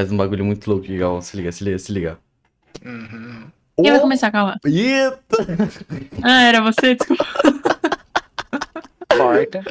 faz 0.00 0.10
um 0.10 0.16
bagulho 0.16 0.44
muito 0.46 0.70
louco, 0.70 0.86
Galvão. 0.88 1.20
Se 1.20 1.36
liga, 1.36 1.52
se 1.52 1.62
liga, 1.62 1.78
se 1.78 1.92
liga. 1.92 2.18
Uhum. 2.82 3.44
Quem 3.82 3.90
vai 3.90 4.00
começar, 4.00 4.30
calma? 4.30 4.58
Eita! 4.64 5.46
Ah, 6.22 6.42
era 6.42 6.62
você? 6.62 6.94
Desculpa. 6.94 7.26
Porta. 9.08 9.62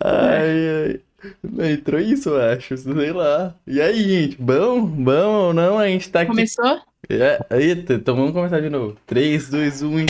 Ai, 0.00 0.68
ai. 0.84 1.00
Não 1.42 1.64
entrou 1.64 2.00
isso, 2.00 2.30
eu 2.30 2.40
acho. 2.40 2.76
Sei 2.76 3.12
lá. 3.12 3.54
E 3.66 3.80
aí, 3.80 4.02
gente? 4.02 4.36
Bom? 4.40 4.84
Bom 4.84 5.46
ou 5.46 5.54
não? 5.54 5.78
A 5.78 5.86
gente 5.86 6.10
tá 6.10 6.22
aqui. 6.22 6.30
Começou? 6.30 6.80
É, 7.08 7.38
eita, 7.52 7.94
então 7.94 8.16
vamos 8.16 8.32
começar 8.32 8.60
de 8.60 8.68
novo. 8.68 8.96
3, 9.06 9.48
2, 9.48 9.82
1 9.82 10.00
e. 10.00 10.06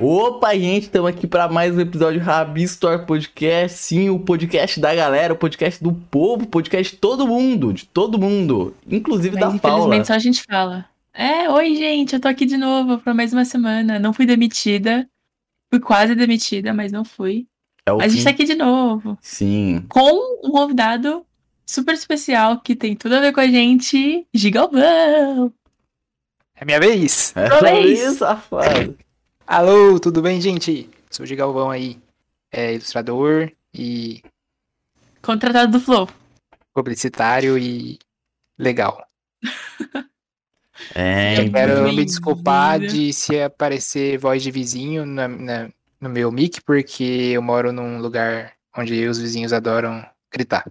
Opa, 0.00 0.54
gente, 0.54 0.84
estamos 0.84 1.10
aqui 1.10 1.26
para 1.26 1.48
mais 1.48 1.76
um 1.76 1.80
episódio 1.80 2.20
Rabi 2.20 2.62
Store 2.62 3.04
Podcast. 3.04 3.78
Sim, 3.78 4.10
o 4.10 4.20
podcast 4.20 4.78
da 4.78 4.94
galera, 4.94 5.32
o 5.32 5.36
podcast 5.36 5.82
do 5.82 5.92
povo, 5.92 6.44
o 6.44 6.46
podcast 6.46 6.94
de 6.94 7.00
todo 7.00 7.26
mundo, 7.26 7.72
de 7.72 7.84
todo 7.84 8.16
mundo, 8.16 8.76
inclusive 8.88 9.34
Mas 9.34 9.54
da 9.54 9.58
Paula. 9.58 9.78
infelizmente 9.78 10.06
só 10.06 10.14
a 10.14 10.18
gente 10.20 10.44
fala. 10.44 10.86
É, 11.12 11.50
oi, 11.50 11.74
gente, 11.74 12.14
eu 12.14 12.20
tô 12.20 12.28
aqui 12.28 12.46
de 12.46 12.56
novo 12.56 12.98
pra 12.98 13.12
mais 13.12 13.32
uma 13.32 13.44
semana. 13.44 13.98
Não 13.98 14.12
fui 14.12 14.24
demitida. 14.24 15.08
Fui 15.68 15.80
quase 15.80 16.14
demitida, 16.14 16.72
mas 16.72 16.92
não 16.92 17.04
fui. 17.04 17.48
É 17.84 17.92
o 17.92 18.00
A 18.00 18.06
gente 18.06 18.22
tá 18.22 18.30
aqui 18.30 18.44
de 18.44 18.54
novo. 18.54 19.18
Sim. 19.20 19.84
Com 19.88 20.46
um 20.46 20.52
convidado 20.52 21.26
super 21.66 21.94
especial 21.94 22.60
que 22.60 22.76
tem 22.76 22.94
tudo 22.94 23.16
a 23.16 23.20
ver 23.20 23.32
com 23.32 23.40
a 23.40 23.48
gente, 23.48 24.24
Gigalvão. 24.32 25.52
É 26.54 26.64
minha 26.64 26.78
vez. 26.78 27.32
Essa 27.34 27.60
vez. 27.60 28.00
aí, 28.00 28.14
safado. 28.14 28.96
Alô, 29.48 29.98
tudo 29.98 30.20
bem, 30.20 30.38
gente? 30.42 30.90
Sou 31.10 31.24
o 31.24 31.26
Gigalvão 31.26 31.70
aí. 31.70 31.98
É 32.52 32.74
ilustrador 32.74 33.50
e 33.72 34.22
Contratado 35.22 35.72
do 35.72 35.80
Flow. 35.80 36.06
publicitário 36.74 37.56
e 37.56 37.98
legal. 38.58 39.06
É, 40.94 41.40
Eu 41.40 41.50
quero 41.50 41.92
me 41.92 42.04
desculpar 42.04 42.78
de 42.78 43.10
se 43.12 43.40
aparecer 43.40 44.18
voz 44.18 44.42
de 44.42 44.50
vizinho 44.50 45.06
na- 45.06 45.26
na- 45.28 45.70
no 45.98 46.10
meu 46.10 46.30
mic, 46.30 46.60
porque 46.60 47.30
eu 47.32 47.40
moro 47.40 47.72
num 47.72 47.98
lugar 48.00 48.52
onde 48.76 49.06
os 49.06 49.18
vizinhos 49.18 49.52
adoram 49.54 50.04
gritar. 50.30 50.64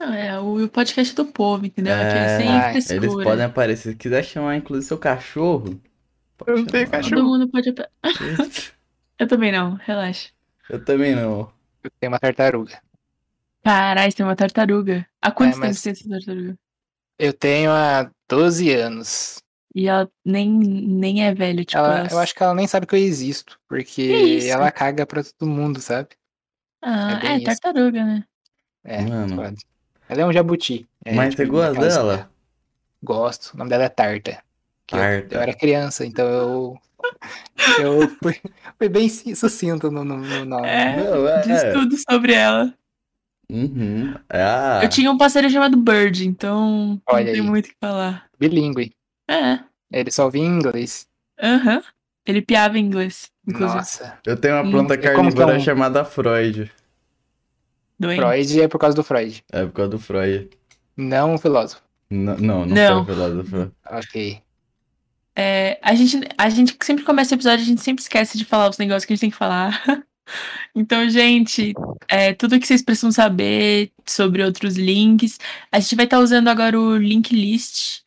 Não, 0.00 0.12
é 0.12 0.40
o, 0.40 0.68
podcast 0.68 1.14
do 1.14 1.26
povo, 1.26 1.66
entendeu? 1.66 1.94
Aqui 1.94 2.04
é 2.04 2.24
É, 2.24 2.38
sem 2.38 2.48
ah, 2.48 2.94
eles 2.96 3.14
podem 3.14 3.44
aparecer. 3.44 3.90
Se 3.90 3.96
quiser 3.96 4.24
chamar, 4.24 4.56
inclusive, 4.56 4.88
seu 4.88 4.98
cachorro. 4.98 5.78
Pode 6.36 6.50
Eu 6.50 6.56
não 6.58 6.66
tenho 6.66 6.90
cachorro. 6.90 7.16
Todo 7.16 7.24
mundo 7.28 7.48
pode. 7.48 7.74
Eu 9.18 9.28
também 9.28 9.52
não, 9.52 9.74
relaxa. 9.74 10.30
Eu 10.68 10.84
também 10.84 11.14
não. 11.14 11.52
Eu 11.82 11.90
tenho 12.00 12.12
uma 12.12 12.18
tartaruga. 12.18 12.80
Caralho, 13.62 14.12
tem 14.12 14.26
uma 14.26 14.36
tartaruga. 14.36 15.06
Há 15.22 15.30
quanto 15.30 15.50
É, 15.50 15.52
tempo 15.54 15.66
mas- 15.66 15.82
tem 15.82 15.92
essa 15.92 16.08
tartaruga? 16.08 16.58
Eu 17.18 17.32
tenho 17.32 17.70
há 17.70 18.10
12 18.28 18.72
anos. 18.72 19.38
E 19.74 19.88
ela 19.88 20.08
nem, 20.24 20.50
nem 20.50 21.24
é 21.24 21.34
velha, 21.34 21.64
tipo. 21.64 21.78
Ela, 21.78 21.98
ela- 22.00 22.08
eu 22.10 22.18
acho 22.18 22.34
que 22.34 22.42
ela 22.42 22.54
nem 22.54 22.66
sabe 22.66 22.86
que 22.86 22.94
eu 22.94 22.98
existo, 22.98 23.58
porque 23.68 24.40
ela 24.48 24.70
caga 24.70 25.06
pra 25.06 25.22
todo 25.22 25.48
mundo, 25.48 25.80
sabe? 25.80 26.08
Ah, 26.82 27.20
é 27.22 27.26
é, 27.26 27.36
isso. 27.36 27.44
tartaruga, 27.46 28.04
né? 28.04 28.24
É, 28.84 29.00
Mano. 29.02 29.36
foda. 29.36 29.54
Ela 30.08 30.20
é 30.22 30.26
um 30.26 30.32
jabuti. 30.32 30.86
É, 31.04 31.14
Mas 31.14 31.34
tipo, 31.34 31.44
você 31.44 31.48
gosta 31.50 31.80
dela? 31.80 32.30
Gosto. 33.02 33.54
O 33.54 33.56
nome 33.58 33.70
dela 33.70 33.84
é 33.84 33.88
Tarta. 33.88 34.42
Que 35.28 35.34
eu-. 35.34 35.38
Eu, 35.38 35.42
era 35.42 35.54
criança, 35.54 36.04
então 36.06 36.26
eu. 36.26 36.78
Eu 37.78 38.08
fui, 38.22 38.40
fui 38.78 38.88
bem 38.88 39.08
sucinto 39.08 39.90
no, 39.90 40.04
no, 40.04 40.16
no 40.16 40.44
nome. 40.44 40.66
É, 40.66 40.96
Não, 41.04 41.28
é. 41.28 41.40
diz 41.42 41.62
tudo 41.72 41.96
sobre 42.10 42.32
ela. 42.32 42.72
Uhum. 43.50 44.14
Ah. 44.30 44.80
Eu 44.82 44.88
tinha 44.88 45.10
um 45.10 45.18
parceiro 45.18 45.50
chamado 45.50 45.76
Bird, 45.76 46.26
então 46.26 47.00
Olha 47.06 47.24
não 47.26 47.32
tem 47.32 47.40
aí. 47.42 47.46
muito 47.46 47.66
o 47.66 47.68
que 47.68 47.76
falar. 47.80 48.24
Bilíngue. 48.38 48.94
É, 49.28 49.60
Ele 49.92 50.10
só 50.10 50.24
ouvia 50.24 50.42
em 50.42 50.46
inglês. 50.46 51.06
aham. 51.40 51.82
Ele 52.26 52.40
piava 52.40 52.78
em 52.78 52.86
inglês, 52.86 53.30
inclusive. 53.46 53.76
Nossa. 53.76 54.18
Eu 54.24 54.34
tenho 54.38 54.54
uma 54.54 54.62
Hum, 54.62 54.70
planta 54.70 54.96
como 54.96 55.00
que 55.02 55.06
é 55.08 55.14
carnívora 55.14 55.56
um- 55.58 55.60
chamada 55.60 56.04
Freud. 56.06 56.72
Doente. 58.00 58.18
Freud 58.20 58.60
é 58.62 58.68
por 58.68 58.78
causa 58.78 58.96
do 58.96 59.04
Freud. 59.04 59.44
É 59.52 59.64
por 59.66 59.72
causa 59.72 59.90
do 59.90 59.98
Freud. 59.98 60.48
Não 60.96 61.34
um 61.34 61.38
filósofo. 61.38 61.82
N- 62.10 62.36
não, 62.40 62.64
não, 62.64 62.66
Não. 62.66 63.04
foi 63.04 63.14
filósofo. 63.14 63.70
Ok. 63.90 64.40
É, 65.36 65.78
a, 65.82 65.94
gente, 65.94 66.20
a 66.38 66.48
gente 66.48 66.76
sempre 66.82 67.04
começa 67.04 67.34
o 67.34 67.36
episódio, 67.36 67.64
a 67.64 67.66
gente 67.66 67.80
sempre 67.80 68.02
esquece 68.02 68.38
de 68.38 68.44
falar 68.44 68.70
os 68.70 68.78
negócios 68.78 69.04
que 69.04 69.12
a 69.12 69.16
gente 69.16 69.20
tem 69.22 69.30
que 69.30 69.36
falar. 69.36 69.82
Então, 70.74 71.08
gente, 71.08 71.74
é, 72.08 72.32
tudo 72.32 72.58
que 72.58 72.66
vocês 72.66 72.82
precisam 72.82 73.12
saber 73.12 73.92
sobre 74.06 74.42
outros 74.42 74.76
links, 74.76 75.38
a 75.70 75.78
gente 75.78 75.94
vai 75.94 76.06
estar 76.06 76.18
usando 76.18 76.48
agora 76.48 76.80
o 76.80 76.96
link 76.96 77.34
list, 77.34 78.00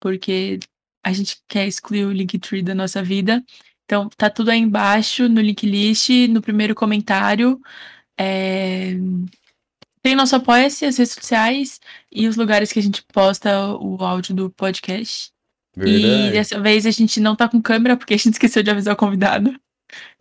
porque 0.00 0.58
a 1.04 1.12
gente 1.12 1.38
quer 1.48 1.66
excluir 1.66 2.06
o 2.06 2.12
Linktree 2.12 2.62
da 2.62 2.74
nossa 2.74 3.02
vida. 3.02 3.44
Então, 3.84 4.08
tá 4.10 4.28
tudo 4.30 4.50
aí 4.50 4.58
embaixo 4.58 5.28
no 5.28 5.40
link 5.40 5.66
list, 5.66 6.10
no 6.28 6.42
primeiro 6.42 6.74
comentário. 6.74 7.60
É, 8.18 8.94
Tem 10.02 10.14
nosso 10.14 10.36
Apoia-se, 10.36 10.84
as 10.84 10.96
redes 10.98 11.14
sociais 11.14 11.80
e 12.12 12.28
os 12.28 12.36
lugares 12.36 12.72
que 12.72 12.78
a 12.78 12.82
gente 12.82 13.02
posta 13.12 13.68
o 13.76 14.02
áudio 14.04 14.34
do 14.34 14.50
podcast. 14.50 15.32
E 15.86 16.00
Verdade. 16.02 16.30
dessa 16.32 16.60
vez 16.60 16.86
a 16.86 16.90
gente 16.90 17.20
não 17.20 17.36
tá 17.36 17.48
com 17.48 17.60
câmera, 17.62 17.96
porque 17.96 18.14
a 18.14 18.16
gente 18.16 18.32
esqueceu 18.34 18.62
de 18.62 18.70
avisar 18.70 18.94
o 18.94 18.96
convidado. 18.96 19.54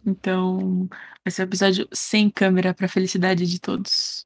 Então, 0.06 0.88
vai 1.24 1.32
ser 1.32 1.42
um 1.42 1.46
episódio 1.46 1.88
sem 1.92 2.30
câmera 2.30 2.74
pra 2.74 2.88
felicidade 2.88 3.46
de 3.46 3.60
todos. 3.60 4.26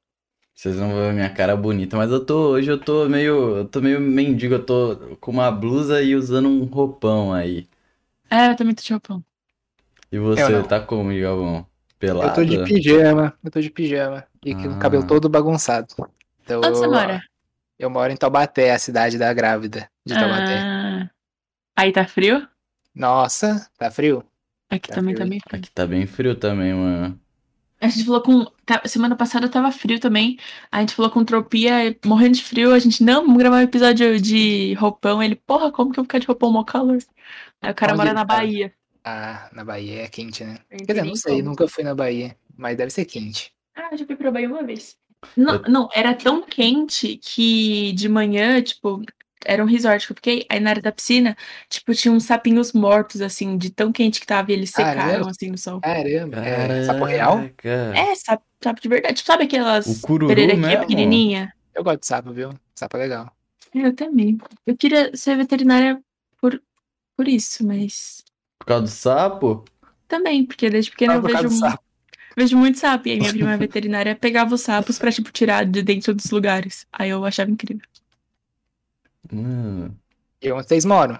Vocês 0.54 0.76
não 0.76 0.90
vão 0.90 1.08
ver 1.08 1.14
minha 1.14 1.30
cara 1.30 1.56
bonita, 1.56 1.98
mas 1.98 2.12
eu 2.12 2.24
tô. 2.24 2.52
Hoje 2.52 2.70
eu 2.72 2.78
tô 2.78 3.10
meio. 3.10 3.58
Eu 3.58 3.66
tô 3.66 3.82
meio 3.82 4.00
mendigo, 4.00 4.54
eu 4.54 4.64
tô 4.64 4.96
com 5.20 5.32
uma 5.32 5.50
blusa 5.52 6.04
e 6.04 6.16
usando 6.16 6.48
um 6.48 6.66
roupão 6.66 7.34
aí. 7.34 7.68
É, 8.30 8.50
eu 8.52 8.56
também 8.56 8.76
tô 8.76 8.84
de 8.84 8.92
roupão. 8.94 9.24
E 10.12 10.20
você, 10.20 10.62
tá 10.64 10.80
como, 10.80 11.18
Galvão? 11.20 11.66
Pelado? 11.98 12.30
Eu 12.30 12.34
tô 12.36 12.44
de 12.46 12.64
pijama. 12.64 13.34
Eu 13.44 13.50
tô 13.50 13.60
de 13.60 13.70
pijama. 13.72 14.24
E 14.46 14.54
com 14.54 14.68
o 14.68 14.74
Ah. 14.74 14.78
cabelo 14.78 15.08
todo 15.08 15.28
bagunçado. 15.30 15.88
Então, 16.44 16.60
Onde 16.60 16.78
você 16.78 16.86
eu, 16.86 16.92
mora? 16.92 17.22
Eu 17.80 17.90
moro 17.90 18.12
em 18.14 18.18
Taubaté, 18.18 18.72
a 18.72 18.78
cidade 18.80 19.18
da 19.18 19.34
grávida 19.34 19.90
de 20.06 20.14
Taubaté. 20.14 20.60
Aí 21.76 21.92
tá 21.92 22.06
frio? 22.06 22.48
Nossa, 22.94 23.70
tá 23.78 23.90
frio? 23.90 24.24
Aqui 24.70 24.90
Tá 24.90 24.96
também 24.96 25.16
frio. 25.16 25.26
tá 25.26 25.30
bem 25.30 25.40
frio. 25.40 25.60
Aqui 25.60 25.72
tá 25.72 25.88
bem 25.88 26.06
frio 26.08 26.36
também, 26.36 26.74
mano. 26.74 27.20
A 27.80 27.88
gente 27.88 28.06
falou 28.06 28.22
com. 28.22 28.46
tá- 28.66 28.82
semana 28.86 29.16
passada 29.16 29.50
tava 29.50 29.72
frio 29.72 30.00
também. 30.00 30.38
A 30.72 30.80
gente 30.82 30.94
falou 30.94 31.10
com 31.12 31.26
Tropia, 31.26 31.98
morrendo 32.06 32.36
de 32.36 32.44
frio. 32.44 32.74
A 32.74 32.80
gente, 32.80 33.04
não, 33.04 33.22
vamos 33.24 33.38
gravar 33.40 33.58
um 33.58 33.62
episódio 33.62 34.22
de 34.22 34.74
roupão. 34.76 35.22
Ele, 35.22 35.36
porra, 35.36 35.72
como 35.72 35.92
que 35.92 36.00
eu 36.00 36.04
vou 36.04 36.06
ficar 36.06 36.20
de 36.20 36.28
roupão 36.28 36.52
mó 36.52 36.64
calor? 36.64 37.00
Aí 37.62 37.72
o 37.72 37.76
cara 37.76 37.94
Onde 37.94 37.98
mora 38.04 38.14
na 38.14 38.26
tá? 38.26 38.36
Bahia. 38.36 38.72
Ah, 39.04 39.50
na 39.52 39.66
Bahia 39.66 40.04
é 40.04 40.08
quente, 40.08 40.44
né? 40.44 40.60
Quer 40.70 40.86
dizer, 40.94 41.04
não 41.06 41.16
sei, 41.16 41.42
nunca 41.42 41.68
fui 41.68 41.84
na 41.84 41.96
Bahia, 41.96 42.38
mas 42.56 42.78
deve 42.78 42.92
ser 42.92 43.06
quente. 43.06 43.52
Ah, 43.76 43.96
já 43.96 44.06
fui 44.06 44.16
pra 44.16 44.30
Bahia 44.30 44.48
uma 44.48 44.62
vez. 44.64 44.96
Não, 45.36 45.60
não, 45.64 45.90
era 45.94 46.14
tão 46.14 46.44
quente 46.44 47.18
que 47.18 47.94
de 47.94 48.08
manhã, 48.08 48.62
tipo, 48.62 49.02
era 49.46 49.64
um 49.64 49.68
resort 49.68 50.06
que 50.06 50.12
eu 50.14 50.16
fiquei, 50.16 50.46
aí 50.50 50.60
na 50.60 50.70
área 50.72 50.82
da 50.82 50.92
piscina, 50.92 51.36
tipo, 51.70 51.94
tinha 51.94 52.12
uns 52.14 52.24
sapinhos 52.26 52.74
mortos, 52.74 53.22
assim, 53.22 53.58
de 53.58 53.70
tão 53.70 53.92
quente 53.92 54.20
que 54.20 54.26
tava, 54.28 54.52
e 54.52 54.54
eles 54.56 54.72
Caramba. 54.72 55.02
secaram, 55.02 55.28
assim, 55.28 55.50
no 55.52 55.58
sol. 55.58 55.80
Caramba, 55.82 56.38
é 56.38 56.84
sapo 56.84 57.06
real? 57.06 57.38
É, 57.94 58.16
sapo, 58.16 58.44
sapo 58.64 58.82
de 58.82 58.88
verdade. 58.90 59.16
Tipo, 59.16 59.28
sabe 59.28 59.44
aquelas 59.46 59.86
O 59.88 59.96
cururu 60.02 60.58
mesmo? 60.58 60.82
pequenininha? 60.82 61.54
Eu 61.74 61.84
gosto 61.84 62.00
de 62.02 62.08
sapo, 62.08 62.32
viu? 62.34 62.50
Sapo 62.76 62.98
é 62.98 63.00
legal. 63.00 63.36
Eu 63.74 63.96
também. 63.96 64.38
Eu 64.66 64.76
queria 64.78 65.16
ser 65.16 65.38
veterinária 65.38 66.02
por, 66.40 66.62
por 67.16 67.28
isso, 67.28 67.66
mas 67.66 68.24
Por 68.60 68.66
causa 68.66 68.84
do 68.84 68.90
sapo? 68.90 69.66
também, 70.08 70.46
porque 70.46 70.70
desde 70.70 70.92
pequena 70.92 71.14
Ah, 71.14 71.18
eu 71.18 71.22
vejo, 71.22 71.44
do 71.44 71.50
mu- 71.52 71.60
sapo. 71.60 71.84
vejo 72.38 72.58
muito 72.58 72.80
sapo. 72.80 73.08
E 73.08 73.12
aí 73.12 73.20
minha 73.20 73.32
prima 73.32 73.58
veterinária 73.58 74.16
pegava 74.16 74.56
os 74.56 74.62
sapos 74.62 75.00
pra, 75.00 75.12
tipo, 75.12 75.32
tirar 75.32 75.66
de 75.66 75.82
dentro 75.84 76.14
dos 76.14 76.30
lugares. 76.32 76.86
Aí 76.92 77.10
eu 77.10 77.24
achava 77.26 77.52
incrível. 77.52 77.86
Mano, 79.32 79.98
E 80.42 80.52
onde 80.52 80.68
vocês 80.68 80.86
moram? 80.86 81.18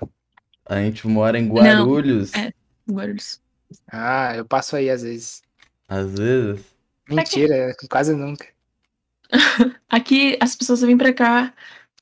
a 0.66 0.76
gente 0.78 1.08
mora 1.08 1.38
em 1.38 1.48
Guarulhos. 1.50 2.34
é. 2.34 2.52
Guarulhos. 2.90 3.42
Ah, 3.92 4.36
eu 4.36 4.46
passo 4.46 4.76
aí 4.76 4.90
às 4.90 5.02
vezes. 5.02 5.42
Às 5.88 6.12
vezes. 6.18 6.66
Mentira, 7.10 7.76
quase 7.90 8.14
nunca. 8.16 8.46
Aqui 9.90 10.38
as 10.42 10.56
pessoas 10.56 10.82
vêm 10.82 10.98
pra 10.98 11.14
cá 11.14 11.54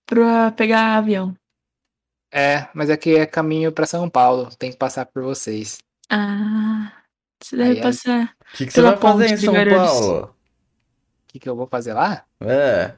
pra 0.05 0.51
pegar 0.51 0.97
avião. 0.97 1.35
É, 2.31 2.67
mas 2.75 2.91
aqui 2.91 3.15
é 3.15 3.25
caminho 3.25 3.71
pra 3.71 3.87
São 3.87 4.07
Paulo, 4.07 4.49
tem 4.55 4.71
que 4.71 4.77
passar 4.77 5.05
por 5.07 5.23
vocês. 5.23 5.79
Ah, 6.09 6.91
você 7.41 7.55
Aí 7.55 7.61
deve 7.69 7.79
é- 7.79 7.83
passar. 7.83 8.35
O 8.53 8.57
que, 8.57 8.65
que 8.67 8.71
você 8.71 8.81
vai 8.83 8.97
fazer 8.97 9.29
em 9.31 9.35
de 9.35 9.45
São. 9.45 9.53
Paulo? 9.53 10.23
O 10.25 10.33
que, 11.27 11.39
que 11.39 11.49
eu 11.49 11.55
vou 11.55 11.65
fazer 11.67 11.93
lá? 11.93 12.23
É. 12.41 12.93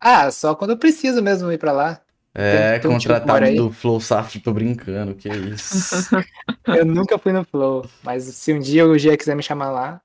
Ah, 0.00 0.30
só 0.30 0.54
quando 0.54 0.70
eu 0.70 0.78
preciso 0.78 1.22
mesmo 1.22 1.52
ir 1.52 1.58
pra 1.58 1.72
lá. 1.72 2.00
É, 2.34 2.78
Tem- 2.78 2.90
um 2.90 2.94
contratado 2.94 3.44
aí. 3.44 3.56
do 3.56 3.72
Flow 3.72 4.00
Safety, 4.00 4.40
tô 4.40 4.52
brincando, 4.52 5.14
que 5.14 5.28
isso. 5.28 5.96
Eu 6.66 6.84
nunca 6.84 7.18
fui 7.18 7.32
no 7.32 7.44
Flow, 7.44 7.84
mas 8.04 8.22
se 8.24 8.52
um 8.52 8.60
dia 8.60 8.86
o 8.86 8.96
Gia 8.96 9.16
quiser 9.16 9.34
me 9.34 9.42
chamar 9.42 9.70
lá, 9.70 10.00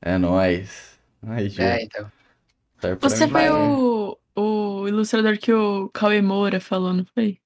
é 0.00 0.16
nóis. 0.16 0.96
Aí, 1.26 1.52
é, 1.58 1.82
então. 1.82 2.10
Pra 2.80 2.94
Você 3.00 3.26
mim. 3.26 3.32
foi 3.32 3.50
o, 3.50 4.16
o 4.36 4.86
ilustrador 4.86 5.36
que 5.38 5.52
o 5.52 5.88
Cauê 5.88 6.22
Moura 6.22 6.60
falou, 6.60 6.92
não 6.92 7.04
foi? 7.14 7.38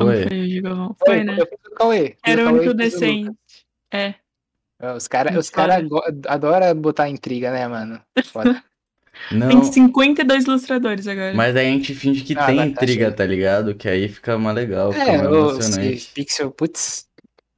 Foi. 0.00 0.26
foi 0.28 0.40
o 0.40 0.48
Gigavão? 0.48 0.96
Foi, 1.04 1.22
né? 1.22 1.36
Eu 1.38 1.46
fiz 1.46 1.58
o 1.66 1.74
Cauê. 1.74 2.16
Era 2.24 2.46
o 2.46 2.54
único 2.54 2.72
decente. 2.72 3.36
É. 3.92 4.14
É, 4.80 4.92
Os 4.94 5.06
caras 5.06 5.32
Muito 5.32 5.42
os 5.42 5.50
cara 5.50 5.82
adoram 6.26 6.74
botar 6.80 7.10
intriga, 7.10 7.50
né, 7.50 7.68
mano? 7.68 8.00
Foda. 8.24 8.64
Tem 9.28 9.38
Não, 9.38 9.62
52 9.64 10.44
ilustradores 10.44 11.06
agora. 11.06 11.34
mas 11.34 11.54
aí 11.54 11.68
a 11.68 11.70
gente 11.70 11.94
finge 11.94 12.22
que 12.22 12.34
Ah, 12.36 12.46
tem 12.46 12.56
tá, 12.56 12.62
tá 12.62 12.68
intriga, 12.68 13.12
tá 13.12 13.24
ligado? 13.24 13.74
Que 13.74 13.88
aí 13.88 14.08
fica 14.08 14.36
mais 14.38 14.56
legal, 14.56 14.92
fica 14.92 15.04
é, 15.04 15.18
mais 15.18 15.28
o 15.30 15.34
emocionante. 15.50 16.10
Pixel, 16.14 16.50
putz, 16.50 17.06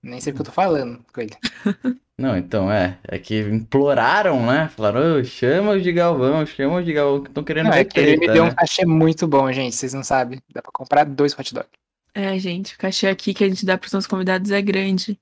nem 0.03 0.21
sei 0.21 0.33
o 0.33 0.37
que 0.37 0.43
eu 0.43 0.47
tô 0.47 0.53
falando 0.53 1.01
com 1.13 1.21
ele. 1.21 1.33
Não, 2.19 2.37
então 2.37 2.71
é. 2.71 2.99
É 3.09 3.19
que 3.19 3.41
imploraram, 3.41 4.45
né? 4.47 4.69
Falaram, 4.77 5.19
"Ô, 5.19 5.25
chama 5.25 5.73
o 5.73 5.81
de 5.81 5.91
Galvão, 5.93 6.45
chama 6.45 6.77
o 6.77 6.83
de 6.85 6.93
Galvão, 6.93 7.23
que 7.23 7.29
estão 7.31 7.43
querendo 7.43 7.65
Não, 7.65 7.73
ver 7.73 7.81
é 7.81 7.85
que 7.85 7.99
ele 7.99 8.17
me 8.19 8.29
deu 8.29 8.45
um 8.45 8.49
né? 8.49 8.55
cachê 8.55 8.85
muito 8.85 9.27
bom, 9.27 9.51
gente, 9.51 9.75
vocês 9.75 9.95
não 9.95 10.05
sabem. 10.05 10.39
Dá 10.53 10.61
pra 10.63 10.71
comprar 10.73 11.05
dois 11.05 11.37
hot 11.37 11.53
dog. 11.55 11.67
É, 12.15 12.39
gente, 12.39 12.75
o 12.75 12.79
cachê 12.79 13.07
aqui 13.09 13.33
que 13.33 13.43
a 13.43 13.49
gente 13.49 13.65
dá 13.65 13.79
pros 13.79 13.93
nossos 13.93 14.07
convidados 14.07 14.51
é 14.51 14.61
grande. 14.61 15.19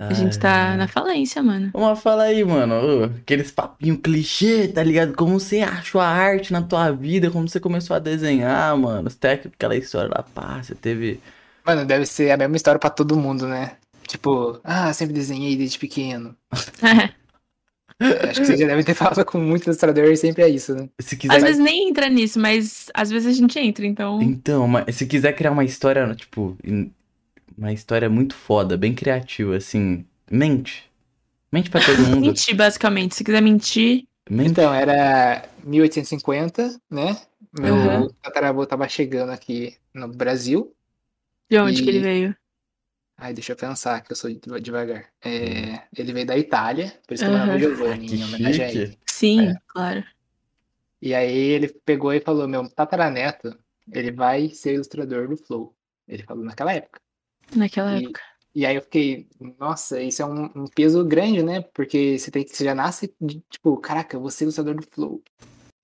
A 0.00 0.14
gente 0.14 0.38
tá 0.38 0.70
Ai. 0.70 0.76
na 0.78 0.88
falência, 0.88 1.42
mano. 1.42 1.70
Mas 1.74 2.00
fala 2.00 2.22
aí, 2.22 2.42
mano, 2.42 3.04
aqueles 3.20 3.50
papinho 3.50 3.98
clichê, 3.98 4.66
tá 4.66 4.82
ligado? 4.82 5.14
Como 5.14 5.38
você 5.38 5.60
achou 5.60 6.00
a 6.00 6.06
arte 6.06 6.52
na 6.54 6.62
tua 6.62 6.90
vida, 6.90 7.30
como 7.30 7.46
você 7.46 7.60
começou 7.60 7.94
a 7.94 7.98
desenhar, 7.98 8.74
mano. 8.78 9.10
Você 9.10 9.16
tem 9.18 9.32
aquela 9.32 9.76
história 9.76 10.08
lá, 10.08 10.22
pá, 10.34 10.62
você 10.62 10.74
teve... 10.74 11.20
Mano, 11.66 11.84
deve 11.84 12.06
ser 12.06 12.30
a 12.30 12.36
mesma 12.38 12.56
história 12.56 12.78
pra 12.78 12.88
todo 12.88 13.14
mundo, 13.14 13.46
né? 13.46 13.72
Tipo, 14.08 14.58
ah, 14.64 14.90
sempre 14.94 15.12
desenhei 15.12 15.54
desde 15.54 15.78
pequeno. 15.78 16.34
Acho 18.00 18.40
que 18.40 18.46
vocês 18.46 18.58
já 18.58 18.66
devem 18.66 18.82
ter 18.82 18.94
falado 18.94 19.22
com 19.26 19.38
muito 19.38 19.64
ilustrador 19.64 20.06
e 20.06 20.16
sempre 20.16 20.42
é 20.42 20.48
isso, 20.48 20.74
né? 20.74 20.88
Se 20.98 21.14
quiser... 21.14 21.36
Às 21.36 21.42
vezes 21.42 21.58
nem 21.58 21.90
entra 21.90 22.08
nisso, 22.08 22.40
mas 22.40 22.86
às 22.94 23.10
vezes 23.10 23.28
a 23.28 23.38
gente 23.38 23.58
entra, 23.58 23.86
então. 23.86 24.22
Então, 24.22 24.66
mas 24.66 24.96
se 24.96 25.04
quiser 25.04 25.34
criar 25.34 25.50
uma 25.50 25.64
história, 25.64 26.14
tipo, 26.14 26.56
in- 26.64 26.90
uma 27.60 27.72
história 27.72 28.08
muito 28.08 28.34
foda, 28.34 28.76
bem 28.76 28.94
criativa, 28.94 29.54
assim, 29.56 30.06
mente. 30.30 30.90
Mente 31.52 31.68
pra 31.68 31.80
todo 31.84 31.98
mundo. 31.98 32.20
Mentir, 32.32 32.56
basicamente. 32.56 33.14
Se 33.14 33.22
quiser 33.24 33.42
mentir, 33.42 34.06
Mente. 34.28 34.50
Então, 34.52 34.72
era 34.72 35.48
1850, 35.64 36.80
né? 36.88 37.20
Meu 37.52 37.74
Uhum. 37.74 38.08
tataravô 38.22 38.64
tava 38.64 38.88
chegando 38.88 39.30
aqui 39.30 39.76
no 39.92 40.08
Brasil. 40.08 40.74
de 41.50 41.58
onde 41.58 41.80
E- 41.80 41.84
que 41.84 41.90
ele 41.90 42.00
veio? 42.00 42.36
Ai, 43.18 43.34
deixa 43.34 43.52
eu 43.52 43.56
pensar 43.56 44.00
que 44.02 44.12
eu 44.12 44.16
sou 44.16 44.32
deva- 44.32 44.60
devagar. 44.60 45.08
É, 45.22 45.82
ele 45.94 46.12
veio 46.12 46.24
da 46.26 46.38
Itália, 46.38 46.96
por 47.06 47.12
isso 47.14 47.24
que 47.24 47.30
eu 47.30 47.34
Aham. 47.34 47.46
meu 47.46 47.54
nome 47.58 47.64
é 47.64 47.76
Giovanni, 47.76 48.06
Que 48.06 48.14
em 48.14 48.24
homenagem 48.24 48.64
a 48.64 48.68
ele. 48.72 48.98
Sim, 49.04 49.48
É. 49.50 49.54
claro. 49.66 50.04
E 51.02 51.12
aí 51.14 51.36
ele 51.36 51.68
pegou 51.84 52.12
e 52.14 52.20
falou, 52.20 52.46
meu 52.46 52.68
tataraneto, 52.70 53.58
ele 53.92 54.12
vai 54.12 54.48
ser 54.50 54.74
ilustrador 54.74 55.28
do 55.28 55.36
Flow. 55.36 55.74
Ele 56.06 56.22
falou 56.22 56.44
naquela 56.44 56.72
época. 56.72 57.00
Naquela 57.54 57.92
E- 57.92 57.98
época. 57.98 58.20
E 58.54 58.66
aí 58.66 58.74
eu 58.76 58.82
fiquei, 58.82 59.28
nossa, 59.58 60.00
isso 60.02 60.22
é 60.22 60.26
um, 60.26 60.44
um 60.56 60.66
peso 60.66 61.04
grande, 61.06 61.40
né? 61.42 61.62
Porque 61.72 62.18
você 62.18 62.30
tem 62.30 62.44
que, 62.44 62.50
você 62.56 62.64
já 62.64 62.74
nasce, 62.74 63.14
de, 63.20 63.40
tipo, 63.48 63.76
caraca, 63.78 64.16
eu 64.16 64.20
vou 64.20 64.30
ser 64.30 64.44
ilustrador 64.44 64.74
do 64.74 64.82
Flow. 64.82 65.22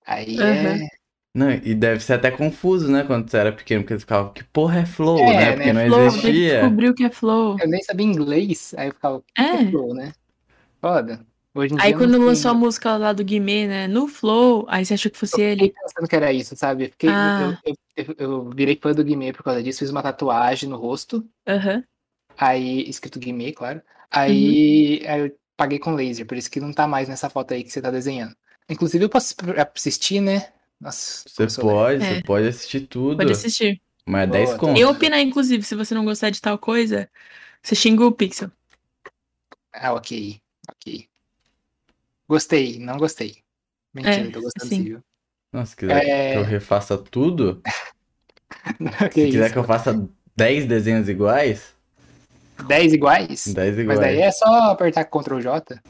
Aí 0.05 0.41
Aham. 0.41 0.77
é, 0.77 0.87
Não, 1.33 1.51
e 1.51 1.75
deve 1.75 1.99
ser 2.01 2.13
até 2.13 2.31
confuso, 2.31 2.91
né, 2.91 3.03
quando 3.05 3.29
você 3.29 3.37
era 3.37 3.53
pequeno, 3.53 3.83
porque 3.83 3.95
você 3.95 3.99
ficava, 4.01 4.33
que 4.33 4.43
porra 4.45 4.81
é 4.81 4.85
flow, 4.85 5.33
É, 5.33 5.33
né? 5.33 5.53
né, 5.55 5.55
Porque 5.55 5.73
não 5.73 5.81
Flow, 5.85 6.15
existia. 6.17 6.31
descobriu 6.31 6.93
que 6.93 7.03
é 7.03 7.09
flow. 7.09 7.57
eu 7.61 7.69
nem 7.69 7.81
sabia 7.83 8.05
inglês, 8.05 8.73
aí 8.77 8.89
eu 8.89 8.93
ficava, 8.93 9.23
que 9.49 9.55
É. 9.55 9.57
é 9.57 9.69
Flow, 9.69 9.93
né? 9.95 10.13
Foda. 10.81 11.25
Hoje 11.57 11.73
em 11.73 11.77
Aí 11.81 11.87
dia 11.87 11.97
quando 11.97 12.19
lançou 12.23 12.51
a 12.51 12.53
tem- 12.53 12.61
música 12.61 12.97
lá 12.97 13.11
do 13.13 13.23
Guimê, 13.23 13.65
né? 13.67 13.87
No 13.87 14.07
Flow, 14.07 14.65
aí 14.69 14.85
você 14.85 14.93
achou 14.93 15.09
que 15.11 15.17
fosse 15.17 15.41
Eu 15.41 15.47
ele. 15.47 15.63
fiquei 15.65 15.81
pensando 15.81 16.07
que 16.07 16.15
era 16.15 16.31
isso, 16.31 16.55
sabe? 16.55 16.85
Eu, 16.85 16.89
fiquei, 16.91 17.09
Ah. 17.09 17.59
eu, 17.65 17.75
eu, 17.95 18.05
eu- 18.05 18.15
eu 18.19 18.49
virei 18.51 18.77
fã 18.79 18.91
do 18.91 19.03
Guimê 19.03 19.33
por 19.33 19.41
causa 19.43 19.63
disso, 19.63 19.79
fiz 19.79 19.89
uma 19.89 20.03
tatuagem 20.03 20.69
no 20.69 20.77
rosto, 20.77 21.27
Aham. 21.47 21.83
aí, 22.37 22.87
escrito 22.87 23.17
Guimê, 23.19 23.51
claro. 23.53 23.81
Aí, 24.11 25.01
aí 25.07 25.21
eu 25.21 25.35
paguei 25.57 25.79
com 25.79 25.95
laser, 25.95 26.27
por 26.27 26.37
isso 26.37 26.51
que 26.51 26.59
não 26.59 26.71
tá 26.71 26.85
mais 26.87 27.09
nessa 27.09 27.27
foto 27.29 27.53
aí 27.55 27.63
que 27.63 27.71
você 27.71 27.81
tá 27.81 27.89
desenhando. 27.89 28.35
Inclusive 28.69 29.03
eu 29.05 29.09
posso 29.09 29.33
assistir, 29.75 30.21
né? 30.21 30.49
Nossa, 30.79 31.23
Você 31.27 31.43
eu 31.43 31.47
pode, 31.63 32.03
É. 32.03 32.15
você 32.17 32.21
pode 32.21 32.47
assistir 32.49 32.81
tudo. 32.81 33.17
Pode 33.17 33.31
assistir. 33.31 33.81
Mas 34.05 34.23
é 34.23 34.27
Boa, 34.27 34.37
10 34.37 34.49
tá. 34.51 34.57
conto. 34.59 34.79
E 34.79 34.85
opinar, 34.85 35.19
inclusive, 35.21 35.63
se 35.63 35.73
você 35.73 35.95
não 35.95 36.05
gostar 36.05 36.29
de 36.29 36.39
tal 36.39 36.57
coisa, 36.59 37.09
você 37.63 37.73
xinga 37.73 38.05
o 38.05 38.11
Pixel. 38.11 38.51
Ah, 39.73 39.93
ok. 39.93 40.39
Ok. 40.69 41.07
Gostei, 42.27 42.79
não 42.79 42.97
gostei. 42.97 43.37
Mentira, 43.93 44.15
É, 44.15 44.31
tô 44.31 44.41
gostando 44.41 44.69
sim. 44.69 44.75
sim, 44.77 44.83
viu? 44.83 45.01
Nossa, 45.53 45.71
se 45.71 45.77
quiser 45.77 46.05
É. 46.05 46.31
que 46.33 46.37
eu 46.39 46.43
refaça 46.43 46.97
tudo, 46.97 47.61
Que 49.13 49.21
se 49.25 49.31
quiser 49.31 49.45
isso? 49.45 49.53
que 49.53 49.59
eu 49.59 49.63
faça 49.63 50.07
10 50.35 50.65
desenhos 50.65 51.07
iguais, 51.09 51.73
10 52.67 52.93
iguais? 52.93 53.45
10 53.53 53.75
Mas 53.75 53.79
iguais. 53.79 53.99
daí 53.99 54.21
é 54.21 54.31
só 54.31 54.71
apertar 54.71 55.05
Ctrl 55.05 55.39
J. 55.39 55.81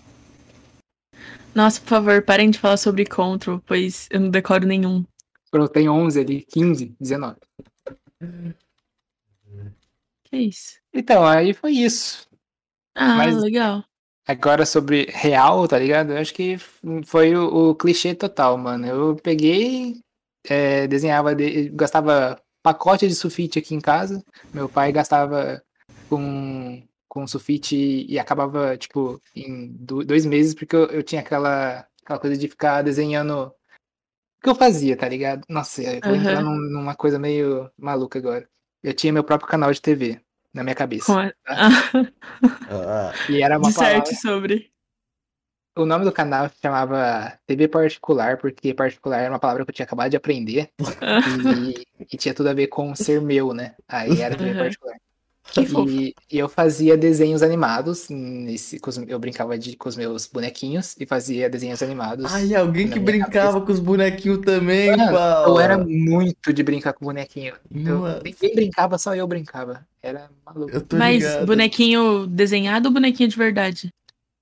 Nossa, 1.55 1.81
por 1.81 1.87
favor, 1.87 2.21
parem 2.21 2.51
de 2.51 2.59
falar 2.59 2.77
sobre 2.77 3.03
Control, 3.05 3.59
pois 3.65 4.07
eu 4.11 4.19
não 4.19 4.29
decoro 4.29 4.65
nenhum. 4.67 5.03
Pronto, 5.49 5.71
tem 5.71 5.89
11 5.89 6.19
ali, 6.19 6.43
15, 6.43 6.95
19. 6.99 7.37
Que 10.25 10.37
isso? 10.37 10.75
Então, 10.93 11.25
aí 11.25 11.53
foi 11.53 11.71
isso. 11.71 12.27
Ah, 12.93 13.15
Mas- 13.15 13.41
legal. 13.41 13.83
Agora 14.27 14.65
sobre 14.65 15.05
real, 15.09 15.67
tá 15.67 15.79
ligado? 15.79 16.11
Eu 16.11 16.17
acho 16.17 16.33
que 16.33 16.57
foi 17.05 17.33
o, 17.35 17.69
o 17.69 17.75
clichê 17.75 18.13
total, 18.13 18.57
mano. 18.57 18.85
Eu 18.85 19.15
peguei, 19.15 20.01
é, 20.45 20.85
desenhava, 20.87 21.33
de, 21.33 21.69
gastava 21.69 22.41
pacote 22.61 23.07
de 23.07 23.15
sulfite 23.15 23.57
aqui 23.57 23.73
em 23.73 23.79
casa. 23.79 24.21
Meu 24.53 24.67
pai 24.67 24.91
gastava 24.91 25.63
com, 26.09 26.83
com 27.07 27.25
sulfite 27.25 28.05
e 28.09 28.19
acabava, 28.19 28.77
tipo, 28.77 29.21
em 29.33 29.69
do- 29.71 30.03
dois 30.03 30.25
meses, 30.25 30.53
porque 30.53 30.75
eu, 30.75 30.87
eu 30.87 31.03
tinha 31.03 31.21
aquela, 31.21 31.87
aquela 32.03 32.19
coisa 32.19 32.35
de 32.37 32.49
ficar 32.49 32.81
desenhando 32.81 33.43
o 33.47 33.53
que 34.43 34.49
eu 34.49 34.55
fazia, 34.55 34.97
tá 34.97 35.07
ligado? 35.07 35.45
Nossa, 35.47 35.81
eu 35.81 36.01
vou 36.01 36.15
entrar 36.15 36.39
Aham. 36.39 36.43
num- 36.43 36.69
numa 36.73 36.95
coisa 36.95 37.17
meio 37.17 37.71
maluca 37.77 38.19
agora. 38.19 38.47
Eu 38.83 38.93
tinha 38.93 39.13
meu 39.13 39.23
próprio 39.23 39.49
canal 39.49 39.71
de 39.71 39.81
TV 39.81 40.21
na 40.53 40.63
minha 40.63 40.75
cabeça. 40.75 41.05
Com 41.13 41.19
a- 41.19 41.31
Ah, 42.69 43.13
E 43.29 43.41
era 43.41 43.57
uma 43.57 43.71
palavra. 43.73 44.01
disserte 44.01 44.15
sobre. 44.21 44.71
O 45.77 45.85
nome 45.85 46.05
do 46.05 46.11
canal 46.11 46.49
se 46.49 46.55
chamava 46.59 47.37
TV 47.45 47.67
Particular, 47.67 48.37
porque 48.39 48.73
particular 48.73 49.19
era 49.21 49.31
uma 49.31 49.39
palavra 49.39 49.63
que 49.63 49.69
eu 49.69 49.75
tinha 49.75 49.85
acabado 49.85 50.09
de 50.09 50.17
aprender 50.17 50.71
e, 51.99 52.05
e 52.11 52.17
tinha 52.17 52.33
tudo 52.33 52.49
a 52.49 52.53
ver 52.53 52.65
com 52.67 52.95
ser 52.95 53.21
meu, 53.21 53.53
né? 53.53 53.75
Aí 53.87 54.19
era 54.21 54.35
TV 54.35 54.51
Uhum. 54.51 54.57
Particular. 54.57 54.95
E, 55.55 56.13
e 56.31 56.37
eu 56.37 56.47
fazia 56.49 56.95
desenhos 56.97 57.41
animados, 57.41 58.09
nesse, 58.09 58.79
com 58.79 58.89
os- 58.89 58.97
eu 58.97 59.17
brincava 59.19 59.57
de, 59.57 59.75
com 59.75 59.89
os 59.89 59.95
meus 59.95 60.27
bonequinhos 60.27 60.95
e 60.99 61.05
fazia 61.05 61.49
desenhos 61.49 61.81
animados. 61.81 62.31
Ai, 62.31 62.53
alguém 62.53 62.87
que 62.89 62.99
brincava 62.99 63.59
com 63.61 63.71
os 63.71 63.79
bonequinhos 63.79 64.39
também, 64.39 64.95
Mano, 64.95 65.13
Paulo. 65.13 65.55
Eu 65.57 65.59
era 65.59 65.77
muito 65.77 66.53
de 66.53 66.63
brincar 66.63 66.93
com 66.93 67.05
bonequinho. 67.05 67.55
Eu, 67.73 68.03
ninguém 68.23 68.53
brincava, 68.55 68.97
só 68.97 69.15
eu 69.15 69.27
brincava. 69.27 69.87
Era 70.01 70.29
maluco, 70.45 70.71
eu 70.71 70.81
tô 70.81 70.95
Mas 70.97 71.23
ligado. 71.23 71.45
bonequinho 71.47 72.27
desenhado 72.27 72.87
ou 72.89 72.93
bonequinho 72.93 73.29
de 73.29 73.37
verdade? 73.37 73.89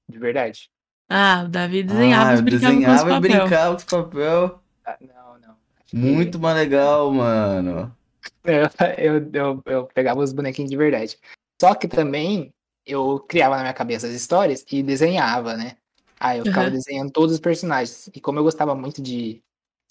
de 0.08 0.20
verdade. 0.20 0.70
Ah, 1.10 1.44
o 1.46 1.50
Davi 1.50 1.84
desenhava 1.84 2.32
ah, 2.32 2.34
e 2.34 2.38
eu 2.38 2.42
brincava 2.44 2.74
com 2.84 2.92
os 2.94 3.04
desenhava 3.04 3.10
e 3.10 3.14
papel. 3.14 3.22
brincava 3.22 3.72
com 3.72 3.78
os 3.78 3.84
papel. 3.86 4.60
Ah, 4.86 4.98
não, 5.02 5.40
não. 5.48 5.56
Muito 5.94 6.40
mais 6.40 6.56
legal, 6.58 7.12
mano. 7.12 7.96
Eu, 8.44 8.70
eu, 8.98 9.30
eu, 9.34 9.64
eu 9.66 9.86
pegava 9.88 10.20
os 10.22 10.34
bonequinhos 10.34 10.70
de 10.70 10.78
verdade. 10.78 11.18
Só 11.62 11.74
que 11.74 11.88
também 11.88 12.54
eu 12.86 13.20
criava 13.20 13.56
na 13.56 13.64
minha 13.64 13.74
cabeça 13.74 14.08
as 14.08 14.14
histórias 14.14 14.66
e 14.72 14.84
desenhava, 14.84 15.56
né? 15.56 15.78
Aí 16.20 16.40
eu 16.40 16.46
ficava 16.46 16.68
Aham. 16.68 16.76
desenhando 16.76 17.12
todos 17.12 17.34
os 17.34 17.40
personagens. 17.40 18.08
E 18.14 18.22
como 18.22 18.40
eu 18.40 18.44
gostava 18.44 18.76
muito 18.76 19.02
de. 19.02 19.42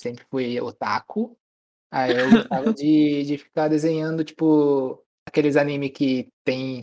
Sempre 0.00 0.24
fui 0.30 0.60
otaku, 0.60 1.36
aí 1.90 2.12
eu 2.16 2.28
gostava 2.30 2.72
de, 2.74 3.22
de 3.24 3.38
ficar 3.38 3.68
desenhando, 3.68 4.24
tipo, 4.24 5.00
aqueles 5.26 5.56
anime 5.56 5.88
que 5.88 6.28
tem 6.44 6.80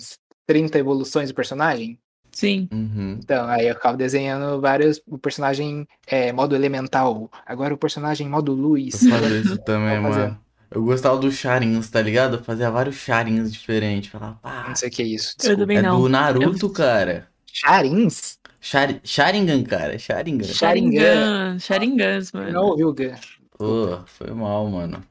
30 0.47 0.79
evoluções 0.79 1.29
do 1.29 1.35
personagem. 1.35 1.99
Sim. 2.31 2.69
Uhum. 2.71 3.19
Então, 3.21 3.45
aí 3.47 3.67
eu 3.67 3.75
ficava 3.75 3.97
desenhando 3.97 4.61
vários. 4.61 5.01
O 5.05 5.17
personagem 5.17 5.85
é, 6.07 6.31
modo 6.31 6.55
elemental. 6.55 7.29
Agora 7.45 7.73
o 7.73 7.77
personagem 7.77 8.27
modo 8.29 8.53
luz. 8.53 9.05
Eu 9.05 9.41
isso 9.41 9.57
também, 9.63 9.99
mano. 9.99 10.39
Eu 10.73 10.83
gostava 10.83 11.17
dos 11.17 11.35
charins, 11.35 11.89
tá 11.89 12.01
ligado? 12.01 12.37
Eu 12.37 12.43
fazia 12.43 12.71
vários 12.71 12.95
charins 12.95 13.51
diferentes. 13.51 14.09
Falava, 14.09 14.39
pá, 14.41 14.65
Não 14.69 14.75
sei 14.75 14.87
o 14.87 14.91
que 14.91 15.01
é 15.01 15.05
isso. 15.05 15.31
Eu 15.33 15.37
Desculpa. 15.37 15.61
também 15.63 15.77
é 15.77 15.81
não. 15.81 16.01
do 16.01 16.07
Naruto, 16.09 16.69
cara. 16.69 17.27
Charins? 17.45 18.39
Char... 18.59 18.99
Sharingan, 19.03 19.63
cara. 19.63 19.99
Sharingan. 19.99 20.45
Sharingan. 20.45 21.59
Sharingans, 21.59 22.31
mano. 22.31 22.51
Não 22.51 22.63
ouviu, 22.67 22.93
Gun. 22.93 23.15
Pô, 23.57 23.99
foi 24.05 24.31
mal, 24.31 24.67
mano. 24.69 25.03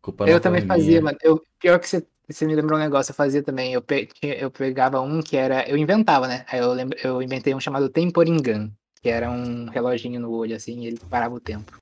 Culpa 0.00 0.24
Eu 0.28 0.38
também 0.40 0.60
minha. 0.60 0.74
fazia, 0.74 1.00
mano. 1.02 1.18
Eu, 1.22 1.42
pior 1.58 1.78
que 1.80 1.88
você, 1.88 2.06
você 2.28 2.46
me 2.46 2.54
lembrou 2.54 2.78
um 2.78 2.82
negócio, 2.82 3.10
eu 3.10 3.14
fazia 3.16 3.42
também. 3.42 3.72
Eu, 3.72 3.82
pe- 3.82 4.08
eu 4.22 4.50
pegava 4.50 5.00
um 5.00 5.20
que 5.20 5.36
era. 5.36 5.68
Eu 5.68 5.76
inventava, 5.76 6.28
né? 6.28 6.44
Aí 6.50 6.60
eu, 6.60 6.72
lembro, 6.72 6.96
eu 7.02 7.20
inventei 7.20 7.54
um 7.54 7.60
chamado 7.60 7.88
Temporingan. 7.88 8.70
Que 9.00 9.08
era 9.10 9.30
um 9.30 9.66
reloginho 9.70 10.18
no 10.20 10.30
olho, 10.32 10.56
assim, 10.56 10.80
e 10.82 10.86
ele 10.88 10.98
parava 11.08 11.32
o 11.32 11.38
tempo. 11.40 11.72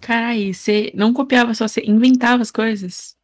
Carai, 0.00 0.52
você 0.52 0.92
não 0.94 1.12
copiava 1.12 1.54
só, 1.54 1.66
você 1.66 1.80
inventava 1.84 2.42
as 2.42 2.50
coisas? 2.50 3.16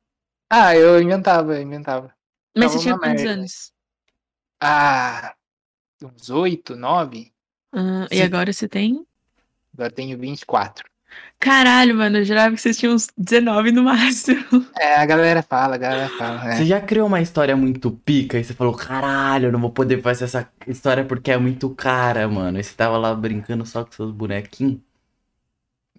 Ah, 0.51 0.77
eu 0.77 1.01
inventava, 1.01 1.55
eu 1.57 1.63
inventava. 1.63 2.13
Mas 2.57 2.67
Tava 2.67 2.79
você 2.79 2.79
tinha 2.83 2.99
quantos 2.99 3.23
merda. 3.25 3.41
anos? 3.41 3.73
Ah, 4.61 5.35
uns 6.03 6.31
oito, 6.31 6.77
nove? 6.77 7.33
Ah, 7.73 8.07
e 8.11 8.21
agora 8.21 8.53
você 8.53 8.69
tem? 8.69 9.07
Agora 9.75 9.89
eu 9.89 9.95
tenho 9.95 10.19
24. 10.19 10.85
Caralho, 11.39 11.95
mano, 11.97 12.19
eu 12.19 12.25
jurava 12.25 12.55
que 12.55 12.61
vocês 12.61 12.79
tinham 12.79 12.95
uns 12.95 13.09
19 13.19 13.73
no 13.73 13.83
máximo. 13.83 14.43
É, 14.79 14.97
a 14.97 15.05
galera 15.07 15.43
fala, 15.43 15.75
a 15.75 15.79
galera 15.79 16.09
fala. 16.17 16.53
é. 16.53 16.57
Você 16.57 16.65
já 16.67 16.81
criou 16.81 17.07
uma 17.07 17.21
história 17.21 17.57
muito 17.57 17.91
pica 17.91 18.39
e 18.39 18.45
você 18.45 18.55
falou, 18.55 18.75
caralho, 18.75 19.47
eu 19.49 19.53
não 19.53 19.61
vou 19.61 19.71
poder 19.71 20.01
fazer 20.03 20.25
essa 20.25 20.51
história 20.67 21.05
porque 21.05 21.31
é 21.31 21.37
muito 21.39 21.71
cara, 21.75 22.27
mano. 22.29 22.59
E 22.59 22.65
você 22.65 22.75
tava 22.75 22.97
lá 22.99 23.15
brincando 23.15 23.65
só 23.67 23.85
com 23.85 23.93
seus 23.93 24.11
bonequinhos? 24.13 24.81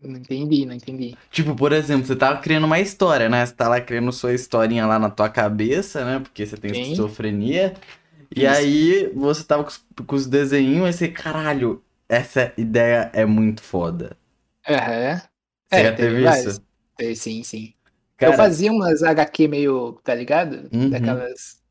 Não 0.04 0.18
entendi, 0.20 0.66
não 0.68 0.76
entendi. 0.76 1.20
Tipo, 1.32 1.56
por 1.56 1.72
exemplo, 1.74 2.06
você 2.06 2.16
tava 2.16 2.40
criando 2.40 2.66
uma 2.66 2.80
história, 2.80 3.28
né? 3.28 3.46
Você 3.46 3.54
tá 3.54 3.68
lá 3.68 3.82
criando 3.82 4.12
sua 4.12 4.34
historinha 4.34 4.86
lá 4.86 5.00
na 5.00 5.10
tua 5.10 5.30
cabeça, 5.30 6.06
né? 6.06 6.20
Porque 6.20 6.46
você 6.46 6.56
tem 6.58 6.72
Sim. 6.72 7.08
esquizofrenia. 7.12 7.74
E 8.36 8.46
Isso. 8.46 8.48
aí 8.48 9.10
você 9.16 9.44
tava 9.44 9.64
com 9.64 9.70
os, 9.70 9.86
com 10.08 10.16
os 10.16 10.28
desenhinhos 10.28 10.96
e 10.96 11.00
você, 11.00 11.08
caralho, 11.10 11.84
essa 12.10 12.54
ideia 12.58 13.12
é 13.14 13.26
muito 13.26 13.62
foda. 13.64 14.18
Aham. 14.68 15.22
Você 15.68 15.82
É, 15.82 15.84
já 15.84 15.94
teve 15.98 16.22
teve 16.22 16.26
isso? 16.26 16.64
Teve, 16.96 17.16
Sim, 17.16 17.44
sim. 17.44 17.74
Cara, 18.18 18.34
Eu 18.34 18.34
fazia 18.34 18.72
umas 18.72 19.04
HQ 19.04 19.48
meio, 19.48 19.94
tá 20.04 20.14
ligado? 20.16 20.72
Uhum. 20.72 20.90
Daquelas 20.90 21.62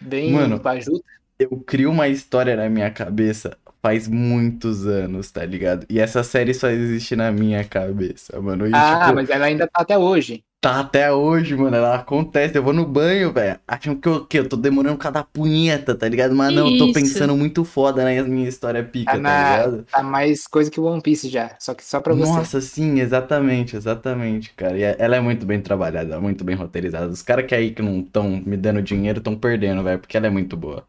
bem 0.00 0.32
Mano, 0.32 0.60
bajuta. 0.60 1.04
eu 1.38 1.60
crio 1.64 1.90
uma 1.92 2.08
história 2.08 2.56
na 2.56 2.70
minha 2.70 2.92
cabeça 2.92 3.58
faz 3.82 4.06
muitos 4.08 4.86
anos, 4.86 5.30
tá 5.30 5.44
ligado? 5.44 5.86
E 5.88 5.98
essa 6.00 6.22
série 6.22 6.52
só 6.54 6.68
existe 6.68 7.16
na 7.16 7.30
minha 7.32 7.64
cabeça, 7.64 8.40
mano. 8.40 8.66
E, 8.66 8.72
Ah, 8.74 9.00
tipo, 9.04 9.14
mas 9.14 9.30
ela 9.30 9.46
ainda 9.46 9.66
tá 9.66 9.80
até 9.82 9.96
hoje. 9.98 10.42
tá 10.62 10.80
até 10.80 11.10
hoje, 11.10 11.56
mano. 11.56 11.74
Ela 11.76 11.94
acontece. 11.96 12.56
Eu 12.58 12.62
vou 12.62 12.72
no 12.74 12.84
banho, 12.86 13.32
velho. 13.32 13.58
Acham 13.66 13.94
que 13.96 14.06
eu, 14.06 14.26
que 14.26 14.38
eu 14.38 14.46
tô 14.48 14.56
demorando 14.56 14.98
cada 14.98 15.24
punheta, 15.24 15.94
tá 15.94 16.06
ligado? 16.06 16.34
Mas 16.34 16.52
não, 16.54 16.68
eu 16.70 16.76
tô 16.78 16.92
pensando 16.92 17.34
muito 17.36 17.64
foda 17.64 18.04
na 18.04 18.22
minha 18.28 18.46
história 18.48 18.84
pica, 18.84 19.12
Tá 19.12 19.16
tá 19.16 19.22
na- 19.22 19.56
ligado? 19.56 19.84
Tá 19.90 20.02
mais 20.02 20.46
coisa 20.46 20.70
que 20.70 20.78
o 20.78 20.84
One 20.84 21.00
Piece 21.00 21.30
já. 21.30 21.56
Só 21.58 21.72
que 21.72 21.82
só 21.82 21.98
pra 22.00 22.12
você. 22.12 22.30
Nossa, 22.30 22.60
sim, 22.60 23.00
exatamente, 23.00 23.74
exatamente, 23.76 24.52
cara. 24.54 24.76
E 24.76 24.82
ela 24.82 25.16
é 25.16 25.20
muito 25.20 25.46
bem 25.46 25.60
trabalhada, 25.62 26.20
muito 26.20 26.44
bem 26.44 26.54
roteirizada. 26.56 27.06
Os 27.08 27.22
caras 27.22 27.46
que 27.46 27.54
aí 27.54 27.70
que 27.70 27.80
não 27.80 28.00
estão 28.00 28.28
me 28.44 28.56
dando 28.58 28.82
dinheiro 28.82 29.18
estão 29.18 29.34
perdendo, 29.36 29.82
velho, 29.82 29.98
porque 29.98 30.16
ela 30.18 30.26
é 30.26 30.30
muito 30.30 30.56
boa. 30.58 30.84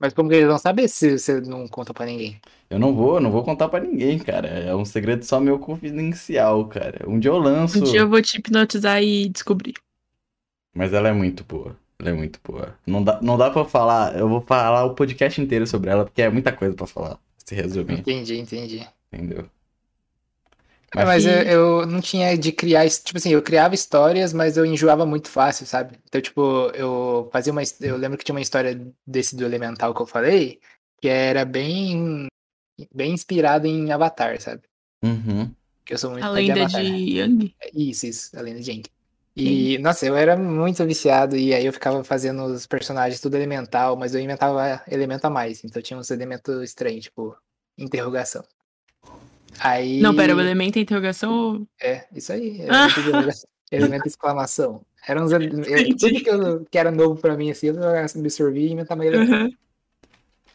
Mas 0.00 0.12
como 0.14 0.28
que 0.28 0.36
eles 0.36 0.46
vão 0.48 0.58
saber 0.58 0.88
se 0.88 1.18
você 1.18 1.40
não 1.40 1.66
conta 1.66 1.92
pra 1.92 2.06
ninguém? 2.06 2.40
Eu 2.70 2.78
não 2.78 2.94
vou, 2.94 3.20
não 3.20 3.30
vou 3.32 3.42
contar 3.42 3.68
pra 3.68 3.80
ninguém, 3.80 4.18
cara. 4.18 4.46
É 4.48 4.74
um 4.74 4.84
segredo 4.84 5.24
só 5.24 5.40
meu 5.40 5.58
confidencial, 5.58 6.66
cara. 6.68 7.08
Um 7.08 7.18
dia 7.18 7.30
eu 7.30 7.38
lanço, 7.38 7.80
Um 7.80 7.82
dia 7.84 8.00
eu 8.00 8.08
vou 8.08 8.22
te 8.22 8.38
hipnotizar 8.38 9.02
e 9.02 9.28
descobrir. 9.28 9.74
mas 10.74 10.92
ela 10.92 11.08
é 11.08 11.12
muito 11.12 11.42
boa. 11.44 11.76
Ela 11.98 12.10
é 12.10 12.12
muito 12.12 12.38
boa. 12.44 12.76
Não 12.86 13.02
dá, 13.02 13.20
não 13.20 13.36
dá 13.36 13.50
pra 13.50 13.64
falar, 13.64 14.16
eu 14.16 14.28
vou 14.28 14.40
falar 14.40 14.84
o 14.84 14.94
podcast 14.94 15.40
inteiro 15.40 15.66
sobre 15.66 15.90
ela, 15.90 16.04
porque 16.04 16.22
é 16.22 16.30
muita 16.30 16.52
coisa 16.52 16.74
pra 16.76 16.86
falar. 16.86 17.18
Se 17.44 17.54
resumir, 17.56 17.98
Entendi, 17.98 18.38
entendi. 18.38 18.86
entendeu? 19.12 19.48
É, 20.96 21.04
mas 21.04 21.26
eu, 21.26 21.32
eu 21.42 21.86
não 21.86 22.00
tinha 22.00 22.36
de 22.36 22.50
criar, 22.50 22.88
tipo 22.88 23.18
assim, 23.18 23.30
eu 23.30 23.42
criava 23.42 23.74
histórias, 23.74 24.32
mas 24.32 24.56
eu 24.56 24.64
enjoava 24.64 25.04
muito 25.04 25.28
fácil, 25.28 25.66
sabe? 25.66 25.98
Então, 26.06 26.20
tipo, 26.20 26.70
eu 26.74 27.28
fazia 27.30 27.52
uma, 27.52 27.62
eu 27.80 27.96
lembro 27.96 28.16
que 28.16 28.24
tinha 28.24 28.34
uma 28.34 28.40
história 28.40 28.80
desse 29.06 29.36
do 29.36 29.44
Elemental 29.44 29.94
que 29.94 30.00
eu 30.00 30.06
falei, 30.06 30.60
que 31.00 31.08
era 31.08 31.44
bem, 31.44 32.26
bem 32.94 33.12
inspirado 33.12 33.66
em 33.66 33.92
Avatar, 33.92 34.40
sabe? 34.40 34.62
Uhum. 35.04 35.54
Que 35.84 35.94
eu 35.94 35.98
sou 35.98 36.10
muito 36.10 36.24
A 36.24 36.28
fã 36.28 36.34
de 36.34 36.46
lenda 36.46 36.62
Avatar. 36.62 36.82
de 36.82 37.18
Yang? 37.18 37.54
Isso, 37.74 38.06
isso, 38.06 38.38
a 38.38 38.40
lenda 38.40 38.60
de 38.60 38.70
Aang. 38.70 38.84
E, 39.36 39.78
nossa, 39.78 40.04
eu 40.04 40.16
era 40.16 40.36
muito 40.36 40.84
viciado, 40.84 41.36
e 41.36 41.54
aí 41.54 41.64
eu 41.64 41.72
ficava 41.72 42.02
fazendo 42.02 42.42
os 42.44 42.66
personagens 42.66 43.20
tudo 43.20 43.36
elemental, 43.36 43.94
mas 43.94 44.12
eu 44.12 44.20
inventava 44.20 44.82
elemento 44.88 45.26
a 45.26 45.30
mais, 45.30 45.62
então 45.62 45.80
tinha 45.80 45.96
uns 45.96 46.10
elementos 46.10 46.60
estranhos, 46.64 47.04
tipo, 47.04 47.36
interrogação. 47.78 48.44
Aí. 49.60 50.00
Não, 50.00 50.14
pera, 50.14 50.34
o 50.34 50.40
elemento 50.40 50.78
é 50.78 50.82
interrogação. 50.82 51.66
É, 51.80 52.06
isso 52.14 52.32
aí. 52.32 52.62
Ah. 52.68 52.86
Elemento, 52.86 52.94
de 52.94 53.00
interrogação, 53.08 53.50
elemento 53.70 54.06
exclamação. 54.06 54.82
Era 55.06 55.22
uns, 55.22 55.32
ele- 55.32 55.46
eu- 55.66 55.96
tudo 55.96 56.22
que, 56.22 56.28
eu- 56.30 56.64
que 56.70 56.78
era 56.78 56.90
novo 56.90 57.20
pra 57.20 57.36
mim, 57.36 57.50
assim, 57.50 57.68
eu 57.68 57.76
absorvi 58.16 58.66
e 58.66 58.72
inventava 58.72 59.04
elemento. 59.06 59.32
Uhum. 59.32 59.50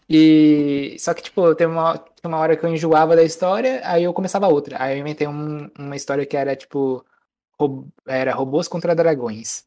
E 0.10 0.96
só 1.00 1.14
que, 1.14 1.24
tipo, 1.24 1.56
tem 1.56 1.66
uma, 1.68 2.04
uma 2.24 2.38
hora 2.38 2.56
que 2.58 2.66
eu 2.66 2.74
enjoava 2.74 3.16
da 3.16 3.24
história, 3.24 3.82
aí 3.84 4.04
eu 4.04 4.14
começava 4.14 4.48
outra. 4.48 4.82
Aí 4.82 4.98
eu 4.98 5.02
inventei 5.02 5.28
um- 5.28 5.70
uma 5.78 5.96
história 5.96 6.26
que 6.26 6.36
era, 6.38 6.56
tipo, 6.56 7.04
ro- 7.60 7.88
era 8.06 8.34
robôs 8.34 8.68
contra 8.68 8.94
dragões. 8.96 9.64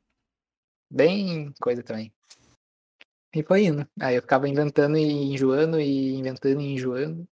Bem 0.91 1.53
coisa 1.61 1.83
também. 1.83 2.13
E 3.35 3.43
foi 3.43 3.65
indo. 3.67 3.87
Aí 4.01 4.15
eu 4.17 4.23
ficava 4.23 4.49
inventando 4.49 4.97
e 4.97 5.03
enjoando, 5.33 5.81
e 5.81 6.15
inventando 6.15 6.61
e 6.61 6.73
enjoando. 6.75 7.27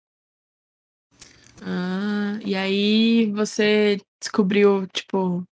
Ah, 1.61 2.39
e 2.43 2.55
aí 2.55 3.31
você 3.33 3.99
descobriu, 4.19 4.87
tipo, 4.87 5.43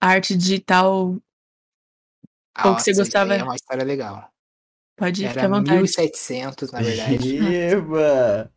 a 0.00 0.08
arte 0.08 0.36
digital. 0.36 1.16
Ou 2.64 2.76
que 2.76 2.82
você 2.82 2.94
gostava- 2.94 3.34
É 3.34 3.42
uma 3.42 3.54
história 3.56 3.84
legal. 3.84 4.30
Pode 4.96 5.26
ficar 5.26 5.40
à 5.40 5.44
Era 5.44 5.48
vontade. 5.48 5.76
1700, 5.78 6.70
na 6.72 6.80
verdade. 6.82 7.36
Eba! 7.38 8.50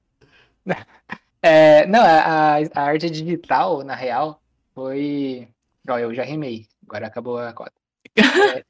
É, 1.48 1.86
não, 1.86 2.00
a, 2.02 2.56
a- 2.56 2.70
a 2.74 2.82
arte 2.82 3.08
digital, 3.08 3.84
na 3.84 3.94
real, 3.94 4.42
foi. 4.74 5.48
Ó, 5.88 5.96
eu 6.00 6.12
já 6.12 6.24
rimei, 6.24 6.66
agora 6.88 7.06
acabou 7.06 7.38
a 7.38 7.54
cota. 7.54 7.72
É, 8.18 8.64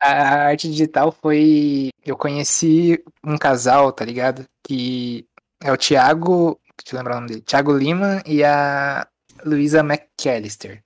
a 0.00 0.44
arte 0.46 0.70
digital 0.70 1.10
foi. 1.10 1.88
Eu 2.06 2.16
conheci 2.16 3.02
um 3.24 3.36
casal, 3.36 3.90
tá 3.92 4.04
ligado? 4.04 4.44
Que 4.62 5.26
é 5.60 5.72
o 5.72 5.76
Thiago. 5.76 6.60
Deixa 6.82 6.94
eu 6.94 6.98
lembrar 6.98 7.12
o 7.16 7.20
nome 7.20 7.28
dele. 7.28 7.40
Thiago 7.42 7.76
Lima 7.76 8.22
e 8.26 8.42
a 8.44 9.06
Luisa 9.44 9.80
McAllister, 9.80 10.82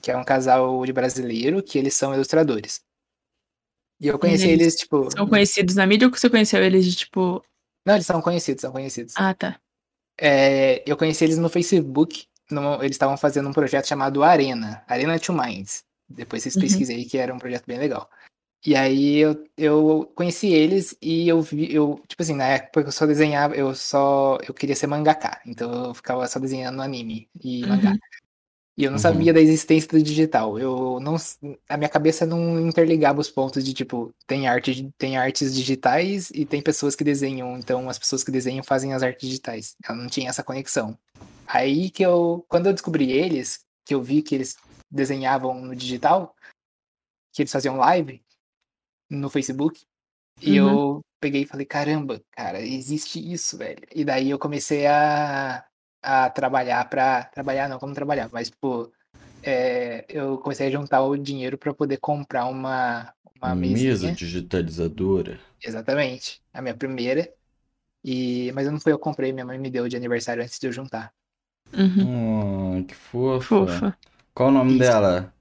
que 0.00 0.10
é 0.10 0.16
um 0.16 0.24
casal 0.24 0.84
de 0.84 0.92
brasileiro 0.92 1.62
que 1.62 1.78
eles 1.78 1.94
são 1.94 2.14
ilustradores. 2.14 2.80
E 4.00 4.08
eu 4.08 4.18
conheci 4.18 4.46
Eles 4.48 4.60
eles, 4.62 4.74
tipo. 4.76 5.10
São 5.10 5.26
conhecidos 5.28 5.74
na 5.76 5.86
mídia 5.86 6.08
ou 6.08 6.14
você 6.14 6.28
conheceu 6.28 6.62
eles 6.62 6.84
de 6.84 6.94
tipo. 6.96 7.44
Não, 7.86 7.94
eles 7.94 8.06
são 8.06 8.20
conhecidos, 8.20 8.60
são 8.62 8.72
conhecidos. 8.72 9.14
Ah, 9.16 9.34
tá. 9.34 9.58
É, 10.20 10.82
eu 10.86 10.96
conheci 10.96 11.24
eles 11.24 11.38
no 11.38 11.48
Facebook. 11.48 12.26
no- 12.50 12.82
eles 12.82 12.96
estavam 12.96 13.16
fazendo 13.16 13.48
um 13.48 13.52
projeto 13.52 13.86
chamado 13.86 14.22
Arena, 14.22 14.84
Arena 14.86 15.18
to 15.18 15.32
Minds. 15.32 15.84
Depois 16.06 16.42
vocês 16.42 16.54
Uhum. 16.54 16.60
pesquisem 16.60 16.96
aí 16.98 17.04
que 17.06 17.16
era 17.16 17.32
um 17.32 17.38
projeto 17.38 17.64
bem 17.66 17.78
legal. 17.78 18.10
E 18.64 18.76
aí 18.76 19.16
eu, 19.16 19.44
eu 19.56 20.12
conheci 20.14 20.46
eles 20.52 20.96
e 21.02 21.28
eu 21.28 21.42
vi, 21.42 21.74
eu, 21.74 22.00
tipo 22.06 22.22
assim, 22.22 22.34
na 22.34 22.46
época 22.46 22.86
eu 22.86 22.92
só 22.92 23.04
desenhava, 23.06 23.56
eu 23.56 23.74
só, 23.74 24.38
eu 24.46 24.54
queria 24.54 24.76
ser 24.76 24.86
mangaka, 24.86 25.40
então 25.44 25.86
eu 25.86 25.94
ficava 25.94 26.26
só 26.28 26.38
desenhando 26.38 26.80
anime 26.80 27.28
e 27.42 27.66
mangá. 27.66 27.90
Uhum. 27.90 27.98
E 28.76 28.84
eu 28.84 28.90
não 28.90 28.96
Uhum. 28.96 29.02
sabia 29.02 29.32
da 29.32 29.40
existência 29.40 29.88
do 29.88 30.00
digital. 30.02 30.58
Eu 30.58 30.98
não, 31.00 31.16
a 31.68 31.76
minha 31.76 31.88
cabeça 31.88 32.24
não 32.24 32.60
interligava 32.66 33.20
os 33.20 33.28
pontos 33.28 33.64
de 33.64 33.74
tipo, 33.74 34.14
tem 34.28 34.46
arte, 34.46 34.88
tem 34.96 35.16
artes 35.16 35.52
digitais 35.54 36.30
e 36.30 36.46
tem 36.46 36.62
pessoas 36.62 36.94
que 36.94 37.04
desenham, 37.04 37.58
então 37.58 37.90
as 37.90 37.98
pessoas 37.98 38.22
que 38.22 38.30
desenham 38.30 38.62
fazem 38.62 38.94
as 38.94 39.02
artes 39.02 39.28
digitais. 39.28 39.76
Eu 39.86 39.96
não 39.96 40.06
tinha 40.06 40.30
essa 40.30 40.42
conexão. 40.42 40.96
Aí 41.46 41.90
que 41.90 42.04
eu, 42.04 42.46
quando 42.48 42.66
eu 42.66 42.72
descobri 42.72 43.10
eles, 43.10 43.60
que 43.84 43.92
eu 43.92 44.00
vi 44.00 44.22
que 44.22 44.36
eles 44.36 44.56
desenhavam 44.88 45.60
no 45.60 45.74
digital, 45.74 46.34
que 47.32 47.42
eles 47.42 47.52
faziam 47.52 47.76
live 47.76 48.22
no 49.16 49.30
Facebook, 49.30 49.84
e 50.40 50.60
Uhum. 50.60 50.68
eu 50.68 51.00
peguei 51.20 51.42
e 51.42 51.46
falei, 51.46 51.66
caramba, 51.66 52.22
cara, 52.32 52.60
existe 52.60 53.20
isso, 53.20 53.58
velho. 53.58 53.80
E 53.94 54.04
daí 54.04 54.30
eu 54.30 54.38
comecei 54.38 54.86
a, 54.86 55.64
a 56.02 56.30
trabalhar 56.30 56.88
pra. 56.88 57.24
Trabalhar 57.26 57.68
não, 57.68 57.78
como 57.78 57.94
trabalhar, 57.94 58.28
mas, 58.32 58.50
pô, 58.50 58.92
é, 59.42 60.04
eu 60.08 60.38
comecei 60.38 60.68
a 60.68 60.70
juntar 60.70 61.02
o 61.02 61.16
dinheiro 61.16 61.58
pra 61.58 61.74
poder 61.74 61.98
comprar 61.98 62.46
uma, 62.46 63.12
uma 63.36 63.54
Mesa 63.54 64.12
digitalizadora. 64.12 65.38
Exatamente. 65.62 66.40
A 66.52 66.62
minha 66.62 66.76
primeira. 66.76 67.32
E, 68.04 68.50
mas 68.52 68.66
eu 68.66 68.72
não 68.72 68.80
fui 68.80 68.92
eu 68.92 68.98
comprei, 68.98 69.32
minha 69.32 69.46
mãe 69.46 69.58
me 69.58 69.70
deu 69.70 69.88
de 69.88 69.96
aniversário 69.96 70.42
antes 70.42 70.58
de 70.58 70.66
eu 70.66 70.72
juntar. 70.72 71.12
Uhum. 71.72 72.80
Oh, 72.80 72.84
que 72.84 72.94
fofa. 72.94 73.46
Fofa. 73.46 73.98
Qual 74.34 74.48
o 74.48 74.52
nome 74.52 74.72
Isso. 74.72 74.80
dela? 74.80 75.32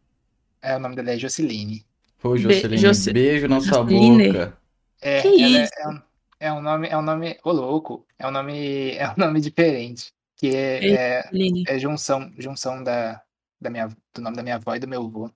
É, 0.61 0.75
o 0.75 0.79
nome 0.79 0.95
dela 0.95 1.11
é 1.11 1.17
Jocelyne. 1.17 1.85
Pô, 2.21 2.33
Be- 2.33 2.39
Joceline, 2.39 2.81
Joce- 2.81 3.11
beijo 3.13 3.47
na 3.47 3.59
sua 3.59 3.83
boca. 3.83 4.57
É, 5.01 5.21
Que 5.21 5.43
ela 5.43 5.57
é- 5.57 5.63
isso? 5.63 5.71
é, 5.79 5.87
um, 5.87 6.01
é 6.39 6.53
um 6.53 6.61
nome, 6.61 6.87
é 6.87 6.97
um 6.97 7.01
nome, 7.01 7.39
ô 7.43 7.51
louco, 7.51 8.05
é 8.19 8.27
um 8.27 8.31
nome, 8.31 8.91
é 8.97 9.09
um 9.09 9.15
nome 9.17 9.41
diferente, 9.41 10.13
que 10.35 10.55
é, 10.55 10.93
é, 10.93 11.27
Aline. 11.27 11.63
é 11.67 11.79
junção, 11.79 12.31
junção 12.37 12.83
da, 12.83 13.21
da 13.59 13.69
minha, 13.69 13.87
do 13.87 14.21
nome 14.21 14.35
da 14.35 14.43
minha 14.43 14.55
avó 14.55 14.75
e 14.75 14.79
do 14.79 14.87
meu 14.87 15.01
avô. 15.03 15.31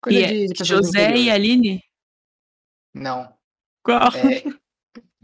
Coisa 0.00 0.18
E 0.20 0.22
é 0.22 0.46
de, 0.46 0.64
José 0.64 1.16
e. 1.16 1.30
Aline? 1.30 1.82
Não, 2.94 3.32
Qual? 3.82 4.10
é, 4.16 4.42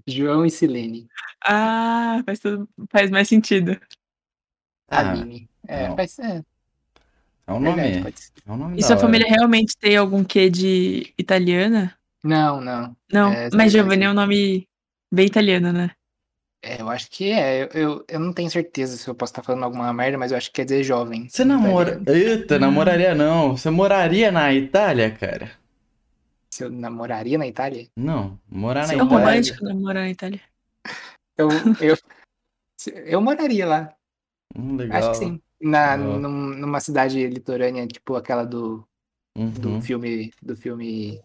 João 0.07 0.45
e 0.45 0.51
Silene. 0.51 1.09
Ah, 1.45 2.23
faz, 2.27 2.39
tudo- 2.41 2.69
faz 2.91 3.11
mais 3.11 3.29
sentido. 3.29 3.81
Ah, 4.89 5.13
Aline. 5.13 5.49
É, 5.67 5.89
não. 5.89 5.97
faz. 5.97 6.19
É, 6.19 6.45
é 7.47 7.53
um 7.53 7.61
verdade, 7.61 7.91
nome. 7.93 8.03
pode 8.03 8.21
ser. 8.21 8.33
É 8.47 8.53
um 8.53 8.57
nome 8.57 8.77
E 8.77 8.81
da 8.81 8.87
sua 8.87 8.97
hora. 8.97 9.07
família 9.07 9.27
realmente 9.29 9.77
tem 9.79 9.97
algum 9.97 10.25
quê 10.25 10.51
de 10.51 11.13
italiana? 11.19 11.97
Não, 12.25 12.61
não. 12.61 12.97
Não, 13.13 13.33
É, 13.33 13.49
mas 13.55 13.73
Giovanni 13.73 14.05
é 14.05 14.11
um 14.11 14.15
nome 14.15 14.69
bem 15.13 15.27
italiano, 15.27 15.73
né? 15.73 15.91
É, 16.63 16.81
eu 16.81 16.89
acho 16.89 17.09
que 17.11 17.31
é. 17.31 17.63
Eu, 17.65 17.69
eu, 17.75 18.05
eu 18.09 18.19
não 18.21 18.33
tenho 18.33 18.51
certeza 18.51 18.97
se 18.97 19.09
eu 19.09 19.15
posso 19.15 19.31
estar 19.33 19.43
falando 19.43 19.63
alguma 19.65 19.93
merda, 19.93 20.19
mas 20.19 20.33
eu 20.33 20.39
acho 20.39 20.49
que 20.49 20.55
quer 20.55 20.65
dizer 20.65 20.83
jovem. 20.83 21.29
Você 21.29 21.45
namora. 21.45 22.01
italiano. 22.01 22.31
Eita, 22.31 22.59
namoraria 22.59 23.15
não. 23.15 23.57
Você 23.57 23.71
moraria 23.71 24.33
na 24.33 24.53
Itália, 24.53 25.11
cara? 25.11 25.51
Se 26.51 26.65
eu 26.65 26.71
namoraria 26.71 27.39
na 27.39 27.47
Itália? 27.47 27.87
Não, 27.97 28.39
morar 28.49 28.87
na 28.87 28.95
É 28.95 28.97
Itália. 28.97 29.19
romântico 29.19 29.65
namorar 29.65 30.03
na 30.05 30.11
Itália. 30.11 30.41
Eu, 31.37 31.49
eu, 31.81 31.97
eu 33.05 33.21
moraria 33.21 33.67
lá. 33.67 33.95
Hum, 34.57 34.77
legal. 34.77 34.99
Acho 34.99 35.11
que 35.11 35.17
sim. 35.27 35.41
Na, 35.61 35.97
num- 35.97 36.55
numa 36.57 36.81
cidade 36.81 37.27
litorânea, 37.27 37.87
tipo 37.87 38.15
aquela 38.15 38.45
do, 38.45 38.87
do 39.35 39.69
Uhum. 39.71 39.81
filme. 39.83 40.33
Do 40.43 40.55
filme. 40.57 41.21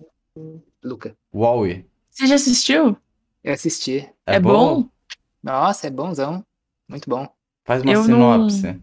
Luca. 0.83 1.15
Huawei. 1.33 1.85
Você 2.09 2.25
já 2.27 2.35
assistiu? 2.35 2.95
Eu 3.43 3.53
assisti. 3.53 3.99
É, 4.25 4.35
É 4.35 4.39
bom? 4.39 4.87
Nossa, 5.43 5.87
é 5.87 5.89
bonzão. 5.89 6.45
Muito 6.87 7.09
bom. 7.09 7.27
Faz 7.65 7.81
uma 7.83 7.91
Eu 7.91 7.99
não- 8.07 8.49
sinopse. 8.49 8.81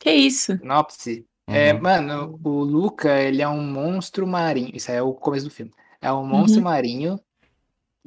Que 0.00 0.10
isso? 0.12 0.56
Sinopse. 0.58 1.26
É, 1.48 1.72
Uhum. 1.72 1.80
mano, 1.80 2.40
o 2.44 2.50
Luca, 2.64 3.20
ele 3.22 3.40
é 3.40 3.48
um 3.48 3.62
monstro 3.62 4.26
marinho. 4.26 4.70
Isso 4.74 4.90
aí 4.90 4.96
é 4.98 5.02
o 5.02 5.14
começo 5.14 5.46
do 5.46 5.50
filme. 5.50 5.72
É 6.00 6.12
um 6.12 6.26
monstro 6.26 6.58
Uhum. 6.60 6.64
marinho. 6.64 7.20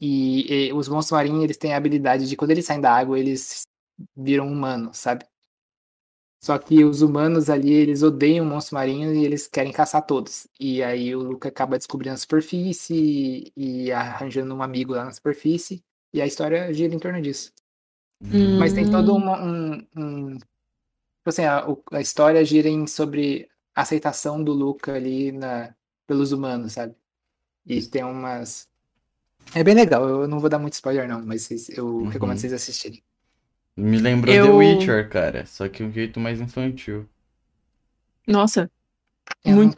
E, 0.02 0.68
e 0.70 0.74
os 0.74 0.88
monstros 0.88 1.12
marinhos, 1.18 1.44
eles 1.44 1.58
têm 1.58 1.74
a 1.74 1.78
habilidade 1.78 2.28
de, 2.28 2.36
quando 2.38 2.52
eles 2.52 2.66
saem 2.66 2.80
da 2.80 2.94
água, 2.94 3.20
eles 3.20 3.64
viram 4.16 4.48
humanos, 4.48 4.98
sabe? 4.98 5.26
Só 6.41 6.58
que 6.58 6.84
os 6.86 7.01
humanos 7.01 7.50
ali, 7.50 7.74
eles 7.74 8.01
odeiam 8.01 8.46
o 8.46 8.50
monstro 8.50 8.75
marinho 8.75 9.13
e 9.13 9.25
eles 9.25 9.48
querem 9.48 9.72
caçar 9.74 10.05
todos. 10.05 10.48
E 10.60 10.81
aí 10.81 11.15
o 11.15 11.19
Luca 11.22 11.50
acaba 11.50 11.77
descobrindo 11.77 12.15
a 12.15 12.17
superfície 12.17 13.51
e 13.58 13.91
arranjando 13.91 14.55
um 14.55 14.63
amigo 14.63 14.93
lá 14.93 15.05
na 15.05 15.12
superfície. 15.12 15.84
E 16.13 16.22
a 16.22 16.25
história 16.25 16.74
gira 16.74 16.96
em 16.96 17.00
torno 17.00 17.22
disso. 17.22 17.51
Uhum. 18.22 18.58
Mas 18.58 18.74
tem 18.74 18.86
Hum. 18.86 18.89
todo 18.91 19.15
uma- 19.15 19.41
um. 19.43 19.88
um 19.96 20.38
tipo 20.38 20.46
assim, 21.27 21.46
a, 21.46 21.65
a 21.93 22.01
história 22.01 22.43
gira 22.46 22.69
em 22.69 22.88
sobre 22.88 23.50
a 23.75 23.81
aceitação 23.84 24.43
do 24.43 24.53
Luca 24.53 24.93
ali 24.96 25.31
na, 25.31 25.75
pelos 26.08 26.31
humanos, 26.31 26.74
sabe? 26.74 26.96
E 27.65 27.81
tem 27.84 28.03
umas. 28.03 28.69
É 29.55 29.63
bem 29.63 29.75
legal, 29.75 30.08
eu 30.10 30.27
não 30.27 30.39
vou 30.39 30.50
dar 30.50 30.60
muito 30.60 30.74
spoiler, 30.74 31.08
não, 31.08 31.25
mas 31.25 31.69
eu 31.69 31.88
Uhum. 31.88 32.10
recomendo 32.10 32.39
vocês 32.39 32.53
assistirem. 32.53 33.03
Me 33.76 33.98
lembrou 33.98 34.32
The 34.40 34.48
Eu- 34.48 34.58
Witcher, 34.58 35.10
cara. 35.10 35.44
Só 35.48 35.68
que 35.68 35.82
um 35.84 35.92
jeito 35.92 36.20
mais 36.20 36.40
infantil. 36.40 37.10
Nossa, 38.28 38.70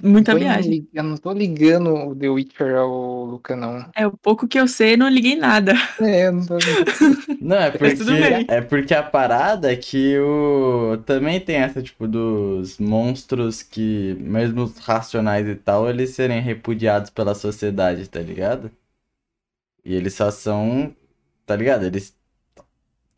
muita 0.03 0.35
viagem. 0.35 0.87
Eu 0.93 1.03
não 1.03 1.17
tô 1.17 1.31
ligando 1.33 1.93
o 1.93 2.15
The 2.15 2.29
Witcher 2.29 2.75
ao 2.77 3.25
Luca, 3.25 3.55
não. 3.55 3.89
É 3.95 4.07
o 4.07 4.17
pouco 4.17 4.47
que 4.47 4.59
eu 4.59 4.67
sei, 4.67 4.97
não 4.97 5.09
liguei 5.09 5.35
nada. 5.35 5.73
É, 6.01 6.27
eu 6.27 6.33
não 6.33 6.45
tô. 6.45 6.57
Não, 7.39 7.57
é 7.57 7.71
porque, 7.71 8.03
bem. 8.03 8.45
é 8.47 8.61
porque 8.61 8.93
a 8.93 9.01
parada 9.03 9.71
é 9.71 9.75
que 9.75 10.17
o... 10.19 10.97
também 11.05 11.39
tem 11.39 11.55
essa, 11.57 11.81
tipo, 11.81 12.07
dos 12.07 12.77
monstros 12.77 13.63
que, 13.63 14.13
mesmo 14.19 14.63
os 14.63 14.77
racionais 14.77 15.47
e 15.47 15.55
tal, 15.55 15.89
eles 15.89 16.11
serem 16.11 16.39
repudiados 16.41 17.09
pela 17.09 17.33
sociedade, 17.33 18.07
tá 18.09 18.19
ligado? 18.21 18.71
E 19.83 19.93
eles 19.95 20.13
só 20.13 20.29
são, 20.31 20.95
tá 21.45 21.55
ligado? 21.55 21.85
Eles 21.85 22.15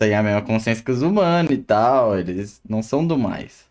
têm 0.08 0.16
a 0.16 0.24
mesma 0.24 0.42
consciência 0.42 0.84
que 0.84 0.92
os 0.92 1.02
humanos 1.02 1.52
e 1.52 1.58
tal, 1.58 2.18
eles 2.18 2.62
não 2.68 2.82
são 2.84 3.06
do 3.06 3.18
mais. 3.18 3.66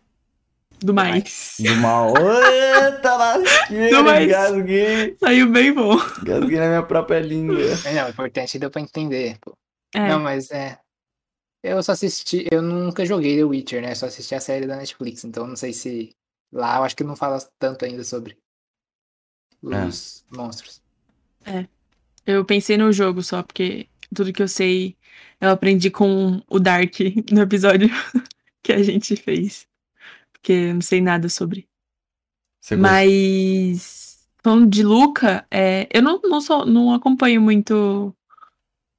Do 0.79 0.93
mais. 0.93 1.55
Do 1.59 1.75
mal. 1.77 2.13
Eita, 2.17 3.15
lasqueira, 3.15 3.97
Do 3.97 4.03
mais. 4.03 4.25
engasguei. 4.27 5.15
Saiu 5.19 5.49
bem 5.49 5.73
bom. 5.73 5.93
Engasguei 6.21 6.59
na 6.59 6.67
minha 6.67 6.83
própria 6.83 7.19
língua. 7.19 7.57
Mas 7.83 7.95
não, 7.95 8.07
o 8.07 8.09
importante 8.09 8.59
deu 8.59 8.69
pra 8.69 8.81
entender. 8.81 9.37
pô. 9.39 9.53
É, 9.95 10.09
Não, 10.09 10.19
mas 10.19 10.51
é. 10.51 10.77
Eu 11.63 11.81
só 11.81 11.93
assisti. 11.93 12.45
Eu 12.51 12.61
nunca 12.61 13.05
joguei 13.05 13.37
The 13.37 13.43
Witcher, 13.45 13.81
né? 13.81 13.95
Só 13.95 14.07
assisti 14.07 14.35
a 14.35 14.41
série 14.41 14.67
da 14.67 14.75
Netflix. 14.75 15.23
Então 15.23 15.47
não 15.47 15.55
sei 15.55 15.71
se. 15.71 16.13
Lá 16.51 16.77
eu 16.77 16.83
acho 16.83 16.95
que 16.95 17.03
não 17.03 17.15
fala 17.15 17.39
tanto 17.57 17.85
ainda 17.85 18.03
sobre 18.03 18.37
os 19.61 20.25
monstros. 20.35 20.81
eu 22.27 22.43
pensei 22.43 22.77
no 22.77 22.91
jogo 22.91 23.23
só, 23.23 23.41
porque 23.41 23.87
tudo 24.13 24.33
que 24.33 24.41
eu 24.41 24.47
sei 24.47 24.95
eu 25.43 25.49
aprendi 25.49 25.91
com 25.91 26.41
o 26.49 26.59
Dark 26.59 26.95
no 27.31 27.41
episódio 27.41 27.89
que 28.63 28.71
a 28.71 28.81
gente 28.81 29.15
fez. 29.15 29.67
Porque 30.31 30.53
eu 30.53 30.73
não 30.75 30.81
sei 30.81 31.01
nada 31.01 31.27
sobre. 31.27 31.67
Você? 32.61 32.77
Mas 32.77 34.25
falando 34.41 34.69
de 34.69 34.83
Luca, 34.83 35.45
é, 35.51 35.87
eu 35.91 36.01
não, 36.01 36.19
não, 36.23 36.39
sou, 36.39 36.65
não 36.65 36.93
acompanho 36.93 37.41
muito, 37.41 38.15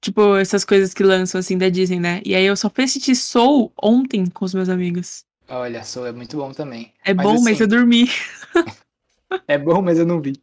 tipo, 0.03 0.37
essas 0.37 0.64
coisas 0.64 0.92
que 0.92 1.03
lançam 1.03 1.38
assim 1.38 1.57
da 1.57 1.68
Disney, 1.70 1.98
né? 1.98 2.20
E 2.24 2.35
aí 2.35 2.44
eu 2.44 2.57
só 2.57 2.68
fui 2.68 2.85
assistir 2.85 3.14
Soul 3.14 3.72
ontem 3.83 4.27
com 4.27 4.44
os 4.44 4.53
meus 4.53 4.68
amigos. 4.68 5.24
Olha, 5.48 5.83
Soul 5.83 6.07
é 6.07 6.12
muito 6.12 6.37
bom 6.37 6.53
também. 6.53 6.92
É 7.03 7.14
Mas, 7.14 7.27
bom, 7.27 7.40
mas 7.40 7.55
assim- 7.55 7.62
eu 7.62 7.68
dormi. 7.68 8.09
É 9.49 9.59
bom, 9.59 9.81
mas 9.83 9.99
eu 9.99 10.07
não 10.07 10.20
vi. 10.20 10.35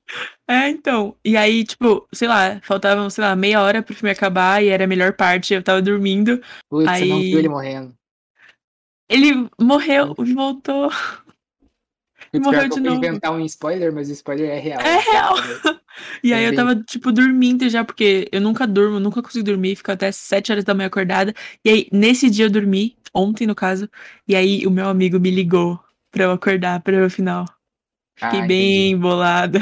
É, 0.47 0.69
então. 0.69 1.15
E 1.23 1.35
aí, 1.37 1.63
tipo, 1.63 2.07
sei 2.13 2.27
lá, 2.27 2.59
faltavam, 2.63 3.09
sei 3.09 3.23
lá, 3.23 3.35
meia 3.35 3.61
hora 3.61 3.81
pro 3.81 3.95
filme 3.95 4.11
acabar 4.11 4.63
e 4.63 4.67
era 4.69 4.83
a 4.83 4.87
melhor 4.87 5.13
parte, 5.13 5.53
eu 5.53 5.63
tava 5.63 5.81
dormindo. 5.81 6.41
Putz, 6.69 6.89
você 6.91 7.05
não 7.05 7.17
Aí- 7.17 7.29
viu 7.31 7.39
ele 7.39 7.49
morrendo. 7.49 7.95
Ele 9.09 9.49
morreu 9.59 10.15
voltou. 10.33 10.89
Putz, 12.31 12.45
morreu 12.45 12.69
de 12.69 12.79
novo. 12.79 12.95
inventar 12.97 13.31
um 13.33 13.41
spoiler, 13.45 13.91
mas 13.93 14.09
o 14.09 14.13
spoiler 14.13 14.49
é 14.49 14.59
real. 14.59 14.81
É 14.81 14.99
real. 14.99 15.33
E 16.23 16.33
aí 16.33 16.45
É 16.45 16.47
eu 16.49 16.55
tava, 16.55 16.73
tipo, 16.75 17.11
dormindo 17.11 17.67
já, 17.69 17.83
porque 17.83 18.27
eu 18.31 18.39
nunca 18.39 18.65
durmo, 18.65 18.97
nunca 18.97 19.21
consigo 19.21 19.43
dormir, 19.43 19.75
fico 19.75 19.91
até 19.91 20.09
sete 20.11 20.49
horas 20.51 20.63
da 20.63 20.73
manhã 20.73 20.87
acordada. 20.87 21.33
E 21.65 21.69
aí, 21.69 21.87
nesse 21.91 22.29
dia 22.29 22.45
eu 22.45 22.49
dormi, 22.49 22.95
ontem 23.13 23.45
no 23.45 23.53
caso, 23.53 23.89
e 24.25 24.33
aí 24.33 24.65
o 24.65 24.71
meu 24.71 24.87
amigo 24.87 25.19
me 25.19 25.29
ligou 25.29 25.77
pra 26.09 26.23
eu 26.23 26.31
acordar 26.31 26.79
pra 26.81 27.05
o 27.05 27.09
final. 27.09 27.45
Fiquei 28.15 28.41
Ah, 28.41 28.47
bem 28.47 28.97
bolada. 28.99 29.59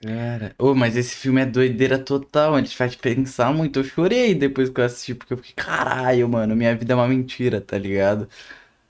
Cara, 0.00 0.54
ô, 0.60 0.74
mas 0.76 0.96
esse 0.96 1.16
filme 1.16 1.40
é 1.40 1.46
doideira 1.46 1.98
total, 1.98 2.54
a 2.54 2.60
gente 2.62 2.76
faz 2.76 2.94
pensar 2.94 3.52
muito. 3.52 3.80
Eu 3.80 3.84
chorei 3.84 4.32
depois 4.32 4.70
que 4.70 4.80
eu 4.80 4.84
assisti, 4.84 5.12
porque 5.14 5.32
eu 5.32 5.36
fiquei, 5.38 5.54
caralho, 5.56 6.28
mano, 6.28 6.54
minha 6.54 6.74
vida 6.76 6.92
é 6.92 6.96
uma 6.96 7.08
mentira, 7.08 7.60
tá 7.60 7.76
ligado? 7.76 8.28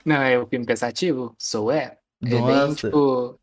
Não, 0.05 0.21
é 0.21 0.37
o 0.39 0.47
filme 0.47 0.65
pensativo? 0.65 1.35
Soul 1.37 1.71
é. 1.71 1.99
É 2.25 2.41
bem, 2.41 2.73
Nossa. 2.73 2.73
tipo, 2.73 3.38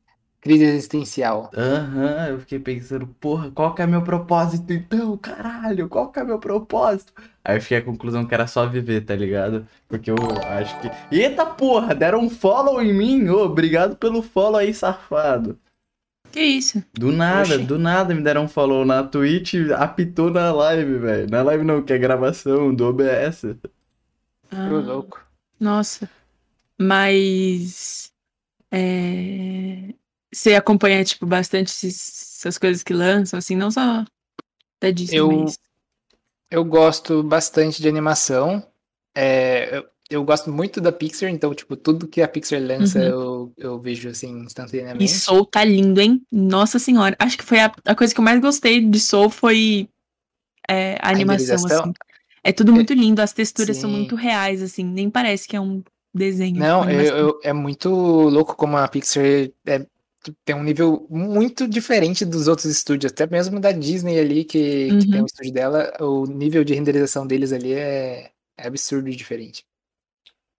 crise 0.47 0.65
existencial. 0.65 1.51
Aham, 1.57 2.29
eu 2.29 2.41
fiquei 2.41 2.59
pensando, 2.61 3.07
porra, 3.21 3.51
qual 3.51 3.75
que 3.75 3.83
é 3.83 3.87
meu 3.87 4.03
propósito 4.03 4.73
então, 4.73 5.17
caralho, 5.19 5.89
qual 5.89 6.11
que 6.13 6.21
é 6.21 6.25
meu 6.25 6.39
propósito? 6.39 7.13
Aí 7.45 7.57
eu 7.57 7.61
fiquei 7.63 7.79
à 7.79 7.83
conclusão 7.83 8.25
que 8.27 8.35
era 8.35 8.47
só 8.47 8.67
viver, 8.69 9.05
tá 9.05 9.15
ligado? 9.17 9.67
Porque 9.89 10.11
eu 10.11 10.17
acho 10.49 10.79
que. 10.81 10.91
Eita 11.11 11.45
porra, 11.47 11.95
deram 11.95 12.21
um 12.21 12.31
follow 12.31 12.81
em 12.81 12.93
mim, 12.93 13.29
ô, 13.29 13.45
obrigado 13.45 13.97
pelo 13.97 14.23
follow 14.23 14.57
aí, 14.61 14.73
safado. 14.73 15.59
Que 16.31 16.41
isso? 16.43 16.83
Do 16.95 17.11
nada, 17.13 17.57
Oxi. 17.57 17.65
do 17.65 17.79
nada 17.79 18.15
me 18.15 18.23
deram 18.23 18.45
um 18.45 18.49
follow 18.49 18.85
na 18.85 19.03
Twitch, 19.03 19.55
apitou 19.77 20.31
na 20.31 20.53
live, 20.53 20.99
velho. 20.99 21.31
Na 21.31 21.43
live 21.43 21.65
não, 21.65 21.83
que 21.83 21.93
é 21.93 21.99
gravação 21.99 22.75
do 22.75 22.85
OBS. 22.87 23.45
Ah, 24.51 24.81
louco. 24.81 25.21
nossa. 25.59 26.09
Mas. 26.79 28.13
é, 28.71 29.95
Você 30.37 30.55
acompanha, 30.55 31.03
tipo, 31.03 31.25
bastante 31.27 31.69
esses- 31.69 32.39
essas 32.41 32.59
coisas 32.59 32.83
que 32.83 32.93
lançam, 32.93 33.39
assim, 33.39 33.57
não 33.57 33.71
só 33.71 34.05
da 34.81 34.91
Disney, 34.91 35.19
Eu- 35.19 35.29
mas. 35.29 35.59
Eu 36.51 36.65
gosto 36.65 37.23
bastante 37.23 37.83
de 37.83 37.89
animação. 37.89 38.65
É, 39.15 39.79
eu, 39.79 39.85
eu 40.11 40.25
gosto 40.25 40.53
muito 40.53 40.81
da 40.81 40.93
Pixar, 40.93 41.31
então, 41.31 41.55
tipo, 41.55 41.77
tudo 41.77 42.07
que 42.07 42.23
a 42.23 42.29
Pixar 42.29 42.61
lança 42.63 42.99
Uhum. 43.01 43.05
eu, 43.07 43.53
eu 43.57 43.81
vejo 43.81 44.09
assim 44.09 44.29
E 44.41 44.45
instantaneamente. 44.45 45.11
Soul 45.11 45.47
tá 45.47 45.65
lindo, 45.65 46.01
hein? 46.01 46.23
Nossa 46.31 46.79
senhora. 46.79 47.17
Acho 47.19 47.37
que 47.39 47.45
foi 47.45 47.59
a, 47.61 47.73
a 47.85 47.95
coisa 47.95 48.15
que 48.15 48.21
eu 48.21 48.25
mais 48.25 48.41
gostei 48.41 48.81
de 48.81 49.01
Soul 49.01 49.31
foi 49.31 49.89
é, 50.69 50.97
a 51.01 51.11
animação, 51.11 51.57
renderização? 51.57 51.81
assim. 51.83 51.93
É 52.45 52.53
tudo 52.53 52.73
muito 52.73 52.93
lindo, 52.95 53.21
as 53.21 53.33
texturas 53.33 53.77
são 53.77 53.91
Sim. 53.91 53.97
muito 53.97 54.15
reais, 54.15 54.63
assim. 54.63 54.85
Nem 54.85 55.11
parece 55.11 55.49
que 55.49 55.57
é 55.57 55.61
um 55.61 55.83
desenho. 56.15 56.61
Não, 56.61 56.83
eu, 56.83 56.89
animação. 56.91 57.19
eu- 57.19 57.41
é 57.43 57.53
muito 57.53 57.89
louco 57.91 58.55
como 58.55 58.77
a 58.77 58.87
Pixar 58.87 59.25
é, 59.67 59.85
tem 60.45 60.55
um 60.57 60.63
nível 60.63 61.07
muito 61.11 61.67
diferente 61.69 62.25
dos 62.25 62.49
outros 62.49 62.67
estúdios, 62.67 63.13
até 63.13 63.27
mesmo 63.27 63.59
da 63.61 63.73
Disney 63.73 64.19
ali, 64.19 64.45
que, 64.45 64.89
que 64.89 64.93
Uhum. 65.07 65.11
tem 65.11 65.23
o 65.23 65.27
estúdio 65.27 65.53
dela, 65.53 65.93
o 66.01 66.27
nível 66.27 66.65
de 66.65 66.75
renderização 66.75 67.27
deles 67.27 67.53
ali 67.53 67.73
é, 67.73 68.31
é 68.59 68.67
absurdo 68.67 69.09
e 69.09 69.17
diferente. 69.17 69.65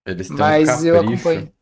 Eles 0.05 0.27
têm 0.27 0.35
um 0.35 0.39
Mas 0.39 0.83
eu 0.85 0.95
capricho. 0.95 1.13
acompanho. 1.29 1.53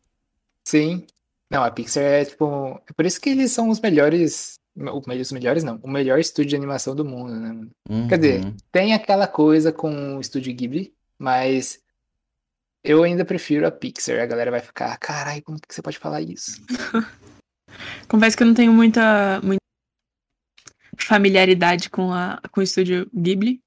Sim. 0.66 1.06
Não, 1.50 1.62
a 1.62 1.70
Pixar 1.70 2.02
é 2.02 2.24
tipo. 2.24 2.80
É 2.88 2.92
por 2.92 3.06
isso 3.06 3.20
que 3.20 3.30
eles 3.30 3.52
são 3.52 3.68
os 3.68 3.80
melhores 3.80 4.54
o- 4.76 4.98
os 5.22 5.32
melhores 5.32 5.62
não, 5.64 5.76
o 5.82 5.88
melhor 5.88 6.18
estúdio 6.18 6.50
de 6.50 6.56
animação 6.56 6.94
do 6.94 7.04
mundo, 7.04 7.32
né? 7.34 7.48
mano? 7.48 7.70
Uhum. 7.88 8.08
Quer 8.08 8.18
dizer, 8.18 8.54
tem 8.72 8.92
aquela 8.94 9.26
coisa 9.26 9.72
com 9.72 10.16
o 10.16 10.20
estúdio 10.20 10.54
Ghibli, 10.54 10.92
mas 11.18 11.80
eu 12.84 13.02
ainda 13.02 13.24
prefiro 13.24 13.66
a 13.66 13.70
Pixar. 13.70 14.20
A 14.20 14.26
galera 14.26 14.50
vai 14.50 14.60
ficar, 14.60 14.96
carai, 14.98 15.40
como 15.40 15.58
que 15.60 15.72
você 15.74 15.80
pode 15.80 15.98
falar 15.98 16.20
isso? 16.20 16.60
Confesso 18.08 18.36
que 18.36 18.42
eu 18.42 18.46
não 18.46 18.54
tenho 18.54 18.72
muita, 18.72 19.40
muita 19.42 19.60
familiaridade 20.98 21.90
com, 21.90 22.12
a, 22.12 22.40
com 22.50 22.60
o 22.60 22.64
estúdio 22.64 23.08
Ghibli. 23.14 23.60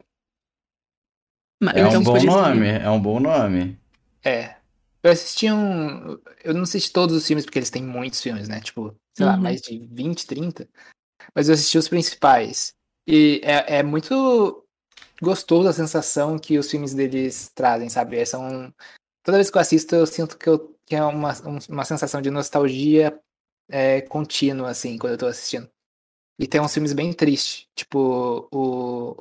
Mas- 1.61 1.75
É 1.75 1.83
um 1.85 1.87
então, 1.89 2.03
bom 2.03 2.11
por 2.11 2.17
isso- 2.17 2.27
nome, 2.27 2.67
é 2.67 2.89
um 2.89 3.01
bom 3.01 3.19
nome. 3.19 3.77
É. 4.23 4.55
Eu 5.01 5.11
assisti 5.11 5.49
um. 5.51 6.19
Eu 6.43 6.53
não 6.53 6.63
assisti 6.63 6.91
todos 6.91 7.15
os 7.15 7.25
filmes, 7.25 7.45
porque 7.45 7.57
eles 7.59 7.69
têm 7.69 7.83
muitos 7.83 8.21
filmes, 8.21 8.47
né? 8.49 8.59
Tipo, 8.59 8.93
sei 9.15 9.25
lá, 9.25 9.35
Uhum. 9.35 9.41
mais 9.41 9.61
de 9.61 9.77
20, 9.91 10.25
30. 10.27 10.67
Mas 11.33 11.47
eu 11.47 11.53
assisti 11.53 11.77
os 11.77 11.87
principais. 11.87 12.73
E 13.07 13.39
é, 13.43 13.77
é 13.79 13.83
muito 13.83 14.65
gostoso 15.21 15.69
a 15.69 15.73
sensação 15.73 16.37
que 16.37 16.57
os 16.57 16.69
filmes 16.69 16.93
deles 16.93 17.49
trazem, 17.55 17.89
sabe? 17.89 18.17
É, 18.17 18.25
São... 18.25 18.73
Toda 19.23 19.37
vez 19.37 19.49
que 19.49 19.57
eu 19.57 19.61
assisto, 19.61 19.95
eu 19.95 20.05
sinto 20.05 20.37
que, 20.37 20.47
eu, 20.49 20.75
que 20.85 20.95
é 20.95 21.03
uma, 21.03 21.33
um- 21.47 21.59
uma 21.73 21.85
sensação 21.85 22.21
de 22.21 22.29
nostalgia 22.29 23.17
é, 23.69 24.01
contínua, 24.01 24.69
assim, 24.69 24.97
quando 24.97 25.13
eu 25.13 25.17
tô 25.19 25.27
assistindo. 25.27 25.69
E 26.39 26.47
tem 26.47 26.61
uns 26.61 26.73
filmes 26.73 26.93
bem 26.93 27.13
tristes, 27.13 27.67
tipo 27.75 28.47
o. 28.51 29.15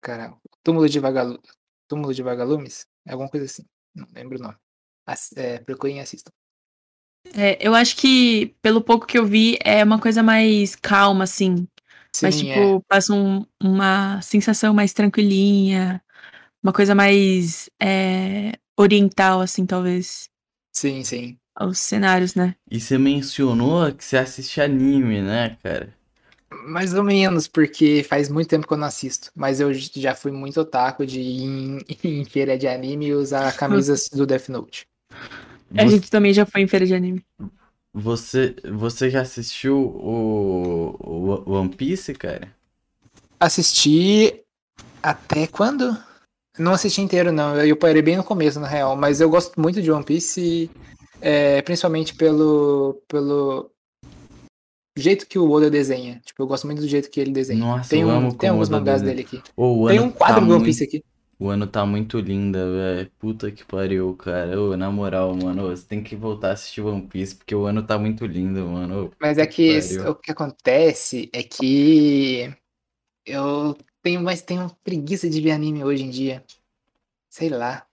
Cara, 0.00 0.36
Túmulo 0.62 0.88
de, 0.88 1.00
Vagalu... 1.00 1.40
Túmulo 1.88 2.14
de 2.14 2.22
Vagalumes? 2.22 2.86
É 3.06 3.12
alguma 3.12 3.30
coisa 3.30 3.46
assim. 3.46 3.64
Não 3.94 4.06
lembro 4.14 4.38
o 4.38 4.42
nome. 4.42 4.56
Ass- 5.06 5.32
é, 5.36 5.58
procurem 5.60 5.98
e 5.98 6.00
assistam. 6.00 6.32
É, 7.34 7.58
eu 7.66 7.74
acho 7.74 7.96
que, 7.96 8.54
pelo 8.62 8.80
pouco 8.82 9.06
que 9.06 9.18
eu 9.18 9.26
vi, 9.26 9.58
é 9.64 9.84
uma 9.84 10.00
coisa 10.00 10.22
mais 10.22 10.74
calma, 10.74 11.24
assim. 11.24 11.68
Mas, 12.22 12.36
Sim, 12.36 12.46
tipo, 12.46 12.80
é. 12.80 12.82
passa 12.88 13.12
um- 13.14 13.44
uma 13.62 14.20
sensação 14.22 14.74
mais 14.74 14.92
tranquilinha. 14.92 16.02
Uma 16.62 16.72
coisa 16.72 16.94
mais 16.94 17.70
é, 17.82 18.52
oriental, 18.76 19.40
assim, 19.40 19.66
talvez. 19.66 20.30
Sim, 20.72 21.02
sim. 21.04 21.38
Aos 21.58 21.78
cenários, 21.78 22.34
né? 22.34 22.54
E 22.70 22.80
você 22.80 22.96
mencionou 22.96 23.92
que 23.94 24.02
você 24.02 24.16
assiste 24.16 24.58
anime, 24.60 25.20
né, 25.20 25.56
cara? 25.62 25.92
Mais 26.50 26.94
ou 26.94 27.02
menos, 27.04 27.46
porque 27.46 28.02
faz 28.02 28.28
muito 28.28 28.48
tempo 28.48 28.66
que 28.66 28.72
eu 28.72 28.76
não 28.78 28.86
assisto. 28.86 29.30
Mas 29.34 29.60
eu 29.60 29.72
já 29.74 30.14
fui 30.14 30.32
muito 30.32 30.60
otaku 30.60 31.04
de 31.06 31.20
ir 31.20 31.42
em, 31.42 31.78
em 32.04 32.24
feira 32.24 32.56
de 32.56 32.66
anime 32.66 33.06
e 33.06 33.14
usar 33.14 33.52
camisas 33.52 34.08
do 34.12 34.26
Death 34.26 34.48
Note. 34.48 34.86
A 35.76 35.86
Você, 35.86 35.86
gente 35.86 36.10
também 36.10 36.34
já 36.34 36.46
foi 36.46 36.62
em 36.62 36.68
feira 36.68 36.86
de 36.86 36.94
anime. 36.94 37.24
você, 37.92 38.54
você 38.72 39.10
já 39.10 39.22
assistiu 39.22 39.76
o, 39.78 40.96
o 41.46 41.52
One 41.52 41.74
Piece, 41.74 42.14
cara? 42.14 42.54
Assisti 43.40 44.42
até 45.02 45.46
quando? 45.46 45.96
Não 46.58 46.72
assisti 46.72 47.00
inteiro, 47.00 47.32
não. 47.32 47.56
Eu, 47.56 47.66
eu 47.68 47.76
parei 47.76 48.02
bem 48.02 48.16
no 48.16 48.24
começo, 48.24 48.60
na 48.60 48.68
real. 48.68 48.96
Mas 48.96 49.20
eu 49.20 49.30
gosto 49.30 49.60
muito 49.60 49.82
de 49.82 49.90
One 49.92 50.04
Piece, 50.04 50.70
é, 51.20 51.60
principalmente 51.62 52.14
pelo, 52.14 53.02
pelo 53.08 53.70
jeito 54.96 55.26
que 55.26 55.38
o 55.38 55.50
Oda 55.50 55.70
desenha. 55.70 56.20
Tipo, 56.24 56.42
eu 56.42 56.46
gosto 56.46 56.66
muito 56.66 56.80
do 56.80 56.88
jeito 56.88 57.10
que 57.10 57.20
ele 57.20 57.30
desenha. 57.32 57.60
Nossa, 57.60 57.90
tem 57.90 58.02
eu 58.02 58.08
um, 58.08 58.10
amo 58.10 58.34
tem 58.34 58.50
alguns 58.50 58.68
mangás 58.68 59.00
desenha. 59.02 59.16
dele 59.16 59.26
aqui. 59.26 59.42
Tem 59.88 60.00
um 60.00 60.10
quadro 60.10 60.34
tá 60.34 60.40
do 60.40 60.46
One 60.46 60.50
muito- 60.54 60.64
Piece 60.64 60.84
aqui. 60.84 61.04
O 61.40 61.48
ano 61.50 61.68
tá 61.68 61.86
muito 61.86 62.18
linda, 62.18 62.68
velho. 62.68 63.10
Puta 63.16 63.48
que 63.52 63.64
pariu, 63.64 64.12
cara. 64.16 64.60
Ô, 64.60 64.76
na 64.76 64.90
moral, 64.90 65.36
mano, 65.36 65.68
você 65.68 65.86
tem 65.86 66.02
que 66.02 66.16
voltar 66.16 66.48
a 66.48 66.52
assistir 66.54 66.80
One 66.80 67.06
Piece, 67.06 67.36
porque 67.36 67.54
o 67.54 67.64
ano 67.64 67.80
tá 67.80 67.96
muito 67.96 68.26
lindo, 68.26 68.66
mano. 68.66 69.04
Ô, 69.06 69.10
Mas 69.20 69.38
é 69.38 69.46
que 69.46 69.62
esse- 69.68 69.98
pariu. 69.98 70.10
o 70.10 70.14
que 70.16 70.32
acontece 70.32 71.30
é 71.32 71.44
que 71.44 72.52
eu 73.24 73.78
tenho 74.02 74.20
mais 74.20 74.42
tenho 74.42 74.68
preguiça 74.82 75.30
de 75.30 75.40
ver 75.40 75.52
anime 75.52 75.84
hoje 75.84 76.02
em 76.02 76.10
dia. 76.10 76.42
Sei 77.30 77.48
lá. 77.48 77.86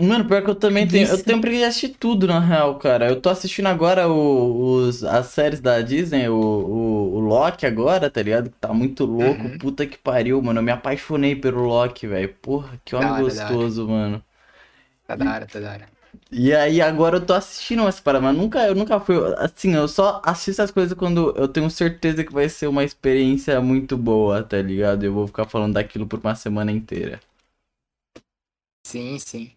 Mano, 0.00 0.26
pior 0.26 0.42
que 0.42 0.48
eu 0.50 0.54
também 0.54 0.88
tenho. 0.88 1.06
Eu 1.08 1.22
tenho 1.22 1.40
preguiça 1.40 1.64
de 1.64 1.68
assistir 1.68 1.88
tudo, 1.98 2.26
na 2.26 2.40
real, 2.40 2.78
cara. 2.78 3.08
Eu 3.08 3.20
tô 3.20 3.28
assistindo 3.28 3.66
agora 3.68 4.08
o- 4.08 4.86
os, 4.86 5.04
as 5.04 5.26
séries 5.26 5.60
da 5.60 5.80
Disney, 5.82 6.28
o, 6.28 6.34
o, 6.34 7.14
o 7.16 7.20
Loki 7.20 7.66
agora, 7.66 8.10
tá 8.10 8.22
ligado? 8.22 8.50
Que 8.50 8.56
tá 8.58 8.72
muito 8.72 9.04
louco. 9.04 9.50
Uhum. 9.50 9.58
Puta 9.58 9.86
que 9.86 9.98
pariu, 9.98 10.40
mano. 10.42 10.60
Eu 10.60 10.64
me 10.64 10.72
apaixonei 10.72 11.36
pelo 11.36 11.62
Loki, 11.64 12.06
velho. 12.06 12.34
Porra, 12.40 12.80
que 12.84 12.96
homem 12.96 13.12
hora, 13.12 13.34
da 13.34 13.50
hora. 13.50 13.66
gostoso, 13.66 13.86
mano. 13.86 14.22
Tá 15.06 15.16
da 15.16 15.32
hora, 15.34 15.46
tá 15.46 15.60
da 15.60 15.70
hora. 15.72 15.88
E 16.32 16.52
aí 16.54 16.80
agora 16.80 17.16
eu 17.18 17.26
tô 17.26 17.32
assistindo 17.34 17.80
umas 17.82 18.00
paradas, 18.00 18.24
mas 18.28 18.36
nunca, 18.36 18.66
eu 18.66 18.74
nunca 18.74 18.98
fui. 19.00 19.16
Assim, 19.38 19.74
eu 19.74 19.86
só 19.88 20.20
assisto 20.24 20.62
as 20.62 20.70
coisas 20.70 20.96
quando 20.98 21.32
eu 21.36 21.46
tenho 21.48 21.70
certeza 21.70 22.24
que 22.24 22.32
vai 22.32 22.48
ser 22.48 22.66
uma 22.68 22.84
experiência 22.84 23.60
muito 23.60 23.96
boa, 23.96 24.42
tá 24.42 24.60
ligado? 24.60 25.04
Eu 25.04 25.12
vou 25.14 25.26
ficar 25.26 25.46
falando 25.46 25.74
daquilo 25.74 26.06
por 26.06 26.18
uma 26.20 26.34
semana 26.34 26.72
inteira. 26.72 27.20
Sim, 28.84 29.18
sim. 29.18 29.56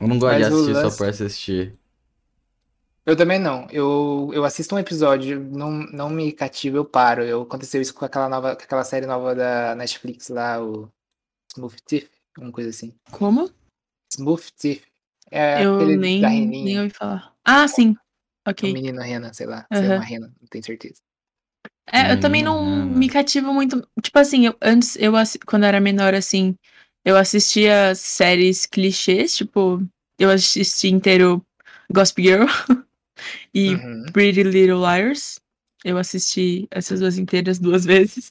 Eu 0.00 0.08
não 0.08 0.18
gosto 0.18 0.36
de 0.36 0.42
Mas 0.42 0.52
assistir 0.52 0.72
lance- 0.72 0.90
só 0.90 0.96
por 0.96 1.08
assistir. 1.08 1.78
Eu 3.04 3.16
também 3.16 3.38
não. 3.38 3.66
Eu, 3.70 4.30
eu 4.32 4.44
assisto 4.44 4.74
um 4.74 4.78
episódio, 4.78 5.40
não, 5.40 5.70
não 5.70 6.10
me 6.10 6.32
cativa, 6.32 6.76
eu 6.76 6.84
paro. 6.84 7.22
Eu, 7.22 7.42
aconteceu 7.42 7.80
isso 7.80 7.94
com 7.94 8.04
aquela 8.04 8.28
nova, 8.28 8.54
com 8.56 8.62
aquela 8.62 8.84
série 8.84 9.06
nova 9.06 9.34
da 9.34 9.74
Netflix 9.74 10.28
lá, 10.28 10.62
o 10.62 10.88
Smooth 11.56 11.82
Thief, 11.82 12.08
alguma 12.36 12.52
coisa 12.52 12.70
assim. 12.70 12.94
Como? 13.10 13.50
Smooth 14.12 14.52
Thief. 14.54 14.84
É 15.30 15.64
eu 15.64 15.96
nem, 15.96 16.20
da 16.20 16.28
nem 16.28 16.78
ouvi 16.80 16.90
falar. 16.90 17.32
Ah, 17.44 17.66
sim. 17.68 17.92
O 17.92 18.50
Ok. 18.50 18.72
menino 18.72 19.00
rena, 19.00 19.32
sei 19.32 19.46
lá. 19.46 19.66
Se 19.72 19.78
é 19.78 19.86
Aham. 19.86 19.94
uma 19.96 20.04
rena, 20.04 20.26
não 20.40 20.48
tenho 20.48 20.64
certeza. 20.64 21.00
É, 21.92 22.12
eu 22.12 22.20
também 22.20 22.42
não 22.42 22.84
me 22.86 23.08
cativo 23.08 23.52
muito. 23.52 23.86
Tipo 24.02 24.18
assim, 24.18 24.46
eu, 24.46 24.56
antes, 24.62 24.96
eu 24.96 25.12
quando 25.46 25.64
eu 25.64 25.68
era 25.68 25.80
menor, 25.80 26.14
assim, 26.14 26.56
eu 27.04 27.16
assistia 27.16 27.94
séries 27.94 28.66
clichês, 28.66 29.36
tipo, 29.36 29.82
eu 30.18 30.30
assisti 30.30 30.88
inteiro 30.88 31.44
Gossip 31.92 32.22
Girl 32.22 32.46
e 33.54 33.74
Uhum. 33.74 34.06
Pretty 34.12 34.42
Little 34.42 34.80
Liars. 34.80 35.40
Eu 35.82 35.96
assisti 35.96 36.68
essas 36.70 37.00
duas 37.00 37.16
inteiras 37.16 37.58
duas 37.58 37.86
vezes. 37.86 38.30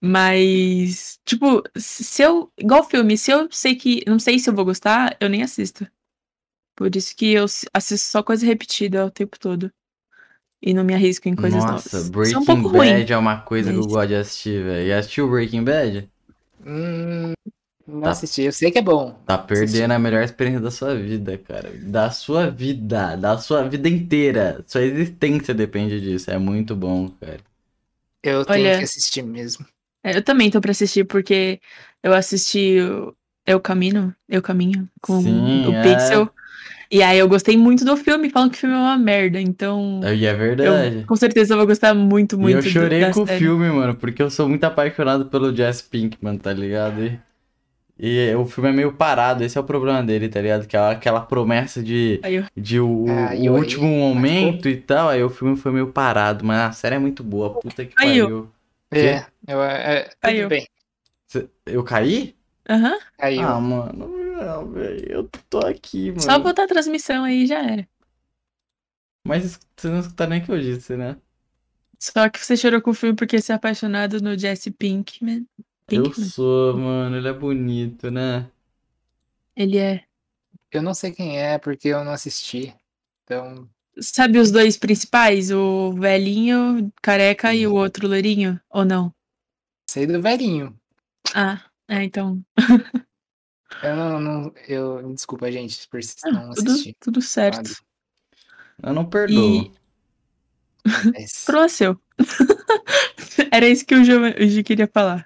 Mas, 0.00 1.18
tipo, 1.24 1.62
se 1.76 2.22
eu. 2.22 2.50
Igual 2.58 2.88
filme, 2.88 3.16
se 3.16 3.30
eu 3.30 3.48
sei 3.52 3.76
que. 3.76 4.02
Não 4.06 4.18
sei 4.18 4.38
se 4.38 4.50
eu 4.50 4.54
vou 4.54 4.64
gostar, 4.64 5.16
eu 5.20 5.28
nem 5.28 5.42
assisto. 5.42 5.86
Por 6.76 6.94
isso 6.94 7.14
que 7.16 7.32
eu 7.32 7.44
assisto 7.72 8.10
só 8.10 8.22
coisa 8.22 8.44
repetida 8.46 9.06
o 9.06 9.10
tempo 9.10 9.38
todo. 9.38 9.70
E 10.60 10.74
não 10.74 10.84
me 10.84 10.94
arrisco 10.94 11.28
em 11.28 11.36
coisas 11.36 11.64
Nossa, 11.64 11.98
novas. 11.98 12.08
É 12.08 12.12
Breaking 12.12 12.36
um 12.36 12.44
pouco 12.44 12.68
ruim. 12.68 12.90
Bad 12.90 13.12
é 13.12 13.16
uma 13.16 13.40
coisa 13.42 13.72
que 13.72 13.78
eu 13.78 13.86
gosto 13.86 14.08
de 14.08 14.14
assistir, 14.16 14.64
velho. 14.64 14.88
Já 14.88 14.98
assistiu 14.98 15.30
Breaking 15.30 15.62
Bad? 15.62 16.08
Hum, 16.66 17.32
não 17.88 18.02
Tá. 18.02 18.10
assisti. 18.10 18.42
Eu 18.42 18.52
sei 18.52 18.70
que 18.70 18.78
é 18.78 18.82
bom. 18.82 19.18
Tá 19.26 19.38
perdendo 19.38 19.92
a 19.92 19.98
melhor 19.98 20.22
experiência 20.22 20.60
da 20.60 20.70
sua 20.70 20.94
vida, 20.94 21.38
cara. 21.38 21.70
Da 21.82 22.10
sua 22.10 22.50
vida, 22.50 23.16
da 23.16 23.38
sua 23.38 23.66
vida 23.68 23.88
inteira. 23.88 24.62
Sua 24.66 24.82
existência 24.82 25.54
depende 25.54 26.00
disso. 26.00 26.30
É 26.30 26.38
muito 26.38 26.76
bom, 26.76 27.08
cara. 27.20 27.38
Eu 28.22 28.44
tenho 28.44 28.66
Olha- 28.66 28.78
que 28.78 28.84
assistir 28.84 29.22
mesmo. 29.22 29.64
É, 30.04 30.16
Eu 30.16 30.22
também 30.22 30.50
tô 30.50 30.60
pra 30.60 30.70
assistir, 30.70 31.04
porque 31.04 31.60
eu 32.02 32.12
assisti 32.14 32.78
o 32.80 33.14
Eu 33.46 33.58
Camino, 33.60 34.14
Eu 34.28 34.42
Caminho, 34.42 34.88
com 35.00 35.20
Sim, 35.22 35.66
o 35.66 35.72
é. 35.72 35.82
Pixel. 35.82 36.28
E 36.90 37.02
aí 37.02 37.18
eu 37.18 37.28
gostei 37.28 37.54
muito 37.56 37.84
do 37.84 37.96
filme, 37.98 38.30
falam 38.30 38.48
que 38.48 38.56
o 38.56 38.60
filme 38.60 38.74
é 38.74 38.78
uma 38.78 38.96
merda. 38.96 39.38
Então, 39.40 40.00
E 40.04 40.24
é 40.26 40.34
verdade. 40.34 40.96
eu 41.00 41.06
com 41.06 41.16
certeza 41.16 41.54
vou 41.56 41.66
gostar 41.66 41.94
muito, 41.94 42.36
E 42.36 42.38
muito 42.38 42.56
eu 42.58 42.62
do- 42.62 42.68
chorei 42.70 43.00
da 43.00 43.10
com 43.12 43.22
o 43.22 43.26
série. 43.26 43.38
filme, 43.38 43.68
mano, 43.70 43.94
porque 43.94 44.22
eu 44.22 44.30
sou 44.30 44.48
muito 44.48 44.64
apaixonado 44.64 45.26
pelo 45.26 45.54
Jess 45.54 45.82
Pinkman, 45.82 46.38
tá 46.38 46.52
ligado? 46.52 47.04
E, 47.04 47.18
e 47.98 48.34
o 48.34 48.46
filme 48.46 48.70
é 48.70 48.72
meio 48.72 48.92
parado, 48.92 49.42
esse 49.44 49.58
é 49.58 49.60
o 49.60 49.64
problema 49.64 50.02
dele, 50.02 50.28
tá 50.28 50.40
ligado? 50.40 50.66
Que 50.66 50.76
é 50.76 50.90
aquela 50.90 51.20
promessa 51.20 51.82
de, 51.82 52.20
Aí 52.22 52.34
eu- 52.36 52.44
de 52.56 52.80
o, 52.80 53.04
Ah, 53.08 53.26
o 53.26 53.28
aí, 53.30 53.48
último 53.50 53.86
momento 53.88 54.68
e 54.68 54.76
tal, 54.80 55.08
aí 55.08 55.22
o 55.22 55.30
filme 55.30 55.56
foi 55.56 55.72
meio 55.72 55.92
parado, 55.92 56.44
mas 56.44 56.58
a 56.60 56.72
série 56.72 56.96
é 56.96 56.98
muito 56.98 57.22
boa, 57.24 57.58
puta 57.58 57.84
que 57.84 57.94
Aí 57.98 58.16
eu- 58.18 58.28
pariu. 58.28 58.52
É, 58.90 59.26
eu, 59.46 59.62
é, 59.62 60.04
tudo 60.04 60.16
Caiu. 60.20 60.48
bem. 60.48 60.66
Cê- 61.26 61.48
Eu 61.66 61.84
caí? 61.84 62.34
Aham. 62.68 62.98
Caiu. 63.18 63.46
Ah, 63.48 63.60
mano, 63.60 64.08
não, 64.08 64.70
velho, 64.70 65.10
eu 65.10 65.30
tô 65.50 65.58
aqui, 65.58 66.08
mano. 66.10 66.22
Só 66.22 66.38
botar 66.38 66.64
a 66.64 66.68
transmissão 66.68 67.24
aí 67.24 67.46
já 67.46 67.58
era. 67.62 67.86
Mas 69.26 69.58
você 69.76 69.88
não 69.88 70.00
escuta 70.00 70.26
nem 70.26 70.40
o 70.40 70.44
que 70.44 70.50
eu 70.52 70.60
disse, 70.60 70.96
né? 70.96 71.16
Só 71.98 72.28
que 72.30 72.38
você 72.38 72.56
chorou 72.56 72.80
com 72.80 72.90
o 72.90 72.94
filme 72.94 73.16
porque 73.16 73.40
você 73.40 73.52
é 73.52 73.54
apaixonado 73.56 74.22
no 74.22 74.38
Jesse 74.38 74.70
Pinkman. 74.70 75.46
Eu 75.90 76.04
Pinkman? 76.04 76.28
sou, 76.30 76.76
mano, 76.78 77.16
ele 77.16 77.28
é 77.28 77.32
bonito, 77.32 78.10
né? 78.10 78.50
Ele 79.56 79.78
é. 79.78 80.04
Eu 80.70 80.82
não 80.82 80.94
sei 80.94 81.12
quem 81.12 81.38
é, 81.38 81.58
porque 81.58 81.88
eu 81.88 82.04
não 82.04 82.12
assisti. 82.12 82.74
Então, 83.24 83.68
Sabe 84.00 84.38
os 84.38 84.50
dois 84.50 84.76
principais? 84.76 85.50
O 85.50 85.92
velhinho, 85.92 86.92
careca 87.02 87.52
e 87.54 87.66
o 87.66 87.74
outro 87.74 88.06
loirinho? 88.06 88.60
Ou 88.70 88.84
não? 88.84 89.12
sei 89.90 90.06
do 90.06 90.20
velhinho. 90.20 90.78
Ah, 91.34 91.64
é, 91.88 92.04
então. 92.04 92.42
Eu 93.82 93.94
não, 93.94 94.20
não- 94.20 94.52
eu, 94.66 95.12
desculpa, 95.14 95.52
gente, 95.52 95.86
por 95.88 96.00
Ah, 96.24 96.30
não 96.32 96.52
tudo, 96.52 96.70
assistir. 96.72 96.96
tudo 97.00 97.22
certo. 97.22 97.70
Eu 98.82 98.92
não 98.92 99.04
perdoo. 99.08 99.54
E 99.64 99.70
Mas 101.12 101.32
pro 101.46 101.68
seu. 101.68 102.00
Era 103.52 103.68
isso 103.68 103.86
que 103.86 103.94
o 103.94 104.04
Ju 104.04 104.64
queria 104.64 104.88
falar. 104.88 105.24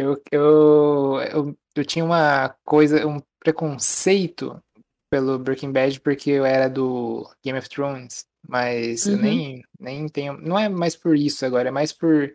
Eu, 0.00 0.22
eu, 0.30 1.20
eu, 1.32 1.58
eu 1.76 1.84
tinha 1.84 2.04
uma 2.04 2.54
coisa, 2.64 3.06
um 3.06 3.20
preconceito 3.38 4.62
pelo 5.10 5.38
Breaking 5.38 5.72
Bad 5.72 6.00
porque 6.00 6.30
eu 6.30 6.44
era 6.44 6.68
do 6.68 7.28
Game 7.44 7.58
of 7.58 7.68
Thrones, 7.68 8.26
mas 8.46 9.06
eu 9.06 9.14
Uhum. 9.16 9.20
nem, 9.22 9.62
nem 9.78 10.08
tenho. 10.08 10.34
Não 10.40 10.58
é 10.58 10.68
mais 10.68 10.96
por 10.96 11.16
isso 11.16 11.44
agora, 11.44 11.68
é 11.68 11.72
mais 11.72 11.92
por. 11.92 12.32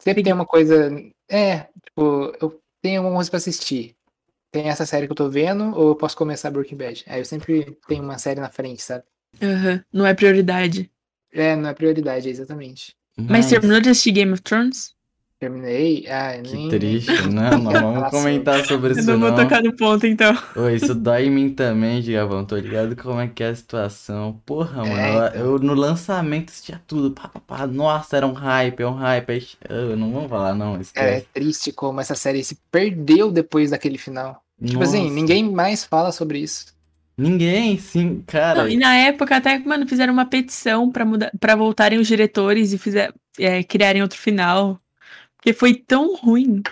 Sempre 0.00 0.22
tem 0.22 0.32
uma 0.32 0.46
coisa. 0.46 0.90
É, 1.28 1.68
tipo, 1.84 2.32
eu 2.40 2.60
tenho 2.82 3.00
alguma 3.00 3.16
coisa 3.16 3.30
pra 3.30 3.38
assistir. 3.38 3.96
Tem 4.50 4.68
essa 4.68 4.86
série 4.86 5.06
que 5.06 5.12
eu 5.12 5.16
tô 5.16 5.28
vendo, 5.28 5.76
ou 5.76 5.88
eu 5.88 5.96
posso 5.96 6.16
começar 6.16 6.50
Breaking 6.50 6.76
Bad? 6.76 7.04
Aí 7.06 7.20
eu 7.20 7.24
sempre 7.24 7.76
tenho 7.86 8.02
uma 8.02 8.18
série 8.18 8.40
na 8.40 8.48
frente, 8.50 8.80
sabe? 8.82 9.04
Aham, 9.42 9.84
Não 9.92 10.06
é 10.06 10.14
prioridade. 10.14 10.90
É, 11.30 11.54
não 11.54 11.68
é 11.68 11.74
prioridade, 11.74 12.28
exatamente. 12.28 12.96
Mas 13.16 13.48
terminou 13.48 13.80
de 13.80 13.90
assistir 13.90 14.12
Game 14.12 14.32
of 14.32 14.40
Thrones? 14.42 14.94
Terminei. 15.38 16.04
Ah, 16.08 16.36
eu 16.36 16.42
Que 16.42 16.52
nem. 16.56 16.68
triste, 16.68 17.10
né? 17.30 17.50
Não 17.52 17.62
vamos 17.70 18.00
Nossa. 18.00 18.10
comentar 18.10 18.64
sobre 18.66 18.92
Eu 18.92 18.98
isso, 18.98 19.10
não 19.10 19.20
vou 19.20 19.30
não. 19.30 19.36
tocar 19.36 19.62
no 19.62 19.74
ponto, 19.76 20.04
então. 20.04 20.36
Ô, 20.56 20.68
isso 20.68 20.94
dói 20.96 21.26
em 21.26 21.30
mim 21.30 21.50
também, 21.50 22.02
Gigavão. 22.02 22.44
Tô 22.44 22.56
ligado 22.56 22.96
como 22.96 23.20
é 23.20 23.28
que 23.28 23.44
é 23.44 23.48
a 23.50 23.54
situação. 23.54 24.42
Porra, 24.44 24.78
mano. 24.84 24.96
É, 24.98 25.08
eu- 25.10 25.26
então. 25.28 25.40
Eu 25.40 25.58
no 25.60 25.74
lançamento 25.74 26.50
assistia 26.50 26.82
tudo. 26.88 27.12
Pá, 27.12 27.28
pá, 27.28 27.40
pá. 27.40 27.66
Nossa, 27.68 28.16
era 28.16 28.26
um 28.26 28.32
hype, 28.32 28.80
é 28.80 28.86
um 28.88 28.94
hype. 28.94 29.30
Aí, 29.30 29.46
eu 29.68 29.96
não 29.96 30.12
vamos 30.12 30.28
falar, 30.28 30.54
não. 30.56 30.74
É, 30.74 30.78
é 30.78 30.80
Esquece. 30.80 31.26
triste 31.32 31.72
como 31.72 32.00
essa 32.00 32.16
série 32.16 32.42
se 32.42 32.58
perdeu 32.70 33.30
depois 33.30 33.70
daquele 33.70 33.96
final. 33.98 34.42
Tipo 34.64 34.82
assim, 34.82 35.02
Nossa. 35.04 35.14
ninguém 35.14 35.48
mais 35.48 35.84
fala 35.84 36.10
sobre 36.10 36.40
isso. 36.40 36.66
Ninguém, 37.16 37.78
sim, 37.78 38.22
cara. 38.26 38.62
Não, 38.62 38.68
e 38.68 38.76
na 38.76 38.94
época 38.96 39.36
até, 39.36 39.56
mano, 39.58 39.86
fizeram 39.88 40.12
uma 40.12 40.26
petição 40.26 40.90
pra 40.90 41.04
mudar, 41.04 41.30
para 41.38 41.54
voltarem 41.56 41.98
os 41.98 42.06
diretores 42.08 42.72
e 42.72 42.78
fizer, 42.78 43.12
é, 43.38 43.62
criarem 43.62 44.02
outro 44.02 44.18
final. 44.18 44.80
Porque 45.38 45.52
foi 45.52 45.74
tão 45.74 46.14
ruim. 46.16 46.62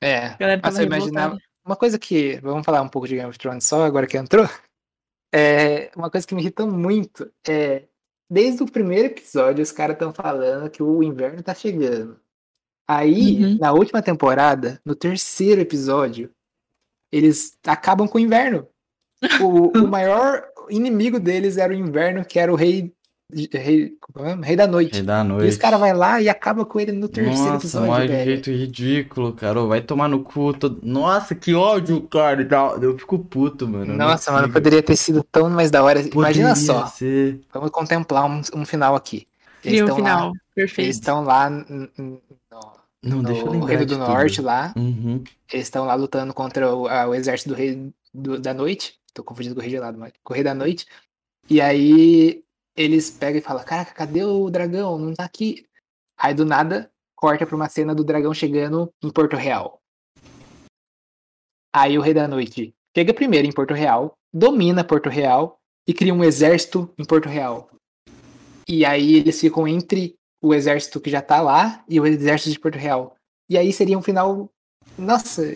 É. 0.00 0.26
A 0.28 0.36
galera 0.36 0.60
tava 0.60 0.82
imaginava. 0.82 1.38
Uma 1.64 1.76
coisa 1.76 1.98
que. 1.98 2.38
Vamos 2.40 2.64
falar 2.64 2.80
um 2.82 2.88
pouco 2.88 3.08
de 3.08 3.16
Game 3.16 3.28
of 3.28 3.38
Thrones 3.38 3.64
só 3.64 3.84
agora 3.84 4.06
que 4.06 4.16
entrou. 4.16 4.48
É, 5.34 5.90
uma 5.96 6.10
coisa 6.10 6.26
que 6.26 6.34
me 6.34 6.40
irrita 6.42 6.64
muito 6.66 7.30
é. 7.46 7.84
Desde 8.28 8.62
o 8.62 8.70
primeiro 8.70 9.06
episódio, 9.06 9.62
os 9.62 9.70
caras 9.70 9.94
estão 9.94 10.12
falando 10.12 10.68
que 10.68 10.82
o 10.82 11.02
inverno 11.02 11.42
tá 11.42 11.54
chegando. 11.54 12.18
Aí, 12.88 13.44
Uhum. 13.44 13.58
na 13.58 13.72
última 13.72 14.02
temporada, 14.02 14.80
no 14.84 14.94
terceiro 14.96 15.60
episódio, 15.60 16.30
eles 17.12 17.56
acabam 17.64 18.08
com 18.08 18.18
o 18.18 18.20
inverno. 18.20 18.68
O, 19.40 19.78
o 19.78 19.86
maior 19.88 20.44
inimigo 20.68 21.20
deles 21.20 21.56
era 21.56 21.72
o 21.72 21.76
inverno, 21.76 22.24
que 22.24 22.38
era 22.38 22.52
o 22.52 22.56
rei. 22.56 22.92
Rei, 23.32 23.96
é 24.14 24.34
rei 24.46 24.54
da 24.56 24.68
noite. 24.68 24.92
Rei 24.94 25.02
da 25.02 25.20
E 25.20 25.24
noite. 25.24 25.48
os 25.48 25.56
caras 25.56 25.80
vai 25.80 25.92
lá 25.92 26.20
e 26.22 26.28
acaba 26.28 26.64
com 26.64 26.78
ele 26.78 26.92
no 26.92 27.08
terceiro 27.08 27.40
Nossa, 27.40 27.56
episódio, 27.56 27.86
mó 27.88 27.96
velho. 27.98 28.24
jeito 28.24 28.50
ridículo, 28.52 29.32
cara. 29.32 29.60
Vai 29.64 29.80
tomar 29.80 30.08
no 30.08 30.22
cu. 30.22 30.52
tô- 30.54 30.76
Nossa, 30.82 31.34
que 31.34 31.52
ódio, 31.52 32.02
cara. 32.02 32.46
Eu 32.80 32.96
fico 32.96 33.18
puto, 33.18 33.66
mano. 33.66 33.94
Nossa, 33.96 34.30
mano, 34.30 34.52
poderia 34.52 34.80
ter 34.82 34.94
sido 34.94 35.24
tão 35.24 35.50
mais 35.50 35.70
da 35.72 35.82
hora. 35.82 35.98
Imagina 36.00 36.50
Poderia 36.50 36.54
só, 36.54 36.86
ser. 36.86 37.40
vamos 37.52 37.70
contemplar 37.70 38.24
um, 38.30 38.40
um 38.54 38.64
final 38.64 38.94
aqui. 38.94 39.26
Cria 39.60 39.84
um 39.84 39.96
final. 39.96 40.28
Lá, 40.28 40.32
Perfeito. 40.54 40.86
eles 40.86 40.96
estão 40.96 41.24
lá 41.24 41.50
no, 41.50 41.88
Não, 43.02 43.22
deixa 43.22 43.42
eu 43.44 43.52
no 43.54 43.64
Reino 43.64 43.86
do 43.86 43.94
tudo. 43.94 44.06
Norte, 44.06 44.40
lá. 44.40 44.72
Uhum. 44.76 45.22
Eles 45.52 45.66
estão 45.66 45.84
lá 45.84 45.94
lutando 45.94 46.32
contra 46.32 46.72
o, 46.74 46.86
a- 46.86 47.08
o 47.08 47.14
exército 47.14 47.48
do 47.50 47.54
Rei 47.56 47.90
do- 48.14 48.38
da 48.38 48.54
Noite. 48.54 48.94
Tô 49.12 49.24
confundindo 49.24 49.54
com 49.56 49.60
o 49.60 49.62
Rei 49.62 49.70
Gelado, 49.72 49.98
mas 49.98 50.12
com 50.22 50.32
o 50.32 50.34
Rei 50.34 50.44
da 50.44 50.54
Noite. 50.54 50.86
E 51.50 51.60
aí 51.60 52.42
eles 52.76 53.10
pegam 53.10 53.38
e 53.38 53.42
falam: 53.42 53.64
Caraca, 53.64 53.92
cadê 53.92 54.22
o 54.24 54.50
dragão? 54.50 54.98
Não 54.98 55.14
tá 55.14 55.24
aqui. 55.24 55.66
Aí 56.18 56.34
do 56.34 56.44
nada 56.44 56.90
corta 57.16 57.46
pra 57.46 57.56
uma 57.56 57.68
cena 57.68 57.94
do 57.94 58.04
dragão 58.04 58.34
chegando 58.34 58.90
em 59.02 59.10
Porto 59.10 59.36
Real. 59.36 59.80
Aí 61.74 61.98
o 61.98 62.02
Rei 62.02 62.14
da 62.14 62.28
Noite 62.28 62.74
chega 62.96 63.12
primeiro 63.12 63.46
em 63.46 63.52
Porto 63.52 63.74
Real, 63.74 64.14
domina 64.32 64.84
Porto 64.84 65.08
Real 65.08 65.58
e 65.86 65.94
cria 65.94 66.14
um 66.14 66.22
exército 66.22 66.92
em 66.98 67.04
Porto 67.04 67.28
Real. 67.28 67.70
E 68.68 68.84
aí 68.84 69.16
eles 69.16 69.40
ficam 69.40 69.66
entre 69.66 70.16
o 70.42 70.54
exército 70.54 71.00
que 71.00 71.10
já 71.10 71.22
tá 71.22 71.40
lá 71.40 71.84
e 71.88 71.98
o 71.98 72.06
exército 72.06 72.50
de 72.50 72.58
Porto 72.58 72.76
Real. 72.76 73.16
E 73.48 73.56
aí 73.56 73.72
seria 73.72 73.98
um 73.98 74.02
final. 74.02 74.50
Nossa. 74.98 75.54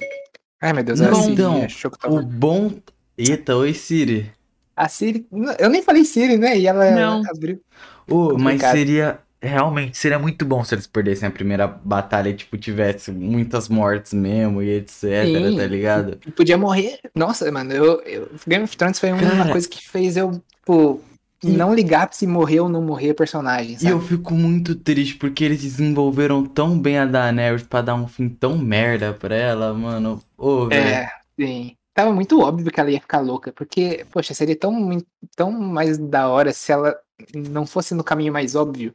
Ai 0.60 0.72
meu 0.72 0.84
Deus, 0.84 1.00
era 1.00 1.12
assim, 1.12 1.32
então, 1.32 1.56
é. 1.56 1.68
O 2.08 2.22
bom. 2.22 2.72
Eita, 3.16 3.56
oi, 3.56 3.74
Siri. 3.74 4.32
A 4.82 4.88
Siri. 4.88 5.26
Eu 5.58 5.68
nem 5.68 5.82
falei 5.82 6.04
Siri, 6.04 6.38
né? 6.38 6.58
E 6.58 6.66
ela 6.66 6.90
Não. 6.90 7.22
abriu. 7.28 7.60
Ô, 8.08 8.36
mas 8.38 8.62
seria. 8.62 9.18
Realmente, 9.42 9.96
seria 9.96 10.18
muito 10.18 10.44
bom 10.44 10.62
se 10.62 10.74
eles 10.74 10.86
perdessem 10.86 11.26
a 11.26 11.30
primeira 11.30 11.66
batalha 11.66 12.28
e, 12.28 12.34
tipo, 12.34 12.58
tivesse 12.58 13.10
muitas 13.10 13.70
mortes 13.70 14.12
mesmo 14.12 14.62
e 14.62 14.68
etc, 14.70 15.24
Sim. 15.24 15.56
tá 15.56 15.66
ligado? 15.66 16.18
Podia 16.36 16.58
morrer. 16.58 16.98
Nossa, 17.14 17.50
mano, 17.50 17.72
eu, 17.72 18.00
eu- 18.02 18.30
Game 18.46 18.64
of 18.64 18.76
Thrones 18.76 18.98
foi 18.98 19.12
uma 19.12 19.20
Cara. 19.22 19.52
coisa 19.52 19.66
que 19.66 19.86
fez 19.88 20.18
eu, 20.18 20.32
tipo, 20.58 21.00
E- 21.42 21.48
não 21.52 21.74
ligar 21.74 22.10
se 22.12 22.26
morreu 22.26 22.64
ou 22.64 22.68
não 22.68 22.82
morrer 22.82 23.14
personagem, 23.14 23.72
E 23.72 23.78
sabe? 23.78 23.92
eu 23.92 24.00
fico 24.02 24.34
muito 24.34 24.74
triste 24.74 25.16
porque 25.16 25.42
eles 25.42 25.62
desenvolveram 25.62 26.44
tão 26.44 26.78
bem 26.78 26.98
a 26.98 27.06
Daenerys 27.06 27.62
pra 27.62 27.80
dar 27.80 27.94
um 27.94 28.06
fim 28.06 28.28
tão 28.28 28.58
merda 28.58 29.14
pra 29.14 29.34
ela, 29.34 29.72
mano. 29.72 30.22
Ô, 30.36 30.66
velho. 30.66 30.82
É, 30.86 31.10
sim. 31.40 31.76
Tava 31.94 32.12
muito 32.12 32.40
óbvio 32.40 32.70
que 32.72 32.80
ela 32.80 32.90
ia 32.90 33.00
ficar 33.00 33.20
louca, 33.20 33.52
porque, 33.52 34.06
poxa, 34.10 34.32
seria 34.34 34.56
tão, 34.58 34.98
tão 35.36 35.50
mais 35.52 35.98
da 35.98 36.28
hora 36.28 36.52
se 36.52 36.72
ela 36.72 36.98
não 37.34 37.66
fosse 37.66 37.94
no 37.94 38.04
caminho 38.04 38.32
mais 38.32 38.54
óbvio, 38.54 38.94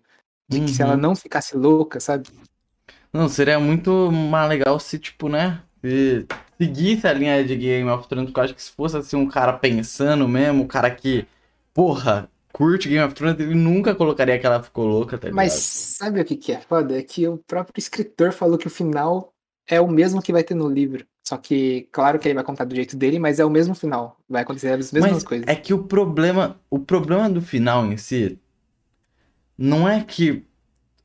de 0.49 0.61
que 0.61 0.71
se 0.71 0.81
ela 0.81 0.95
Uhum. 0.95 0.97
não 0.97 1.15
ficasse 1.15 1.55
louca, 1.57 1.99
sabe? 1.99 2.29
Não, 3.13 3.27
seria 3.29 3.59
muito 3.59 4.11
mais 4.11 4.49
legal 4.49 4.79
se, 4.79 4.99
tipo, 4.99 5.29
né? 5.29 5.63
Se 5.81 6.27
seguisse 6.59 7.07
a 7.07 7.13
linha 7.13 7.43
de 7.43 7.55
Game 7.55 7.89
of 7.89 8.07
Thrones, 8.07 8.27
porque 8.29 8.39
eu 8.39 8.43
acho 8.43 8.55
que 8.55 8.61
se 8.63 8.71
fosse 8.71 8.97
assim 8.97 9.15
um 9.15 9.27
cara 9.27 9.53
pensando 9.57 10.27
mesmo, 10.27 10.63
um 10.63 10.67
cara 10.67 10.93
que, 10.93 11.27
porra, 11.73 12.29
curte 12.51 12.89
Game 12.89 13.03
of 13.05 13.13
Thrones, 13.15 13.39
ele 13.39 13.55
nunca 13.55 13.95
colocaria 13.95 14.39
que 14.39 14.45
ela 14.45 14.61
ficou 14.63 14.85
louca, 14.85 15.17
tá 15.17 15.29
ligado? 15.29 15.35
Mas 15.35 15.53
sabe 15.53 16.21
o 16.21 16.25
que 16.25 16.35
que 16.35 16.51
é 16.51 16.61
foda? 16.61 16.97
É 16.97 17.03
que 17.03 17.27
o 17.27 17.37
próprio 17.37 17.79
escritor 17.79 18.31
falou 18.31 18.57
que 18.57 18.67
o 18.67 18.69
final 18.69 19.33
é 19.67 19.81
o 19.81 19.87
mesmo 19.87 20.21
que 20.21 20.31
vai 20.31 20.43
ter 20.43 20.55
no 20.55 20.69
livro. 20.69 21.05
Só 21.27 21.37
que, 21.37 21.87
claro 21.91 22.19
que 22.19 22.27
ele 22.27 22.35
vai 22.35 22.43
contar 22.43 22.65
do 22.65 22.75
jeito 22.75 22.95
dele, 22.95 23.17
mas 23.17 23.39
é 23.39 23.45
o 23.45 23.49
mesmo 23.49 23.73
final. 23.73 24.17
Vai 24.29 24.43
acontecer 24.43 24.69
as 24.69 24.91
mesmas 24.91 25.11
Mas 25.11 25.23
coisas. 25.23 25.47
é 25.47 25.55
que 25.55 25.73
o 25.73 25.83
problema, 25.83 26.59
o 26.69 26.77
problema 26.77 27.27
do 27.27 27.41
final 27.41 27.83
em 27.85 27.97
si 27.97 28.39
não 29.57 29.89
é 29.89 30.03
que 30.03 30.45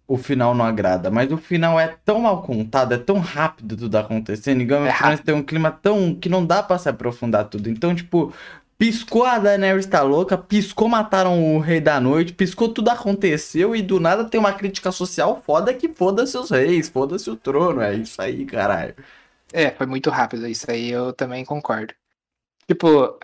o 0.07 0.19
final 0.19 0.55
não 0.55 0.65
agrada, 0.65 1.11
mas 1.11 1.31
o 1.33 1.37
final 1.37 1.79
é 1.79 1.97
tão 2.05 2.19
mal 2.21 2.43
contado, 2.43 2.93
é 2.93 2.99
tão 2.99 3.19
rápido 3.19 3.77
tudo 3.77 3.95
acontecendo, 3.97 4.61
e 4.61 4.65
Game 4.65 4.89
of 4.89 4.99
Thrones 4.99 5.21
tem 5.21 5.35
um 5.35 5.43
clima 5.43 5.71
tão 5.71 6.15
que 6.15 6.29
não 6.29 6.45
dá 6.45 6.63
pra 6.63 6.77
se 6.79 6.89
aprofundar 6.89 7.45
tudo. 7.49 7.71
Então, 7.71 7.95
tipo, 7.95 8.35
piscou 8.77 9.25
a 9.25 9.39
Daenerys 9.39 9.87
tá 9.87 10.03
louca, 10.03 10.37
piscou 10.37 10.89
mataram 10.89 11.55
o 11.55 11.61
Rei 11.61 11.81
da 11.81 12.01
Noite, 12.01 12.33
piscou 12.33 12.69
tudo 12.69 12.91
aconteceu 12.91 13.75
e 13.75 13.81
do 13.83 14.01
nada 14.01 14.25
tem 14.25 14.41
uma 14.41 14.53
crítica 14.53 14.91
social 14.91 15.41
foda 15.47 15.73
que 15.73 15.89
foda-se 15.89 16.37
os 16.37 16.51
reis, 16.51 16.89
foda-se 16.89 17.31
o 17.31 17.37
trono, 17.37 17.81
é 17.81 17.95
isso 17.95 18.21
aí, 18.21 18.45
caralho. 18.45 18.95
É, 19.53 19.71
foi 19.73 19.87
muito 19.87 20.11
rápido 20.11 20.47
isso 20.47 20.71
aí, 20.71 20.91
eu 20.91 21.13
também 21.13 21.45
concordo. 21.45 21.93
Tipo, 22.69 23.19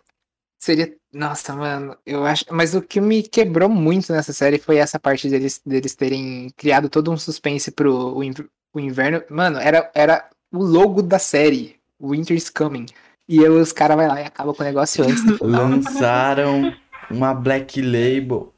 seria. 0.58 0.94
Nossa, 1.12 1.54
mano, 1.56 1.96
eu 2.06 2.26
acho. 2.26 2.44
Mas 2.50 2.74
o 2.74 2.82
que 2.82 3.00
me 3.00 3.22
quebrou 3.22 3.68
muito 3.68 4.12
nessa 4.12 4.32
série 4.32 4.58
foi 4.58 4.76
essa 4.78 4.98
parte 4.98 5.28
deles, 5.30 5.60
deles 5.64 5.94
terem 5.94 6.50
criado 6.56 6.88
todo 6.90 7.10
um 7.12 7.16
suspense 7.16 7.70
pro 7.70 8.16
o 8.16 8.24
inv- 8.24 8.48
o 8.74 8.80
inverno. 8.80 9.22
Mano, 9.30 9.58
era, 9.58 9.90
era 9.94 10.28
o 10.52 10.62
logo 10.64 11.02
da 11.02 11.18
série, 11.18 11.76
Winter's 12.00 12.50
Coming. 12.50 12.86
E 13.28 13.40
aí 13.40 13.48
os 13.48 13.72
caras 13.72 13.96
vai 13.96 14.08
lá 14.08 14.20
e 14.20 14.24
acabam 14.24 14.54
com 14.54 14.62
o 14.62 14.66
negócio 14.66 15.04
antes 15.04 15.24
do 15.24 15.36
final. 15.38 15.68
Lançaram 15.70 16.72
uma 17.10 17.34
Black 17.34 17.80
Label. 17.80 18.52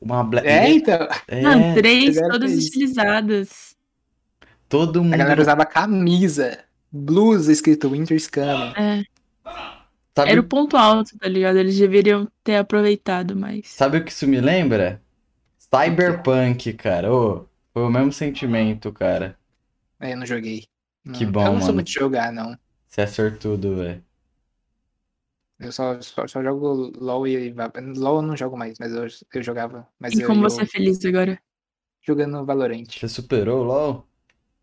Uma 0.00 0.24
Black 0.24 0.46
É, 0.48 0.68
então. 0.70 0.98
Ah, 1.44 1.58
É, 1.58 1.74
três, 1.74 2.04
fizeram 2.06 2.30
todas 2.30 2.52
utilizadas. 2.52 3.76
todo 4.68 5.00
A 5.00 5.02
mundo. 5.02 5.16
galera 5.16 5.40
usava 5.40 5.64
camisa, 5.64 6.64
blusa 6.92 7.52
escrito 7.52 7.90
Winter's 7.90 8.28
Coming. 8.28 8.72
É, 8.76 9.02
Sabe, 10.14 10.30
era 10.32 10.40
o 10.40 10.44
ponto 10.48 10.76
alto, 10.76 11.16
tá 11.18 11.28
ligado? 11.28 11.58
Eles 11.58 11.76
deveriam 11.78 12.28
ter 12.44 12.56
aproveitado 12.56 13.36
mais. 13.36 13.66
sabe 13.68 13.98
o 13.98 14.04
que 14.04 14.10
isso 14.10 14.26
me 14.26 14.40
lembra? 14.40 15.02
Cyberpunk, 15.58 16.72
cara. 16.74 17.12
Ô, 17.12 17.46
foi 17.72 17.82
o 17.82 17.90
mesmo 17.90 18.12
sentimento, 18.12 18.92
cara. 18.92 19.38
Aí 19.98 20.12
eu 20.12 20.16
não 20.18 20.26
joguei. 20.26 20.66
Não- 21.04 21.14
Que 21.14 21.26
bom, 21.26 21.46
Eu 21.46 21.52
não 21.52 21.58
sou 21.60 21.66
mano. 21.68 21.74
muito 21.74 21.86
de 21.88 21.94
jogar, 21.94 22.32
não. 22.32 22.56
Você 22.88 23.00
é 23.02 23.06
sortudo, 23.06 23.76
velho. 23.76 24.04
Eu 25.58 25.70
só, 25.70 26.00
só, 26.00 26.26
só 26.26 26.42
jogo 26.42 26.92
LOL 26.98 27.26
e 27.26 27.52
LOL 27.52 28.16
eu 28.16 28.22
não 28.22 28.36
jogo 28.36 28.56
mais, 28.56 28.78
mas 28.80 28.92
eu, 28.92 29.06
eu 29.32 29.42
jogava. 29.42 29.88
Mas 29.98 30.12
E 30.14 30.22
eu, 30.22 30.26
como 30.26 30.44
eu 30.44 30.50
você 30.50 30.62
é 30.62 30.66
feliz 30.66 31.04
agora? 31.04 31.40
jogando 32.02 32.44
Valorant. 32.44 32.86
Você 32.90 33.08
superou 33.08 33.60
o 33.60 33.64
LOL? 33.64 34.08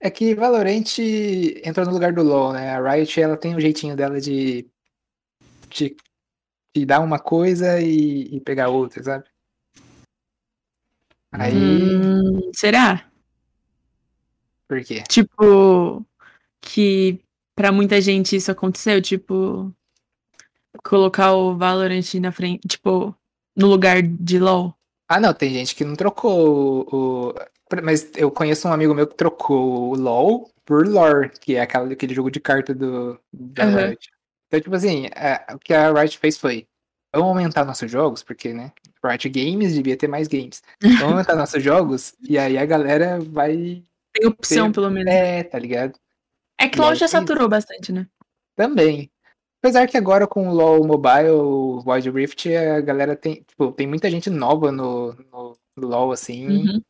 É 0.02 0.10
que 0.10 0.34
Valorant 0.34 0.98
entrou 1.64 1.86
no 1.86 1.92
lugar 1.92 2.14
do 2.14 2.24
LoL, 2.24 2.54
né? 2.54 2.72
A 2.72 2.82
Riot 2.94 3.20
ela 3.20 3.36
tem 3.38 3.56
um 3.56 3.60
jeitinho 3.60 3.96
dela 3.98 4.20
de, 4.22 4.70
de, 5.70 5.96
de 6.76 6.86
dar 6.86 7.02
uma 7.02 7.20
coisa 7.20 7.82
e, 7.82 8.36
e 8.36 8.40
pegar 8.40 8.70
outra, 8.70 9.04
sabe? 9.04 9.26
Aí, 11.32 11.96
Hum, 11.96 12.52
será? 12.56 13.12
por 14.68 14.84
quê? 14.84 15.04
Tipo, 15.10 16.06
que 16.62 17.20
pra 17.56 17.72
muita 17.72 18.00
gente 18.00 18.36
isso 18.36 18.52
aconteceu, 18.52 19.02
tipo, 19.02 19.74
colocar 20.84 21.34
o 21.34 21.58
Valorant 21.58 22.14
na 22.22 22.32
frente, 22.32 22.68
tipo, 22.68 23.16
no 23.56 23.68
lugar 23.68 24.02
de 24.02 24.40
LoL. 24.40 24.74
Ah, 25.08 25.20
não, 25.20 25.34
tem 25.34 25.52
gente 25.54 25.76
que 25.76 25.84
não 25.84 25.96
trocou 25.96 26.86
o. 26.94 27.30
o- 27.30 27.34
Mas 27.84 28.12
eu 28.16 28.32
conheço 28.32 28.68
um 28.68 28.74
amigo 28.74 28.94
meu 28.96 29.06
que 29.08 29.16
trocou 29.16 29.92
o 29.92 29.96
LoL 29.96 30.50
por 30.66 30.88
Lore, 30.88 31.30
que 31.30 31.56
é 31.56 31.62
aquela, 31.62 31.92
aquele 31.92 32.14
jogo 32.14 32.32
de 32.32 32.40
carta 32.40 32.74
do, 32.74 33.20
da 33.32 33.64
Aham. 33.64 33.88
Riot. 33.88 34.10
Então, 34.48 34.62
tipo 34.62 34.76
assim, 34.76 35.06
é, 35.16 35.46
o 35.54 35.60
que 35.60 35.74
a 35.74 35.92
Riot 35.92 36.18
fez 36.18 36.38
foi: 36.38 36.68
vamos 37.14 37.30
aumentar 37.30 37.66
nossos 37.66 37.90
jogos, 37.90 38.24
porque, 38.24 38.54
né? 38.54 38.72
Riot 39.04 39.30
Games 39.30 39.76
devia 39.76 39.96
ter 39.96 40.08
mais 40.08 40.28
games. 40.28 40.62
Vamos 40.82 41.02
aumentar 41.04 41.36
nossos 41.36 41.64
jogos, 41.64 42.14
e 42.22 42.38
aí 42.38 42.58
a 42.58 42.66
galera 42.66 43.20
vai. 43.20 43.84
Tem 44.14 44.28
opção, 44.28 44.66
Tem- 44.66 44.74
pelo 44.74 44.90
menos. 44.90 45.14
É, 45.14 45.44
tá 45.44 45.60
ligado? 45.60 45.98
É 46.60 46.68
que 46.68 46.80
LoL 46.80 46.96
já 46.96 47.08
tem- 47.08 47.20
saturou 47.20 47.48
bastante, 47.48 47.92
né? 47.92 48.08
Também. 48.56 49.12
Apesar 49.62 49.88
que 49.88 49.98
agora 49.98 50.26
com 50.26 50.50
o 50.50 50.54
LoL 50.54 50.86
Mobile, 50.86 51.30
o 51.32 51.84
Wild 51.86 52.10
Rift, 52.12 52.48
a 52.56 52.82
galera 52.82 53.16
tem. 53.16 53.44
Tipo, 53.44 53.72
tem 53.72 53.86
muita 53.88 54.10
gente 54.10 54.30
nova 54.30 54.72
no, 54.72 55.14
no, 55.32 55.58
no 55.78 55.88
LoL, 55.88 56.12
assim. 56.12 56.48
Uhum. 56.48 56.82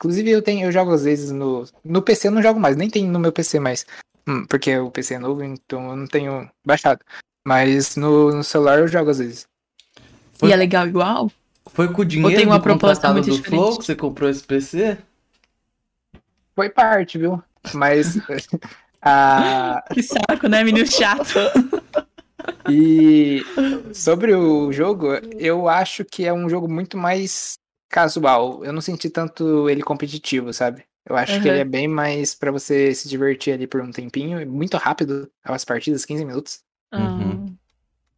Inclusive, 0.00 0.30
eu 0.30 0.40
tenho, 0.40 0.66
eu 0.66 0.72
jogo 0.72 0.92
às 0.94 1.04
vezes 1.04 1.30
no. 1.30 1.66
No 1.84 2.00
PC 2.00 2.28
eu 2.28 2.32
não 2.32 2.42
jogo 2.42 2.58
mais, 2.58 2.74
nem 2.74 2.88
tem 2.88 3.06
no 3.06 3.18
meu 3.18 3.30
PC 3.30 3.60
mais. 3.60 3.84
Hum, 4.26 4.46
Porque 4.46 4.74
o 4.78 4.90
PC 4.90 5.14
é 5.14 5.18
novo, 5.18 5.44
então 5.44 5.90
eu 5.90 5.96
não 5.96 6.06
tenho 6.06 6.48
baixado. 6.64 7.00
Mas 7.46 7.96
no, 7.96 8.32
no 8.32 8.42
celular 8.42 8.78
eu 8.78 8.88
jogo 8.88 9.10
às 9.10 9.18
vezes. 9.18 9.46
Foi- 10.38 10.48
E 10.48 10.52
é 10.54 10.56
legal 10.56 10.86
igual? 10.86 11.30
Foi 11.66 11.86
com 11.92 12.00
o 12.00 12.04
dinheiro 12.04 12.34
tem 12.34 12.46
uma 12.46 12.58
do 12.58 12.62
proposta 12.62 13.12
muito 13.12 13.28
do 13.28 13.36
diferente? 13.36 13.60
Flow 13.62 13.78
que 13.78 13.84
você 13.84 13.94
comprou 13.94 14.30
esse 14.30 14.42
PC? 14.42 14.96
Foi 16.56 16.70
parte, 16.70 17.18
viu? 17.18 17.42
Mas. 17.74 18.18
a, 19.02 19.84
Que 19.92 20.02
saco, 20.02 20.48
né, 20.48 20.64
menino 20.64 20.86
chato? 20.90 21.34
E 22.68 23.42
sobre 23.92 24.34
o 24.34 24.72
jogo, 24.72 25.08
eu 25.38 25.68
acho 25.68 26.06
que 26.06 26.24
é 26.24 26.32
um 26.32 26.48
jogo 26.48 26.66
muito 26.68 26.96
mais 26.96 27.58
casual. 27.90 28.64
Eu 28.64 28.72
não 28.72 28.80
senti 28.80 29.10
tanto 29.10 29.68
ele 29.68 29.82
competitivo, 29.82 30.52
sabe? 30.54 30.84
Eu 31.04 31.16
acho 31.16 31.32
que 31.42 31.48
Aham. 31.48 31.48
ele 31.48 31.58
é 31.60 31.64
bem 31.64 31.88
mais 31.88 32.34
pra 32.34 32.50
você 32.52 32.94
se 32.94 33.08
divertir 33.08 33.52
ali 33.52 33.66
por 33.66 33.80
um 33.80 33.90
tempinho, 33.90 34.38
é 34.38 34.44
muito 34.44 34.76
rápido, 34.76 35.30
as 35.42 35.64
partidas, 35.64 36.04
15 36.04 36.24
minutos. 36.24 36.60
Uhum. 36.92 37.56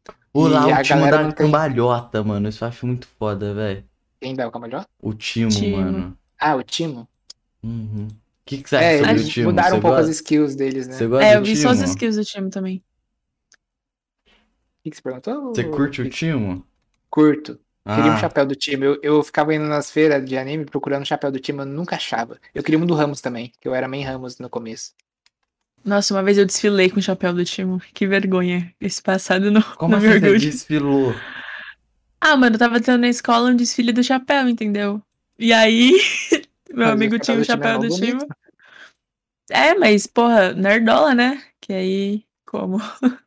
Ah, 0.08 0.12
O 0.34 0.48
lá, 0.48 0.66
o 0.66 0.82
Timo 0.82 1.00
galera 1.00 1.18
da 1.24 1.32
tem- 1.32 1.46
cambalhota, 1.46 2.22
mano. 2.22 2.48
Isso 2.48 2.62
eu 2.64 2.68
acho 2.68 2.86
muito 2.86 3.06
foda, 3.18 3.54
velho. 3.54 3.84
Quem 4.20 4.34
dá 4.34 4.46
o 4.46 4.50
camalhota? 4.52 4.88
O 5.00 5.12
Timo, 5.14 5.50
Timo. 5.50 5.76
mano. 5.76 6.18
Ah, 6.38 6.56
o 6.56 6.62
Timo. 6.62 7.08
Uhum. 7.62 8.08
O 8.08 8.44
que, 8.44 8.62
que 8.62 8.68
você 8.68 8.76
acha 8.76 8.86
É, 8.86 8.98
sobre 8.98 9.20
o 9.20 9.28
Timo? 9.28 9.50
mudaram 9.50 9.68
Você 9.70 9.76
um 9.76 9.80
pouco 9.80 9.96
as 9.98 10.08
skills 10.08 10.54
deles, 10.56 10.88
né? 10.88 10.94
Você 10.94 11.06
gosta 11.06 11.24
É, 11.24 11.36
eu 11.36 11.44
vi 11.44 11.56
só 11.56 11.68
as 11.70 11.78
Timo? 11.78 11.88
skills 11.90 12.16
do 12.16 12.24
time 12.24 12.50
também. 12.50 12.82
O 14.26 14.82
que, 14.84 14.90
que 14.90 14.96
você 14.96 15.02
perguntou? 15.02 15.54
Você 15.54 15.64
curte 15.64 16.02
o 16.02 16.10
Timo? 16.10 16.66
Curto. 17.08 17.60
Queria 17.84 18.12
um 18.12 18.14
Ah, 18.14 18.18
chapéu 18.18 18.46
do 18.46 18.54
time. 18.54 18.86
Eu, 18.86 18.98
eu 19.02 19.22
ficava 19.22 19.54
indo 19.54 19.66
nas 19.66 19.90
feiras 19.90 20.24
de 20.24 20.36
anime 20.38 20.64
procurando 20.64 21.04
chapéu 21.06 21.30
do 21.32 21.40
time, 21.40 21.60
eu 21.60 21.66
nunca 21.66 21.96
achava. 21.96 22.38
Eu 22.54 22.62
queria 22.62 22.78
um 22.78 22.86
do 22.86 22.94
Ramos 22.94 23.20
também, 23.20 23.52
que 23.60 23.66
eu 23.68 23.74
era 23.74 23.88
main 23.88 24.02
Ramos 24.04 24.38
no 24.38 24.48
começo. 24.48 24.92
Nossa, 25.84 26.14
uma 26.14 26.22
vez 26.22 26.38
eu 26.38 26.46
desfilei 26.46 26.90
com 26.90 27.00
o 27.00 27.02
chapéu 27.02 27.32
do 27.32 27.44
time. 27.44 27.80
Que 27.92 28.06
vergonha. 28.06 28.72
Esse 28.80 29.02
passado 29.02 29.50
não, 29.50 29.62
como 29.76 29.92
não 29.92 29.98
assim 29.98 30.08
me 30.08 30.20
você 30.20 30.38
desfilou? 30.38 31.12
Ah, 32.20 32.36
mano, 32.36 32.54
eu 32.54 32.58
tava 32.58 32.80
tendo 32.80 33.00
na 33.00 33.08
escola 33.08 33.50
um 33.50 33.56
desfile 33.56 33.92
do 33.92 34.02
chapéu, 34.02 34.48
entendeu? 34.48 35.02
E 35.38 35.52
aí, 35.52 35.98
meu 36.72 36.86
Mas 36.86 36.92
amigo 36.92 37.18
tinha 37.18 37.38
o 37.38 37.44
chapéu 37.44 37.78
do 37.80 37.88
time 37.88 38.18
é. 39.50 39.70
É, 39.70 39.74
mas, 39.74 40.06
porra, 40.06 40.52
nerdola, 40.54 41.14
né? 41.14 41.42
Que 41.60 41.72
aí, 41.72 42.24
como? 42.46 42.78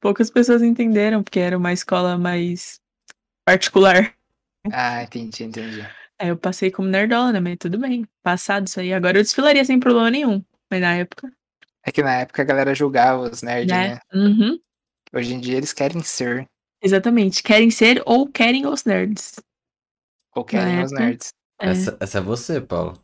Poucas 0.00 0.30
pessoas 0.30 0.62
entenderam, 0.62 1.22
porque 1.22 1.40
era 1.40 1.56
uma 1.56 1.72
escola 1.72 2.18
mais 2.18 2.81
particular. 3.44 4.14
Ah, 4.72 5.02
entendi, 5.02 5.44
entendi. 5.44 5.86
Aí 6.18 6.28
eu 6.28 6.36
passei 6.36 6.70
como 6.70 6.88
nerdola, 6.88 7.32
né? 7.32 7.40
Mas 7.40 7.56
tudo 7.58 7.78
bem. 7.78 8.06
Passado 8.22 8.66
isso 8.66 8.78
aí. 8.80 8.92
Agora 8.92 9.18
eu 9.18 9.22
desfilaria 9.22 9.64
sem 9.64 9.80
problema 9.80 10.10
nenhum. 10.10 10.44
Mas 10.70 10.80
na 10.80 10.94
época, 10.94 11.32
É 11.84 11.90
que 11.90 12.02
na 12.02 12.14
época 12.20 12.42
a 12.42 12.44
galera 12.44 12.74
julgava 12.74 13.22
os 13.30 13.42
nerds, 13.42 13.66
né? 13.76 13.94
né? 13.94 14.00
Uhum. 14.14 14.58
Hoje 15.12 15.34
em 15.34 15.40
dia 15.40 15.56
eles 15.56 15.72
querem 15.72 16.02
ser, 16.02 16.48
Exatamente. 16.80 17.42
Querem 17.42 17.70
ser 17.70 18.02
ou 18.06 18.26
querem 18.28 18.66
os 18.66 18.84
nerds. 18.84 19.34
ou 20.34 20.44
querem 20.44 20.76
Na 20.76 20.84
os 20.84 20.92
época- 20.92 21.04
nerds. 21.06 21.34
É. 21.60 21.68
Essa, 21.70 21.96
essa 22.00 22.18
é 22.18 22.20
você, 22.20 22.60
Paulo. 22.60 23.00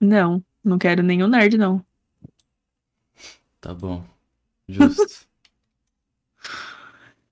Não, 0.00 0.44
não 0.62 0.78
quero 0.78 1.02
nenhum 1.02 1.26
nerd, 1.26 1.56
não. 1.58 1.84
Tá 3.60 3.72
bom. 3.74 4.04
Justo. 4.68 5.26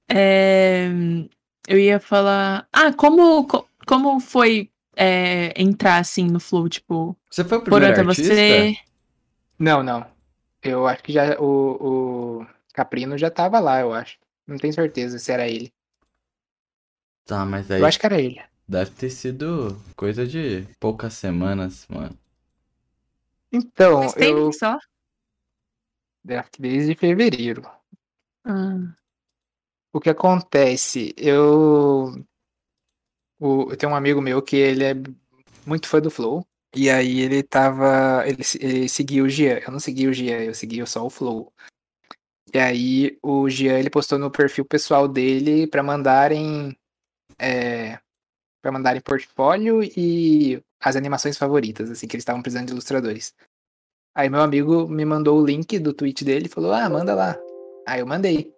É, 0.09 0.89
eu 1.69 1.79
ia 1.79 2.01
falar. 2.01 2.69
Ah, 2.73 2.93
como, 2.93 3.47
co- 3.47 3.69
como 3.87 4.21
foi 4.21 4.71
é, 4.97 5.53
entrar 5.61 5.99
assim 5.99 6.27
no 6.29 6.41
Flow? 6.41 6.69
Tipo, 6.69 7.17
Você 7.31 7.45
foi 7.45 7.59
o 7.59 7.63
por 7.69 7.83
primeiro 7.83 7.93
até 7.93 8.03
artista? 8.03 8.73
você. 8.73 8.75
Não, 9.59 9.83
não. 9.83 10.07
Eu 10.63 10.87
acho 10.89 11.03
que 11.05 11.13
já 11.13 11.39
o, 11.41 12.43
o 12.43 12.47
Caprino 12.75 13.19
já 13.19 13.31
tava 13.31 13.61
lá, 13.61 13.81
eu 13.81 13.93
acho. 13.95 14.19
Não 14.47 14.59
tenho 14.59 14.75
certeza 14.75 15.19
se 15.19 15.33
era 15.33 15.49
ele. 15.49 15.73
Tá, 17.25 17.45
mas 17.45 17.71
aí 17.71 17.83
Eu 17.83 17.87
acho 17.87 17.99
que 17.99 18.07
era 18.07 18.21
ele. 18.21 18.43
deve 18.69 18.91
ter 18.93 19.11
sido 19.11 19.77
coisa 19.97 20.27
de 20.27 20.63
poucas 20.81 21.15
semanas, 21.15 21.87
mano. 21.89 22.19
Então, 23.53 24.01
Faz 24.01 24.15
tempo 24.15 24.41
eu 24.41 24.53
só? 24.53 24.79
desde 26.59 26.95
fevereiro. 26.95 27.63
Ah, 28.45 28.97
O 29.97 30.01
que 30.01 30.11
acontece? 30.11 31.15
Eu, 31.17 32.23
o, 33.41 33.71
eu 33.71 33.77
tenho 33.79 33.93
um 33.93 33.97
amigo 33.97 34.21
meu 34.21 34.43
que 34.43 34.55
ele 34.55 34.85
é 34.85 34.93
muito 35.65 35.89
fã 35.89 36.03
do 36.03 36.11
Flow. 36.11 36.47
E 36.75 36.91
aí 36.91 37.21
ele 37.21 37.43
tava. 37.43 38.23
Ele, 38.27 38.43
ele 38.61 38.89
seguia 38.91 39.25
o 39.25 39.29
Gian. 39.31 39.59
Eu 39.67 39.73
não 39.73 39.81
segui 39.81 40.07
o 40.07 40.13
Gian, 40.13 40.43
eu 40.43 40.53
seguia 40.53 40.85
só 40.85 41.03
o 41.03 41.09
Flow. 41.09 41.51
E 42.53 42.59
aí 42.59 43.19
o 43.23 43.49
Gian 43.49 43.79
ele 43.79 43.89
postou 43.89 44.19
no 44.19 44.31
perfil 44.31 44.67
pessoal 44.67 45.09
dele 45.09 45.67
pra 45.67 45.83
mandarem. 45.83 46.77
É, 47.39 47.99
para 48.61 48.73
mandarem 48.73 49.01
portfólio 49.01 49.83
e 49.83 50.63
as 50.79 50.95
animações 50.95 51.39
favoritas, 51.39 51.91
assim, 51.91 52.07
que 52.07 52.17
eles 52.17 52.23
estavam 52.23 52.43
precisando 52.43 52.67
de 52.67 52.73
ilustradores. 52.73 53.35
Aí 54.15 54.29
meu 54.29 54.43
amigo 54.43 54.87
me 54.87 55.07
mandou 55.07 55.41
o 55.41 55.47
link 55.47 55.79
do 55.79 55.95
tweet 55.95 56.23
dele 56.23 56.49
e 56.49 56.51
falou: 56.51 56.75
Ah, 56.75 56.91
manda 56.91 57.15
lá. 57.15 57.35
Aí 57.89 58.01
eu 58.01 58.07
mandei. 58.07 58.56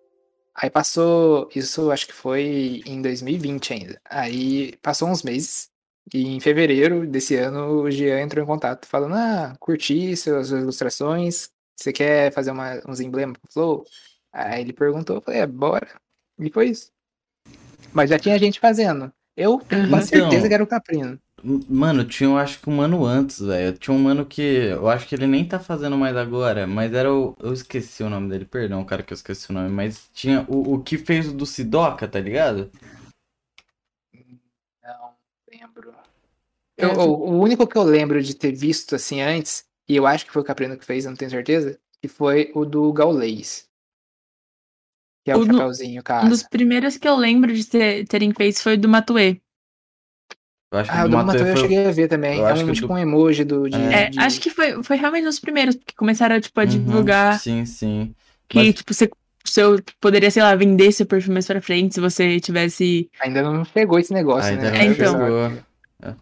Aí 0.61 0.69
passou, 0.69 1.49
isso 1.55 1.91
acho 1.91 2.07
que 2.09 2.13
foi 2.13 2.83
em 2.85 3.01
2020 3.01 3.73
ainda. 3.73 4.01
Aí 4.05 4.77
passou 4.83 5.09
uns 5.09 5.23
meses. 5.23 5.71
E 6.13 6.27
em 6.27 6.41
fevereiro 6.41 7.07
desse 7.07 7.37
ano 7.37 7.83
o 7.83 7.91
Jean 7.91 8.21
entrou 8.21 8.43
em 8.43 8.47
contato 8.47 8.87
falando: 8.87 9.15
Ah, 9.15 9.55
curti 9.61 10.17
suas 10.17 10.51
ilustrações. 10.51 11.51
Você 11.77 11.93
quer 11.93 12.33
fazer 12.33 12.51
uma- 12.51 12.81
uns 12.89 12.99
emblemas 12.99 13.39
pro 13.39 13.53
Flow? 13.53 13.85
Aí 14.33 14.63
ele 14.63 14.73
perguntou, 14.73 15.17
eu 15.17 15.23
falei, 15.23 15.41
é, 15.41 15.47
bora. 15.47 15.89
E 16.41 16.51
foi 16.51 16.71
isso. 16.71 16.91
Mas 17.93 18.11
já 18.11 18.19
tinha 18.19 18.39
gente 18.39 18.59
fazendo. 18.59 19.13
Eu 19.37 19.59
tenho 19.61 19.83
Uhum. 19.95 20.01
certeza 20.03 20.49
que 20.49 20.55
era 20.55 20.63
o 20.65 20.67
Caprino. 20.67 21.21
Mano, 21.43 22.05
tinha, 22.05 22.29
eu 22.29 22.37
acho 22.37 22.61
que 22.61 22.69
um 22.69 22.81
ano 22.81 23.05
antes, 23.05 23.39
velho. 23.41 23.77
Tinha 23.79 23.95
um 23.95 23.99
mano 24.03 24.27
que. 24.27 24.43
Eu 24.43 24.89
acho 24.89 25.07
que 25.07 25.15
ele 25.15 25.27
nem 25.27 25.47
tá 25.47 25.61
fazendo 25.61 25.97
mais 25.97 26.17
agora, 26.17 26.67
mas 26.67 26.93
era 26.93 27.13
o. 27.13 27.35
Eu 27.39 27.53
esqueci 27.53 28.03
o 28.03 28.11
nome 28.11 28.29
dele, 28.29 28.45
perdão, 28.45 28.85
cara, 28.85 29.03
que 29.03 29.13
eu 29.13 29.17
esqueci 29.17 29.51
o 29.51 29.53
nome. 29.55 29.69
Mas 29.69 30.09
tinha 30.13 30.45
o, 30.49 30.75
o 30.75 30.83
que 30.83 30.99
fez 30.99 31.29
o 31.29 31.33
do 31.33 31.47
Sidoca, 31.47 32.09
tá 32.09 32.19
ligado? 32.21 32.71
Não 34.83 35.15
lembro. 35.51 35.95
É, 36.77 36.85
Eu- 36.85 36.91
eu- 36.91 37.11
o, 37.11 37.31
o 37.31 37.41
único 37.41 37.67
que 37.67 37.77
eu 37.77 37.83
lembro 37.83 38.23
de 38.23 38.35
ter 38.35 38.53
visto 38.53 38.95
assim 38.95 39.21
antes, 39.21 39.65
e 39.89 39.97
eu 39.97 40.07
acho 40.07 40.27
que 40.27 40.33
foi 40.33 40.43
o 40.43 40.45
Caprino 40.45 40.77
que 40.79 40.85
fez, 40.85 41.05
eu 41.05 41.11
não 41.11 41.17
tenho 41.17 41.31
certeza, 41.31 41.79
que 42.01 42.09
foi 42.09 42.51
o 42.55 42.65
do 42.65 42.93
Gaulês. 42.93 43.69
Que 45.25 45.33
é 45.33 45.37
o, 45.37 45.41
O 45.41 45.45
no- 45.45 45.53
chapéuzinho 45.55 46.03
com 46.03 46.13
a 46.13 46.25
um 46.25 46.29
dos 46.29 46.43
primeiros 46.43 46.97
que 46.97 47.09
eu 47.09 47.17
lembro 47.17 47.53
de 47.55 47.65
ter- 47.67 48.07
terem 48.07 48.33
feito 48.33 48.63
foi 48.63 48.77
do 48.77 48.89
Matue. 48.89 49.43
Eu 50.71 50.79
acho 50.81 50.91
que 50.91 50.97
Ah, 50.97 51.05
o 51.05 51.09
do 51.09 51.17
Matuê 51.17 51.33
Matuê 51.39 51.51
eu 51.51 51.53
foi- 51.57 51.63
cheguei 51.63 51.87
a 51.87 51.91
ver 51.91 52.09
também. 52.09 52.39
eu 52.41 52.47
É 52.47 52.53
acho 52.53 52.65
que 52.65 52.71
um 52.71 52.75
tipo 52.75 52.87
do- 52.89 52.93
um 52.93 52.99
emoji 52.99 53.45
do, 53.45 53.69
de, 53.71 53.77
É, 53.77 54.11
de- 54.11 54.19
acho 54.21 54.41
que 54.41 54.51
foi, 54.51 54.83
foi 54.83 54.97
realmente 54.97 55.25
nos 55.25 55.41
primeiros, 55.41 55.75
porque 55.77 55.95
começaram, 55.97 56.39
tipo, 56.41 56.61
a 56.61 56.65
Uhum, 56.65 56.69
divulgar 56.69 57.39
Sim, 57.41 57.65
sim. 57.65 58.15
que, 58.49 58.59
Mas- 58.59 58.75
tipo, 58.75 58.93
você, 58.93 59.09
você 59.43 59.63
poderia, 59.99 60.31
sei 60.31 60.43
lá, 60.43 60.55
vender 60.55 60.93
seu 60.93 61.07
perfil 61.07 61.33
mais 61.33 61.47
pra 61.47 61.63
frente 61.63 61.95
se 61.95 62.01
você 62.01 62.39
tivesse. 62.39 63.09
Ainda 63.23 63.43
não 63.43 63.65
pegou 63.65 63.99
esse 63.99 64.13
negócio, 64.13 64.51
Ainda 64.51 64.71
né? 64.71 64.89
não 64.89 64.95
pensava 64.95 65.51
que- 65.51 66.07
É. 66.07 66.15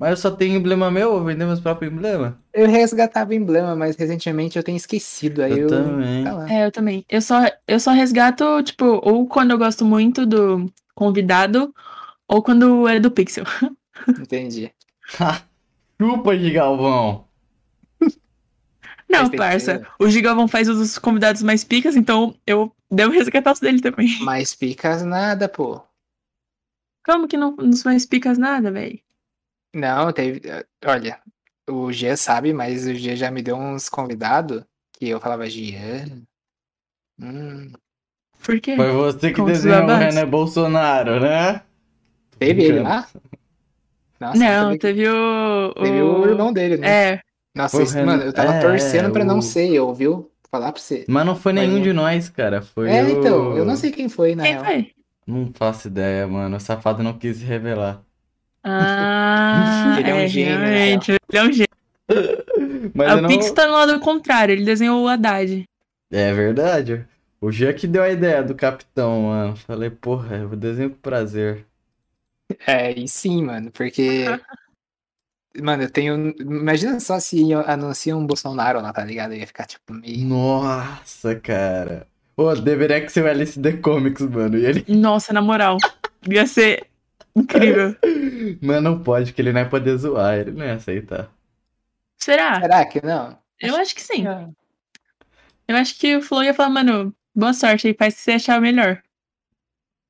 Mas 0.00 0.10
eu 0.10 0.16
só 0.16 0.30
tenho 0.30 0.56
emblema 0.56 0.90
meu, 0.90 1.10
vou 1.12 1.24
vender 1.24 1.44
meus 1.44 1.60
próprios 1.60 1.92
emblemas. 1.92 2.32
Eu 2.54 2.66
resgatava 2.68 3.34
emblema, 3.34 3.76
mas 3.76 3.94
recentemente 3.96 4.56
eu 4.56 4.62
tenho 4.64 4.76
esquecido. 4.76 5.42
Aí 5.42 5.52
Eu 5.52 5.58
eu. 5.58 5.68
também. 5.68 6.24
Tá. 6.24 6.46
É, 6.52 6.66
eu 6.66 6.72
também. 6.72 7.04
Eu 7.08 7.20
só, 7.20 7.44
eu 7.68 7.78
só 7.78 7.92
resgato, 7.92 8.62
tipo, 8.62 8.84
ou 9.04 9.26
quando 9.28 9.50
eu 9.50 9.58
gosto 9.58 9.84
muito 9.84 10.24
do 10.26 10.72
convidado, 10.96 11.72
ou 12.28 12.42
quando 12.42 12.88
é 12.88 12.98
do 13.00 13.10
Pixel. 13.10 13.44
Entendi. 14.08 14.72
Chupa, 16.00 16.36
Gigalvão. 16.36 17.24
Não, 19.08 19.30
parça. 19.30 19.78
ser. 19.78 19.88
O 19.98 20.08
Gigavão 20.08 20.48
faz 20.48 20.68
os 20.68 20.78
dos 20.78 20.98
convidados 20.98 21.42
mais 21.42 21.62
picas, 21.62 21.94
então 21.94 22.34
eu 22.46 22.74
devo 22.90 23.12
resgatar 23.12 23.52
os 23.52 23.60
dele 23.60 23.80
também. 23.80 24.18
Mais 24.20 24.54
picas 24.54 25.04
nada, 25.04 25.48
pô. 25.48 25.80
Como 27.04 27.28
que 27.28 27.36
não 27.36 27.54
nos 27.56 27.84
mais 27.84 28.06
picas 28.06 28.38
nada, 28.38 28.70
velho? 28.72 28.98
Não, 29.74 30.10
teve. 30.12 30.40
Olha, 30.84 31.20
o 31.68 31.92
Gia 31.92 32.16
sabe, 32.16 32.52
mas 32.52 32.86
o 32.86 32.94
Gia 32.94 33.14
já 33.14 33.30
me 33.30 33.42
deu 33.42 33.56
uns 33.56 33.88
convidados 33.88 34.64
que 34.92 35.08
eu 35.08 35.20
falava, 35.20 35.48
Gia. 35.48 36.06
Hum. 37.20 37.72
Por 38.42 38.60
quê? 38.60 38.74
Foi 38.76 38.90
você 38.90 39.28
que 39.28 39.36
Como 39.36 39.48
desenhou 39.48 39.86
o. 39.86 39.98
René 39.98 40.24
Bolsonaro, 40.24 41.20
né? 41.20 41.62
Teve 42.38 42.62
ele 42.62 42.80
lá? 42.80 43.06
Nossa, 44.20 44.38
não, 44.38 44.72
que 44.72 44.78
teve 44.78 45.08
o. 45.08 45.74
teve 45.74 46.02
o 46.02 46.26
irmão 46.26 46.52
dele, 46.52 46.76
né? 46.76 47.12
É, 47.14 47.20
Nossa, 47.54 47.76
o 47.76 47.82
isso- 47.82 47.96
mano, 48.04 48.22
eu 48.22 48.32
tava 48.32 48.54
é, 48.54 48.60
torcendo 48.60 49.12
pra 49.12 49.24
não 49.24 49.38
o- 49.38 49.42
ser 49.42 49.70
eu, 49.70 49.92
viu? 49.94 50.30
Falar 50.50 50.72
pra 50.72 50.80
você. 50.80 51.04
Mas 51.08 51.26
não 51.26 51.34
foi 51.34 51.52
Mas 51.52 51.62
nenhum 51.64 51.76
não. 51.78 51.82
de 51.82 51.92
nós, 51.92 52.28
cara. 52.28 52.62
Foi 52.62 52.88
É, 52.88 53.02
o... 53.02 53.08
então, 53.18 53.56
eu 53.56 53.64
não 53.64 53.74
sei 53.76 53.90
quem 53.90 54.08
foi, 54.08 54.34
na 54.36 54.44
quem 54.44 54.52
real. 54.52 54.64
foi? 54.64 54.90
Não 55.26 55.50
faço 55.54 55.88
ideia, 55.88 56.26
mano. 56.28 56.56
O 56.56 56.60
safado 56.60 57.02
não 57.02 57.12
quis 57.18 57.38
se 57.38 57.44
revelar. 57.44 58.02
Ah, 58.62 59.96
Ele 59.98 60.10
é 60.10 60.14
um 60.14 60.18
é, 60.18 60.28
gênio, 60.28 60.58
né? 60.58 60.64
realmente, 60.76 61.10
ele 61.10 61.38
é 61.38 61.42
um 61.42 61.52
gênio. 61.52 61.68
Mas 62.94 63.10
Ah, 63.10 63.16
o 63.16 63.20
não... 63.22 63.28
Pix 63.28 63.50
tá 63.50 63.66
no 63.66 63.72
lado 63.72 63.98
contrário, 64.00 64.52
ele 64.52 64.64
desenhou 64.64 65.02
o 65.04 65.08
Haddad. 65.08 65.64
É 66.10 66.32
verdade. 66.32 67.04
O 67.40 67.50
Jean 67.50 67.72
que 67.72 67.86
deu 67.86 68.02
a 68.02 68.10
ideia 68.10 68.42
do 68.42 68.54
capitão, 68.54 69.22
mano. 69.22 69.56
Falei, 69.56 69.90
porra, 69.90 70.36
eu 70.36 70.50
desenho 70.56 70.90
com 70.90 70.96
prazer. 70.96 71.66
É, 72.66 72.92
e 72.92 73.08
sim, 73.08 73.42
mano, 73.42 73.70
porque. 73.70 74.24
Mano, 75.60 75.84
eu 75.84 75.90
tenho. 75.90 76.34
Imagina 76.38 77.00
só 77.00 77.18
se 77.18 77.52
anunciam 77.52 78.18
um 78.18 78.26
Bolsonaro 78.26 78.80
lá, 78.80 78.92
tá 78.92 79.04
ligado? 79.04 79.32
Eu 79.32 79.38
ia 79.38 79.46
ficar 79.46 79.66
tipo 79.66 79.92
meio. 79.92 80.26
Nossa, 80.26 81.34
cara. 81.36 82.06
Ô, 82.36 82.54
deveria 82.54 83.00
que 83.00 83.10
ser 83.10 83.24
o 83.24 83.28
LSD 83.28 83.78
Comics, 83.78 84.22
mano. 84.22 84.58
E 84.58 84.66
ele. 84.66 84.84
Nossa, 84.94 85.32
na 85.32 85.40
moral. 85.40 85.78
Ia 86.28 86.46
ser 86.46 86.86
incrível. 87.34 87.96
Mas 88.60 88.82
não 88.82 89.02
pode, 89.02 89.32
que 89.32 89.40
ele 89.40 89.52
não 89.52 89.60
ia 89.60 89.68
poder 89.68 89.96
zoar, 89.96 90.38
ele 90.38 90.50
não 90.50 90.64
ia 90.64 90.74
aceitar. 90.74 91.30
Será? 92.18 92.60
Será 92.60 92.84
que 92.86 93.04
não? 93.04 93.38
Eu 93.60 93.76
acho 93.76 93.94
que 93.94 94.02
sim. 94.02 94.24
Eu 95.66 95.76
acho 95.76 95.98
que 95.98 96.16
o 96.16 96.22
Flow 96.22 96.42
ia 96.42 96.54
falar, 96.54 96.70
mano, 96.70 97.14
boa 97.34 97.52
sorte 97.52 97.88
aí, 97.88 97.94
faz 97.94 98.14
o 98.14 98.16
que 98.16 98.22
você 98.22 98.32
achar 98.32 98.60
melhor. 98.60 99.02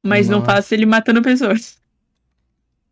Mas 0.02 0.28
não 0.28 0.40
Nossa. 0.40 0.52
faça 0.52 0.74
ele 0.74 0.86
matando 0.86 1.22
pessoas. 1.22 1.78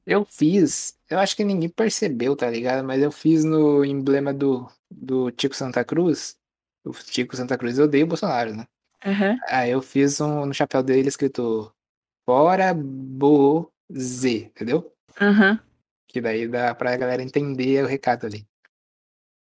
Eu 0.07 0.25
fiz. 0.25 0.99
Eu 1.09 1.19
acho 1.19 1.37
que 1.37 1.45
ninguém 1.45 1.69
percebeu, 1.69 2.35
tá 2.37 2.51
ligado? 2.51 2.85
Mas 2.85 3.03
eu 3.03 3.13
fiz 3.13 3.45
no 3.45 3.85
emblema 3.85 4.33
do, 4.35 4.69
do 4.91 5.31
Tico 5.31 5.55
Santa 5.55 5.85
Cruz. 5.85 6.37
O 6.85 6.91
Tico 6.91 7.37
Santa 7.37 7.57
Cruz 7.57 7.79
odeia 7.79 8.05
o 8.05 8.09
Bolsonaro, 8.09 8.55
né? 8.55 8.67
Aham. 9.05 9.37
Aí 9.49 9.71
eu 9.71 9.81
fiz 9.83 10.21
um, 10.21 10.47
no 10.47 10.55
chapéu 10.55 10.83
dele 10.83 11.09
escrito 11.09 11.73
Fora 12.25 12.75
Boze, 12.75 14.45
entendeu? 14.47 14.93
Aham. 15.21 15.61
Que 16.09 16.21
daí 16.21 16.49
dá 16.49 16.75
pra 16.75 16.97
galera 16.97 17.23
entender 17.23 17.85
o 17.85 17.89
recado 17.89 18.27
ali. 18.27 18.47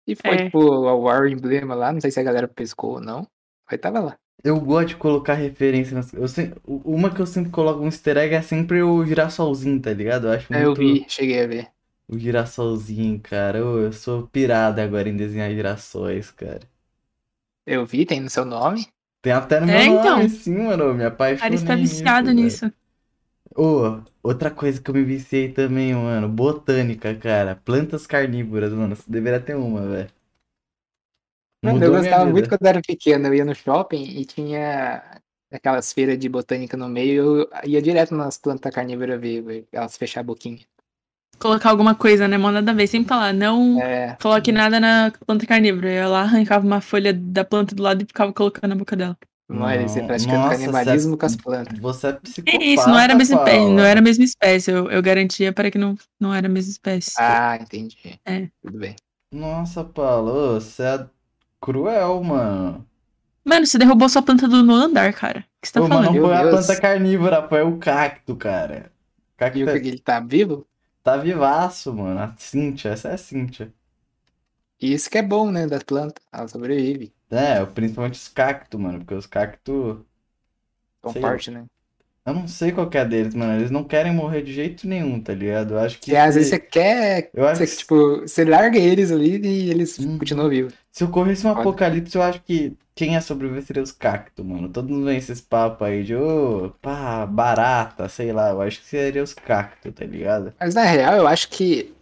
E 0.06 0.14
foi, 0.16 0.30
É. 0.34 0.44
tipo, 0.46 0.58
o 0.58 1.00
War 1.02 1.26
emblema 1.26 1.74
lá, 1.74 1.92
não 1.92 2.00
sei 2.00 2.10
se 2.10 2.18
a 2.20 2.24
galera 2.24 2.48
pescou 2.48 2.94
ou 2.94 3.00
não, 3.00 3.26
mas 3.70 3.80
tava 3.80 4.00
lá. 4.00 4.18
Eu 4.44 4.60
gosto 4.60 4.88
de 4.90 4.96
colocar 4.96 5.34
referência 5.34 5.94
nas. 5.94 6.12
Eu 6.12 6.26
sempre... 6.28 6.60
Uma 6.66 7.12
que 7.14 7.20
eu 7.20 7.26
sempre 7.26 7.50
coloco 7.50 7.80
um 7.82 7.86
easter 7.86 8.16
egg 8.16 8.34
é 8.34 8.42
sempre 8.42 8.82
o 8.82 9.04
girassolzinho, 9.06 9.80
tá 9.80 9.92
ligado? 9.92 10.26
Eu 10.28 10.32
acho 10.32 10.52
muito. 10.52 10.72
eu 10.72 10.74
vi, 10.74 11.04
cheguei 11.08 11.42
a 11.42 11.46
ver. 11.46 11.72
O 12.06 12.16
girassolzinho, 12.16 13.20
cara. 13.20 13.64
Ô, 13.66 13.78
eu 13.80 13.92
sou 13.92 14.28
pirada 14.28 14.82
agora 14.84 15.08
em 15.08 15.16
desenhar 15.16 15.50
girassóis, 15.50 16.30
cara. 16.30 16.60
Eu 17.66 17.84
vi, 17.84 18.06
tem 18.06 18.20
no 18.20 18.30
seu 18.30 18.44
nome. 18.44 18.86
Tem 19.20 19.32
até 19.32 19.60
no 19.60 19.66
meu 19.68 19.76
É, 19.76 19.86
então. 19.86 20.18
nome, 20.18 20.28
sim, 20.28 20.56
mano. 20.58 20.84
Eu 20.84 20.94
me 20.94 21.04
O 21.04 21.06
apaixonei 21.06 21.40
cara 21.40 21.54
está 21.54 21.74
viciado 21.76 22.32
nisso. 22.32 22.72
Ô, 23.56 24.02
outra 24.22 24.50
coisa 24.50 24.80
que 24.80 24.90
eu 24.90 24.94
me 24.94 25.04
viciei 25.04 25.52
também, 25.52 25.94
mano. 25.94 26.28
Botânica, 26.28 27.14
cara. 27.14 27.56
Plantas 27.56 28.06
carnívoras, 28.06 28.72
mano. 28.72 28.94
Você 28.96 29.10
deveria 29.10 29.40
ter 29.40 29.54
uma, 29.56 29.86
velho. 29.88 30.10
Mano, 31.62 31.84
eu 31.84 31.92
gostava 31.92 32.26
muito 32.26 32.48
quando 32.48 32.62
eu 32.62 32.68
era 32.68 32.80
pequeno. 32.82 33.26
Eu 33.28 33.34
ia 33.34 33.44
no 33.44 33.54
shopping 33.54 34.02
e 34.02 34.24
tinha 34.24 35.20
aquelas 35.52 35.92
feiras 35.92 36.18
de 36.18 36.28
botânica 36.28 36.76
no 36.76 36.88
meio. 36.88 37.40
Eu 37.42 37.48
ia 37.64 37.80
direto 37.80 38.14
nas 38.14 38.36
plantas 38.36 38.74
carnívoras 38.74 39.20
ver 39.20 39.64
elas 39.70 39.96
fechar 39.96 40.20
a 40.20 40.24
boquinha. 40.24 40.58
Colocar 41.38 41.70
alguma 41.70 41.94
coisa, 41.94 42.26
né? 42.26 42.36
Mó 42.36 42.50
nada 42.50 42.70
a 42.70 42.74
ver. 42.74 42.86
Sempre 42.86 43.08
falar, 43.08 43.32
não 43.32 43.80
É, 43.80 44.16
coloque 44.20 44.50
nada 44.50 44.80
na 44.80 45.12
planta 45.26 45.46
carnívora. 45.46 45.88
Eu 45.88 45.94
ia 45.94 46.08
lá, 46.08 46.22
arrancava 46.22 46.66
uma 46.66 46.80
folha 46.80 47.12
da 47.14 47.44
planta 47.44 47.74
do 47.74 47.82
lado 47.82 48.02
e 48.02 48.06
ficava 48.06 48.32
colocando 48.32 48.68
na 48.70 48.76
boca 48.76 48.96
dela. 48.96 49.16
mas 49.48 49.90
você 49.90 50.02
praticando 50.02 50.38
nossa, 50.38 50.56
canibalismo 50.56 51.10
você- 51.12 51.18
com 51.18 51.26
as 51.26 51.36
plantas. 51.36 51.78
Você 51.78 52.06
é 52.08 52.12
psicopata, 52.14 52.58
Que 52.58 52.64
isso, 52.64 52.88
não 52.88 52.98
era 52.98 53.12
a 53.12 53.16
mesma 53.16 53.36
espécie. 53.36 53.70
Não 53.70 53.84
era 53.84 54.00
a 54.00 54.02
mesma 54.02 54.24
espécie. 54.24 54.70
Eu, 54.70 54.90
eu 54.90 55.02
garantia 55.02 55.52
para 55.52 55.70
que 55.70 55.78
não, 55.78 55.94
não 56.18 56.32
era 56.34 56.46
a 56.46 56.50
mesma 56.50 56.70
espécie. 56.70 57.12
Ah, 57.18 57.56
entendi. 57.60 58.18
É. 58.24 58.48
Tudo 58.64 58.78
bem. 58.78 58.96
Nossa, 59.32 59.84
Paulo, 59.84 60.54
você 60.60 60.82
é 60.82 61.06
cruel, 61.62 62.22
mano. 62.24 62.86
Mano, 63.44 63.66
você 63.66 63.78
derrubou 63.78 64.08
sua 64.08 64.22
planta 64.22 64.48
do 64.48 64.62
no 64.62 64.74
andar, 64.74 65.12
cara. 65.14 65.40
O 65.40 65.60
que 65.62 65.68
você 65.68 65.72
tá 65.74 65.82
Ô, 65.82 65.88
mas 65.88 66.00
falando? 66.00 66.04
não 66.04 66.14
Meu 66.14 66.28
foi 66.28 66.34
a 66.34 66.44
Deus. 66.44 66.50
planta 66.50 66.76
carnívora, 66.80 67.46
foi 67.48 67.62
o 67.62 67.78
cacto, 67.78 68.36
cara. 68.36 68.92
O 69.34 69.36
cacto 69.38 69.58
E 69.58 69.64
o 69.64 69.68
é- 69.68 69.80
que 69.80 69.88
ele 69.88 69.98
tá 70.00 70.20
vivo? 70.20 70.68
tá 71.02 71.16
vivaço, 71.16 71.94
mano. 71.94 72.18
A 72.20 72.34
Cíntia, 72.36 72.90
essa 72.90 73.08
é 73.10 73.14
a 73.14 73.18
Cíntia. 73.18 73.72
E 74.78 74.92
isso 74.92 75.08
que 75.08 75.16
é 75.16 75.22
bom, 75.22 75.50
né, 75.50 75.66
da 75.66 75.80
planta. 75.80 76.20
Ela 76.30 76.46
sobrevive. 76.46 77.14
É, 77.30 77.64
principalmente 77.66 78.14
os 78.14 78.28
cactos, 78.28 78.78
mano. 78.80 78.98
Porque 79.00 79.14
os 79.14 79.26
cactos. 79.26 80.04
Sei 81.04 81.20
forte, 81.20 81.50
né? 81.50 81.66
Eu 82.24 82.34
não 82.34 82.46
sei 82.46 82.70
qual 82.70 82.88
é 82.92 83.04
deles, 83.04 83.34
mano. 83.34 83.58
Eles 83.58 83.70
não 83.70 83.82
querem 83.82 84.12
morrer 84.14 84.42
de 84.42 84.52
jeito 84.52 84.86
nenhum, 84.86 85.20
tá 85.20 85.34
ligado? 85.34 85.74
Eu 85.74 85.78
acho 85.80 85.98
que. 85.98 86.12
Que 86.12 86.16
às 86.16 86.34
vezes 86.36 86.50
você 86.50 86.58
quer. 86.60 87.30
Eu 87.34 87.46
acho 87.48 87.58
Você, 87.64 87.66
que 87.72 87.76
tipo, 87.78 88.20
você 88.20 88.44
larga 88.44 88.78
eles 88.78 89.10
ali 89.10 89.38
e 89.44 89.70
eles 89.70 89.98
Hum. 89.98 90.18
continuam 90.18 90.48
vivos. 90.48 90.72
se 90.92 91.02
ocorresse 91.04 91.44
um 91.46 91.50
Foda. 91.50 91.60
apocalipse, 91.62 92.14
eu 92.16 92.22
acho 92.22 92.40
que 92.42 92.76
quem 92.94 93.14
ia 93.14 93.20
sobreviver 93.20 93.62
seria 93.64 93.82
os 93.82 93.90
cactos, 93.90 94.44
mano. 94.44 94.68
Todo 94.68 94.88
mundo 94.90 95.06
vem 95.06 95.16
esses 95.18 95.40
papos 95.40 95.84
aí 95.86 96.04
de, 96.04 96.14
ô, 96.14 96.70
pá, 96.80 97.26
barata, 97.26 98.08
sei 98.08 98.32
lá. 98.32 98.50
Eu 98.50 98.60
acho 98.62 98.80
que 98.80 98.86
seria 98.86 99.22
os 99.22 99.34
cactos, 99.34 99.92
tá 99.92 100.04
ligado? 100.04 100.52
Mas 100.60 100.74
na 100.74 100.84
real, 100.84 101.16
eu 101.16 101.26
acho 101.26 101.48
que 101.48 101.92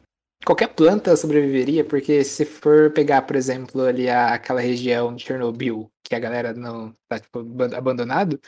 qualquer 0.44 0.68
planta 0.68 1.16
sobreviveria, 1.16 1.84
porque 1.84 2.24
se 2.24 2.44
for 2.44 2.90
pegar, 2.92 3.22
por 3.22 3.36
exemplo, 3.36 3.82
ali 3.82 4.10
a- 4.10 4.34
aquela 4.34 4.60
região 4.60 5.14
de 5.14 5.22
Chernobyl, 5.24 5.90
que 6.04 6.14
a 6.14 6.18
galera 6.18 6.52
não 6.52 6.94
tá 7.08 7.18
tipo, 7.18 7.38
aban- 7.40 7.74
abandonado, 7.76 8.40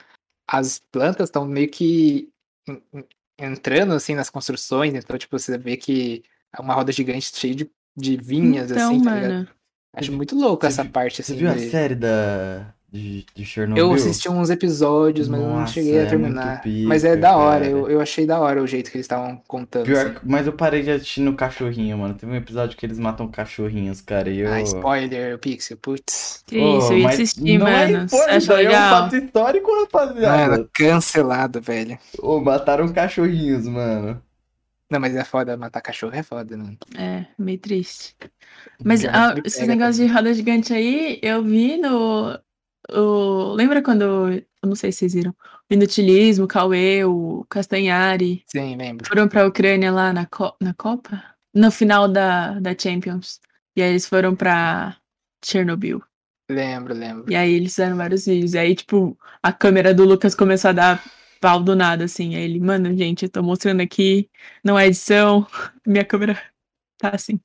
as 0.52 0.78
plantas 0.78 1.28
estão 1.28 1.46
meio 1.46 1.68
que 1.70 2.30
en- 2.68 2.82
en- 2.92 3.04
entrando 3.38 3.92
assim 3.94 4.14
nas 4.14 4.30
construções, 4.30 4.94
então 4.94 5.16
tipo, 5.18 5.38
você 5.38 5.56
vê 5.58 5.76
que 5.76 6.22
é 6.56 6.60
uma 6.60 6.74
roda 6.74 6.92
gigante 6.92 7.34
cheia 7.34 7.54
de, 7.54 7.70
de 7.96 8.16
vinhas, 8.16 8.70
Então, 8.70 8.94
assim, 8.94 9.02
tá 9.02 9.10
ligado? 9.10 9.36
mano. 9.36 9.48
Acho 9.94 10.12
muito 10.12 10.34
louco 10.36 10.64
Você 10.64 10.68
essa 10.68 10.82
viu- 10.84 10.92
parte, 10.92 11.22
Você 11.22 11.32
assim, 11.32 11.36
viu 11.36 11.50
a 11.50 11.54
de- 11.54 11.70
série 11.70 11.94
da... 11.94 12.74
de, 12.92 13.24
de 13.34 13.44
Chernobyl? 13.44 13.86
Eu 13.86 13.92
assisti 13.94 14.28
uns 14.28 14.50
episódios, 14.50 15.26
mas 15.26 15.40
eu 15.40 15.46
não 15.46 15.60
Nossa, 15.60 15.72
cheguei 15.72 15.98
a 15.98 16.02
é 16.02 16.06
terminar. 16.06 16.62
muito 16.62 16.86
mas 16.86 17.04
é 17.04 17.16
da 17.16 17.36
hora, 17.36 17.66
eu, 17.66 17.88
eu 17.88 18.00
achei 18.02 18.26
da 18.26 18.38
hora 18.38 18.62
o 18.62 18.66
jeito 18.66 18.90
que 18.90 18.98
eles 18.98 19.06
estavam 19.06 19.40
contando. 19.48 19.86
Pior, 19.86 20.08
assim. 20.08 20.16
mas 20.22 20.46
eu 20.46 20.52
parei 20.52 20.82
de 20.82 20.90
assistir 20.90 21.22
no 21.22 21.34
cachorrinho, 21.34 21.96
mano. 21.96 22.14
Teve 22.14 22.30
um 22.30 22.36
episódio 22.36 22.76
que 22.76 22.84
eles 22.84 22.98
matam 22.98 23.26
cachorrinhos, 23.28 24.02
cara. 24.02 24.28
E 24.28 24.40
eu. 24.40 24.52
Ah, 24.52 24.60
spoiler, 24.60 25.38
Pixel, 25.38 25.78
putz. 25.78 26.44
Que 26.46 26.58
isso, 26.58 26.92
eu 26.92 26.98
ia 26.98 27.04
mas 27.04 27.14
assistir, 27.14 27.58
não 27.58 27.66
é 27.66 27.86
mano. 27.86 28.08
Você 28.08 28.16
spoiler, 28.16 28.28
acha 28.28 28.38
isso 28.38 28.52
aí 28.52 28.66
É 28.66 28.68
um 28.68 28.90
fato 28.90 29.16
histórico, 29.16 29.80
rapaziada. 29.80 30.50
Mano, 30.50 30.70
cancelado, 30.74 31.60
velho. 31.62 31.98
Ô, 32.18 32.40
mataram 32.40 32.92
cachorrinhos, 32.92 33.66
mano. 33.66 34.22
Não, 34.92 35.00
mas 35.00 35.16
é 35.16 35.24
foda, 35.24 35.56
matar 35.56 35.80
cachorro 35.80 36.14
é 36.14 36.22
foda, 36.22 36.54
né? 36.54 36.76
É, 36.98 37.24
meio 37.38 37.58
triste. 37.58 38.14
Mas 38.84 39.02
ah, 39.06 39.34
esses 39.42 39.66
negócios 39.66 39.96
de 39.96 40.12
roda 40.12 40.34
gigante 40.34 40.74
aí, 40.74 41.18
eu 41.22 41.42
vi 41.42 41.78
no. 41.78 42.38
O, 42.90 43.52
lembra 43.54 43.82
quando. 43.82 44.02
Eu 44.32 44.68
não 44.68 44.74
sei 44.74 44.92
se 44.92 44.98
vocês 45.00 45.14
viram. 45.14 45.34
O 45.70 45.74
Inutilismo, 45.74 46.44
o 46.44 46.48
Cauê, 46.48 47.04
o 47.04 47.44
Castanhari 47.48 48.42
Sim, 48.46 48.76
lembro. 48.76 49.06
foram 49.06 49.28
pra 49.28 49.46
Ucrânia 49.46 49.90
lá 49.90 50.12
na, 50.12 50.26
Co- 50.26 50.56
na 50.60 50.74
Copa? 50.74 51.22
No 51.54 51.70
final 51.70 52.08
da, 52.08 52.58
da 52.60 52.76
Champions. 52.78 53.40
E 53.76 53.82
aí 53.82 53.90
eles 53.90 54.06
foram 54.06 54.34
pra 54.36 54.96
Chernobyl. 55.44 56.02
Lembro, 56.50 56.94
lembro. 56.94 57.30
E 57.32 57.34
aí 57.36 57.52
eles 57.54 57.72
fizeram 57.72 57.96
vários 57.96 58.26
vídeos. 58.26 58.54
E 58.54 58.58
aí, 58.58 58.74
tipo, 58.74 59.18
a 59.42 59.52
câmera 59.52 59.94
do 59.94 60.04
Lucas 60.04 60.34
começou 60.34 60.70
a 60.70 60.72
dar 60.72 61.04
pau 61.40 61.62
do 61.62 61.74
nada, 61.74 62.04
assim. 62.04 62.34
Aí 62.36 62.42
ele, 62.42 62.60
mano, 62.60 62.96
gente, 62.96 63.24
eu 63.24 63.30
tô 63.30 63.42
mostrando 63.42 63.80
aqui, 63.80 64.28
não 64.62 64.78
é 64.78 64.86
edição, 64.86 65.46
minha 65.86 66.04
câmera 66.04 66.40
tá 66.98 67.10
assim. 67.14 67.40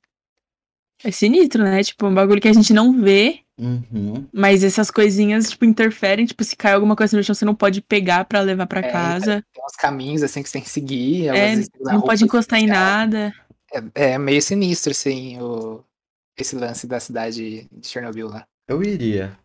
É 1.02 1.10
sinistro, 1.10 1.62
né? 1.62 1.82
Tipo, 1.82 2.06
um 2.06 2.14
bagulho 2.14 2.40
que 2.40 2.48
a 2.48 2.52
gente 2.52 2.72
não 2.72 3.00
vê, 3.00 3.40
Uhum. 3.58 4.26
mas 4.32 4.62
essas 4.62 4.90
coisinhas, 4.90 5.50
tipo, 5.50 5.64
interferem. 5.64 6.24
Tipo, 6.26 6.44
se 6.44 6.54
cai 6.56 6.72
alguma 6.72 6.94
coisa 6.94 7.16
no 7.16 7.22
chão, 7.24 7.34
você 7.34 7.44
não 7.44 7.54
pode 7.54 7.80
pegar 7.82 8.24
pra 8.24 8.40
levar 8.40 8.66
pra 8.66 8.80
É, 8.80 8.90
casa. 8.92 9.44
Tem 9.52 9.64
uns 9.64 9.76
caminhos 9.76 10.22
assim 10.22 10.42
que 10.42 10.48
você 10.48 10.52
tem 10.54 10.62
que 10.62 10.70
seguir. 10.70 11.28
É, 11.28 11.56
não 11.80 12.00
pode 12.00 12.22
encostar 12.24 12.60
em 12.60 12.66
nada. 12.66 13.32
É, 13.94 14.12
é 14.12 14.18
meio 14.18 14.40
sinistro, 14.40 14.92
assim, 14.92 15.40
o, 15.40 15.82
esse 16.36 16.54
lance 16.56 16.86
da 16.86 17.00
cidade 17.00 17.68
de 17.72 17.88
Chernobyl 17.88 18.28
lá. 18.28 18.46
Eu 18.68 18.82
iria. 18.82 19.36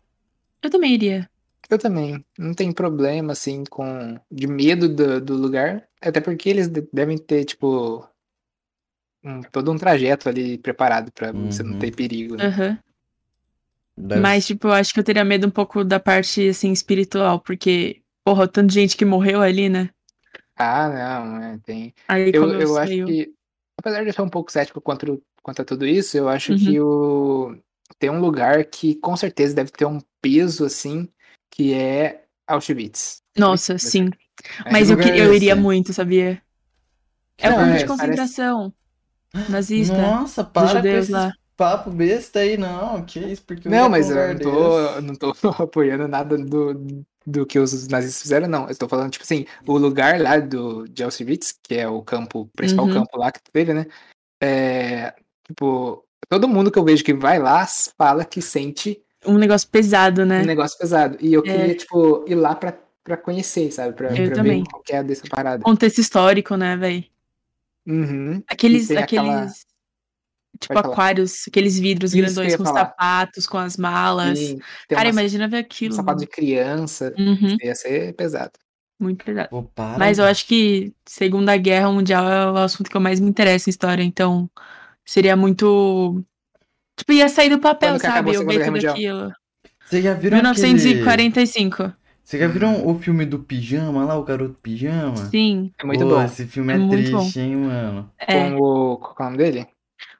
Eu 0.62 0.70
também 0.70 0.94
iria. 0.94 1.28
Eu 1.68 1.78
também. 1.78 2.24
Não 2.38 2.54
tem 2.54 2.70
problema, 2.72 3.32
assim, 3.32 3.64
com. 3.68 4.18
de 4.30 4.46
medo 4.46 4.88
do, 4.88 5.20
do 5.20 5.34
lugar. 5.34 5.82
Até 6.00 6.20
porque 6.20 6.48
eles 6.48 6.68
de- 6.68 6.86
devem 6.92 7.18
ter, 7.18 7.44
tipo. 7.44 8.06
um- 9.24 9.40
todo 9.42 9.72
um 9.72 9.76
trajeto 9.78 10.28
ali 10.28 10.58
preparado 10.58 11.10
pra 11.12 11.32
você 11.32 11.62
não 11.62 11.72
Uhum. 11.72 11.78
ter 11.78 11.94
perigo. 11.94 12.36
Né? 12.36 12.46
Aham. 12.46 12.78
Deve- 13.96 14.20
Mas, 14.20 14.46
tipo, 14.46 14.68
eu 14.68 14.72
acho 14.72 14.92
que 14.92 15.00
eu 15.00 15.04
teria 15.04 15.24
medo 15.24 15.46
um 15.46 15.50
pouco 15.50 15.84
da 15.84 16.00
parte, 16.00 16.48
assim, 16.48 16.72
espiritual, 16.72 17.40
porque, 17.40 18.02
porra, 18.24 18.48
tanta 18.48 18.72
gente 18.72 18.96
que 18.96 19.04
morreu 19.04 19.40
ali, 19.40 19.68
né? 19.68 19.90
Ah, 20.56 20.88
não, 20.88 21.42
é, 21.42 21.58
tem. 21.58 21.94
Aí, 22.08 22.30
Eu, 22.34 22.44
eu, 22.52 22.60
eu 22.60 22.78
acho 22.78 22.92
que. 23.06 23.32
Apesar 23.78 24.02
de 24.02 24.08
eu 24.08 24.12
ser 24.12 24.22
um 24.22 24.28
pouco 24.28 24.50
cético 24.52 24.80
quanto, 24.80 25.22
quanto 25.42 25.62
a 25.62 25.64
tudo 25.64 25.86
isso, 25.86 26.16
eu 26.16 26.28
acho 26.28 26.52
Uhum. 26.52 26.58
que 26.58 26.80
o. 26.80 27.56
Tem 27.98 28.10
um 28.10 28.20
lugar 28.20 28.64
que 28.64 28.94
com 28.96 29.16
certeza 29.16 29.54
deve 29.54 29.70
ter 29.70 29.84
um 29.84 30.00
peso, 30.20 30.64
assim, 30.64 31.08
que 31.50 31.72
é 31.74 32.24
Auschwitz. 32.46 33.22
Nossa, 33.36 33.74
Auschwitz. 33.74 33.92
sim. 33.92 34.10
É, 34.64 34.72
Mas 34.72 34.90
eu, 34.90 34.98
é 35.00 35.20
eu 35.20 35.34
iria 35.34 35.54
muito, 35.54 35.92
sabia? 35.92 36.42
É 37.38 37.50
o 37.50 37.56
campo 37.56 37.62
é, 37.74 37.76
de 37.78 37.86
parece- 37.86 37.86
concentração 37.86 38.72
nazista 39.50 39.92
Nossa, 39.94 40.42
dos 40.42 40.52
para 40.52 40.68
com 40.68 40.76
judeus 40.76 41.04
esse 41.04 41.12
lá. 41.12 41.32
Papo 41.56 41.90
besta 41.90 42.40
aí, 42.40 42.56
não. 42.56 43.04
Que 43.04 43.18
isso, 43.20 43.42
porque 43.42 43.68
Não, 43.68 43.88
mas 43.88 44.10
eu 44.10 44.16
não 44.34 44.38
tô, 44.38 45.00
não 45.00 45.14
tô 45.56 45.62
apoiando 45.62 46.06
nada 46.08 46.36
do, 46.36 47.04
do 47.26 47.46
que 47.46 47.58
os 47.58 47.88
nazistas 47.88 48.22
fizeram, 48.22 48.48
não. 48.48 48.68
Eu 48.68 48.76
tô 48.76 48.88
falando, 48.88 49.10
tipo 49.12 49.24
assim, 49.24 49.46
o 49.66 49.76
lugar 49.78 50.20
lá 50.20 50.38
do, 50.38 50.86
de 50.88 51.02
Auschwitz, 51.04 51.58
que 51.62 51.74
é 51.74 51.88
o 51.88 52.02
campo, 52.02 52.40
o 52.40 52.46
principal 52.48 52.86
Uhum. 52.86 52.92
campo 52.94 53.18
lá 53.18 53.30
que 53.32 53.40
teve, 53.52 53.72
né? 53.74 53.86
É, 54.42 55.14
tipo, 55.46 56.04
todo 56.28 56.48
mundo 56.48 56.70
que 56.70 56.78
eu 56.78 56.84
vejo 56.84 57.04
que 57.04 57.14
vai 57.14 57.38
lá 57.38 57.66
fala 57.96 58.24
que 58.24 58.42
sente 58.42 59.00
Um 59.26 59.38
negócio 59.38 59.68
pesado, 59.68 60.26
né? 60.26 60.42
um 60.42 60.46
negócio 60.46 60.76
pesado. 60.78 61.16
E 61.20 61.32
eu 61.32 61.40
É. 61.40 61.44
queria, 61.44 61.74
tipo, 61.74 62.24
ir 62.28 62.34
lá 62.34 62.54
pra, 62.54 62.74
pra 63.02 63.16
conhecer, 63.16 63.70
sabe? 63.72 63.94
Pra, 63.94 64.08
Eu 64.14 64.26
pra 64.26 64.36
também. 64.36 64.62
ver 64.62 64.70
qual 64.70 64.82
que 64.82 64.92
é 64.94 65.02
dessa 65.02 65.22
parada. 65.28 65.62
Contexto 65.62 65.98
histórico, 65.98 66.56
né, 66.56 66.76
velho? 66.76 67.04
Uhum. 67.86 68.42
Aqueles, 68.48 68.90
aqueles, 68.90 69.02
aquela- 69.02 69.46
tipo, 70.60 70.78
aquários, 70.78 71.44
aqueles 71.48 71.78
vidros 71.78 72.12
Isso 72.14 72.22
grandões 72.22 72.56
com 72.56 72.64
falar. 72.64 72.80
sapatos, 72.80 73.46
com 73.46 73.58
as 73.58 73.76
malas. 73.76 74.38
Tem 74.38 74.58
Cara, 74.90 75.04
umas- 75.08 75.14
imagina 75.16 75.48
ver 75.48 75.56
um 75.56 75.60
aquilo. 75.60 75.94
sapato 75.94 76.20
de 76.20 76.26
criança. 76.26 77.14
Uhum, 77.18 77.56
Ia 77.62 77.74
ser 77.74 78.14
pesado. 78.14 78.52
muito 79.00 79.24
pesado. 79.24 79.48
Pô, 79.50 79.62
para. 79.62 79.98
Mas 79.98 80.18
eu 80.18 80.24
acho 80.24 80.46
que 80.46 80.92
Segunda 81.06 81.56
Guerra 81.56 81.90
Mundial 81.92 82.28
é 82.30 82.50
o 82.52 82.56
assunto 82.56 82.88
que 82.90 82.96
eu 82.96 83.00
mais 83.00 83.20
me 83.20 83.28
interesso 83.28 83.68
em 83.68 83.72
história, 83.72 84.02
então 84.02 84.48
seria 85.04 85.36
muito. 85.36 86.22
Tipo, 86.96 87.12
ia 87.12 87.28
sair 87.28 87.50
do 87.50 87.58
papel, 87.58 87.98
sabe? 87.98 88.32
Eu 88.34 88.46
ver 88.46 88.60
tudo 88.60 88.72
Mundial? 88.72 88.94
aquilo. 88.94 89.32
Vocês 89.84 90.02
já 90.04 90.14
viram 90.14 90.38
aquele... 90.38 90.72
1945. 90.72 91.92
Vocês 92.22 92.40
já 92.40 92.48
viram 92.48 92.86
o 92.88 92.98
filme 92.98 93.26
do 93.26 93.38
Pijama 93.40 94.02
lá, 94.04 94.16
o 94.18 94.24
Garoto 94.24 94.54
Pijama? 94.62 95.16
Sim, 95.16 95.70
É 95.78 95.84
muito 95.84 96.00
Pô, 96.04 96.10
bom. 96.14 96.22
esse 96.24 96.46
filme 96.46 96.72
É 96.72 96.76
é, 96.76 96.88
triste, 96.88 97.38
hein, 97.40 97.56
mano? 97.56 98.10
é. 98.18 98.26
Com 98.50 98.56
o. 98.56 98.96
Qual 98.96 99.14
é 99.18 99.22
o 99.22 99.24
nome 99.24 99.36
dele? 99.36 99.66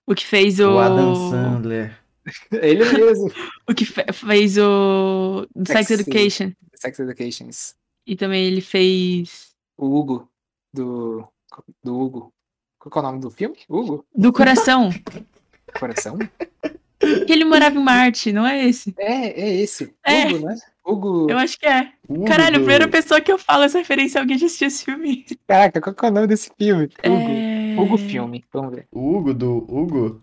O 0.06 0.14
que 0.14 0.26
fez 0.26 0.60
O, 0.60 0.74
o. 0.74 0.78
Adam 0.78 1.30
Sandler. 1.30 1.98
Ele 2.52 2.84
mesmo. 2.84 3.30
O 3.68 3.74
que 3.74 3.84
fe- 3.84 4.06
fez 4.12 4.56
o. 4.58 5.46
Sex 5.66 5.88
Sex 5.88 6.00
Education. 6.00 6.52
Sex 6.74 6.98
Educations. 6.98 7.74
E 8.06 8.16
também 8.16 8.44
ele 8.46 8.60
fez. 8.60 9.50
O 9.78 9.86
Hugo. 9.98 10.28
Do. 10.72 11.26
Do 11.82 11.98
Hugo. 11.98 12.32
Qual 12.78 12.92
é 12.96 12.98
o 12.98 13.10
nome 13.10 13.20
do 13.20 13.30
filme? 13.30 13.56
Hugo? 13.68 14.04
Do 14.14 14.32
Coração. 14.32 14.90
Coração? 15.78 16.18
que 16.98 17.32
ele 17.32 17.44
morava 17.44 17.76
em 17.76 17.82
Marte, 17.82 18.32
não 18.32 18.46
é 18.46 18.66
esse? 18.66 18.94
É, 18.98 19.40
é 19.40 19.54
esse. 19.56 19.94
É. 20.04 20.26
Hugo, 20.26 20.46
né? 20.46 20.56
Hugo. 20.86 21.30
Eu 21.30 21.38
acho 21.38 21.58
que 21.58 21.66
é. 21.66 21.92
Hugo 22.08 22.24
Caralho, 22.26 22.56
a 22.56 22.58
primeira 22.60 22.88
pessoa 22.88 23.20
que 23.20 23.32
eu 23.32 23.38
falo 23.38 23.64
essa 23.64 23.78
referência 23.78 24.18
é 24.18 24.20
alguém 24.20 24.38
que 24.38 24.44
assistiu 24.44 24.68
esse 24.68 24.84
filme. 24.84 25.24
Caraca, 25.46 25.80
qual 25.80 25.94
que 25.94 26.04
é 26.04 26.08
o 26.08 26.12
nome 26.12 26.26
desse 26.26 26.50
filme? 26.58 26.90
É... 27.02 27.08
Hugo 27.08 27.28
Filme. 27.98 28.44
Vamos 28.52 28.74
ver. 28.74 28.86
O 28.92 29.16
Hugo 29.16 29.34
do 29.34 29.56
Hugo? 29.68 30.22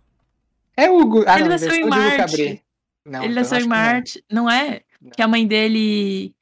É 0.76 0.90
Hugo. 0.90 1.24
Ah, 1.28 1.36
Ele 1.36 1.44
não, 1.44 1.50
nasceu 1.50 1.74
em 1.74 1.82
Hugo 1.82 1.90
Marte. 1.90 2.62
Não, 3.06 3.24
ele 3.24 3.32
então 3.32 3.36
nasceu 3.42 3.58
em 3.58 3.62
que 3.62 3.68
não. 3.68 3.76
Marte, 3.76 4.24
não 4.32 4.50
é? 4.50 4.82
Não. 5.02 5.12
Que 5.12 5.22
a 5.22 5.28
mãe 5.28 5.46
dele 5.48 6.34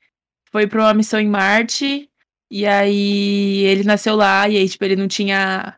foi 0.51 0.68
pra 0.68 0.82
uma 0.84 0.93
missão 0.93 1.20
em 1.20 1.28
Marte, 1.28 2.10
e 2.51 2.66
aí 2.66 3.62
ele 3.66 3.84
nasceu 3.84 4.16
lá, 4.16 4.47
e 4.49 4.57
aí, 4.57 4.68
tipo, 4.68 4.84
ele 4.84 4.95
não 4.95 5.07
tinha 5.07 5.76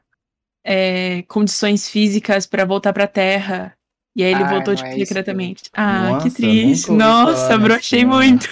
é, 0.63 1.21
condições 1.23 1.89
físicas 1.89 2.45
pra 2.45 2.65
voltar 2.65 2.93
pra 2.93 3.07
Terra. 3.07 3.75
E 4.15 4.23
aí 4.23 4.31
ele 4.33 4.43
Ah, 4.43 4.49
voltou, 4.49 4.75
tipo, 4.75 4.87
é 4.89 5.05
secretamente. 5.05 5.63
Ah, 5.73 6.09
Nossa, 6.11 6.29
que 6.29 6.35
triste. 6.35 6.91
Nossa, 6.91 7.57
brochei 7.57 8.03
muito. 8.05 8.47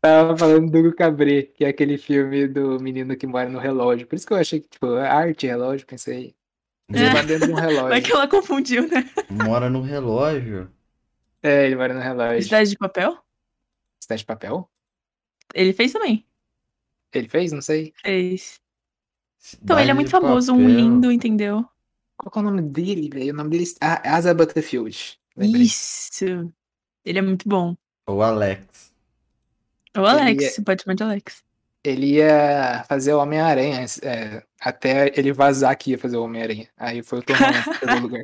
Tava 0.00 0.36
falando 0.36 0.70
do 0.70 0.78
Hugo 0.78 0.94
Cabret, 0.94 1.52
que 1.54 1.64
é 1.64 1.68
aquele 1.68 1.98
filme 1.98 2.46
do 2.46 2.78
menino 2.80 3.16
que 3.16 3.26
mora 3.26 3.48
no 3.48 3.58
relógio. 3.58 4.06
Por 4.06 4.14
isso 4.14 4.26
que 4.26 4.32
eu 4.32 4.36
achei 4.36 4.60
que, 4.60 4.68
tipo, 4.68 4.86
arte, 4.94 5.46
relógio, 5.46 5.86
pensei. 5.86 6.36
Mas 6.88 7.00
ele 7.00 7.10
É. 7.10 7.12
mora 7.12 7.26
dentro 7.26 7.46
de 7.48 7.52
um 7.52 7.56
relógio. 7.60 8.02
que 8.02 8.12
ela 8.12 8.28
confundiu, 8.28 8.88
né? 8.88 9.10
Mora 9.28 9.68
no 9.68 9.82
relógio. 9.82 10.70
É, 11.42 11.66
ele 11.66 11.76
mora 11.76 11.92
no 11.94 12.00
relógio. 12.00 12.42
Cidade 12.44 12.70
de 12.70 12.76
Papel? 12.78 13.18
Cidade 14.00 14.20
de 14.20 14.26
papel? 14.26 14.70
Ele 15.54 15.72
fez 15.72 15.92
também. 15.92 16.24
Ele 17.12 17.28
fez? 17.28 17.52
Não 17.52 17.60
sei. 17.62 17.92
Fez. 18.00 18.60
Então, 19.62 19.76
ele 19.78 19.90
é 19.90 19.94
Cidade 19.94 19.94
muito 19.94 20.10
famoso, 20.10 20.52
um 20.52 20.58
Papel. 20.58 20.76
lindo, 20.76 21.12
entendeu? 21.12 21.64
Qual 22.16 22.30
que 22.32 22.38
é 22.38 22.40
o 22.40 22.44
nome 22.44 22.62
dele, 22.62 23.08
velho? 23.12 23.32
O 23.32 23.36
nome 23.36 23.50
dele 23.50 23.64
é 23.64 23.86
ah, 23.86 24.16
Asa 24.16 24.32
Butterfield. 24.34 25.18
Lembrei. 25.36 25.62
Isso. 25.62 26.52
Ele 27.04 27.18
é 27.18 27.22
muito 27.22 27.48
bom. 27.48 27.76
O 28.08 28.22
Alex. 28.22 28.87
O 29.96 30.04
Alex, 30.04 30.60
pode 30.64 30.82
chamar 30.82 30.94
de 30.94 31.02
Alex. 31.02 31.42
Ele 31.84 32.14
ia 32.16 32.84
fazer 32.88 33.12
o 33.14 33.18
Homem-Aranha 33.18 33.84
é, 34.02 34.42
até 34.60 35.12
ele 35.16 35.32
vazar 35.32 35.76
que 35.76 35.92
ia 35.92 35.98
fazer 35.98 36.16
o 36.16 36.24
Homem-Aranha. 36.24 36.68
Aí 36.76 37.02
foi 37.02 37.20
o 37.20 37.22
Tom 37.22 37.34
Holland 37.34 37.64
que 37.64 37.78
pegou 37.78 37.96
o 37.98 38.00
lugar. 38.00 38.22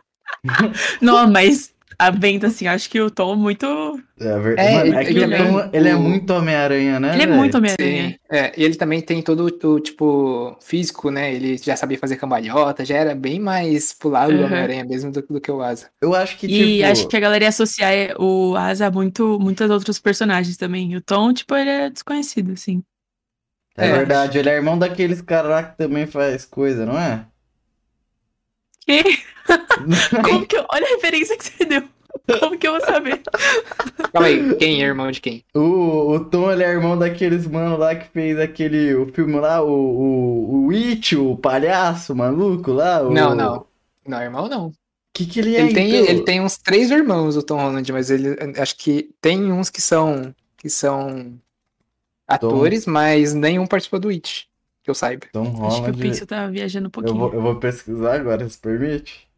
Não, 1.00 1.26
mas 1.30 1.74
a 1.98 2.10
venda, 2.10 2.46
assim, 2.48 2.66
acho 2.66 2.88
que 2.90 3.00
o 3.00 3.10
Tom 3.10 3.36
muito. 3.36 3.66
É, 4.20 4.38
ver... 4.38 4.58
É, 4.58 4.80
ele- 4.86 4.96
é 4.96 5.02
ele 5.04 5.18
o 5.18 5.22
também- 5.22 5.52
Tom, 5.52 5.70
ele 5.72 5.88
é 5.88 5.94
muito 5.94 6.30
Homem-Aranha, 6.32 7.00
né? 7.00 7.14
Ele 7.14 7.22
é 7.22 7.26
muito 7.26 7.56
Homem-Aranha. 7.56 8.18
É, 8.30 8.52
e 8.58 8.64
ele 8.64 8.74
também 8.76 9.00
tem 9.00 9.20
todo 9.22 9.44
o 9.44 9.80
tipo 9.80 10.56
físico, 10.62 11.10
né? 11.10 11.32
Ele 11.34 11.56
já 11.58 11.76
sabia 11.76 11.98
fazer 11.98 12.16
cambalhota, 12.16 12.84
já 12.84 12.96
era 12.96 13.14
bem 13.14 13.38
mais 13.40 13.92
pulado 13.92 14.32
do 14.32 14.38
Uhum. 14.40 14.46
Homem-Aranha 14.46 14.84
mesmo 14.84 15.10
do, 15.12 15.22
do 15.22 15.40
que 15.40 15.50
o 15.50 15.62
Asa. 15.62 15.90
Eu 16.00 16.14
acho 16.14 16.36
que, 16.38 16.46
E 16.46 16.76
tipo... 16.78 16.90
acho 16.90 17.08
que 17.08 17.16
a 17.16 17.20
galera 17.20 17.44
ia 17.44 17.48
associar 17.48 17.92
o 18.20 18.56
Asa 18.56 18.86
a 18.86 18.90
muito, 18.90 19.38
muitos 19.40 19.68
outros 19.70 19.98
personagens 19.98 20.56
também. 20.56 20.92
E 20.92 20.96
o 20.96 21.00
Tom, 21.00 21.32
tipo, 21.32 21.54
ele 21.56 21.70
é 21.70 21.90
desconhecido, 21.90 22.52
assim. 22.52 22.82
É 23.76 23.88
É. 23.88 23.92
verdade, 23.92 24.38
ele 24.38 24.48
é 24.48 24.54
irmão 24.54 24.78
daqueles 24.78 25.20
caras 25.20 25.50
lá 25.50 25.62
que 25.64 25.76
também 25.76 26.06
faz 26.06 26.44
coisa, 26.44 26.86
não 26.86 26.96
é? 26.98 27.26
Que? 28.86 29.02
Como 30.24 30.46
que 30.46 30.56
eu... 30.56 30.64
Olha 30.72 30.86
a 30.86 30.90
referência 30.90 31.36
que 31.36 31.44
você 31.44 31.64
deu. 31.64 31.82
Como 32.40 32.56
que 32.56 32.66
eu 32.66 32.72
vou 32.72 32.80
saber? 32.80 33.20
Calma 34.12 34.28
aí, 34.28 34.54
quem 34.56 34.82
é 34.82 34.86
irmão 34.86 35.10
de 35.10 35.20
quem? 35.20 35.44
O, 35.54 36.12
o 36.12 36.24
Tom, 36.24 36.50
ele 36.50 36.62
é 36.62 36.68
irmão 36.70 36.96
daqueles 36.96 37.46
mano 37.46 37.76
lá 37.76 37.94
que 37.94 38.08
fez 38.08 38.38
aquele 38.38 38.94
o 38.94 39.12
filme 39.12 39.34
lá, 39.38 39.60
o, 39.62 39.68
o, 39.68 40.66
o 40.66 40.70
It, 40.70 41.16
o 41.16 41.36
palhaço 41.36 42.14
maluco 42.14 42.72
lá. 42.72 43.02
o- 43.02 43.10
Não, 43.12 43.34
não. 43.34 43.66
Não, 44.06 44.22
irmão 44.22 44.48
não. 44.48 44.72
Que 45.12 45.26
que 45.26 45.40
ele 45.40 45.56
é, 45.56 45.60
Ele 45.60 45.74
tem, 45.74 45.88
então? 45.96 46.06
ele 46.08 46.22
tem 46.24 46.40
uns 46.40 46.56
três 46.56 46.90
irmãos, 46.90 47.36
o 47.36 47.42
Tom 47.42 47.56
Holland, 47.58 47.92
mas 47.92 48.10
ele 48.10 48.36
acho 48.58 48.76
que 48.76 49.10
tem 49.20 49.52
uns 49.52 49.68
que 49.68 49.80
são 49.82 50.34
que 50.56 50.70
são 50.70 51.38
atores, 52.26 52.86
mas 52.86 53.34
nenhum 53.34 53.66
participou 53.66 54.00
do 54.00 54.08
It, 54.08 54.48
que 54.82 54.90
eu 54.90 54.94
saiba. 54.94 55.26
Tom 55.32 55.42
Acho 55.42 55.50
que 55.82 55.90
o 55.90 55.92
Holland, 55.92 55.98
Pixel 55.98 56.26
tá 56.26 56.46
viajando 56.48 56.86
um 56.86 56.88
eu 56.88 56.90
pouquinho. 56.90 57.18
vou, 57.18 57.34
eu 57.34 57.42
vou 57.42 57.56
pesquisar 57.56 58.14
agora, 58.14 58.48
se 58.48 58.58
permite? 58.58 59.28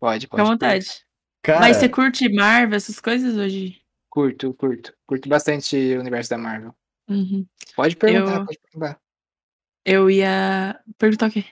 Pode, 0.00 0.26
Fica 0.26 0.36
pode. 0.38 0.48
à 0.48 0.52
vontade. 0.52 0.86
Cara, 1.42 1.60
Mas 1.60 1.76
você 1.76 1.88
curte 1.88 2.28
Marvel, 2.32 2.76
essas 2.76 2.98
coisas 2.98 3.36
hoje? 3.36 3.80
Curto, 4.08 4.52
curto. 4.54 4.92
Curto 5.06 5.28
bastante 5.28 5.76
o 5.96 6.00
universo 6.00 6.30
da 6.30 6.38
Marvel. 6.38 6.74
Uhum. 7.08 7.46
Pode 7.76 7.96
perguntar, 7.96 8.38
Eu- 8.40 8.44
pode 8.46 8.58
perguntar. 8.58 9.00
Eu 9.84 10.10
ia 10.10 10.78
perguntar 10.98 11.28
o 11.28 11.30
quê? 11.32 11.44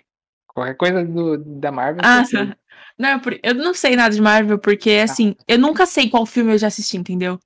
Qualquer 0.49 0.75
coisa 0.75 1.05
do, 1.05 1.39
da 1.39 1.71
Marvel. 1.71 2.01
Ah, 2.05 2.23
tá. 2.29 2.57
Não, 2.99 3.21
eu 3.43 3.55
não 3.55 3.73
sei 3.73 3.95
nada 3.95 4.15
de 4.15 4.21
Marvel, 4.21 4.59
porque 4.59 4.91
assim, 4.91 5.37
eu 5.47 5.59
nunca 5.59 5.87
sei 5.87 6.11
qual 6.11 6.27
filme 6.27 6.53
eu 6.53 6.59
já 6.59 6.67
assisti, 6.67 6.97
entendeu? 6.97 7.39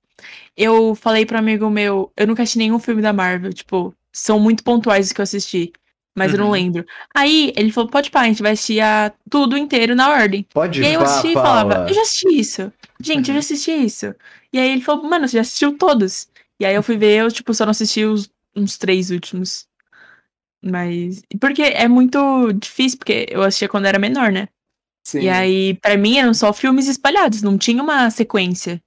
Eu 0.56 0.94
falei 0.94 1.26
pra 1.26 1.38
um 1.38 1.40
amigo 1.40 1.68
meu, 1.68 2.12
eu 2.16 2.26
nunca 2.26 2.42
assisti 2.42 2.58
nenhum 2.58 2.78
filme 2.78 3.02
da 3.02 3.12
Marvel, 3.12 3.52
tipo, 3.52 3.94
são 4.12 4.40
muito 4.40 4.64
pontuais 4.64 5.06
os 5.06 5.12
que 5.12 5.20
eu 5.20 5.24
assisti, 5.24 5.72
mas 6.16 6.32
eu 6.32 6.38
não 6.38 6.46
Uhum. 6.46 6.52
lembro. 6.52 6.84
Aí 7.14 7.52
ele 7.56 7.72
falou, 7.72 7.88
pode 7.90 8.10
pá, 8.10 8.22
a 8.22 8.24
gente 8.26 8.42
vai 8.42 8.52
assistir 8.52 8.80
a- 8.80 9.12
tudo 9.30 9.56
inteiro 9.56 9.94
na 9.94 10.10
ordem. 10.10 10.46
pode 10.52 10.80
E 10.80 10.84
aí 10.84 10.94
eu 10.94 11.00
assisti 11.02 11.28
e 11.28 11.34
falava, 11.34 11.86
eu 11.88 11.94
já 11.94 12.02
assisti 12.02 12.28
isso. 12.40 12.72
Gente, 13.00 13.28
eu 13.28 13.34
já 13.34 13.40
assisti 13.40 13.70
isso. 13.72 14.14
E 14.52 14.58
aí 14.58 14.70
ele 14.70 14.80
falou, 14.82 15.04
mano, 15.08 15.26
você 15.26 15.36
já 15.38 15.40
assistiu 15.42 15.76
todos. 15.76 16.28
E 16.60 16.66
aí 16.66 16.74
eu 16.74 16.82
fui 16.82 16.96
ver, 16.96 17.20
eu, 17.20 17.30
tipo, 17.32 17.52
só 17.54 17.64
não 17.64 17.70
assisti 17.70 18.04
os, 18.04 18.30
uns 18.54 18.76
três 18.78 19.10
últimos. 19.10 19.66
Mas. 20.62 21.22
Porque 21.40 21.62
é 21.62 21.88
muito 21.88 22.52
difícil, 22.52 22.98
porque 22.98 23.26
eu 23.30 23.42
assistia 23.42 23.68
quando 23.68 23.86
era 23.86 23.98
menor, 23.98 24.30
né? 24.30 24.48
Sim. 25.04 25.20
E 25.22 25.28
aí, 25.28 25.74
pra 25.80 25.96
mim, 25.96 26.18
eram 26.18 26.32
só 26.32 26.52
filmes 26.52 26.86
espalhados, 26.86 27.42
não 27.42 27.58
tinha 27.58 27.82
uma 27.82 28.08
sequência. 28.10 28.80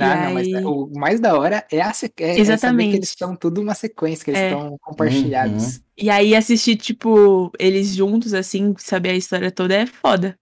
Ah, 0.00 0.24
não, 0.26 0.34
mas 0.34 0.46
aí- 0.46 0.64
o 0.64 0.90
mais 0.94 1.20
da 1.20 1.38
hora 1.38 1.64
é, 1.70 1.80
a 1.80 1.92
sequ... 1.92 2.20
é, 2.22 2.40
é 2.40 2.44
saber 2.44 2.50
Exatamente. 2.52 2.90
que 2.90 2.96
eles 2.96 3.08
estão 3.10 3.36
tudo 3.36 3.60
uma 3.60 3.74
sequência, 3.74 4.24
que 4.24 4.30
eles 4.30 4.40
É. 4.40 4.50
estão 4.50 4.76
compartilhados. 4.80 5.80
E 5.96 6.08
aí 6.10 6.34
assistir, 6.34 6.76
tipo, 6.76 7.50
eles 7.58 7.94
juntos, 7.94 8.32
assim, 8.34 8.74
saber 8.78 9.10
a 9.10 9.16
história 9.16 9.50
toda 9.50 9.74
é 9.74 9.86
foda. 9.86 10.36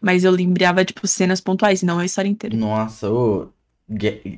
Mas 0.00 0.22
eu 0.24 0.30
lembrava, 0.30 0.84
tipo, 0.84 1.06
cenas 1.06 1.40
pontuais, 1.40 1.82
não 1.82 1.98
a 1.98 2.04
história 2.04 2.28
inteira. 2.28 2.54
Nossa, 2.56 3.10
o, 3.10 3.48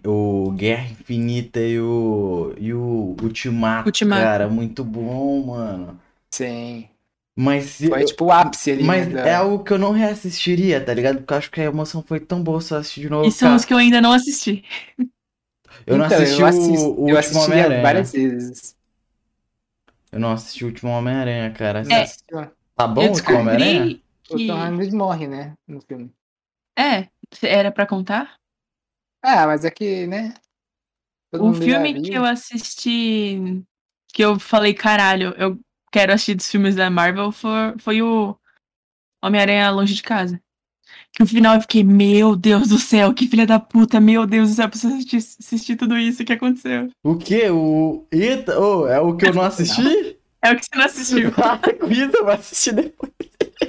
o 0.06 0.52
Guerra 0.52 0.90
Infinita 0.92 1.60
e 1.60 1.78
o, 1.80 2.54
e 2.58 2.72
o 2.72 3.16
Ultimato, 3.20 3.88
Ultimato. 3.88 4.22
cara, 4.22 4.48
muito 4.48 4.84
bom, 4.84 5.46
mano. 5.46 6.00
Sim. 6.30 6.88
Mas, 7.36 7.64
se- 7.64 7.88
Foi 7.88 8.04
tipo 8.04 8.26
o 8.26 8.32
ápice 8.32 8.70
ali, 8.72 8.84
mas 8.84 9.08
né, 9.08 9.28
é 9.28 9.34
algo 9.34 9.64
que 9.64 9.72
eu 9.72 9.78
não 9.78 9.92
reassistiria, 9.92 10.84
tá 10.84 10.92
ligado? 10.92 11.18
Porque 11.18 11.32
eu 11.32 11.38
acho 11.38 11.50
que 11.50 11.60
a 11.60 11.64
emoção 11.64 12.02
foi 12.02 12.20
tão 12.20 12.42
boa 12.42 12.60
se 12.60 12.74
eu 12.74 12.78
assistir 12.78 13.00
de 13.02 13.08
novo. 13.10 13.28
E 13.28 13.32
são 13.32 13.48
cara. 13.48 13.56
os 13.56 13.64
que 13.64 13.72
eu 13.72 13.78
ainda 13.78 14.00
não 14.00 14.12
assisti. 14.12 14.64
Eu 15.86 15.96
não 15.96 16.04
Então, 16.06 16.18
assisti 16.18 16.40
eu 16.40 16.44
o, 16.44 16.48
assisto- 16.48 17.00
o 17.00 17.08
eu 17.08 17.16
último 17.16 17.40
Homem-Aranha. 17.40 17.82
várias 17.82 18.12
vezes. 18.12 18.76
Eu 20.12 20.18
não 20.18 20.32
assisti 20.32 20.64
o 20.64 20.68
último 20.68 20.90
Homem-Aranha, 20.90 21.52
cara. 21.52 21.82
É. 21.90 22.04
Tá 22.76 22.86
bom 22.86 23.02
eu 23.06 23.10
o 23.10 23.12
último 23.14 23.36
Homem-Aranha? 23.38 23.84
descobri 23.84 24.02
O 24.28 24.36
que... 24.36 24.46
Tom 24.46 24.54
Holland 24.54 24.96
morre, 24.96 25.26
né, 25.28 25.54
no 25.68 25.80
filme. 25.80 26.10
É, 26.78 27.08
era 27.42 27.70
pra 27.70 27.86
contar? 27.86 28.36
Ah, 29.22 29.46
mas 29.46 29.64
é 29.64 29.70
que, 29.70 30.06
né? 30.06 30.34
todo 31.30 31.44
O 31.50 31.54
filme 31.54 32.00
que 32.00 32.14
eu 32.14 32.24
assisti, 32.24 33.62
que 34.12 34.22
eu 34.24 34.38
falei, 34.38 34.74
caralho, 34.74 35.34
eu 35.36 35.58
quero 35.90 36.12
assistir 36.12 36.34
dos 36.34 36.50
filmes 36.50 36.74
da 36.74 36.88
Marvel, 36.90 37.32
foi, 37.32 37.74
foi 37.78 38.02
o 38.02 38.36
Homem-Aranha 39.22 39.70
Longe 39.70 39.94
de 39.94 40.02
Casa. 40.02 40.40
Que 41.12 41.20
no 41.20 41.26
final 41.26 41.56
eu 41.56 41.60
fiquei, 41.60 41.84
meu 41.84 42.36
Deus 42.36 42.68
do 42.68 42.78
céu, 42.78 43.12
que 43.12 43.26
filha 43.26 43.46
da 43.46 43.58
puta, 43.58 44.00
meu 44.00 44.26
Deus 44.26 44.50
do 44.50 44.54
céu, 44.54 44.64
eu 44.66 44.70
preciso 44.70 44.94
assistir, 44.94 45.16
assistir 45.16 45.76
tudo 45.76 45.96
isso 45.96 46.24
que 46.24 46.32
aconteceu. 46.32 46.88
O 47.02 47.16
quê? 47.16 47.50
O. 47.50 48.06
Eita, 48.10 48.58
ô, 48.58 48.86
é 48.86 49.00
o 49.00 49.16
que 49.16 49.26
eu 49.26 49.34
não 49.34 49.42
assisti? 49.42 50.16
É 50.42 50.52
o 50.52 50.56
que 50.56 50.64
você 50.64 50.76
não 50.76 50.84
assistiu. 50.84 51.32
Para 51.32 51.58
com 51.74 51.86
isso, 51.90 52.16
eu 52.16 52.24
vou 52.24 52.32
assistir 52.32 52.72
depois. 52.74 53.12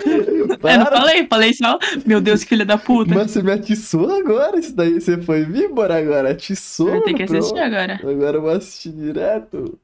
Eu 0.04 0.78
não 0.80 0.86
falei, 0.86 1.28
falei 1.28 1.54
só, 1.54 1.78
meu 2.06 2.22
Deus, 2.22 2.44
que 2.44 2.50
filha 2.50 2.66
da 2.66 2.78
puta. 2.78 3.14
Mas 3.14 3.32
você 3.32 3.44
me 3.44 3.52
atiçou 3.52 4.10
agora, 4.10 4.58
isso 4.58 4.74
daí 4.74 5.00
você 5.00 5.22
foi 5.22 5.44
víbora 5.44 5.98
agora, 5.98 6.32
atiçou. 6.32 6.96
Eu 6.96 7.02
tenho 7.04 7.18
que 7.18 7.26
pronto. 7.26 7.40
assistir 7.40 7.60
agora. 7.60 8.00
Agora 8.02 8.38
eu 8.38 8.42
vou 8.42 8.52
assistir 8.52 8.92
direto. 8.92 9.78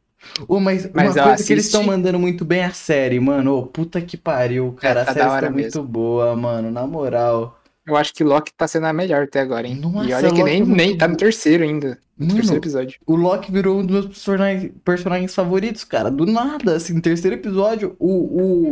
Ô, 0.47 0.59
mas, 0.59 0.89
Mas 0.93 1.15
uma 1.15 1.23
coisa 1.23 1.43
que 1.43 1.53
eles 1.53 1.65
estão 1.65 1.81
assisti- 1.81 1.95
mandando 1.97 2.19
muito 2.19 2.43
bem 2.45 2.59
é 2.59 2.65
a 2.65 2.71
série, 2.71 3.19
mano. 3.19 3.57
Ô, 3.57 3.63
puta 3.65 3.99
que 4.01 4.15
pariu, 4.17 4.73
cara. 4.79 5.03
tá 5.05 5.11
a 5.11 5.13
série 5.13 5.25
está 5.35 5.49
muito 5.49 5.63
mesmo. 5.65 5.83
boa, 5.83 6.35
mano. 6.35 6.69
Na 6.71 6.85
moral. 6.87 7.59
Eu 7.85 7.95
acho 7.95 8.13
que 8.13 8.23
Loki 8.23 8.51
tá 8.55 8.67
sendo 8.67 8.85
a 8.87 8.91
melhor 8.93 9.23
até 9.23 9.39
agora, 9.39 9.65
hein? 9.65 9.75
Nossa, 9.75 10.09
e 10.09 10.13
olha 10.13 10.31
que 10.33 10.43
nem, 10.43 10.55
é 10.55 10.59
muito 10.59 10.75
nem 10.75 10.97
tá 10.97 11.07
no 11.07 11.15
terceiro 11.15 11.63
ainda. 11.63 11.97
No 12.17 12.25
terceiro 12.27 12.47
Mano, 12.47 12.57
episódio. 12.57 12.99
o 13.05 13.15
Loki 13.15 13.51
virou 13.51 13.79
um 13.79 13.85
dos 13.85 13.91
meus 13.93 14.05
personagens, 14.07 14.71
personagens 14.83 15.33
favoritos, 15.35 15.83
cara. 15.85 16.11
Do 16.11 16.25
nada, 16.25 16.75
assim, 16.75 16.99
terceiro 16.99 17.35
episódio, 17.37 17.95
o. 17.99 18.09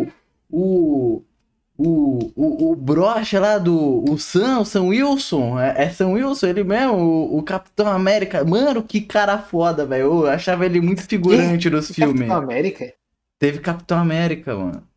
O. 0.02 0.08
O. 0.52 1.24
O, 1.78 2.32
o, 2.36 2.72
o 2.72 2.76
brocha 2.76 3.40
lá 3.40 3.58
do. 3.58 4.04
O 4.10 4.18
Sam, 4.18 4.60
o 4.62 4.66
Sam 4.66 4.84
Wilson. 4.86 5.60
É, 5.60 5.84
é 5.86 5.90
Sam 5.90 6.10
Wilson, 6.12 6.48
ele 6.48 6.64
mesmo, 6.64 6.94
o, 6.96 7.38
o 7.40 7.44
Capitão 7.44 7.88
América. 7.88 8.46
Mano, 8.46 8.82
que 8.84 9.02
cara 9.02 9.38
foda, 9.40 9.86
velho. 9.86 10.04
Eu 10.04 10.28
achava 10.28 10.66
ele 10.66 10.80
muito 10.80 11.02
figurante 11.08 11.70
nos 11.70 11.92
filmes. 11.92 12.20
Capitão 12.22 12.38
América? 12.38 12.94
Teve 13.38 13.60
Capitão 13.60 13.98
América, 14.00 14.56
mano. 14.56 14.88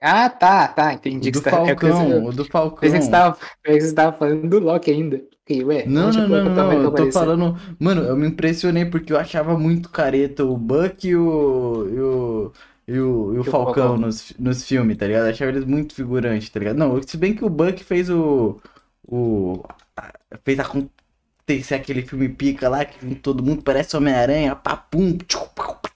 Ah, 0.00 0.30
tá, 0.30 0.68
tá. 0.68 0.92
Entendi 0.92 1.32
que 1.32 1.38
do 1.38 1.40
você 1.40 1.50
tá. 1.50 1.56
é 1.66 1.74
que 1.74 1.86
você- 1.86 1.92
Falcão, 1.92 2.24
o 2.26 2.32
do 2.32 2.44
Falcão. 2.44 2.78
Pensei 2.78 2.98
que 2.98 3.04
você 3.06 3.10
tava, 3.10 3.38
que 3.64 3.80
você 3.80 3.94
tava 3.94 4.16
falando 4.16 4.48
do 4.48 4.58
Loki 4.60 4.90
ainda. 4.90 5.20
Fiquei, 5.44 5.64
ué, 5.64 5.86
Não, 5.86 6.12
não, 6.12 6.28
não, 6.28 6.44
Capitão 6.44 6.66
não, 6.66 6.82
eu 6.82 6.94
tô 6.94 7.10
falando. 7.10 7.56
Mano, 7.80 8.02
eu 8.02 8.16
me 8.16 8.28
impressionei 8.28 8.84
porque 8.84 9.12
eu 9.12 9.18
achava 9.18 9.58
muito 9.58 9.88
careta 9.88 10.44
o 10.44 10.56
Buck 10.56 11.08
e 11.08 11.16
o. 11.16 11.88
E 11.90 12.00
o, 12.00 12.52
e 12.88 12.98
o, 13.00 13.34
e 13.34 13.38
o 13.40 13.44
Falcão 13.44 13.98
nos, 13.98 14.32
nos 14.38 14.64
filmes, 14.66 14.96
tá 14.98 15.06
ligado? 15.06 15.26
Eu 15.26 15.30
achava 15.32 15.50
eles 15.52 15.64
muito 15.66 15.94
figurantes, 15.94 16.50
tá 16.50 16.60
ligado? 16.60 16.76
Não, 16.78 17.02
se 17.02 17.16
bem 17.18 17.34
que 17.36 17.44
o 17.44 17.50
Buck 17.50 17.84
fez 17.84 18.10
o. 18.10 18.60
O. 19.06 19.64
a- 19.96 20.14
Fez 20.44 20.58
acontecer 20.60 21.74
aquele 21.76 22.02
filme 22.06 22.28
pica 22.30 22.68
lá, 22.68 22.84
que 22.84 23.14
todo 23.16 23.42
mundo 23.44 23.62
parece 23.62 23.96
Homem-Aranha, 23.96 24.56
papum. 24.56 25.16
tchu, 25.18 25.40
pau, 25.54 25.80
pau. 25.80 25.92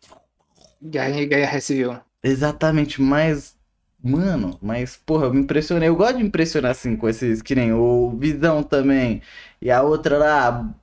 Guerra, 0.82 1.24
Guerra 1.24 1.61
Civil. 1.61 2.01
Exatamente, 2.22 3.01
mas. 3.01 3.57
Mano, 4.05 4.59
mas, 4.61 4.97
porra, 4.97 5.26
eu 5.26 5.34
me 5.34 5.40
impressionei. 5.43 5.88
Eu 5.88 5.95
gosto 5.97 6.16
de 6.18 6.24
impressionar 6.24 6.72
assim 6.72 6.97
com 6.97 7.09
esses, 7.09 7.40
que 7.40 7.55
nem 7.55 7.72
o 7.72 8.11
Visão 8.18 8.62
também. 8.62 9.22
E 9.61 9.70
a 9.70 9.82
outra 9.82 10.18
lá. 10.18 10.74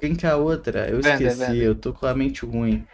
Quem 0.00 0.16
que 0.16 0.26
é 0.26 0.30
a 0.30 0.36
outra? 0.36 0.88
Eu 0.90 1.00
esqueci, 1.00 1.56
eu 1.58 1.74
tô 1.74 1.92
com 1.94 2.06
a 2.06 2.14
mente 2.14 2.44
ruim. 2.46 2.86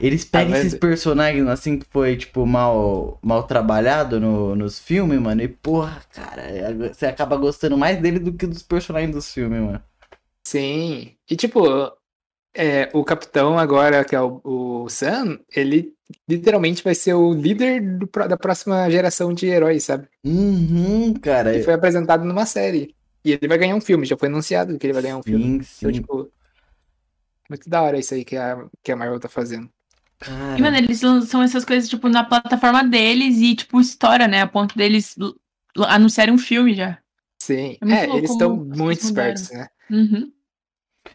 Eles 0.00 0.24
pegam 0.24 0.54
A 0.54 0.58
esses 0.58 0.74
personagens 0.74 1.46
assim 1.48 1.78
que 1.78 1.86
foi, 1.90 2.16
tipo, 2.16 2.46
mal, 2.46 3.18
mal 3.22 3.42
trabalhado 3.46 4.18
no, 4.18 4.56
nos 4.56 4.78
filmes, 4.78 5.20
mano. 5.20 5.42
E, 5.42 5.48
porra, 5.48 6.02
cara, 6.12 6.42
você 6.88 7.06
acaba 7.06 7.36
gostando 7.36 7.76
mais 7.76 8.00
dele 8.00 8.18
do 8.18 8.32
que 8.32 8.46
dos 8.46 8.62
personagens 8.62 9.14
dos 9.14 9.32
filmes, 9.32 9.60
mano. 9.60 9.82
Sim. 10.46 11.16
E 11.30 11.36
tipo, 11.36 11.62
é, 12.54 12.90
o 12.94 13.04
capitão 13.04 13.58
agora, 13.58 14.04
que 14.04 14.14
é 14.16 14.20
o, 14.20 14.40
o 14.44 14.88
Sam, 14.88 15.40
ele 15.54 15.94
literalmente 16.28 16.82
vai 16.82 16.94
ser 16.94 17.14
o 17.14 17.32
líder 17.32 17.80
do 17.98 18.06
da 18.28 18.36
próxima 18.36 18.90
geração 18.90 19.32
de 19.32 19.46
heróis, 19.46 19.84
sabe? 19.84 20.08
Uhum, 20.24 21.14
cara. 21.14 21.54
Ele 21.54 21.64
foi 21.64 21.74
apresentado 21.74 22.24
numa 22.24 22.46
série. 22.46 22.94
E 23.24 23.32
ele 23.32 23.48
vai 23.48 23.58
ganhar 23.58 23.76
um 23.76 23.80
filme, 23.80 24.06
já 24.06 24.16
foi 24.16 24.28
anunciado 24.28 24.78
que 24.78 24.86
ele 24.86 24.94
vai 24.94 25.02
ganhar 25.02 25.18
um 25.18 25.22
filme. 25.22 25.44
Sim, 25.44 25.60
Então, 25.78 25.90
sim, 25.92 25.92
tipo, 25.92 26.32
muito 27.48 27.68
da 27.68 27.82
hora 27.82 27.98
isso 27.98 28.14
aí 28.14 28.24
que 28.24 28.36
a, 28.36 28.66
que 28.82 28.92
a 28.92 28.96
Marvel 28.96 29.20
tá 29.20 29.28
fazendo. 29.28 29.70
Cara. 30.20 30.58
E, 30.58 30.62
mano, 30.62 30.76
eles 30.76 31.00
lançam 31.02 31.42
essas 31.42 31.64
coisas, 31.64 31.88
tipo, 31.88 32.08
na 32.08 32.24
plataforma 32.24 32.84
deles 32.84 33.38
e, 33.38 33.54
tipo, 33.54 33.80
história, 33.80 34.28
né? 34.28 34.42
A 34.42 34.46
ponto 34.46 34.76
deles 34.76 35.16
anunciarem 35.88 36.34
um 36.34 36.38
filme 36.38 36.74
já. 36.74 36.98
Sim. 37.42 37.76
É 37.82 38.04
É, 38.04 38.16
eles 38.16 38.30
estão 38.30 38.56
muito 38.56 39.00
espertos, 39.00 39.50
né? 39.50 39.68
Uhum. 39.90 40.30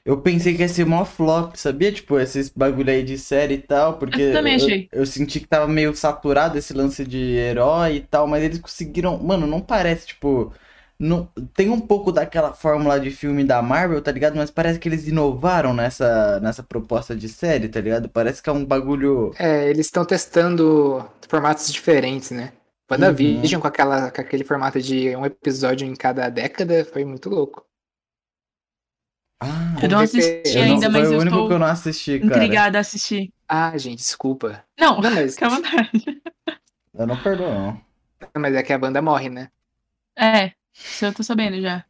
Eu 0.03 0.21
pensei 0.21 0.55
que 0.55 0.61
ia 0.61 0.67
ser 0.67 0.85
mó 0.85 1.05
flop, 1.05 1.55
sabia? 1.55 1.91
Tipo, 1.91 2.19
esses 2.19 2.49
bagulho 2.49 2.89
aí 2.91 3.03
de 3.03 3.17
série 3.17 3.55
e 3.55 3.61
tal, 3.61 3.97
porque 3.99 4.21
Eu 4.21 4.33
também 4.33 4.55
achei. 4.55 4.89
eu 4.91 5.05
senti 5.05 5.39
que 5.39 5.47
tava 5.47 5.67
meio 5.67 5.95
saturado 5.95 6.57
esse 6.57 6.73
lance 6.73 7.05
de 7.05 7.17
herói 7.35 7.97
e 7.97 8.01
tal, 8.01 8.27
mas 8.27 8.43
eles 8.43 8.59
conseguiram. 8.59 9.21
Mano, 9.21 9.45
não 9.47 9.61
parece, 9.61 10.07
tipo. 10.07 10.53
Não... 10.99 11.25
Tem 11.53 11.69
um 11.69 11.79
pouco 11.79 12.11
daquela 12.11 12.53
fórmula 12.53 12.99
de 12.99 13.11
filme 13.11 13.43
da 13.43 13.61
Marvel, 13.61 14.01
tá 14.01 14.11
ligado? 14.11 14.35
Mas 14.35 14.49
parece 14.49 14.79
que 14.79 14.87
eles 14.87 15.07
inovaram 15.07 15.73
nessa, 15.73 16.39
nessa 16.39 16.63
proposta 16.63 17.15
de 17.15 17.27
série, 17.29 17.67
tá 17.67 17.81
ligado? 17.81 18.07
Parece 18.09 18.41
que 18.41 18.49
é 18.49 18.53
um 18.53 18.65
bagulho. 18.65 19.31
É, 19.37 19.69
eles 19.69 19.87
estão 19.87 20.05
testando 20.05 21.05
formatos 21.27 21.71
diferentes, 21.71 22.31
né? 22.31 22.53
WandaVision 22.89 23.59
com, 23.59 23.67
aquela, 23.67 24.11
com 24.11 24.21
aquele 24.21 24.43
formato 24.43 24.79
de 24.81 25.15
um 25.15 25.25
episódio 25.25 25.87
em 25.87 25.95
cada 25.95 26.29
década 26.29 26.85
foi 26.85 27.03
muito 27.03 27.29
louco. 27.29 27.65
Ah, 29.41 29.75
Eu 29.81 29.89
não 29.89 29.99
assisti 29.99 30.57
eu 30.57 30.65
não- 30.65 30.73
ainda, 30.73 30.91
foi 30.91 30.99
mas 31.01 31.09
o 31.09 31.13
eu 31.13 31.19
único 31.19 31.35
estou 31.35 31.47
que 31.47 31.53
eu 31.55 31.59
não 31.59 31.67
assisti, 31.67 32.19
cara. 32.19 32.25
intrigada 32.35 32.77
a 32.77 32.81
assistir. 32.81 33.33
Ah, 33.47 33.77
gente, 33.77 33.97
desculpa. 33.97 34.63
Não, 34.79 35.01
Não, 35.01 35.11
mas, 35.11 35.33
fica 35.33 35.47
à 35.47 35.49
vontade. 35.49 36.21
Eu 36.93 37.05
não 37.07 37.21
perdoo, 37.21 37.49
não. 37.53 37.81
mas 38.37 38.55
é 38.55 38.63
que 38.63 38.71
a 38.71 38.77
banda 38.77 39.01
morre, 39.01 39.29
né? 39.29 39.49
É, 40.17 40.53
isso 40.75 41.05
eu 41.05 41.13
tô 41.13 41.23
sabendo 41.23 41.61
já. 41.61 41.83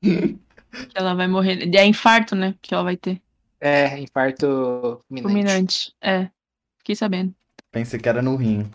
que 0.00 0.38
ela 0.94 1.14
vai 1.14 1.26
morrer. 1.28 1.68
É 1.74 1.84
infarto, 1.86 2.34
né? 2.34 2.54
Que 2.62 2.74
ela 2.74 2.84
vai 2.84 2.96
ter. 2.96 3.20
É, 3.60 3.98
infarto 3.98 5.00
fulminante. 5.08 5.22
Fulminante. 5.22 5.94
É. 6.00 6.28
Fiquei 6.78 6.94
sabendo. 6.94 7.34
Pensei 7.72 7.98
que 7.98 8.08
era 8.08 8.22
no 8.22 8.36
rim. 8.36 8.70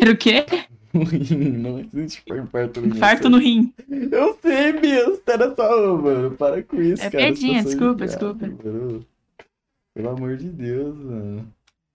Era 0.00 0.10
o 0.10 0.16
quê? 0.16 0.44
No 0.92 1.04
rim, 1.04 1.36
não 1.58 1.78
existe 1.78 2.24
infarto 2.32 2.80
no 2.80 2.86
rim. 2.88 2.96
Infarto 2.96 3.28
no 3.28 3.38
rim. 3.38 3.74
Eu 4.10 4.38
sei, 4.40 4.72
Bias, 4.72 5.20
era 5.26 5.54
só, 5.54 5.96
mano. 5.96 6.30
Para 6.36 6.62
com 6.62 6.80
isso, 6.80 7.02
É 7.02 7.10
cara. 7.10 7.24
piadinha, 7.24 7.62
sou 7.62 7.70
desculpa, 7.70 8.06
desculpa. 8.06 8.46
mano. 8.46 9.06
Pelo 9.94 10.08
amor 10.08 10.36
de 10.38 10.48
Deus, 10.48 10.96
mano. 10.96 11.52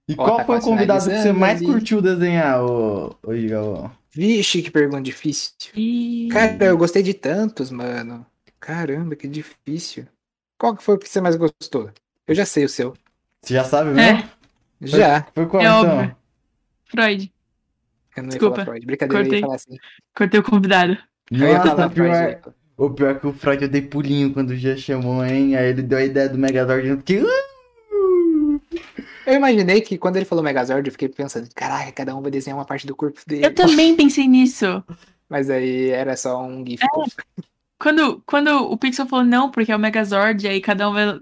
E 0.08 0.14
Ó, 0.18 0.24
qual 0.24 0.38
tá 0.38 0.46
foi 0.46 0.58
o 0.58 0.62
convidado 0.62 1.04
que 1.10 1.18
você 1.18 1.32
mais 1.34 1.62
curtiu 1.62 2.02
desenhar, 2.02 2.64
ô, 2.64 3.16
ô 3.24 3.34
Igor? 3.34 3.92
Vixe, 4.14 4.62
que 4.62 4.70
pergunta 4.72 5.02
difícil. 5.02 5.54
E... 5.76 6.28
Cara, 6.32 6.66
eu 6.66 6.78
gostei 6.78 7.02
de 7.02 7.14
tantos, 7.14 7.72
mano. 7.72 8.26
Caramba, 8.60 9.16
que 9.16 9.28
difícil. 9.28 10.06
Qual 10.58 10.76
que 10.76 10.84
foi 10.84 10.96
o 10.96 11.00
que 11.00 11.10
você 11.10 11.22
mais 11.22 11.36
gostou? 11.36 11.90
Eu 12.28 12.36
já 12.36 12.46
sei 12.46 12.66
o 12.66 12.70
seu. 12.70 12.94
Você 13.42 13.54
já 13.54 13.64
sabe 13.64 13.92
mesmo? 13.92 14.20
É, 14.20 14.30
Já. 14.82 15.28
Foi 15.34 15.48
qual, 15.48 15.62
é 15.62 15.66
então? 15.66 15.98
óbvio. 15.98 16.16
Freud. 16.86 17.34
Eu 18.16 18.24
não 18.24 18.30
ia 18.30 18.30
Desculpa, 18.32 18.56
falar 18.56 18.66
Freud. 18.66 18.86
Brincadeira, 18.86 19.20
eu 19.20 19.24
ia 19.24 19.30
cortei. 19.30 19.42
falar 19.42 19.56
assim. 19.56 19.78
Cortei 20.16 20.40
o 20.40 20.44
convidado. 20.44 20.98
Eu 21.32 21.48
ia 21.48 21.58
Nossa, 21.58 21.70
falar 21.70 21.90
pior, 21.90 22.16
Freud. 22.16 22.56
o 22.78 22.90
pior 22.92 23.10
é 23.16 23.20
que 23.20 23.28
o 23.28 23.34
Freud 23.34 23.64
eu 23.64 23.70
dei 23.70 23.82
pulinho 23.82 24.34
quando 24.34 24.52
o 24.52 24.56
Gia 24.56 24.76
chamou, 24.78 25.24
hein? 25.26 25.56
Aí 25.56 25.70
ele 25.70 25.82
deu 25.82 25.98
a 25.98 26.04
ideia 26.04 26.28
do 26.30 26.38
Megazord 26.38 26.88
eu 26.88 26.98
fiquei... 26.98 27.24
Eu 29.26 29.36
imaginei 29.36 29.82
que 29.82 29.98
quando 29.98 30.18
ele 30.18 30.26
falou 30.26 30.44
Megazord, 30.44 30.88
eu 30.88 30.92
fiquei 30.92 31.10
pensando, 31.10 31.48
caraca, 31.54 31.92
cada 31.92 32.16
um 32.16 32.22
vai 32.22 32.32
desenhar 32.32 32.58
uma 32.58 32.66
parte 32.66 32.88
do 32.88 32.96
corpo 32.96 33.20
dele. 33.26 33.46
Eu 33.46 33.54
também 33.54 33.94
pensei 33.98 34.28
nisso. 34.28 34.84
Mas 35.30 35.50
aí 35.50 35.90
era 35.90 36.16
só 36.18 36.42
um 36.44 36.66
GIF. 36.66 36.84
Quando, 37.80 38.22
quando 38.26 38.50
o 38.72 38.78
Pixel 38.78 39.08
falou 39.08 39.26
não, 39.26 39.50
porque 39.50 39.72
é 39.72 39.76
o 39.76 39.80
Megazord, 39.80 40.48
aí 40.48 40.62
cada 40.62 40.90
um 40.90 40.94
vai 40.94 41.20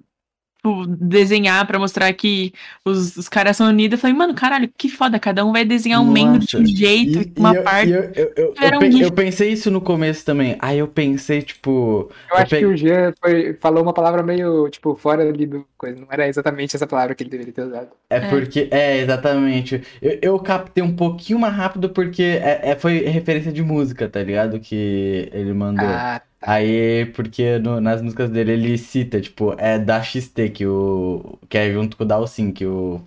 tipo, 0.62 0.86
desenhar 0.88 1.66
pra 1.66 1.80
mostrar 1.80 2.12
que 2.14 2.54
os, 2.84 3.16
os 3.16 3.30
caras 3.30 3.56
são 3.56 3.68
unidos, 3.70 3.98
eu 3.98 4.02
falei, 4.02 4.16
mano, 4.16 4.34
caralho, 4.34 4.70
que 4.78 4.90
foda, 4.90 5.18
cada 5.18 5.46
um 5.46 5.54
vai 5.54 5.64
desenhar 5.64 6.02
um 6.02 6.12
membro 6.12 6.40
de 6.40 6.58
um 6.58 6.60
Nossa, 6.62 6.76
jeito, 6.76 7.20
E- 7.22 7.40
uma 7.40 7.54
e 7.54 7.56
eu- 7.56 7.64
parte. 7.64 7.92
eu, 7.92 8.02
eu, 8.04 8.12
eu, 8.36 8.54
eu 8.62 8.76
um 8.76 8.80
pe- 8.80 9.02
eu 9.02 9.12
pensei 9.12 9.52
isso 9.54 9.72
no 9.72 9.80
começo 9.80 10.26
também. 10.26 10.58
Aí 10.60 10.78
eu 10.80 10.88
pensei, 10.88 11.42
tipo. 11.42 12.12
Eu 12.30 12.38
acho 12.38 12.50
pe- 12.50 12.60
que 12.60 12.66
o 12.66 12.76
Jean 12.76 13.14
foi- 13.22 13.54
falou 13.62 13.82
uma 13.84 13.94
palavra 13.94 14.22
meio, 14.22 14.68
tipo, 14.70 14.96
fora 14.96 15.24
ali 15.28 15.46
do 15.46 15.66
coisa. 15.78 15.98
Não 16.00 16.08
era 16.12 16.28
exatamente 16.28 16.76
essa 16.76 16.86
palavra 16.86 17.16
que 17.16 17.24
ele 17.24 17.30
deveria 17.30 17.54
ter 17.54 17.62
usado. 17.64 17.88
É 18.10 18.18
É. 18.18 18.20
porque. 18.30 18.68
É, 18.70 18.98
exatamente. 19.00 19.82
Eu, 20.02 20.20
eu 20.22 20.40
captei 20.40 20.84
um 20.84 20.94
pouquinho 20.96 21.40
mais 21.40 21.54
rápido 21.56 21.90
porque 21.90 22.22
é, 22.24 22.72
é- 22.72 22.76
foi 22.76 23.00
referência 23.06 23.52
de 23.52 23.64
música, 23.64 24.10
tá 24.10 24.22
ligado? 24.22 24.60
Que 24.60 25.30
ele 25.34 25.54
mandou. 25.54 25.88
Ah, 25.88 26.22
Aí, 26.42 27.06
porque 27.14 27.60
no- 27.60 27.82
nas 27.82 28.02
músicas 28.02 28.30
dele 28.30 28.54
ele 28.54 28.78
cita, 28.78 29.20
tipo, 29.22 29.54
é 29.58 29.78
da 29.78 30.02
XT 30.02 30.50
que 30.50 30.66
o. 30.66 31.38
Que 31.50 31.58
é 31.58 31.72
junto 31.74 31.98
com 31.98 32.04
o 32.04 32.08
Dalsin 32.08 32.52
que 32.52 32.66
o. 32.66 33.02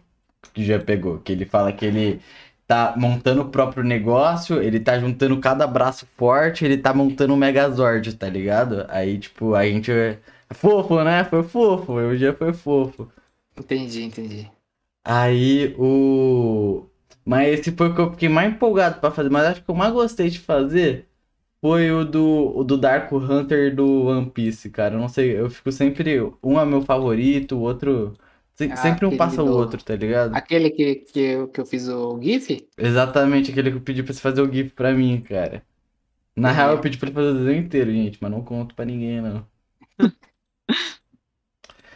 Que 0.55 0.65
já 0.65 0.79
pegou. 0.79 1.19
Que 1.21 1.33
ele 1.33 1.47
fala 1.47 1.73
que 1.73 1.85
ele 1.87 2.21
tá 2.67 2.95
montando 2.97 3.43
o 3.43 3.51
próprio 3.51 3.83
negócio, 3.85 4.63
ele 4.63 4.81
tá 4.81 4.99
juntando 4.99 5.39
cada 5.41 5.67
braço 5.67 6.07
forte, 6.17 6.65
ele 6.65 6.79
tá 6.79 6.93
montando 6.95 7.35
um 7.35 7.37
Megazord, 7.37 8.15
tá 8.17 8.29
ligado? 8.29 8.87
Aí, 8.91 9.19
tipo, 9.19 9.55
a 9.55 9.65
gente. 9.67 9.91
É 9.93 10.55
fofo, 10.55 11.03
né? 11.05 11.25
Foi 11.25 11.43
fofo. 11.43 11.95
O 11.95 12.17
dia 12.17 12.35
foi 12.35 12.53
fofo. 12.53 13.11
entendi, 13.57 14.03
entendi. 14.03 14.51
Aí 15.05 15.75
o. 15.79 16.87
Mas 17.25 17.59
esse 17.61 17.73
foi 17.73 17.89
o 17.91 17.95
que 17.95 18.01
eu 18.01 18.11
fiquei 18.13 18.29
mais 18.29 18.53
empolgado 18.53 19.01
pra 19.01 19.11
fazer. 19.11 19.31
Mas 19.31 19.45
acho 19.45 19.55
que 19.57 19.63
o 19.63 19.65
que 19.67 19.71
eu 19.71 19.75
mais 19.77 19.93
gostei 19.93 20.29
de 20.31 20.39
fazer 20.41 21.09
foi 21.63 21.91
o 21.93 22.05
do, 22.05 22.57
o 22.59 22.65
do 22.65 22.77
Dark 22.79 23.13
Hunter 23.13 23.75
do 23.75 24.07
One 24.07 24.31
Piece, 24.31 24.71
cara. 24.71 24.97
Eu 24.97 25.01
não 25.01 25.09
sei, 25.09 25.39
eu 25.39 25.51
fico 25.51 25.73
sempre. 25.73 26.21
Um 26.45 26.61
é 26.61 26.67
meu 26.67 26.83
favorito, 26.83 27.57
o 27.57 27.61
outro. 27.61 28.15
se- 28.55 28.71
Ah, 28.71 28.77
sempre 28.77 29.07
um 29.07 29.17
passa 29.17 29.43
o 29.43 29.47
do- 29.47 29.57
outro, 29.57 29.83
tá 29.85 29.97
ligado? 29.97 30.35
Aquele 30.37 30.71
que, 30.71 30.97
que, 30.97 31.21
eu, 31.21 31.49
que 31.49 31.61
eu 31.61 31.67
fiz 31.67 31.89
o 31.89 32.21
GIF? 32.23 32.69
Exatamente 32.77 33.51
aquele 33.51 33.71
que 33.71 33.77
eu 33.79 33.81
pedi 33.83 34.03
pra 34.03 34.13
você 34.13 34.21
fazer 34.21 34.43
o 34.43 34.53
GIF 34.53 34.71
pra 34.75 34.93
mim, 34.93 35.23
cara. 35.23 35.65
Na 36.37 36.51
Uhum. 36.51 36.55
real, 36.57 36.71
eu 36.73 36.81
pedi 36.83 36.99
pra 36.99 37.09
ele 37.09 37.15
fazer 37.17 37.29
o 37.31 37.35
desenho 37.41 37.65
inteiro, 37.65 37.93
gente, 37.93 38.19
mas 38.23 38.31
não 38.33 38.45
conto 38.45 38.75
pra 38.75 38.85
ninguém, 38.85 39.21
não. 39.23 39.47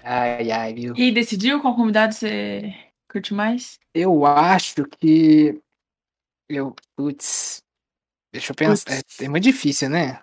Ai, 0.02 0.50
ai, 0.50 0.72
viu? 0.74 0.94
E 0.96 1.10
decidiu 1.12 1.60
qual 1.60 1.74
convidado 1.74 2.14
você 2.14 2.74
curte 3.10 3.34
mais? 3.34 3.78
Eu 3.94 4.24
acho 4.24 4.84
que. 5.00 5.60
Eu. 6.48 6.74
Putz. 6.96 7.62
Deixa 8.36 8.52
eu 8.52 8.56
pensar. 8.56 8.92
É, 8.92 9.24
é 9.24 9.28
muito 9.28 9.44
difícil, 9.44 9.88
né? 9.88 10.20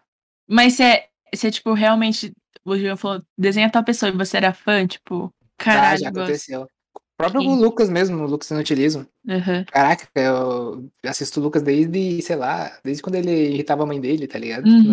Mas 0.47 0.74
se 0.74 0.84
é, 0.84 1.07
se 1.34 1.47
é 1.47 1.51
tipo, 1.51 1.74
realmente, 1.74 2.32
o 2.64 2.78
Jean 2.78 2.95
falou, 2.95 3.22
desenha 3.38 3.70
tal 3.72 3.84
pessoa 3.84 4.09
e 4.11 4.16
você 4.16 4.38
era 4.38 4.53
fã, 4.53 4.86
tipo, 4.86 5.34
Ah, 5.57 5.64
caralho, 5.64 5.99
já 5.99 6.09
gosto. 6.11 6.22
aconteceu. 6.24 6.61
O 6.95 7.01
próprio 7.18 7.41
Quem? 7.41 7.55
Lucas 7.59 7.89
mesmo, 7.89 8.24
o 8.24 8.28
Lucas 8.28 8.51
Inutilismo. 8.51 9.07
Aham. 9.28 9.66
Caraca, 9.66 10.07
eu 10.16 10.89
assisto 11.05 11.39
o 11.39 11.43
Lucas 11.43 11.64
desde, 11.64 12.22
sei 12.22 12.36
lá, 12.36 12.78
desde 12.84 13.01
quando 13.01 13.16
ele 13.16 13.32
irritava 13.53 13.82
a 13.84 13.86
mãe 13.86 13.99
dele, 13.99 14.28
tá 14.28 14.38
ligado? 14.38 14.68
Uhum. 14.68 14.84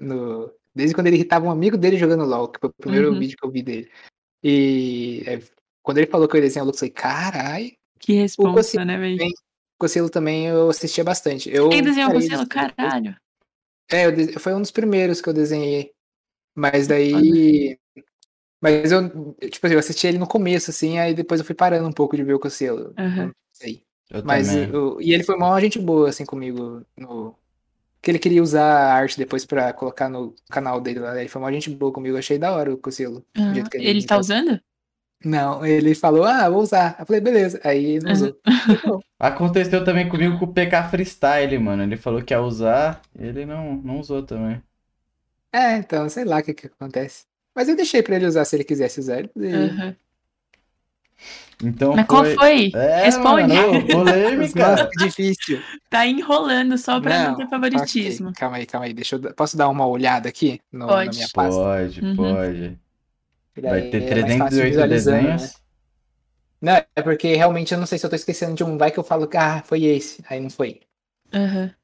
No, 0.00 0.14
no- 0.16 0.52
desde 0.74 0.94
quando 0.94 1.08
ele 1.08 1.16
irritava 1.16 1.44
um 1.46 1.50
amigo 1.50 1.76
dele 1.76 1.98
jogando 1.98 2.24
LOL, 2.24 2.48
que 2.48 2.58
foi 2.60 2.70
o 2.70 2.72
primeiro 2.72 3.12
Uhum. 3.12 3.18
vídeo 3.18 3.36
que 3.38 3.46
eu 3.46 3.50
vi 3.50 3.62
dele. 3.62 3.90
E 4.42 5.22
é, 5.26 5.40
quando 5.82 5.98
ele 5.98 6.06
falou 6.06 6.26
que 6.26 6.36
eu 6.36 6.38
ia 6.40 6.46
desenhar 6.46 6.64
o 6.64 6.66
Lucas, 6.66 6.80
eu 6.82 6.88
falei, 6.88 6.94
carai. 6.94 7.72
Que 7.98 8.14
responsa, 8.14 8.52
Cocilo 8.54 8.84
né, 8.84 8.96
velho? 8.96 9.18
Cocelo 9.82 10.08
também 10.08 10.46
eu 10.46 10.70
assistia 10.70 11.02
bastante. 11.02 11.50
Eu 11.50 11.68
Quem 11.68 11.82
desenhou 11.82 12.10
o 12.10 12.14
Cocelo? 12.14 12.46
Caralho. 12.48 13.16
É, 13.90 14.06
eu 14.06 14.12
de- 14.12 14.38
foi 14.38 14.54
um 14.54 14.60
dos 14.60 14.70
primeiros 14.70 15.20
que 15.20 15.28
eu 15.28 15.32
desenhei. 15.34 15.92
Mas 16.54 16.86
daí. 16.86 17.76
Mas 18.60 18.92
eu, 18.92 19.34
tipo 19.50 19.66
assim, 19.66 19.74
eu 19.74 19.78
assisti 19.80 20.06
ele 20.06 20.18
no 20.18 20.26
começo, 20.26 20.70
assim, 20.70 20.98
aí 20.98 21.12
depois 21.14 21.40
eu 21.40 21.44
fui 21.46 21.54
parando 21.54 21.88
um 21.88 21.92
pouco 21.92 22.16
de 22.16 22.22
ver 22.22 22.34
o 22.34 22.38
Cocelo. 22.38 22.94
Aham. 22.96 23.26
Não 23.26 23.34
sei. 23.52 23.84
Eu 24.08 24.22
Mas 24.24 24.52
eu- 24.54 25.00
e 25.00 25.12
ele 25.12 25.24
foi 25.24 25.34
uma 25.34 25.60
gente 25.60 25.80
boa, 25.80 26.08
assim, 26.08 26.24
comigo. 26.24 26.86
No, 26.96 27.36
que 28.00 28.10
ele 28.10 28.20
queria 28.20 28.42
usar 28.42 28.64
a 28.64 28.94
arte 28.94 29.18
depois 29.18 29.44
pra 29.44 29.72
colocar 29.72 30.08
no 30.08 30.34
canal 30.48 30.80
dele 30.80 31.00
lá. 31.00 31.18
Ele 31.18 31.28
foi 31.28 31.42
uma 31.42 31.52
gente 31.52 31.70
boa 31.70 31.92
comigo, 31.92 32.16
achei 32.16 32.38
da 32.38 32.52
hora 32.52 32.72
o 32.72 32.78
Cocelo. 32.78 33.24
Jeito 33.52 33.68
que 33.70 33.78
ele 33.78 34.04
tá 34.06 34.16
usando? 34.18 34.60
Não, 35.24 35.64
ele 35.64 35.94
falou, 35.94 36.24
ah, 36.24 36.48
vou 36.48 36.62
usar. 36.62 36.96
Eu 36.98 37.06
falei, 37.06 37.20
beleza. 37.20 37.60
Aí 37.64 37.84
ele 37.96 38.04
não 38.04 38.12
usou. 38.12 38.36
Aconteceu 39.18 39.84
também 39.84 40.08
comigo 40.08 40.38
com 40.38 40.46
o 40.46 40.52
PK 40.52 40.88
Freestyle, 40.90 41.58
mano. 41.58 41.82
Ele 41.82 41.96
falou 41.96 42.22
que 42.22 42.34
ia 42.34 42.40
usar, 42.42 43.00
ele 43.18 43.46
não, 43.46 43.74
não 43.76 44.00
usou 44.00 44.22
também. 44.22 44.60
É, 45.52 45.76
então, 45.76 46.08
sei 46.08 46.24
lá 46.24 46.38
o 46.38 46.42
que 46.42 46.54
que 46.54 46.66
acontece. 46.66 47.24
Mas 47.54 47.68
eu 47.68 47.76
deixei 47.76 48.02
pra 48.02 48.16
ele 48.16 48.26
usar 48.26 48.44
se 48.44 48.56
ele 48.56 48.64
quisesse 48.64 48.98
usar. 49.00 49.18
Ele. 49.20 49.30
Aham. 49.54 49.96
Então 51.64 51.94
Mas 51.94 52.06
qual 52.06 52.24
foi? 52.24 52.72
É, 52.74 53.04
Responde. 53.04 53.54
mano, 53.54 53.86
polêmica. 53.86 54.70
Nossa, 54.70 54.88
que 54.88 55.04
difícil. 55.04 55.60
Tá 55.88 56.04
enrolando 56.06 56.76
só 56.76 57.00
pra 57.00 57.16
não, 57.18 57.30
Não, 57.30 57.36
ter 57.36 57.48
favoritismo. 57.48 58.32
calma 58.32 58.56
aí, 58.56 58.66
calma 58.66 58.86
aí. 58.86 58.92
Deixa 58.92 59.16
eu, 59.16 59.34
posso 59.34 59.56
dar 59.56 59.68
uma 59.68 59.86
olhada 59.86 60.28
aqui 60.28 60.60
no, 60.72 60.88
Pode. 60.88 61.06
na 61.06 61.12
minha 61.12 61.28
pasta? 61.32 61.60
Pode, 61.60 62.00
Uhum. 62.00 62.16
pode. 62.16 62.78
Vai 63.60 63.82
ter 63.90 64.02
é 64.02 64.38
fácil 64.38 64.62
308 64.62 64.68
visualizando, 64.70 65.22
né? 65.22 65.36
desenhos. 65.36 65.62
Não, 66.60 66.74
é 66.74 67.02
porque 67.02 67.34
realmente 67.34 67.74
eu 67.74 67.78
não 67.78 67.86
sei 67.86 67.98
se 67.98 68.06
eu 68.06 68.10
tô 68.10 68.16
esquecendo 68.16 68.54
de 68.54 68.62
um. 68.64 68.78
Vai 68.78 68.90
que 68.90 68.98
eu 68.98 69.04
falo 69.04 69.26
que, 69.26 69.36
ah, 69.36 69.62
foi 69.64 69.84
esse. 69.84 70.24
Aí 70.28 70.40
não 70.40 70.48
foi. 70.50 70.80
Aham. 71.32 71.74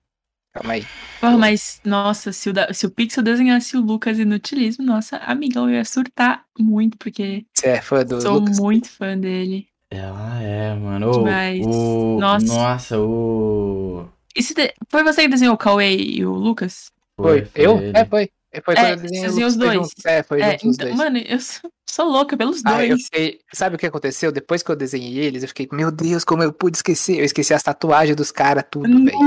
Calma 0.55 0.75
aí. 0.75 0.85
Porra, 1.21 1.37
mas, 1.37 1.81
nossa, 1.85 2.33
se 2.33 2.49
o, 2.49 2.53
da- 2.53 2.73
se 2.73 2.87
o 2.87 2.91
Pixel 2.91 3.23
desenhasse 3.23 3.77
o 3.77 3.81
Lucas 3.81 4.19
Inutilismo, 4.19 4.85
nossa, 4.85 5.17
amigão, 5.19 5.69
eu 5.69 5.75
ia 5.77 5.85
surtar 5.85 6.45
muito, 6.59 6.97
porque 6.97 7.45
Você 7.55 7.69
é 7.69 7.83
fã 7.83 8.05
do 8.05 8.21
sou 8.21 8.39
Lucas? 8.39 8.59
muito 8.59 8.89
fã 8.89 9.19
dele. 9.19 9.69
Ela 9.91 10.43
é, 10.43 10.75
mano. 10.75 11.25
O... 11.67 12.19
Nossa. 12.21 12.47
Nossa, 12.47 12.99
o. 13.01 14.09
E 14.35 14.43
se 14.43 14.55
de- 14.55 14.75
foi 14.89 15.03
você 15.03 15.23
que 15.23 15.29
desenhou 15.29 15.55
o 15.55 15.59
Cauê 15.59 15.97
e 15.97 16.25
o 16.25 16.33
Lucas? 16.33 16.91
Foi. 17.17 17.47
Eu? 17.55 17.79
ele. 17.79 17.99
É, 17.99 18.05
foi. 18.05 18.31
É, 18.51 18.61
Foi 18.63 18.75
É, 18.75 18.97
quando 18.97 19.15
iam 19.15 19.47
os 19.49 19.57
dois. 19.57 19.75
junto. 19.75 20.09
É, 20.09 20.23
foi 20.23 20.43
É, 20.43 20.53
junto 20.53 20.69
os 20.69 20.75
então, 20.75 20.87
dois. 20.87 20.99
mano, 20.99 21.19
eu 21.19 21.41
sou, 21.41 21.71
sou 21.89 22.07
louca 22.09 22.37
pelos 22.37 22.63
Ah, 22.65 22.85
eu 22.85 22.97
dois. 22.97 23.05
fiquei... 23.05 23.41
Sabe 23.53 23.77
o 23.77 23.79
que 23.79 23.87
aconteceu? 23.87 24.33
Depois 24.33 24.63
que 24.63 24.71
eu 24.71 24.77
desenhei 24.77 25.19
eles, 25.19 25.43
eu 25.43 25.49
fiquei, 25.49 25.69
meu 25.73 25.91
Deus, 25.91 26.25
como 26.25 26.43
eu 26.43 26.53
pude 26.53 26.79
esquecer? 26.79 27.19
Eu 27.19 27.25
esqueci 27.25 27.53
as 27.53 27.63
tatuagens 27.63 28.17
dos 28.17 28.31
caras, 28.33 28.65
tudo, 28.71 29.03
velho. 29.05 29.19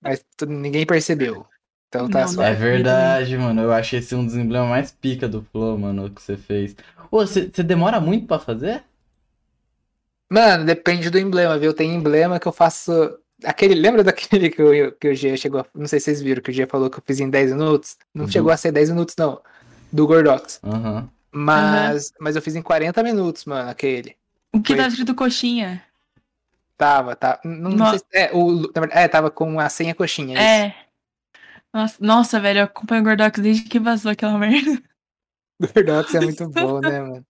Mas 0.00 0.24
tu- 0.36 0.46
ninguém 0.46 0.86
percebeu. 0.86 1.46
Então 1.88 2.08
tá 2.08 2.20
Não, 2.20 2.28
só. 2.28 2.42
não. 2.42 2.48
É 2.48 2.54
verdade, 2.54 3.36
mano. 3.36 3.60
Eu 3.62 3.72
achei 3.72 3.98
esse 3.98 4.14
um 4.14 4.24
dos 4.24 4.34
emblemas 4.34 4.68
mais 4.70 4.90
pica 4.92 5.28
do 5.28 5.42
Flow, 5.42 5.78
mano, 5.78 6.10
que 6.10 6.20
você 6.22 6.36
fez. 6.36 6.74
Ô, 7.10 7.18
você 7.26 7.48
você 7.52 7.62
demora 7.62 8.00
muito 8.00 8.26
pra 8.26 8.38
fazer? 8.38 8.82
Mano, 10.30 10.64
depende 10.64 11.10
do 11.10 11.18
emblema, 11.18 11.58
viu? 11.58 11.74
Tem 11.74 11.94
emblema 11.94 12.40
que 12.40 12.48
eu 12.48 12.52
faço. 12.52 12.90
Aquele, 13.44 13.74
lembra 13.74 14.02
daquele 14.04 14.50
que, 14.50 14.60
eu, 14.62 14.92
que 14.92 15.08
o 15.08 15.14
G 15.14 15.36
chegou 15.36 15.60
a... 15.60 15.66
Não 15.74 15.86
sei 15.86 15.98
se 16.00 16.04
vocês 16.06 16.22
viram, 16.22 16.42
que 16.42 16.50
o 16.50 16.54
G 16.54 16.66
falou 16.66 16.88
que 16.90 16.98
eu 16.98 17.02
fiz 17.06 17.20
em 17.20 17.28
10 17.30 17.52
minutos. 17.52 17.96
Não 18.14 18.24
Uhum. 18.24 18.30
chegou 18.30 18.50
a 18.52 18.56
ser 18.56 18.72
10 18.72 18.90
minutos, 18.90 19.14
não. 19.16 19.40
Do 19.90 20.06
Gordox. 20.06 20.60
Aham. 20.64 21.08
Mas, 21.30 22.12
mas 22.20 22.36
eu 22.36 22.42
fiz 22.42 22.54
em 22.56 22.62
40 22.62 23.02
minutos, 23.02 23.44
mano, 23.46 23.70
aquele. 23.70 24.16
O 24.52 24.60
que 24.60 24.68
Foi. 24.68 24.76
tava 24.76 24.88
escrito 24.88 25.14
coxinha? 25.14 25.82
Tava, 26.76 27.16
tá. 27.16 27.40
Não, 27.44 27.70
não 27.70 27.90
sei 27.90 27.98
se, 28.00 28.04
é, 28.12 28.30
o, 28.34 28.70
é, 28.90 29.08
tava 29.08 29.30
com 29.30 29.58
a 29.58 29.68
senha 29.68 29.94
coxinha. 29.94 30.34
isso. 30.34 30.42
É. 30.42 30.74
Nossa, 31.72 31.96
nossa, 32.00 32.40
velho, 32.40 32.58
eu 32.60 32.64
acompanho 32.64 33.00
o 33.00 33.04
Gordox 33.04 33.40
desde 33.40 33.64
que 33.64 33.78
vazou 33.80 34.12
aquela 34.12 34.36
merda. 34.38 34.82
Gordox 35.74 36.14
é 36.14 36.20
muito 36.20 36.48
bom, 36.50 36.80
né, 36.80 37.00
mano? 37.00 37.26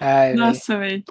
Ai, 0.00 0.28
velho. 0.32 0.38
Nossa, 0.40 0.76
velho. 0.78 1.02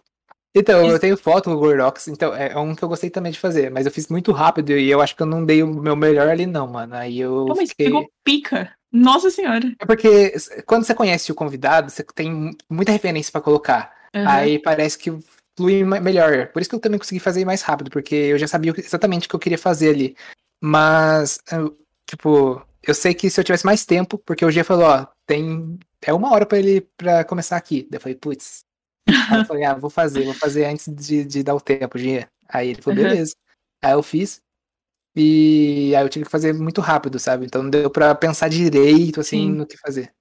Então, 0.55 0.89
eu 0.89 0.97
tenho 0.99 1.17
foto 1.17 1.45
com 1.45 1.51
o 1.55 1.57
Gordox, 1.59 2.07
então 2.07 2.33
é 2.33 2.53
é 2.53 2.57
um 2.57 2.73
que 2.73 2.81
eu 2.83 2.87
gostei 2.87 3.09
também 3.09 3.31
de 3.31 3.39
fazer, 3.39 3.69
mas 3.69 3.85
eu 3.85 3.91
fiz 3.91 4.07
muito 4.07 4.31
rápido 4.31 4.71
e 4.71 4.89
eu 4.89 5.01
acho 5.01 5.15
que 5.15 5.21
eu 5.21 5.25
não 5.27 5.45
dei 5.45 5.61
o 5.61 5.67
meu 5.67 5.95
melhor 5.95 6.29
ali, 6.29 6.45
não, 6.45 6.65
mano. 6.67 6.95
Aí 6.95 7.19
eu 7.19 7.45
Pô, 7.47 7.55
mas 7.55 7.69
fiquei. 7.69 7.87
pegou 7.87 8.09
pica. 8.23 8.71
Nossa 8.91 9.29
senhora. 9.29 9.75
É 9.79 9.85
porque 9.85 10.33
quando 10.65 10.85
você 10.85 10.95
conhece 10.95 11.29
o 11.31 11.35
convidado, 11.35 11.91
você 11.91 12.03
tem 12.15 12.31
mu- 12.31 12.55
muita 12.69 12.93
referência 12.93 13.31
pra 13.31 13.41
colocar. 13.41 13.93
Aham. 14.15 14.29
Aí 14.29 14.59
parece 14.59 14.97
que 14.97 15.11
flui 15.57 15.83
melhor. 15.83 16.47
Por 16.53 16.61
isso 16.61 16.69
que 16.69 16.75
eu 16.75 16.79
também 16.79 16.97
consegui 16.97 17.19
fazer 17.19 17.43
mais 17.43 17.61
rápido, 17.61 17.89
porque 17.91 18.15
eu 18.15 18.37
já 18.37 18.47
sabia 18.47 18.73
exatamente 18.77 19.27
o 19.27 19.29
que 19.29 19.35
eu 19.35 19.39
queria 19.39 19.57
fazer 19.57 19.89
ali. 19.89 20.15
Mas, 20.61 21.39
tipo, 22.09 22.61
eu 22.83 22.93
sei 22.95 23.13
que 23.13 23.29
se 23.29 23.39
eu 23.39 23.43
tivesse 23.43 23.65
mais 23.65 23.85
tempo, 23.85 24.17
porque 24.19 24.45
o 24.45 24.51
Gia 24.51 24.63
falou, 24.63 24.85
ó, 24.85 25.05
tem. 25.25 25.77
É 26.01 26.13
uma 26.13 26.31
hora 26.31 26.45
pra 26.45 26.57
ele 26.57 26.81
pra 26.95 27.25
começar 27.25 27.57
aqui. 27.57 27.85
Daí 27.89 27.97
eu 27.97 28.01
falei, 28.01 28.15
putz. 28.15 28.63
Aí 29.07 29.39
eu 29.39 29.45
falei, 29.45 29.63
ah, 29.63 29.75
vou 29.75 29.89
fazer, 29.89 30.23
vou 30.23 30.33
fazer 30.33 30.65
antes 30.65 30.87
de, 30.93 31.23
de 31.23 31.43
dar 31.43 31.55
o 31.55 31.61
tempo, 31.61 31.97
Gia. 31.97 32.29
Aí 32.47 32.69
ele 32.69 32.81
falou, 32.81 33.03
beleza. 33.03 33.35
Aí 33.83 33.93
eu 33.93 34.03
fiz. 34.03 34.41
E 35.15 35.95
aí 35.95 36.03
eu 36.03 36.09
tive 36.09 36.25
que 36.25 36.31
fazer 36.31 36.53
muito 36.53 36.81
rápido, 36.81 37.17
sabe? 37.19 37.45
Então 37.45 37.63
não 37.63 37.69
deu 37.69 37.89
pra 37.89 38.13
pensar 38.13 38.49
direito, 38.49 39.21
assim, 39.21 39.47
Sim. 39.47 39.51
no 39.51 39.65
que 39.65 39.77
fazer. 39.77 40.13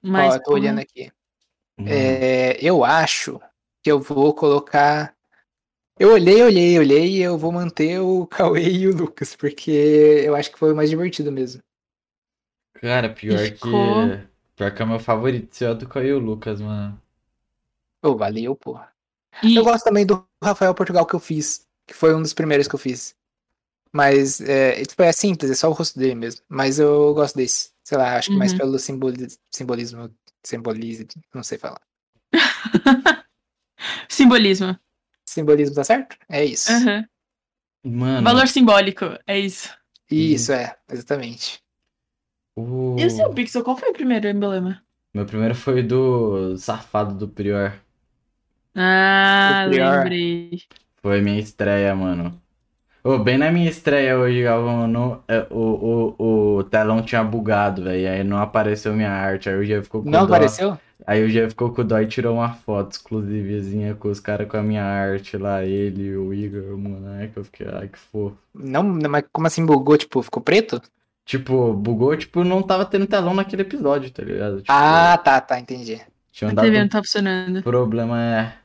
Mas, 0.00 0.34
Ó, 0.34 0.36
eu 0.36 0.42
tô 0.42 0.52
olhando 0.54 0.78
aqui. 0.80 1.12
Hum. 1.78 1.84
É, 1.86 2.56
eu 2.60 2.84
acho 2.84 3.40
que 3.82 3.90
eu 3.90 4.00
vou 4.00 4.34
colocar. 4.34 5.14
Eu 5.98 6.12
olhei, 6.12 6.42
olhei, 6.42 6.78
olhei 6.78 7.08
e 7.08 7.22
eu 7.22 7.36
vou 7.36 7.52
manter 7.52 8.00
o 8.00 8.26
Cauê 8.28 8.68
e 8.70 8.88
o 8.88 8.96
Lucas, 8.96 9.36
porque 9.36 9.70
eu 10.24 10.34
acho 10.34 10.50
que 10.50 10.58
foi 10.58 10.72
o 10.72 10.76
mais 10.76 10.88
divertido 10.88 11.30
mesmo. 11.30 11.62
Cara, 12.74 13.12
pior 13.12 13.38
Ficou. 13.38 14.08
que. 14.08 14.32
Pior 14.56 14.74
que 14.74 14.82
é 14.82 14.84
o 14.84 14.88
meu 14.88 14.98
favorito, 14.98 15.54
seu 15.54 15.70
é 15.70 15.74
do 15.74 15.88
Caio 15.88 16.08
e 16.08 16.12
o 16.12 16.18
Lucas, 16.18 16.60
mano. 16.60 17.01
Ô, 18.02 18.16
valeu, 18.16 18.56
porra. 18.56 18.92
E 19.42 19.56
Eu 19.56 19.64
gosto 19.64 19.84
também 19.84 20.04
do 20.04 20.26
Rafael 20.42 20.74
Portugal 20.74 21.06
que 21.06 21.14
eu 21.14 21.20
fiz, 21.20 21.66
que 21.86 21.94
foi 21.94 22.14
um 22.14 22.22
dos 22.22 22.34
primeiros 22.34 22.68
que 22.68 22.74
eu 22.74 22.78
fiz. 22.78 23.14
Mas 23.92 24.40
é, 24.40 24.84
tipo, 24.84 25.02
é 25.02 25.12
simples, 25.12 25.50
é 25.50 25.54
só 25.54 25.68
o 25.68 25.72
rosto 25.72 25.98
dele 25.98 26.14
mesmo. 26.14 26.42
Mas 26.48 26.78
eu 26.78 27.14
gosto 27.14 27.36
desse. 27.36 27.72
Sei 27.84 27.98
lá, 27.98 28.16
acho 28.16 28.30
que 28.30 28.36
mais 28.38 28.52
Uhum. 28.52 28.58
pelo 28.58 28.78
simboli 28.78 29.26
simbolismo, 29.54 30.14
simbolismo, 30.44 31.06
não 31.34 31.42
sei 31.42 31.58
falar. 31.58 31.80
simbolismo. 34.08 34.78
Simbolismo 35.26 35.74
tá 35.74 35.84
certo? 35.84 36.16
É 36.28 36.44
isso. 36.44 36.70
Aham. 36.70 37.06
Mano. 37.84 38.22
Valor 38.24 38.46
simbólico, 38.48 39.04
é 39.26 39.38
isso. 39.38 39.68
Isso, 40.10 40.52
é, 40.52 40.76
exatamente. 40.90 41.60
o- 42.56 42.96
E 42.98 43.06
o 43.06 43.10
seu 43.10 43.32
Pixel, 43.34 43.64
qual 43.64 43.76
foi 43.76 43.90
o 43.90 43.94
primeiro 43.94 44.28
emblema? 44.28 44.82
Meu 45.14 45.26
primeiro 45.26 45.54
foi 45.54 45.82
do 45.82 46.56
Safado 46.56 47.14
do 47.14 47.28
Prior. 47.28 47.78
Ah, 48.74 49.66
lembrei. 49.68 50.62
Foi 51.02 51.20
minha 51.20 51.40
estreia, 51.40 51.94
mano. 51.94 52.40
Ô, 53.04 53.18
bem 53.18 53.38
na 53.38 53.50
minha 53.50 53.68
estreia 53.70 54.18
hoje, 54.18 54.42
Galvão, 54.44 54.86
no, 54.86 55.24
é, 55.28 55.46
o, 55.50 56.14
o, 56.18 56.56
o 56.58 56.64
telão 56.64 57.02
tinha 57.02 57.24
bugado, 57.24 57.84
velho. 57.84 58.08
Aí 58.10 58.24
não 58.24 58.38
apareceu 58.38 58.94
minha 58.94 59.10
arte. 59.10 59.48
Aí 59.48 59.56
o 59.56 59.66
Jeff 59.66 59.84
ficou 59.84 60.06
com 60.06 60.10
Não 60.10 60.26
dó. 60.26 60.26
apareceu? 60.26 60.78
Aí 61.06 61.24
o 61.24 61.30
Jeff 61.30 61.50
ficou 61.50 61.72
com 61.74 61.84
dó 61.84 61.98
e 62.00 62.06
tirou 62.06 62.36
uma 62.36 62.54
foto 62.54 62.92
exclusivazinha 62.92 63.94
com 63.96 64.08
os 64.08 64.20
caras 64.20 64.48
com 64.48 64.56
a 64.56 64.62
minha 64.62 64.84
arte 64.84 65.36
lá. 65.36 65.64
Ele, 65.64 66.16
o 66.16 66.32
Igor, 66.32 66.74
o 66.74 66.78
moleque. 66.78 67.36
Eu 67.38 67.44
fiquei, 67.44 67.66
ai, 67.72 67.88
que 67.88 67.98
fofo. 67.98 68.38
Não, 68.54 68.82
não, 68.84 69.10
mas 69.10 69.24
como 69.32 69.46
assim 69.48 69.66
bugou? 69.66 69.98
Tipo, 69.98 70.22
ficou 70.22 70.42
preto? 70.42 70.80
Tipo, 71.24 71.72
bugou, 71.74 72.16
tipo, 72.16 72.44
não 72.44 72.62
tava 72.62 72.84
tendo 72.84 73.06
telão 73.06 73.34
naquele 73.34 73.62
episódio, 73.62 74.10
tá 74.12 74.22
ligado? 74.22 74.62
Tipo, 74.62 74.72
Ah, 74.72 75.16
tá, 75.18 75.40
tá, 75.40 75.58
entendi. 75.60 76.00
tinha 76.32 76.50
A 76.50 76.54
dado 76.54 76.64
TV 76.66 76.80
não 76.80 76.88
tá 76.88 76.98
funcionando. 76.98 77.62
problema, 77.62 78.20
é. 78.20 78.61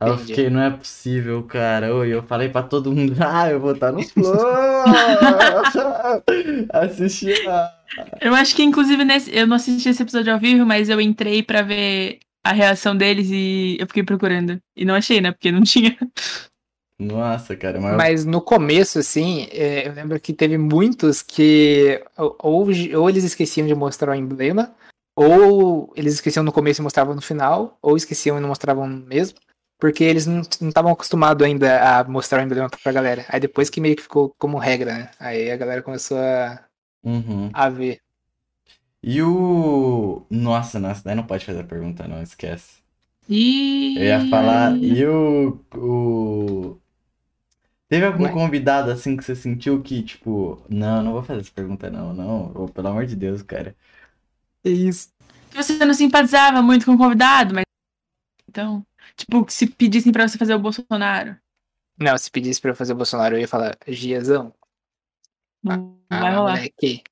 Aí 0.00 0.08
eu 0.08 0.14
Entendi. 0.14 0.28
fiquei, 0.28 0.50
não 0.50 0.60
é 0.60 0.70
possível, 0.70 1.42
cara. 1.44 1.94
Oi, 1.94 2.12
eu 2.12 2.22
falei 2.22 2.48
pra 2.48 2.62
todo 2.62 2.92
mundo, 2.92 3.16
ah, 3.24 3.50
eu 3.50 3.58
vou 3.58 3.72
estar 3.72 3.90
no 3.90 4.02
Flow. 4.02 4.34
Assistir 6.72 7.48
a... 7.48 7.74
Eu 8.20 8.34
acho 8.34 8.54
que, 8.54 8.62
inclusive, 8.62 9.02
nesse, 9.04 9.34
eu 9.34 9.46
não 9.46 9.56
assisti 9.56 9.88
esse 9.88 10.02
episódio 10.02 10.32
ao 10.32 10.38
vivo, 10.38 10.66
mas 10.66 10.90
eu 10.90 11.00
entrei 11.00 11.42
pra 11.42 11.62
ver 11.62 12.18
a 12.44 12.52
reação 12.52 12.94
deles 12.94 13.28
e 13.30 13.78
eu 13.80 13.86
fiquei 13.86 14.02
procurando. 14.02 14.60
E 14.76 14.84
não 14.84 14.94
achei, 14.94 15.20
né? 15.20 15.32
Porque 15.32 15.50
não 15.50 15.62
tinha. 15.62 15.96
Nossa, 16.98 17.56
cara, 17.56 17.80
mas... 17.80 17.96
Mas 17.96 18.24
no 18.24 18.42
começo, 18.42 18.98
assim, 18.98 19.46
é, 19.52 19.88
eu 19.88 19.92
lembro 19.94 20.20
que 20.20 20.32
teve 20.32 20.58
muitos 20.58 21.22
que 21.22 22.02
ou, 22.16 22.36
ou 22.94 23.08
eles 23.08 23.24
esqueciam 23.24 23.66
de 23.66 23.74
mostrar 23.74 24.12
o 24.12 24.14
emblema, 24.14 24.74
ou 25.16 25.92
eles 25.96 26.14
esqueciam 26.14 26.42
no 26.44 26.52
começo 26.52 26.82
e 26.82 26.84
mostravam 26.84 27.14
no 27.14 27.22
final, 27.22 27.78
ou 27.80 27.96
esqueciam 27.96 28.36
e 28.36 28.40
não 28.40 28.48
mostravam 28.48 28.86
mesmo, 28.86 29.38
porque 29.78 30.04
eles 30.04 30.26
não 30.26 30.40
estavam 30.42 30.92
acostumados 30.92 31.46
ainda 31.46 32.00
a 32.00 32.04
mostrar 32.04 32.40
o 32.40 32.44
emblema 32.44 32.68
pra 32.70 32.92
galera. 32.92 33.24
Aí 33.28 33.40
depois 33.40 33.70
que 33.70 33.80
meio 33.80 33.96
que 33.96 34.02
ficou 34.02 34.34
como 34.38 34.58
regra, 34.58 34.94
né? 34.94 35.10
Aí 35.20 35.50
a 35.50 35.56
galera 35.56 35.82
começou 35.82 36.18
a, 36.18 36.64
Uhum. 37.02 37.50
a 37.52 37.68
ver. 37.68 38.00
E 39.02 39.22
o... 39.22 40.26
Nossa, 40.30 40.78
nossa, 40.78 41.02
daí 41.04 41.14
não 41.14 41.26
pode 41.26 41.44
fazer 41.44 41.60
a 41.60 41.64
pergunta, 41.64 42.06
não, 42.08 42.22
esquece. 42.22 42.78
E. 43.28 43.96
Eu 43.96 44.04
ia 44.04 44.28
falar, 44.28 44.76
e 44.82 45.04
o... 45.06 45.60
o... 45.74 46.80
Teve 47.88 48.04
algum 48.06 48.24
Ué? 48.24 48.32
convidado, 48.32 48.90
assim, 48.90 49.16
que 49.16 49.24
você 49.24 49.34
sentiu 49.34 49.82
que, 49.82 50.02
tipo... 50.02 50.62
Não, 50.68 51.02
não 51.02 51.12
vou 51.12 51.22
fazer 51.22 51.40
essa 51.40 51.52
pergunta, 51.52 51.90
não, 51.90 52.12
não. 52.14 52.52
Ô, 52.54 52.68
pelo 52.68 52.88
amor 52.88 53.06
de 53.06 53.16
Deus, 53.16 53.42
cara. 53.42 53.74
É 54.64 54.70
isso. 54.70 55.12
Que 55.50 55.56
você 55.56 55.84
não 55.84 55.94
simpatizava 55.94 56.62
muito 56.62 56.84
com 56.84 56.94
o 56.94 56.98
convidado, 56.98 57.54
mas. 57.54 57.64
Então. 58.48 58.84
Tipo, 59.16 59.46
se 59.48 59.66
pedissem 59.66 60.12
pra 60.12 60.26
você 60.28 60.38
fazer 60.38 60.54
o 60.54 60.58
Bolsonaro. 60.58 61.36
Não, 61.98 62.16
se 62.16 62.30
pedisse 62.30 62.60
pra 62.60 62.70
eu 62.70 62.76
fazer 62.76 62.92
o 62.92 62.96
Bolsonaro, 62.96 63.34
eu 63.36 63.40
ia 63.40 63.48
falar, 63.48 63.76
Giazão. 63.86 64.52
Não 65.62 65.98
Ah, 66.10 66.20
vai 66.20 66.34
rolar. 66.34 66.56
moleque. 66.56 67.02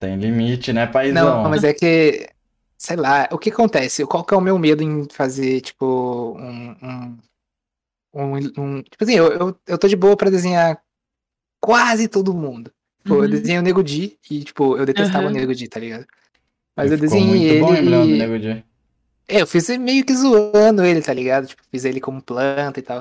Tem 0.00 0.16
limite, 0.16 0.72
né, 0.72 0.86
paizão? 0.86 1.42
Não, 1.44 1.50
mas 1.50 1.62
é 1.62 1.72
que, 1.72 2.28
sei 2.76 2.96
lá, 2.96 3.28
o 3.30 3.38
que 3.38 3.50
acontece? 3.50 4.04
Qual 4.04 4.24
que 4.24 4.34
é 4.34 4.36
o 4.36 4.40
meu 4.40 4.58
medo 4.58 4.82
em 4.82 5.06
fazer, 5.08 5.60
tipo, 5.60 6.36
um. 6.36 6.70
um, 6.82 7.18
um, 8.14 8.36
um- 8.58 8.82
tipo 8.82 9.02
assim, 9.04 9.14
eu, 9.14 9.32
eu, 9.32 9.60
eu 9.66 9.78
tô 9.78 9.86
de 9.86 9.96
boa 9.96 10.16
pra 10.16 10.28
desenhar 10.30 10.82
quase 11.60 12.08
todo 12.08 12.34
mundo. 12.34 12.72
Eu 13.04 13.14
Uhum. 13.20 13.28
desenhei 13.28 13.58
o 13.58 13.62
Nego 13.62 13.82
Di 13.82 14.18
e, 14.30 14.44
tipo, 14.44 14.76
eu 14.76 14.84
detestava 14.84 15.24
Aham. 15.26 15.30
o 15.30 15.38
Nego 15.38 15.54
Di, 15.54 15.68
tá 15.68 15.78
ligado? 15.80 16.04
Mas 16.76 16.90
eu 16.90 16.98
Ficou 16.98 17.10
desenhei 17.10 17.28
muito 17.48 17.64
bom 17.64 17.74
ele. 17.74 17.82
lembrando 17.84 18.08
do 18.08 18.14
e- 18.14 18.18
Nego 18.18 18.38
Di. 18.38 18.64
É, 19.32 19.42
eu 19.42 19.46
fiz 19.46 19.68
meio 19.78 20.04
que 20.04 20.14
zoando 20.14 20.84
ele, 20.84 21.00
tá 21.00 21.12
ligado? 21.14 21.46
Tipo, 21.46 21.62
fiz 21.70 21.84
ele 21.84 22.00
como 22.00 22.20
planta 22.22 22.78
e 22.78 22.82
tal. 22.82 23.00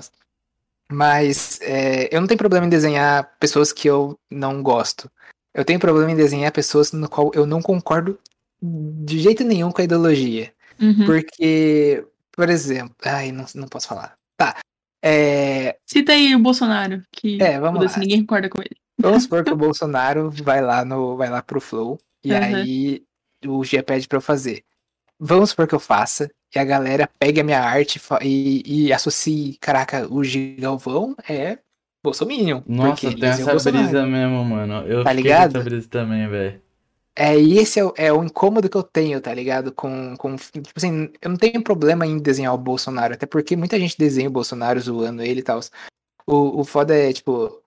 Mas 0.90 1.60
é, 1.62 2.14
eu 2.14 2.20
não 2.20 2.28
tenho 2.28 2.38
problema 2.38 2.66
em 2.66 2.70
desenhar 2.70 3.32
pessoas 3.40 3.72
que 3.72 3.88
eu 3.90 4.18
não 4.30 4.62
gosto. 4.62 5.10
Eu 5.54 5.64
tenho 5.66 5.80
problema 5.80 6.12
em 6.12 6.16
desenhar 6.16 6.52
pessoas 6.52 6.92
no 6.92 7.10
qual 7.10 7.32
eu 7.34 7.46
não 7.46 7.62
concordo 7.62 8.18
de 8.62 9.20
jeito 9.20 9.44
nenhum 9.44 9.72
com 9.72 9.82
a 9.82 9.86
ideologia. 9.86 10.54
Uhum. 10.82 11.06
Porque, 11.06 12.06
por 12.32 12.50
exemplo. 12.50 12.96
Ai, 13.04 13.32
não, 13.32 13.46
não 13.56 13.68
posso 13.68 13.88
falar. 13.88 14.14
Tá. 14.38 14.58
É, 15.04 15.78
Cita 15.86 16.12
aí 16.12 16.36
o 16.36 16.40
Bolsonaro, 16.40 17.02
que 17.12 17.42
É, 17.42 17.60
vamos 17.60 17.84
lá. 17.94 18.00
ninguém 18.00 18.22
concorda 18.22 18.50
com 18.50 18.62
ele. 18.62 18.76
vamos 19.00 19.24
supor 19.24 19.44
que 19.44 19.52
o 19.52 19.56
Bolsonaro 19.58 20.30
vai 20.30 20.62
lá, 20.62 20.86
no, 20.86 21.18
vai 21.18 21.30
lá 21.30 21.42
pro 21.42 21.60
Flow. 21.62 21.98
E 22.24 22.32
Uhum. 22.32 22.38
aí 22.38 23.04
o 23.48 23.64
Gia 23.64 23.82
pede 23.82 24.08
pra 24.08 24.18
eu 24.18 24.22
fazer. 24.22 24.64
Vamos 25.24 25.51
supor 25.51 25.67
que 25.67 25.76
eu 25.76 25.80
faça. 25.80 26.30
E 26.53 26.59
a 26.59 26.63
galera 26.65 27.07
pegue 27.19 27.39
a 27.39 27.43
minha 27.43 27.61
arte 27.61 28.01
e, 28.22 28.86
e 28.88 28.91
associe. 28.93 29.57
Caraca, 29.61 30.07
o 30.11 30.24
Gigalvão 30.24 31.15
é 31.30 31.59
Bolsominion. 32.03 32.61
Nossa, 32.67 33.09
tem 33.11 33.22
o 33.22 33.26
essa 33.26 33.51
Bolsonaro. 33.51 33.84
brisa 33.88 34.05
mesmo, 34.05 34.43
mano. 34.43 34.86
Eu 34.88 35.03
Tá 35.03 35.13
ligado? 35.13 35.57
essa 35.57 35.63
brisa 35.63 35.88
também, 35.88 36.28
velho. 36.28 36.61
É, 37.15 37.38
e 37.38 37.57
esse 37.57 37.80
é, 37.80 37.86
o- 37.86 37.93
é 37.97 38.11
o 38.11 38.24
incômodo 38.24 38.69
que 38.69 38.76
eu 38.78 38.84
tenho, 38.84 39.22
tá 39.22 39.34
ligado? 39.34 39.72
Com, 39.74 40.15
com. 40.17 40.36
Tipo 40.38 40.72
assim, 40.76 41.11
eu 41.22 41.30
não 41.30 41.38
tenho 41.38 41.61
problema 41.63 42.05
em 42.07 42.17
desenhar 42.17 42.53
o 42.53 42.57
Bolsonaro, 42.57 43.13
até 43.13 43.26
porque 43.26 43.55
muita 43.55 43.78
gente 43.80 43.97
desenha 43.97 44.30
o 44.30 44.32
Bolsonaro 44.32 44.80
zoando 44.80 45.22
ele 45.22 45.41
e 45.41 45.43
tal. 45.43 45.59
O, 46.26 46.61
o 46.61 46.63
foda 46.63 46.95
é, 46.95 47.13
tipo. 47.13 47.61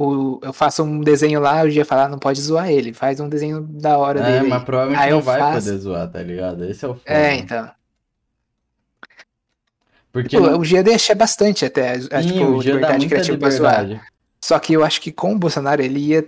O, 0.00 0.38
eu 0.44 0.52
faço 0.52 0.84
um 0.84 1.00
desenho 1.00 1.40
lá, 1.40 1.62
o 1.64 1.68
dia 1.68 1.84
falar, 1.84 2.08
não 2.08 2.20
pode 2.20 2.40
zoar 2.40 2.70
ele. 2.70 2.92
Faz 2.94 3.18
um 3.18 3.28
desenho 3.28 3.62
da 3.62 3.98
hora 3.98 4.20
É, 4.20 4.22
dele. 4.38 4.48
mas 4.48 4.60
aí. 4.60 4.64
provavelmente 4.64 5.02
Aí 5.02 5.10
não 5.10 5.20
vai 5.20 5.40
faço- 5.40 5.66
poder 5.66 5.78
zoar, 5.78 6.08
tá 6.08 6.22
ligado? 6.22 6.64
Esse 6.66 6.84
é 6.84 6.88
o 6.88 6.94
foda. 6.94 7.02
É, 7.06 7.34
então. 7.34 7.68
Porque 10.12 10.38
Pô, 10.38 10.46
não... 10.50 10.58
O 10.60 10.64
Gia 10.64 10.82
deixa 10.82 11.14
bastante 11.16 11.64
até, 11.64 11.96
é, 12.10 12.22
Sim, 12.22 12.28
tipo, 12.28 12.44
o 12.44 12.62
dia 12.62 12.72
dá 12.74 12.76
liberdade 12.78 12.98
muita 12.98 13.08
criativa 13.08 13.38
pra 13.38 13.50
zoar. 13.50 13.80
liberdade. 13.82 14.08
Só 14.40 14.58
que 14.58 14.72
eu 14.72 14.84
acho 14.84 15.00
que 15.00 15.10
com 15.12 15.32
o 15.34 15.38
Bolsonaro 15.38 15.82
ele 15.82 15.98
ia 15.98 16.24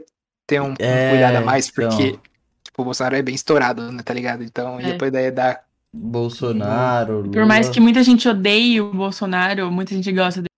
ter 0.46 0.60
um, 0.60 0.70
um 0.70 0.74
É, 0.78 1.10
cuidado 1.10 1.36
a 1.36 1.40
mais, 1.40 1.70
porque 1.70 2.02
então. 2.08 2.20
tipo, 2.64 2.82
o 2.82 2.84
Bolsonaro 2.84 3.16
é 3.16 3.22
bem 3.22 3.34
estourado, 3.36 3.90
né, 3.92 4.02
tá 4.04 4.12
ligado? 4.12 4.42
Então 4.42 4.80
ia 4.80 4.94
É. 4.94 4.98
poder 4.98 5.30
dar. 5.30 5.60
Bolsonaro, 5.92 7.28
Por 7.32 7.46
mais 7.46 7.66
Lula. 7.66 7.74
que 7.74 7.80
muita 7.80 8.02
gente 8.02 8.28
odeie 8.28 8.80
o 8.80 8.92
Bolsonaro, 8.92 9.70
muita 9.72 9.94
gente 9.94 10.10
gosta 10.12 10.40
dele. 10.40 10.49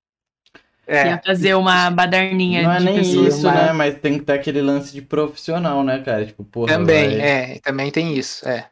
É, 0.87 1.07
Ia 1.09 1.21
fazer 1.25 1.55
uma 1.55 1.91
baderninha 1.91 2.63
Não 2.63 2.73
é 2.73 2.79
de 2.79 2.85
nem 2.85 2.95
pessoas. 2.99 3.35
isso, 3.37 3.47
né? 3.47 3.73
Mas 3.73 3.99
tem 4.01 4.19
que 4.19 4.25
ter 4.25 4.33
aquele 4.33 4.61
lance 4.61 4.93
de 4.93 5.01
profissional, 5.01 5.83
né, 5.85 6.01
cara? 6.03 6.27
Tipo, 6.27 6.45
porra, 6.45 6.69
também, 6.73 7.19
vai- 7.19 7.21
é, 7.21 7.59
também 7.61 7.91
tem 7.91 8.15
isso, 8.17 8.47
é. 8.49 8.69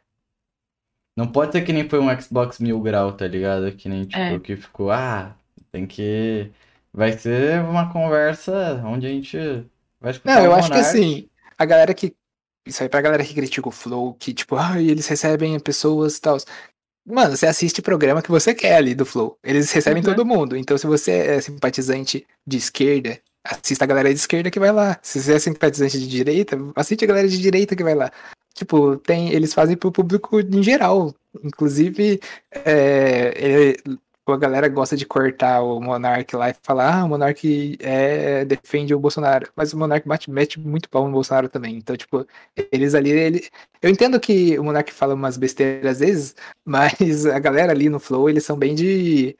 Não 1.15 1.27
pode 1.27 1.51
ser 1.51 1.61
que 1.61 1.73
nem 1.73 1.87
foi 1.87 1.99
um 1.99 2.21
Xbox 2.21 2.59
Mil 2.59 2.79
Grau, 2.81 3.13
tá 3.13 3.27
ligado? 3.27 3.71
Que 3.73 3.87
nem, 3.89 4.05
tipo, 4.05 4.19
É. 4.21 4.39
que 4.39 4.55
ficou, 4.55 4.91
ah, 4.91 5.35
tem 5.71 5.85
que... 5.85 6.49
Vai 6.93 7.13
ser 7.17 7.61
uma 7.61 7.91
conversa 7.91 8.81
onde 8.85 9.07
a 9.07 9.09
gente 9.09 9.37
vai 9.99 10.11
escutar 10.11 10.35
Não, 10.35 10.43
eu 10.45 10.53
acho 10.53 10.69
que 10.69 10.77
assim, 10.77 11.29
a 11.57 11.63
galera 11.65 11.93
que. 11.93 12.13
Isso 12.67 12.83
aí 12.83 12.89
pra 12.89 13.01
galera 13.01 13.23
que 13.23 13.33
critica 13.33 13.67
o 13.69 13.71
Flow, 13.71 14.13
que 14.13 14.33
tipo, 14.33 14.55
ai, 14.59 14.87
eles 14.89 15.07
recebem 15.07 15.57
pessoas 15.59 16.17
e 16.17 16.21
tal. 16.21 16.37
Mano, 17.05 17.35
você 17.35 17.47
assiste 17.47 17.79
o 17.79 17.83
programa 17.83 18.21
que 18.21 18.29
você 18.29 18.53
quer 18.53 18.75
ali 18.75 18.93
do 18.93 19.05
Flow. 19.05 19.37
Eles 19.43 19.71
recebem 19.71 20.03
Uhum. 20.03 20.09
todo 20.09 20.25
mundo. 20.25 20.55
Então, 20.55 20.77
se 20.77 20.85
você 20.85 21.11
é 21.11 21.41
simpatizante 21.41 22.25
de 22.45 22.57
esquerda, 22.57 23.19
assista 23.43 23.83
a 23.85 23.87
galera 23.87 24.13
de 24.13 24.19
esquerda 24.19 24.51
que 24.51 24.59
vai 24.59 24.71
lá. 24.71 24.99
Se 25.01 25.21
você 25.21 25.33
é 25.33 25.39
simpatizante 25.39 25.99
de 25.99 26.07
direita, 26.07 26.57
assiste 26.75 27.03
a 27.03 27.07
galera 27.07 27.27
de 27.27 27.39
direita 27.41 27.75
que 27.75 27.83
vai 27.83 27.95
lá. 27.95 28.11
Tipo, 28.53 28.97
tem, 28.97 29.31
eles 29.31 29.53
fazem 29.53 29.75
pro 29.75 29.91
público 29.91 30.39
em 30.39 30.61
geral. 30.61 31.13
Inclusive, 31.43 32.19
é, 32.51 33.33
ele- 33.35 33.99
a 34.27 34.37
galera 34.37 34.67
gosta 34.67 34.95
de 34.95 35.05
cortar 35.05 35.61
o 35.61 35.79
Monark 35.79 36.35
lá 36.35 36.49
e 36.49 36.55
falar, 36.61 37.01
ah, 37.01 37.05
o 37.05 37.09
Monark 37.09 37.77
é, 37.79 38.45
defende 38.45 38.93
o 38.93 38.99
Bolsonaro. 38.99 39.51
Mas 39.55 39.73
o 39.73 39.77
Monark 39.77 40.07
bate, 40.07 40.29
mete 40.29 40.59
muito 40.59 40.89
pau 40.89 41.05
no 41.05 41.11
Bolsonaro 41.11 41.49
também. 41.49 41.75
Então, 41.75 41.97
tipo, 41.97 42.25
eles 42.71 42.93
ali. 42.93 43.09
Ele... 43.09 43.49
Eu 43.81 43.89
entendo 43.89 44.19
que 44.19 44.57
o 44.59 44.63
Monark 44.63 44.91
fala 44.93 45.15
umas 45.15 45.37
besteiras 45.37 45.93
às 45.93 45.99
vezes, 45.99 46.35
mas 46.65 47.25
a 47.25 47.39
galera 47.39 47.71
ali 47.71 47.89
no 47.89 47.99
Flow, 47.99 48.29
eles 48.29 48.45
são 48.45 48.57
bem 48.57 48.75
de. 48.75 49.35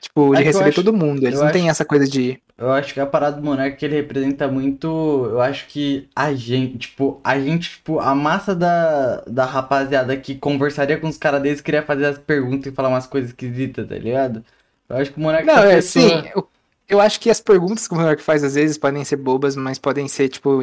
Tipo, 0.00 0.34
de 0.34 0.42
É 0.42 0.44
receber 0.44 0.68
acho- 0.68 0.82
todo 0.82 0.92
mundo. 0.96 1.26
Eles 1.26 1.40
não 1.40 1.50
têm 1.50 1.62
acho- 1.62 1.70
essa 1.72 1.84
coisa 1.84 2.06
de. 2.08 2.40
Eu 2.56 2.72
acho 2.72 2.92
que 2.94 3.00
a 3.00 3.06
parada 3.06 3.36
do 3.36 3.42
Monark 3.44 3.76
que 3.76 3.84
ele 3.84 3.96
representa 3.96 4.46
muito. 4.48 4.86
Eu 5.30 5.40
acho 5.40 5.66
que 5.68 6.08
a 6.14 6.32
gente, 6.34 6.78
tipo, 6.78 7.20
a 7.22 7.38
gente, 7.38 7.70
tipo, 7.70 7.98
a 8.00 8.14
massa 8.14 8.54
da, 8.54 9.22
da 9.26 9.44
rapaziada 9.44 10.16
que 10.16 10.34
conversaria 10.36 10.98
com 10.98 11.08
os 11.08 11.16
caras 11.16 11.42
deles 11.42 11.60
queria 11.60 11.82
fazer 11.82 12.06
as 12.06 12.18
perguntas 12.18 12.72
e 12.72 12.74
falar 12.74 12.88
umas 12.88 13.06
coisas 13.06 13.30
esquisitas, 13.30 13.88
tá 13.88 13.94
ligado? 13.96 14.44
Eu 14.88 14.96
acho 14.96 15.12
que 15.12 15.18
o 15.18 15.22
Monark 15.22 15.46
Não, 15.46 15.54
essa 15.54 15.66
é, 15.68 15.74
pessoa- 15.76 16.22
sim. 16.22 16.28
Eu, 16.34 16.48
eu 16.88 17.00
acho 17.00 17.20
que 17.20 17.30
as 17.30 17.40
perguntas 17.40 17.86
que 17.86 17.94
o 17.94 17.96
Monark 17.96 18.22
faz 18.22 18.42
às 18.42 18.54
vezes 18.54 18.78
podem 18.78 19.04
ser 19.04 19.16
bobas, 19.16 19.54
mas 19.56 19.78
podem 19.78 20.08
ser, 20.08 20.28
tipo, 20.28 20.60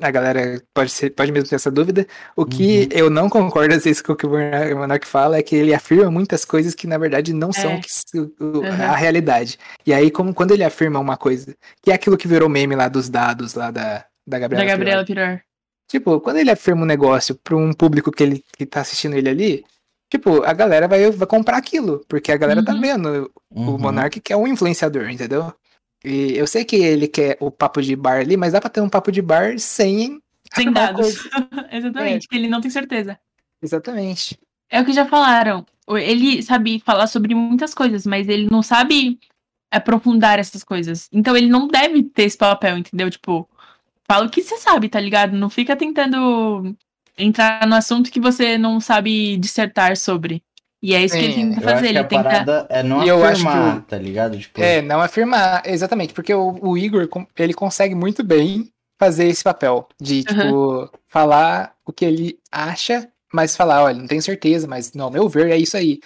a 0.00 0.10
galera 0.10 0.62
pode, 0.74 0.90
ser, 0.90 1.10
pode 1.10 1.30
mesmo 1.32 1.48
ter 1.48 1.56
essa 1.56 1.70
dúvida. 1.70 2.06
O 2.36 2.44
que 2.46 2.82
Uhum. 2.82 2.88
eu 2.98 3.10
não 3.10 3.28
concordo 3.28 3.74
às 3.74 3.84
vezes 3.84 4.00
com 4.02 4.12
o 4.12 4.16
que 4.16 4.26
o 4.26 4.30
Monark, 4.76 5.06
fala 5.06 5.36
é 5.36 5.42
que 5.42 5.56
ele 5.56 5.74
afirma 5.74 6.10
muitas 6.10 6.44
coisas 6.44 6.74
que 6.74 6.86
na 6.86 6.98
verdade 6.98 7.32
não 7.32 7.52
são 7.52 7.72
É. 7.72 7.76
o 7.76 7.80
que 7.80 7.88
s- 7.88 8.04
o- 8.18 8.32
o- 8.44 8.58
Uhum. 8.60 8.66
a 8.70 8.96
realidade. 8.96 9.58
E 9.86 9.92
aí, 9.92 10.10
como 10.10 10.32
quando 10.34 10.52
ele 10.52 10.64
afirma 10.64 10.98
uma 10.98 11.16
coisa, 11.16 11.54
que 11.82 11.90
é 11.90 11.94
aquilo 11.94 12.16
que 12.16 12.28
virou 12.28 12.48
meme 12.48 12.74
lá 12.76 12.88
dos 12.88 13.08
dados 13.08 13.54
lá 13.54 13.70
da, 13.70 14.04
da 14.26 14.38
Gabriela. 14.38 14.64
Da 14.66 14.70
Gabriela. 14.72 15.04
Pirar. 15.04 15.42
Tipo, 15.90 16.20
quando 16.20 16.36
ele 16.36 16.50
afirma 16.50 16.82
um 16.82 16.86
negócio 16.86 17.34
pra 17.42 17.56
um 17.56 17.72
público 17.72 18.12
que 18.12 18.22
ele 18.22 18.44
que 18.56 18.66
tá 18.66 18.82
assistindo 18.82 19.16
ele 19.16 19.28
ali, 19.28 19.64
tipo, 20.12 20.42
a 20.44 20.52
galera 20.52 20.86
vai, 20.86 21.10
vai 21.10 21.26
comprar 21.26 21.56
aquilo, 21.56 22.04
porque 22.08 22.30
a 22.30 22.36
galera 22.36 22.62
tá 22.64 22.72
Uhum. 22.74 22.80
vendo 22.80 23.30
o 23.50 23.60
Uhum. 23.60 23.78
Monark 23.78 24.20
que 24.20 24.32
é 24.32 24.36
um 24.36 24.46
influenciador, 24.46 25.08
entendeu? 25.08 25.52
E 26.08 26.36
eu 26.36 26.46
sei 26.46 26.64
que 26.64 26.76
ele 26.76 27.06
quer 27.06 27.36
o 27.38 27.50
papo 27.50 27.82
de 27.82 27.94
bar 27.94 28.20
ali, 28.20 28.36
mas 28.36 28.54
dá 28.54 28.60
pra 28.60 28.70
ter 28.70 28.80
um 28.80 28.88
papo 28.88 29.12
de 29.12 29.20
bar 29.20 29.58
sem. 29.58 30.22
Sem 30.54 30.72
dados. 30.72 31.28
Exatamente, 31.70 32.26
que 32.26 32.34
ele 32.34 32.48
não 32.48 32.62
tem 32.62 32.70
certeza. 32.70 33.18
Exatamente. 33.62 34.38
É 34.70 34.80
o 34.80 34.84
que 34.86 34.92
já 34.92 35.04
falaram. 35.04 35.66
Ele 35.86 36.42
sabe 36.42 36.80
falar 36.80 37.06
sobre 37.06 37.34
muitas 37.34 37.74
coisas, 37.74 38.06
mas 38.06 38.26
ele 38.26 38.48
não 38.50 38.62
sabe 38.62 39.18
aprofundar 39.70 40.38
essas 40.38 40.64
coisas. 40.64 41.08
Então 41.12 41.36
ele 41.36 41.48
não 41.48 41.68
deve 41.68 42.02
ter 42.02 42.22
esse 42.22 42.38
papel, 42.38 42.78
entendeu? 42.78 43.10
Tipo, 43.10 43.46
fala 44.06 44.26
o 44.26 44.30
que 44.30 44.42
você 44.42 44.56
sabe, 44.56 44.88
tá 44.88 44.98
ligado? 44.98 45.36
Não 45.36 45.50
fica 45.50 45.76
tentando 45.76 46.74
entrar 47.18 47.66
no 47.66 47.74
assunto 47.74 48.10
que 48.10 48.20
você 48.20 48.56
não 48.56 48.80
sabe 48.80 49.36
dissertar 49.36 49.94
sobre. 49.96 50.42
E 50.82 50.94
é 50.94 51.04
isso 51.04 51.16
que 51.16 51.24
ele 51.24 51.32
Sim, 51.34 51.50
tenta 51.50 51.60
Eu 51.60 51.68
acho 51.68 51.74
fazer. 51.76 51.92
que 51.92 51.98
Ele 51.98 52.04
tenta. 52.08 52.22
parada 52.22 52.66
é 52.70 52.82
não 52.82 53.02
E 53.04 53.08
eu 53.08 53.24
acho 53.24 53.42
que 53.42 53.48
afirmar, 53.48 53.78
o- 53.78 53.82
tá 53.82 53.98
ligado? 53.98 54.38
Tipo, 54.38 54.60
É, 54.60 54.80
não 54.82 55.00
afirmar, 55.00 55.62
exatamente, 55.66 56.14
porque 56.14 56.32
o, 56.32 56.56
o 56.62 56.78
Igor, 56.78 57.08
ele 57.36 57.54
consegue 57.54 57.94
muito 57.94 58.22
bem 58.22 58.70
fazer 59.00 59.26
esse 59.26 59.42
papel 59.44 59.88
de, 60.00 60.22
tipo, 60.24 60.90
falar 61.08 61.74
o 61.84 61.92
que 61.92 62.04
ele 62.04 62.38
acha, 62.50 63.08
mas 63.32 63.56
falar, 63.56 63.82
olha, 63.84 63.98
não 63.98 64.06
tenho 64.06 64.22
certeza, 64.22 64.66
mas, 64.66 64.92
não, 64.92 65.06
ao 65.06 65.10
meu 65.10 65.28
ver, 65.28 65.50
é 65.50 65.56
isso 65.56 65.76
aí. 65.76 66.00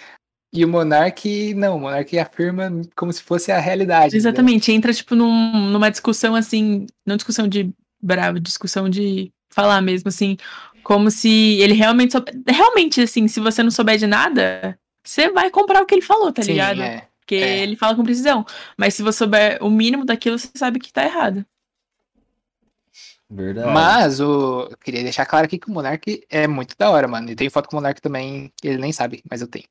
E 0.53 0.63
o 0.63 0.67
Monark, 0.67 1.53
não, 1.55 1.77
o 1.77 1.79
Monark 1.79 2.17
afirma 2.19 2.71
como 2.95 3.11
se 3.11 3.23
fosse 3.23 3.51
a 3.51 3.59
realidade. 3.59 4.07
entendeu? 4.07 4.19
Exatamente, 4.29 4.71
entra, 4.71 4.93
tipo, 4.93 5.15
num- 5.15 5.69
numa 5.71 5.89
discussão 5.89 6.35
assim, 6.35 6.85
não 7.05 7.15
discussão 7.15 7.47
de 7.47 7.71
bravo, 8.01 8.39
discussão 8.39 8.87
de 8.89 9.31
falar 9.53 9.81
mesmo, 9.81 10.09
assim, 10.09 10.37
como 10.83 11.09
se 11.11 11.59
ele 11.61 11.73
realmente 11.73 12.11
soube... 12.11 12.31
Realmente, 12.47 13.01
assim, 13.01 13.27
se 13.27 13.39
você 13.39 13.63
não 13.63 13.71
souber 13.71 13.97
de 13.97 14.07
nada, 14.07 14.77
você 15.03 15.29
vai 15.29 15.49
comprar 15.49 15.81
o 15.81 15.85
que 15.85 15.95
ele 15.95 16.01
falou, 16.01 16.31
tá 16.31 16.41
Sim, 16.41 16.53
ligado? 16.53 16.81
é. 16.81 17.07
Porque 17.19 17.35
é. 17.35 17.59
ele 17.59 17.75
fala 17.75 17.95
com 17.95 18.03
precisão. 18.03 18.45
Mas 18.77 18.93
se 18.93 19.01
você 19.01 19.19
souber 19.19 19.57
o 19.61 19.69
mínimo 19.69 20.05
daquilo, 20.05 20.37
você 20.37 20.49
sabe 20.55 20.79
que 20.79 20.91
tá 20.91 21.03
errado. 21.05 21.45
verdade. 23.29 23.71
Mas 23.71 24.19
o, 24.19 24.67
eu 24.69 24.77
queria 24.77 25.03
deixar 25.03 25.25
claro 25.25 25.45
aqui 25.45 25.57
que 25.57 25.69
o 25.69 25.73
Monark 25.73 26.25
é 26.29 26.47
muito 26.47 26.75
da 26.77 26.89
hora, 26.91 27.07
mano. 27.07 27.29
E 27.31 27.35
tem 27.35 27.49
foto 27.49 27.69
com 27.69 27.77
o 27.77 27.79
Monark 27.79 28.01
também, 28.01 28.51
ele 28.61 28.77
nem 28.77 28.91
sabe, 28.91 29.23
mas 29.29 29.41
eu 29.41 29.47
tenho. 29.47 29.65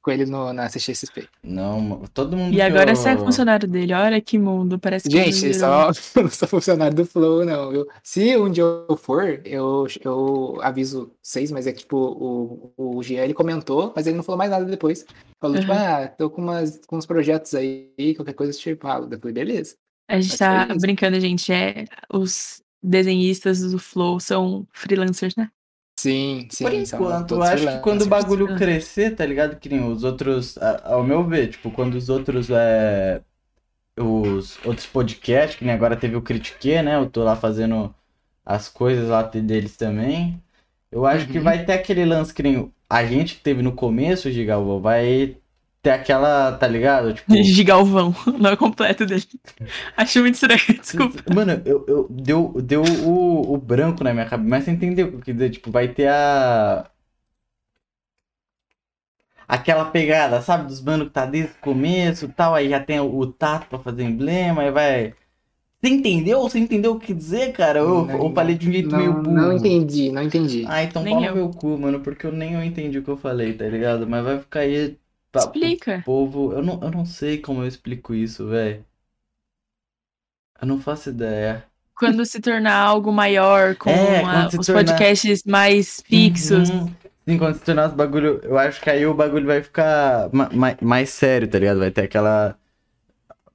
Com 0.00 0.10
ele 0.10 0.26
no, 0.26 0.52
na 0.52 0.68
CXSP. 0.68 1.28
Não, 1.42 2.02
todo 2.12 2.36
mundo 2.36 2.54
E 2.54 2.60
agora 2.60 2.92
eu... 2.92 2.96
você 2.96 3.10
é 3.10 3.16
funcionário 3.16 3.66
dele. 3.66 3.92
Olha 3.92 4.20
que 4.20 4.38
mundo, 4.38 4.78
parece 4.78 5.08
que. 5.08 5.16
Gente, 5.16 5.46
ele 5.46 5.54
só, 5.54 5.90
eu 6.16 6.22
não 6.22 6.30
sou 6.30 6.48
funcionário 6.48 6.96
do 6.96 7.04
Flow, 7.04 7.44
não. 7.44 7.72
Eu, 7.72 7.88
se 8.02 8.36
um 8.36 8.50
dia 8.50 8.62
eu 8.62 8.96
for, 8.96 9.40
eu, 9.44 9.86
eu 10.02 10.58
aviso 10.62 11.12
vocês, 11.20 11.50
mas 11.50 11.66
é 11.66 11.72
que, 11.72 11.80
tipo, 11.80 11.96
o, 11.96 12.72
o 12.76 13.02
Jean, 13.02 13.22
ele 13.22 13.34
comentou, 13.34 13.92
mas 13.94 14.06
ele 14.06 14.16
não 14.16 14.22
falou 14.22 14.38
mais 14.38 14.50
nada 14.50 14.64
depois. 14.64 15.04
Falou, 15.40 15.58
tipo, 15.58 15.72
Uhum. 15.72 15.78
ah, 15.78 16.08
tô 16.08 16.30
com, 16.30 16.42
umas, 16.42 16.80
com 16.86 16.96
uns 16.96 17.06
projetos 17.06 17.54
aí, 17.54 18.14
qualquer 18.16 18.34
coisa 18.34 18.52
eu 18.52 18.56
te 18.56 18.76
falo. 18.76 19.08
Eu 19.10 19.18
falei, 19.18 19.34
beleza. 19.34 19.76
A 20.08 20.20
gente 20.20 20.30
Mas 20.30 20.38
tá 20.38 20.66
brincando, 20.80 21.18
gente. 21.18 21.52
É, 21.52 21.86
os 22.12 22.62
desenhistas 22.82 23.60
do 23.60 23.78
Flow 23.78 24.20
são 24.20 24.66
freelancers, 24.72 25.34
né? 25.36 25.50
Sim, 25.98 26.48
sim. 26.50 26.64
Por 26.64 26.72
enquanto, 26.74 27.42
acho 27.42 27.70
que 27.70 27.78
quando 27.78 28.02
o 28.02 28.06
bagulho 28.06 28.52
Ah. 28.52 28.54
crescer, 28.54 29.14
tá 29.16 29.24
ligado? 29.26 29.58
Que 29.58 29.68
nem 29.68 29.84
os 29.84 30.04
outros, 30.04 30.56
ao 30.82 31.02
meu 31.04 31.24
ver, 31.26 31.48
tipo, 31.50 31.70
quando 31.70 31.94
os 31.94 32.08
outros, 32.08 32.50
é, 32.50 33.22
os 33.98 34.64
outros 34.64 34.86
podcasts, 34.86 35.56
que 35.58 35.64
nem 35.64 35.74
agora 35.74 35.96
teve 35.96 36.16
o 36.16 36.22
Critique, 36.22 36.82
né? 36.82 36.96
Eu 36.96 37.10
tô 37.10 37.24
lá 37.24 37.36
fazendo 37.36 37.94
as 38.44 38.68
coisas 38.68 39.08
lá 39.08 39.22
deles 39.24 39.76
também. 39.76 40.42
Eu 40.90 41.06
acho 41.06 41.28
que 41.28 41.38
Uhum. 41.38 41.44
vai 41.44 41.64
ter 41.64 41.72
aquele 41.74 42.04
lance 42.04 42.34
que 42.34 42.42
nem 42.42 42.72
a 42.88 43.06
gente 43.06 43.36
que 43.36 43.42
teve 43.42 43.62
no 43.62 43.74
começo, 43.74 44.30
Gigalvão, 44.32 44.80
vai 44.80 45.38
ter 45.84 45.90
aquela, 45.90 46.52
tá 46.56 46.66
ligado? 46.66 47.12
Tipo, 47.14 47.30
De 47.30 47.62
Galvão, 47.62 48.14
o 48.26 48.30
nome 48.38 48.56
completo 48.56 49.04
dele. 49.04 49.22
Acho 49.96 50.20
muito 50.20 50.34
estranho, 50.34 50.60
desculpa. 50.80 51.22
Mano, 51.34 51.60
eu, 51.64 51.84
eu 51.86 52.08
deu, 52.10 52.52
deu 52.62 52.82
o, 52.82 53.54
o 53.54 53.58
branco 53.58 54.02
na 54.02 54.12
minha 54.14 54.26
cabeça, 54.26 54.48
mas 54.48 54.64
você 54.64 54.70
entendeu 54.70 55.06
o 55.08 55.10
que 55.10 55.16
eu 55.16 55.20
quis 55.20 55.34
dizer? 55.34 55.50
Tipo, 55.50 55.70
vai 55.70 55.88
ter 55.88 56.08
a. 56.08 56.90
Aquela 59.46 59.84
pegada, 59.90 60.40
sabe? 60.42 60.66
Dos 60.66 60.80
manos 60.82 61.08
que 61.08 61.12
tá 61.14 61.26
desde 61.26 61.52
o 61.52 61.60
começo 61.60 62.24
e 62.24 62.28
tal, 62.28 62.54
aí 62.54 62.68
já 62.70 62.80
tem 62.80 62.98
o, 63.00 63.14
o 63.18 63.26
tato 63.30 63.68
pra 63.68 63.78
fazer 63.78 64.04
emblema, 64.04 64.62
aí 64.62 64.70
vai. 64.70 65.14
Você 65.80 65.90
entendeu? 65.92 66.40
Você 66.42 66.58
entendeu 66.58 66.92
o 66.94 67.00
que 67.00 67.12
dizer, 67.14 67.52
cara? 67.52 67.80
Eu, 67.80 68.06
Não, 68.06 68.28
eu 68.28 68.34
falei 68.34 68.56
de 68.56 68.68
um 68.68 68.72
jeito 68.72 68.88
não, 68.90 68.98
meio 68.98 69.12
burro. 69.12 69.34
Não 69.34 69.52
entendi, 69.52 70.10
não 70.10 70.22
entendi. 70.22 70.64
Ah, 70.68 70.82
então 70.82 71.02
Nem 71.02 71.14
fala 71.14 71.26
eu. 71.26 71.34
meu 71.36 71.50
cu, 71.50 71.78
mano, 71.78 72.00
porque 72.00 72.26
eu 72.26 72.32
nem 72.32 72.54
eu 72.54 72.64
entendi 72.64 72.98
o 72.98 73.04
que 73.04 73.10
eu 73.10 73.16
falei, 73.18 73.54
tá 73.56 73.66
ligado? 73.66 74.06
Mas 74.06 74.24
vai 74.24 74.40
ficar 74.40 74.60
aí. 74.60 74.98
Pra- 75.34 75.46
pro 75.48 75.58
Explica. 75.60 76.02
povo. 76.04 76.52
Eu 76.52 76.62
não, 76.62 76.80
eu 76.82 76.90
não 76.90 77.04
sei 77.04 77.38
como 77.38 77.62
eu 77.62 77.66
explico 77.68 78.14
isso, 78.14 78.48
velho. 78.48 78.84
Eu 80.60 80.66
não 80.66 80.80
faço 80.80 81.10
ideia. 81.10 81.64
Quando 81.96 82.24
se 82.24 82.40
tornar 82.40 82.74
algo 82.76 83.12
maior, 83.12 83.76
com 83.76 83.90
É, 83.90 84.22
a- 84.24 84.48
os 84.58 84.66
tornar- 84.66 84.84
podcasts 84.84 85.44
mais 85.44 86.00
fixos. 86.06 86.68
Uhum. 86.70 86.92
Sim, 87.26 87.38
quando 87.38 87.54
se 87.54 87.62
tornar 87.64 87.88
os 87.88 87.94
bagulho, 87.94 88.40
eu 88.42 88.58
acho 88.58 88.80
que 88.80 88.90
aí 88.90 89.06
o 89.06 89.14
bagulho 89.14 89.46
vai 89.46 89.62
ficar 89.62 90.28
ma- 90.32 90.50
ma- 90.52 90.76
mais 90.82 91.10
sério, 91.10 91.48
tá 91.48 91.58
ligado? 91.58 91.78
Vai 91.78 91.90
ter 91.90 92.02
aquela. 92.02 92.56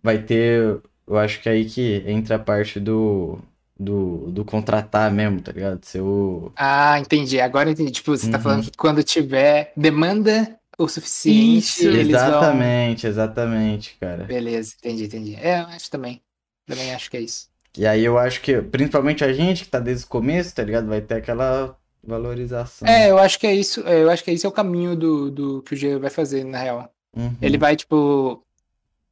Vai 0.01 0.17
ter. 0.19 0.79
Eu 1.07 1.17
acho 1.17 1.41
que 1.41 1.49
aí 1.49 1.65
que 1.65 2.03
entra 2.07 2.35
a 2.35 2.39
parte 2.39 2.79
do. 2.79 3.39
Do, 3.81 4.29
do 4.31 4.43
contratar 4.43 5.09
mesmo, 5.09 5.39
tá 5.41 5.53
ligado? 5.53 5.85
Ser 5.85 6.01
o. 6.01 6.51
Ah, 6.57 6.99
entendi. 6.99 7.39
Agora 7.39 7.71
entendi. 7.71 7.91
Tipo, 7.91 8.11
você 8.11 8.29
tá 8.29 8.35
Uhum. 8.37 8.43
falando 8.43 8.63
que 8.65 8.77
quando 8.77 9.01
tiver 9.03 9.71
demanda 9.75 10.58
o 10.79 10.87
suficiente, 10.87 11.57
Isso. 11.57 11.87
eles 11.87 12.23
vão. 12.23 12.41
Exatamente, 12.41 13.05
exatamente, 13.07 13.97
cara. 13.99 14.23
Beleza, 14.23 14.75
entendi, 14.79 15.03
entendi. 15.05 15.35
É, 15.35 15.61
eu 15.61 15.65
acho 15.67 15.91
também. 15.91 16.21
Também 16.65 16.93
acho 16.93 17.09
que 17.11 17.17
é 17.17 17.21
isso. 17.21 17.49
E 17.77 17.85
aí 17.85 18.03
eu 18.03 18.17
acho 18.17 18.41
que, 18.41 18.61
principalmente 18.61 19.23
a 19.23 19.31
gente 19.33 19.65
que 19.65 19.69
tá 19.69 19.79
desde 19.79 20.05
o 20.05 20.07
começo, 20.07 20.55
tá 20.55 20.63
ligado? 20.63 20.87
Vai 20.87 21.01
ter 21.01 21.15
aquela 21.15 21.77
valorização. 22.03 22.87
É, 22.87 23.11
eu 23.11 23.17
acho 23.17 23.37
que 23.39 23.45
é 23.45 23.53
isso. 23.53 23.85
é, 23.87 24.01
Eu 24.03 24.09
acho 24.09 24.23
que 24.23 24.31
esse 24.31 24.45
é 24.45 24.49
o 24.49 24.51
caminho 24.51 24.95
do, 24.95 25.29
do 25.29 25.61
que 25.63 25.73
o 25.73 25.77
G 25.77 25.97
vai 25.97 26.09
fazer, 26.09 26.43
na 26.43 26.59
real. 26.59 26.93
Uhum. 27.15 27.35
Ele 27.41 27.57
vai, 27.57 27.75
tipo, 27.75 28.43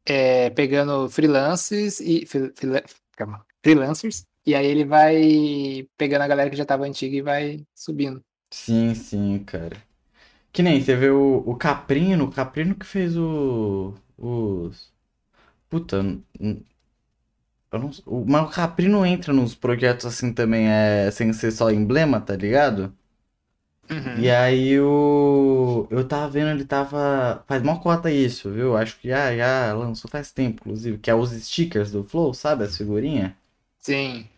é, 0.06 0.50
pegando 0.52 1.10
freelancers 1.10 2.00
e. 2.00 2.26
free- 2.26 2.54
calma, 3.16 3.46
freelancers. 3.64 4.26
E 4.46 4.56
aí 4.56 4.66
ele 4.66 4.86
vai 4.86 5.86
pegando 5.98 6.22
a 6.22 6.28
galera 6.28 6.50
que 6.50 6.56
já 6.56 6.66
tava 6.66 6.86
antiga 6.86 7.18
e 7.18 7.22
vai 7.22 7.66
subindo. 7.76 8.24
Sim, 8.50 8.96
sim, 8.96 9.40
cara. 9.46 9.76
Que 10.58 10.64
nem 10.64 10.82
você 10.82 10.96
vê 10.96 11.12
o, 11.12 11.44
o 11.46 11.56
Caprino, 11.56 12.26
o 12.26 12.32
Caprino 12.32 12.74
que 12.74 12.84
fez 12.84 13.16
o, 13.16 13.94
os. 14.18 14.92
Puta, 15.70 15.98
eu 17.72 17.80
não, 17.80 17.92
o, 18.08 18.26
mas 18.26 18.48
o 18.50 18.52
Caprino 18.52 19.06
entra 19.06 19.32
nos 19.32 19.54
projetos 19.54 20.08
assim 20.08 20.34
também, 20.34 20.68
é, 20.68 21.12
sem 21.12 21.32
ser 21.32 21.52
só 21.52 21.70
emblema, 21.70 22.20
tá 22.20 22.36
ligado? 22.36 22.92
Uhum. 23.90 24.20
E 24.20 24.30
aí 24.32 24.80
o. 24.80 25.88
Eu 25.92 26.08
tava 26.08 26.28
vendo, 26.30 26.50
ele 26.50 26.66
tava. 26.66 27.44
Faz 27.48 27.62
mó 27.62 27.78
cota 27.80 28.12
isso, 28.12 28.52
viu? 28.52 28.76
Acho 28.76 29.00
que 29.00 29.10
já, 29.10 29.36
já 29.36 29.74
lançou 29.74 30.10
faz 30.10 30.32
tempo, 30.32 30.62
inclusive, 30.62 30.98
que 30.98 31.10
é 31.12 31.16
os 31.16 31.30
stickers 31.32 31.92
do 31.92 32.04
Flow, 32.04 32.34
sabe? 32.34 32.64
As 32.64 32.76
figurinhas. 32.76 33.32
Sim. 33.80 34.30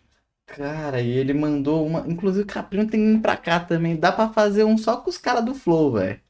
Cara, 0.56 1.00
e 1.00 1.10
ele 1.10 1.32
mandou 1.32 1.86
uma. 1.86 2.00
Inclusive 2.08 2.42
o 2.42 2.46
Caprino 2.46 2.86
tem 2.86 3.00
um 3.14 3.20
pra 3.20 3.36
cá 3.36 3.60
também. 3.60 3.96
Dá 3.96 4.10
pra 4.10 4.28
fazer 4.30 4.64
um 4.64 4.76
só 4.76 4.96
com 4.96 5.08
os 5.08 5.16
caras 5.16 5.44
do 5.44 5.54
Flow, 5.54 5.92
velho. 5.92 6.20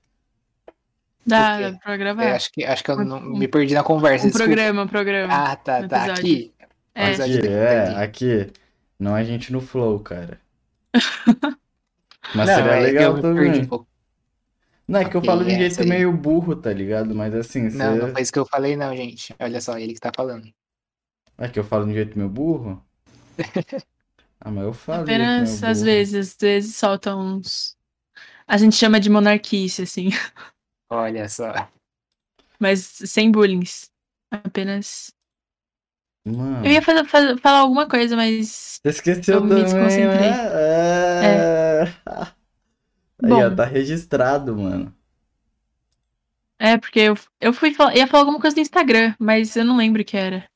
Dá, 1.27 1.71
dá 1.71 1.79
pra 1.79 1.97
gravar? 1.97 2.25
É, 2.25 2.33
acho 2.33 2.53
que, 2.53 2.65
acho 2.65 2.85
que 2.85 2.91
eu 2.91 3.05
não, 3.05 3.21
me 3.21 3.49
perdi 3.49 3.75
na 3.75 3.83
conversa. 3.83 4.27
um 4.27 4.31
programa, 4.31 4.83
um 4.83 4.89
programa. 4.89 5.33
Ah, 5.33 5.57
tá, 5.57 5.87
tá. 5.89 6.09
episódio. 6.09 6.13
Aqui. 6.13 6.55
É. 6.95 7.09
episódio 7.09 7.39
Aqui, 7.39 7.49
do- 7.49 7.55
é, 7.55 8.05
aqui. 8.05 8.53
Não 8.99 9.15
a 9.15 9.25
gente 9.25 9.53
no 9.53 9.61
flow, 9.61 9.99
cara. 10.01 10.39
Mas 12.35 12.47
Não, 12.49 12.55
seria 12.57 12.73
é 12.73 12.81
legal 12.81 13.17
eu 13.17 13.23
também. 13.23 13.63
um. 13.63 13.85
Não, 14.87 15.01
é 15.01 15.05
que 15.09 15.17
eu 15.17 15.25
falo 15.25 15.45
de 15.45 15.51
um 15.51 15.55
é, 15.55 15.59
jeito 15.59 15.81
aí. 15.81 15.89
meio 15.89 16.13
burro, 16.13 16.55
tá 16.57 16.73
ligado? 16.73 17.15
Mas 17.15 17.35
assim, 17.35 17.71
você... 17.71 17.79
Não, 17.79 17.97
não 17.97 18.13
foi 18.13 18.23
isso 18.23 18.33
que 18.33 18.39
eu 18.39 18.45
falei, 18.45 18.77
não, 18.77 18.95
gente. 18.95 19.35
Olha 19.39 19.61
só, 19.61 19.79
ele 19.79 19.95
que 19.95 20.01
tá 20.01 20.13
falando. 20.15 20.47
É 21.39 21.49
que 21.49 21.59
eu 21.59 21.65
falo 21.65 21.85
de 21.87 21.93
um 21.93 21.95
jeito 21.95 22.19
meio 22.19 22.29
burro? 22.29 22.85
ah, 24.41 24.51
mas 24.51 24.65
eu 24.65 24.75
meio 24.89 25.03
Apenas 25.03 25.63
às 25.63 25.79
burro. 25.79 25.85
vezes, 25.87 26.15
às 26.33 26.37
vezes 26.41 26.77
soltam 26.77 27.21
uns. 27.21 27.77
A 28.47 28.57
gente 28.57 28.75
chama 28.77 28.99
de 28.99 29.09
monarquice, 29.11 29.83
assim. 29.83 30.11
Olha 30.91 31.29
só. 31.29 31.53
Mas 32.59 32.81
sem 33.05 33.31
bullying. 33.31 33.63
Apenas. 34.31 35.13
Mano, 36.27 36.65
Eu 36.67 36.71
ia 36.73 36.83
fazer- 36.83 37.05
fazer- 37.07 37.39
falar 37.41 37.61
alguma 37.61 37.89
coisa, 37.89 38.15
mas. 38.17 38.81
esqueceu 38.85 39.37
eu 39.37 39.41
me 39.45 39.49
também, 39.51 39.65
desconcentrei. 39.65 40.31
né? 40.31 40.47
É. 41.25 41.83
Aí, 43.23 43.33
ó, 43.33 43.51
Bom. 43.51 43.57
tá 43.57 43.65
registrado, 43.65 44.57
mano. 44.57 44.95
É, 46.59 46.77
porque 46.77 47.01
eu, 47.01 47.15
eu 47.41 47.53
fui 47.55 47.73
falar, 47.73 47.97
ia 47.97 48.07
falar 48.07 48.23
alguma 48.25 48.41
coisa 48.41 48.55
do 48.55 48.61
Instagram, 48.61 49.15
mas 49.19 49.57
eu 49.57 49.65
não 49.65 49.77
lembro 49.79 50.03
o 50.03 50.05
que 50.05 50.17
era. 50.17 50.47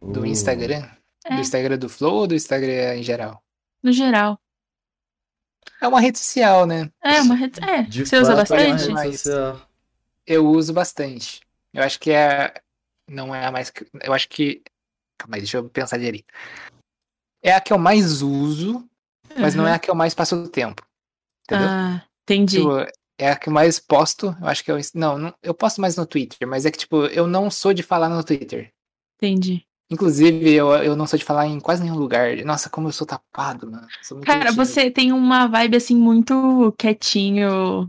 Do 0.00 0.24
Instagram? 0.24 0.88
É. 1.24 1.34
Do 1.34 1.40
Instagram 1.40 1.78
do 1.78 1.88
Flow 1.88 2.14
ou 2.14 2.26
do 2.26 2.34
Instagram 2.34 2.96
em 2.96 3.02
geral? 3.02 3.42
No 3.82 3.92
geral. 3.92 4.38
É 5.80 5.88
uma 5.88 6.00
rede 6.00 6.18
social, 6.18 6.66
né? 6.66 6.90
É, 7.02 7.20
uma 7.20 7.34
rede. 7.34 7.62
É, 7.62 7.82
De 7.82 8.06
você 8.06 8.16
usa 8.18 8.32
é 8.32 8.36
bastante? 8.36 8.88
Mas- 8.90 9.20
social. 9.22 9.68
Eu 10.26 10.46
uso 10.46 10.72
bastante. 10.72 11.40
Eu 11.72 11.82
acho 11.82 11.98
que 11.98 12.10
é. 12.12 12.54
Não 13.10 13.34
é 13.34 13.44
a 13.46 13.50
mais. 13.50 13.72
Eu 14.02 14.12
acho 14.12 14.28
que. 14.28 14.62
Calma 15.18 15.36
aí, 15.36 15.40
deixa 15.40 15.56
eu 15.58 15.68
pensar 15.68 15.98
direito. 15.98 16.26
É 17.42 17.52
a 17.52 17.60
que 17.60 17.72
eu 17.72 17.78
mais 17.78 18.22
uso, 18.22 18.88
mas 19.36 19.54
não 19.54 19.66
é 19.66 19.72
a 19.72 19.78
que 19.78 19.90
eu 19.90 19.94
mais 19.94 20.14
passo 20.14 20.36
o 20.36 20.48
tempo. 20.48 20.86
Entendeu? 21.44 21.66
Ah, 21.68 22.04
entendi. 22.22 22.58
Tipo, 22.58 22.70
é 23.18 23.30
a 23.30 23.36
que 23.36 23.48
eu 23.48 23.52
mais 23.52 23.80
posto. 23.80 24.36
Eu 24.40 24.46
acho 24.46 24.62
que 24.62 24.70
eu. 24.70 24.76
Não, 24.94 25.18
não, 25.18 25.34
eu 25.42 25.52
posto 25.52 25.80
mais 25.80 25.96
no 25.96 26.06
Twitter, 26.06 26.46
mas 26.46 26.64
é 26.64 26.70
que, 26.70 26.78
tipo, 26.78 27.06
eu 27.06 27.26
não 27.26 27.50
sou 27.50 27.74
de 27.74 27.82
falar 27.82 28.08
no 28.08 28.22
Twitter. 28.22 28.72
Entendi. 29.16 29.66
Inclusive, 29.92 30.52
eu, 30.52 30.70
eu 30.76 30.96
não 30.96 31.06
sou 31.06 31.18
de 31.18 31.24
falar 31.24 31.46
em 31.46 31.60
quase 31.60 31.82
nenhum 31.82 31.96
lugar. 31.96 32.36
Nossa, 32.44 32.70
como 32.70 32.88
eu 32.88 32.92
sou 32.92 33.06
tapado, 33.06 33.70
mano. 33.70 33.88
Sou 34.00 34.16
muito 34.18 34.28
Cara, 34.28 34.44
tímido. 34.44 34.52
você 34.52 34.90
tem 34.90 35.12
uma 35.12 35.46
vibe 35.48 35.76
assim 35.76 35.96
muito 35.96 36.72
quietinho, 36.78 37.86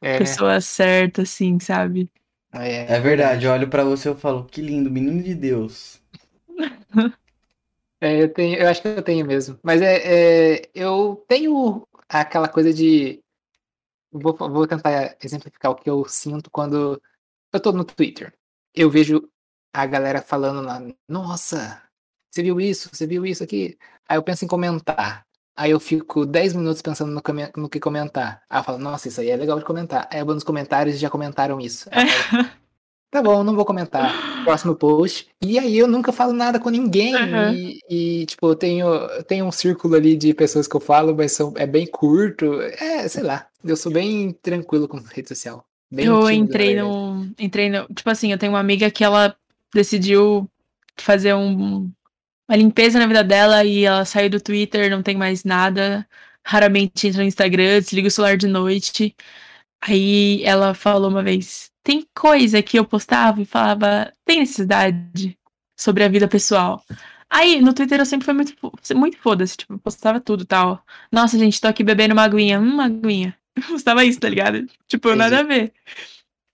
É, 0.00 0.16
pessoa 0.16 0.60
certa, 0.60 1.22
assim, 1.22 1.58
sabe? 1.60 2.10
é, 2.54 2.94
É 2.96 3.00
verdade, 3.00 3.44
eu 3.46 3.52
olho 3.52 3.68
pra 3.68 3.84
você 3.84 4.08
e 4.08 4.10
eu 4.12 4.16
falo, 4.16 4.44
que 4.46 4.60
lindo, 4.62 4.90
menino 4.90 5.22
de 5.22 5.34
Deus. 5.34 6.00
É, 8.00 8.20
eu 8.22 8.32
tenho, 8.32 8.58
eu 8.58 8.68
acho 8.68 8.82
que 8.82 8.88
eu 8.88 9.02
tenho 9.02 9.24
mesmo. 9.26 9.58
Mas 9.62 9.80
é, 9.80 10.56
é, 10.64 10.70
eu 10.74 11.24
tenho 11.28 11.86
aquela 12.08 12.48
coisa 12.48 12.72
de. 12.72 13.22
Vou, 14.12 14.34
vou 14.36 14.66
tentar 14.66 15.16
exemplificar 15.22 15.72
o 15.72 15.76
que 15.76 15.90
eu 15.90 16.04
sinto 16.06 16.50
quando 16.50 17.00
eu 17.52 17.60
tô 17.60 17.72
no 17.72 17.84
Twitter. 17.84 18.34
Eu 18.74 18.90
vejo 18.90 19.28
a 19.72 19.86
galera 19.86 20.20
falando 20.20 20.60
lá, 20.60 20.82
nossa, 21.08 21.82
você 22.30 22.42
viu 22.42 22.60
isso? 22.60 22.90
Você 22.92 23.06
viu 23.06 23.24
isso 23.24 23.42
aqui? 23.42 23.76
Aí 24.08 24.16
eu 24.16 24.22
penso 24.22 24.44
em 24.44 24.48
comentar. 24.48 25.24
Aí 25.56 25.70
eu 25.70 25.80
fico 25.80 26.24
10 26.24 26.54
minutos 26.54 26.80
pensando 26.80 27.12
no, 27.12 27.22
no 27.56 27.68
que 27.68 27.78
comentar. 27.78 28.42
Aí 28.48 28.58
eu 28.58 28.64
falo, 28.64 28.78
nossa, 28.78 29.08
isso 29.08 29.20
aí 29.20 29.30
é 29.30 29.36
legal 29.36 29.58
de 29.58 29.64
comentar. 29.64 30.08
Aí 30.10 30.20
eu 30.20 30.26
vou 30.26 30.34
nos 30.34 30.44
comentários 30.44 30.96
e 30.96 30.98
já 30.98 31.10
comentaram 31.10 31.60
isso. 31.60 31.90
Falo, 31.90 32.48
tá 33.10 33.22
bom, 33.22 33.44
não 33.44 33.54
vou 33.54 33.64
comentar 33.64 34.32
próximo 34.44 34.74
post. 34.74 35.28
E 35.42 35.58
aí 35.58 35.78
eu 35.78 35.86
nunca 35.86 36.10
falo 36.10 36.32
nada 36.32 36.58
com 36.58 36.70
ninguém. 36.70 37.14
Aham. 37.14 37.52
E, 37.52 37.78
e, 37.88 38.26
tipo, 38.26 38.48
eu 38.48 38.56
tenho, 38.56 38.86
eu 38.86 39.22
tenho 39.22 39.44
um 39.44 39.52
círculo 39.52 39.94
ali 39.94 40.16
de 40.16 40.32
pessoas 40.32 40.66
que 40.66 40.74
eu 40.74 40.80
falo, 40.80 41.14
mas 41.14 41.32
são, 41.32 41.52
é 41.56 41.66
bem 41.66 41.86
curto. 41.86 42.60
É, 42.62 43.06
sei 43.08 43.22
lá. 43.22 43.46
Eu 43.62 43.76
sou 43.76 43.92
bem 43.92 44.32
tranquilo 44.42 44.88
com 44.88 44.98
rede 44.98 45.28
social. 45.28 45.64
Bem 45.90 46.06
eu 46.06 46.20
tímido, 46.20 46.44
entrei 46.44 46.76
no. 46.76 47.26
Entrei 47.38 47.68
no. 47.68 47.86
Tipo 47.94 48.08
assim, 48.08 48.32
eu 48.32 48.38
tenho 48.38 48.52
uma 48.52 48.58
amiga 48.58 48.90
que 48.90 49.04
ela 49.04 49.36
decidiu 49.74 50.50
fazer 50.96 51.34
um, 51.34 51.90
uma 52.48 52.56
limpeza 52.56 52.98
na 52.98 53.06
vida 53.06 53.24
dela 53.24 53.64
e 53.64 53.84
ela 53.84 54.04
saiu 54.04 54.30
do 54.30 54.40
Twitter, 54.40 54.90
não 54.90 55.02
tem 55.02 55.16
mais 55.16 55.44
nada. 55.44 56.06
Raramente 56.44 57.08
entra 57.08 57.22
no 57.22 57.28
Instagram, 57.28 57.80
desliga 57.80 58.08
o 58.08 58.10
celular 58.10 58.36
de 58.36 58.46
noite. 58.48 59.16
Aí 59.80 60.42
ela 60.44 60.74
falou 60.74 61.10
uma 61.10 61.22
vez: 61.22 61.70
tem 61.82 62.06
coisa 62.14 62.62
que 62.62 62.78
eu 62.78 62.84
postava 62.84 63.40
e 63.42 63.44
falava, 63.44 64.12
tem 64.24 64.40
necessidade 64.40 65.38
sobre 65.76 66.04
a 66.04 66.08
vida 66.08 66.28
pessoal. 66.28 66.82
Aí, 67.30 67.62
no 67.62 67.72
Twitter 67.72 67.98
eu 67.98 68.06
sempre 68.06 68.26
fui 68.26 68.34
muito, 68.34 68.54
muito 68.94 69.18
foda-se, 69.18 69.56
tipo, 69.56 69.78
postava 69.78 70.20
tudo 70.20 70.42
e 70.42 70.46
tal. 70.46 70.84
Nossa, 71.10 71.38
gente, 71.38 71.60
tô 71.60 71.66
aqui 71.66 71.82
bebendo 71.82 72.12
uma 72.12 72.24
aguinha, 72.24 72.60
uma 72.60 72.84
aguinha. 72.84 73.36
Eu 73.56 73.62
postava 73.64 74.04
isso, 74.04 74.20
tá 74.20 74.28
ligado? 74.28 74.66
Tipo, 74.86 75.14
nada 75.14 75.40
a 75.40 75.42
ver. 75.42 75.72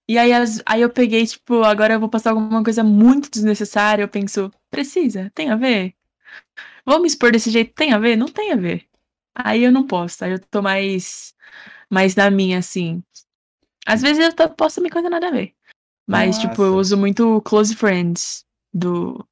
E 0.08 0.16
aí, 0.16 0.32
as- 0.32 0.62
aí 0.64 0.80
eu 0.80 0.90
peguei, 0.90 1.26
tipo, 1.26 1.62
agora 1.62 1.94
eu 1.94 2.00
vou 2.00 2.08
postar 2.08 2.30
alguma 2.30 2.62
coisa 2.64 2.82
muito 2.82 3.30
desnecessária. 3.30 4.02
Eu 4.02 4.08
penso, 4.08 4.50
precisa? 4.70 5.30
Tem 5.34 5.50
a 5.50 5.56
ver? 5.56 5.94
Vou 6.84 7.00
me 7.00 7.06
expor 7.06 7.30
desse 7.32 7.50
jeito? 7.50 7.74
Tem 7.74 7.92
a 7.92 7.98
ver? 7.98 8.16
Não 8.16 8.26
tem 8.28 8.52
a 8.52 8.56
ver. 8.56 8.86
Aí 9.34 9.62
eu 9.64 9.70
não 9.72 9.86
posto. 9.86 10.22
Aí 10.24 10.32
eu 10.32 10.38
tô 10.38 10.62
mais, 10.62 11.34
mais 11.90 12.16
na 12.16 12.30
minha, 12.30 12.58
assim. 12.58 13.02
Às 13.86 14.02
vezes 14.02 14.24
eu 14.24 14.32
tô- 14.34 14.48
posto 14.48 14.76
também 14.76 14.90
coisa 14.90 15.10
nada 15.10 15.28
a 15.28 15.30
ver. 15.30 15.54
Mas, 16.06 16.38
tipo, 16.38 16.62
eu 16.62 16.68
Nossa. 16.68 16.80
uso 16.80 16.96
muito 16.96 17.42
Close 17.42 17.74
Friends 17.76 18.44
do 18.72 19.22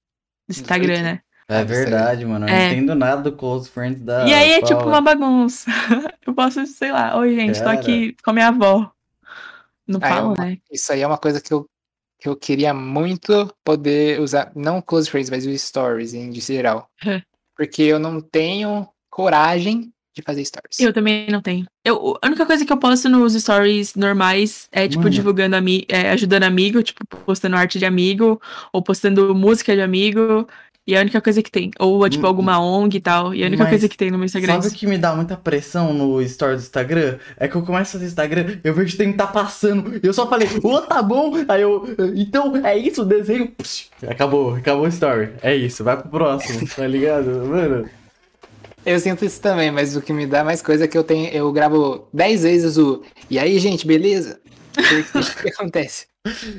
Instagram, 0.48 1.02
né? 1.02 1.20
É 1.48 1.60
Ah, 1.60 1.64
verdade, 1.64 2.24
mano. 2.26 2.44
Eu 2.46 2.50
É. 2.54 2.68
não 2.68 2.72
entendo 2.74 2.94
nada 2.94 3.22
do 3.22 3.36
Close 3.36 3.70
Friends 3.70 4.00
da 4.02 4.26
e 4.26 4.34
aí 4.34 4.50
é 4.52 4.62
tipo 4.62 4.82
uma 4.82 5.00
bagunça. 5.00 5.70
eu 6.26 6.34
posso, 6.34 6.66
sei 6.66 6.92
lá, 6.92 7.16
oi, 7.16 7.34
gente, 7.34 7.58
tô 7.58 7.64
Cara. 7.64 7.80
aqui 7.80 8.14
com 8.22 8.30
a 8.30 8.32
minha 8.34 8.48
avó. 8.48 8.92
Não 9.86 10.00
Ah, 10.02 10.08
é 10.08 10.20
uma- 10.20 10.34
né? 10.38 10.58
Isso 10.70 10.92
aí 10.92 11.00
é 11.00 11.06
uma 11.06 11.18
coisa 11.18 11.40
que 11.40 11.52
eu, 11.52 11.66
que 12.18 12.28
eu 12.28 12.36
queria 12.36 12.74
muito 12.74 13.52
poder 13.64 14.20
usar, 14.20 14.50
não 14.54 14.80
close 14.82 15.08
friends, 15.10 15.30
mas 15.30 15.46
o 15.46 15.56
stories 15.56 16.14
em 16.14 16.32
geral. 16.32 16.88
Porque 17.56 17.82
eu 17.82 17.98
não 17.98 18.20
tenho 18.20 18.88
coragem 19.10 19.92
de 20.14 20.22
fazer 20.22 20.44
stories. 20.44 20.80
Eu 20.80 20.94
também 20.94 21.26
não 21.28 21.42
tenho. 21.42 21.66
Eu, 21.84 22.16
a 22.22 22.26
única 22.26 22.46
coisa 22.46 22.64
que 22.64 22.72
eu 22.72 22.78
posto 22.78 23.06
nos 23.08 23.34
stories 23.34 23.94
normais 23.94 24.66
é, 24.72 24.88
tipo, 24.88 25.02
Mano. 25.02 25.10
divulgando, 25.10 25.54
ami 25.56 25.84
é, 25.88 26.10
ajudando 26.10 26.44
amigo, 26.44 26.82
tipo, 26.82 27.04
postando 27.24 27.54
arte 27.54 27.78
de 27.78 27.84
amigo, 27.84 28.40
ou 28.72 28.82
postando 28.82 29.34
música 29.34 29.74
de 29.74 29.82
amigo, 29.82 30.48
e 30.86 30.94
é 30.94 30.98
a 30.98 31.00
única 31.00 31.20
coisa 31.20 31.42
que 31.42 31.50
tem. 31.50 31.70
Ou, 31.78 32.08
tipo, 32.08 32.24
Hum, 32.24 32.28
alguma 32.28 32.60
ONG 32.60 32.96
e 32.96 33.00
tal, 33.00 33.34
e 33.34 33.42
a 33.42 33.46
única 33.46 33.64
mas 33.64 33.70
coisa 33.70 33.88
que 33.88 33.96
tem 33.96 34.10
no 34.10 34.18
meu 34.18 34.26
Instagram. 34.26 34.52
é 34.54 34.62
Sabe 34.62 34.74
o 34.74 34.78
que 34.78 34.86
me 34.86 34.96
dá 34.98 35.14
muita 35.14 35.36
pressão 35.36 35.92
no 35.92 36.20
story 36.22 36.56
do 36.56 36.60
Instagram? 36.62 37.18
É 37.36 37.48
que 37.48 37.56
eu 37.56 37.62
começo 37.62 37.90
a 37.90 37.92
fazer 37.98 38.06
Instagram, 38.06 38.58
eu 38.62 38.72
vejo 38.74 38.92
que 38.92 38.98
tem 38.98 39.10
que 39.12 39.18
tá 39.18 39.26
passando. 39.26 39.96
E 40.02 40.06
eu 40.06 40.12
só 40.12 40.28
falei, 40.28 40.48
ô, 40.62 40.80
tá 40.80 41.02
bom. 41.02 41.32
Aí 41.48 41.62
eu, 41.62 41.84
então 42.14 42.56
é 42.64 42.76
isso, 42.78 43.02
o 43.02 43.04
desenho. 43.04 43.48
Psh, 43.48 43.90
acabou, 44.08 44.54
acabou 44.54 44.84
o 44.84 44.88
story. 44.88 45.30
É 45.42 45.54
isso, 45.54 45.82
vai 45.82 45.96
pro 45.96 46.08
próximo, 46.08 46.66
tá 46.68 46.86
ligado? 46.86 47.26
Mano. 47.46 47.88
Eu 48.84 49.00
sinto 49.00 49.24
isso 49.24 49.40
também, 49.40 49.72
mas 49.72 49.96
o 49.96 50.00
que 50.00 50.12
me 50.12 50.26
dá 50.28 50.44
mais 50.44 50.62
coisa 50.62 50.84
é 50.84 50.88
que 50.88 50.96
eu 50.96 51.02
tenho, 51.02 51.28
eu 51.30 51.50
gravo 51.50 52.06
10 52.12 52.44
vezes 52.44 52.76
o 52.78 53.02
E 53.28 53.36
aí, 53.38 53.58
gente, 53.58 53.84
beleza? 53.86 54.38
O 54.78 55.42
que 55.42 55.48
acontece? 55.48 56.06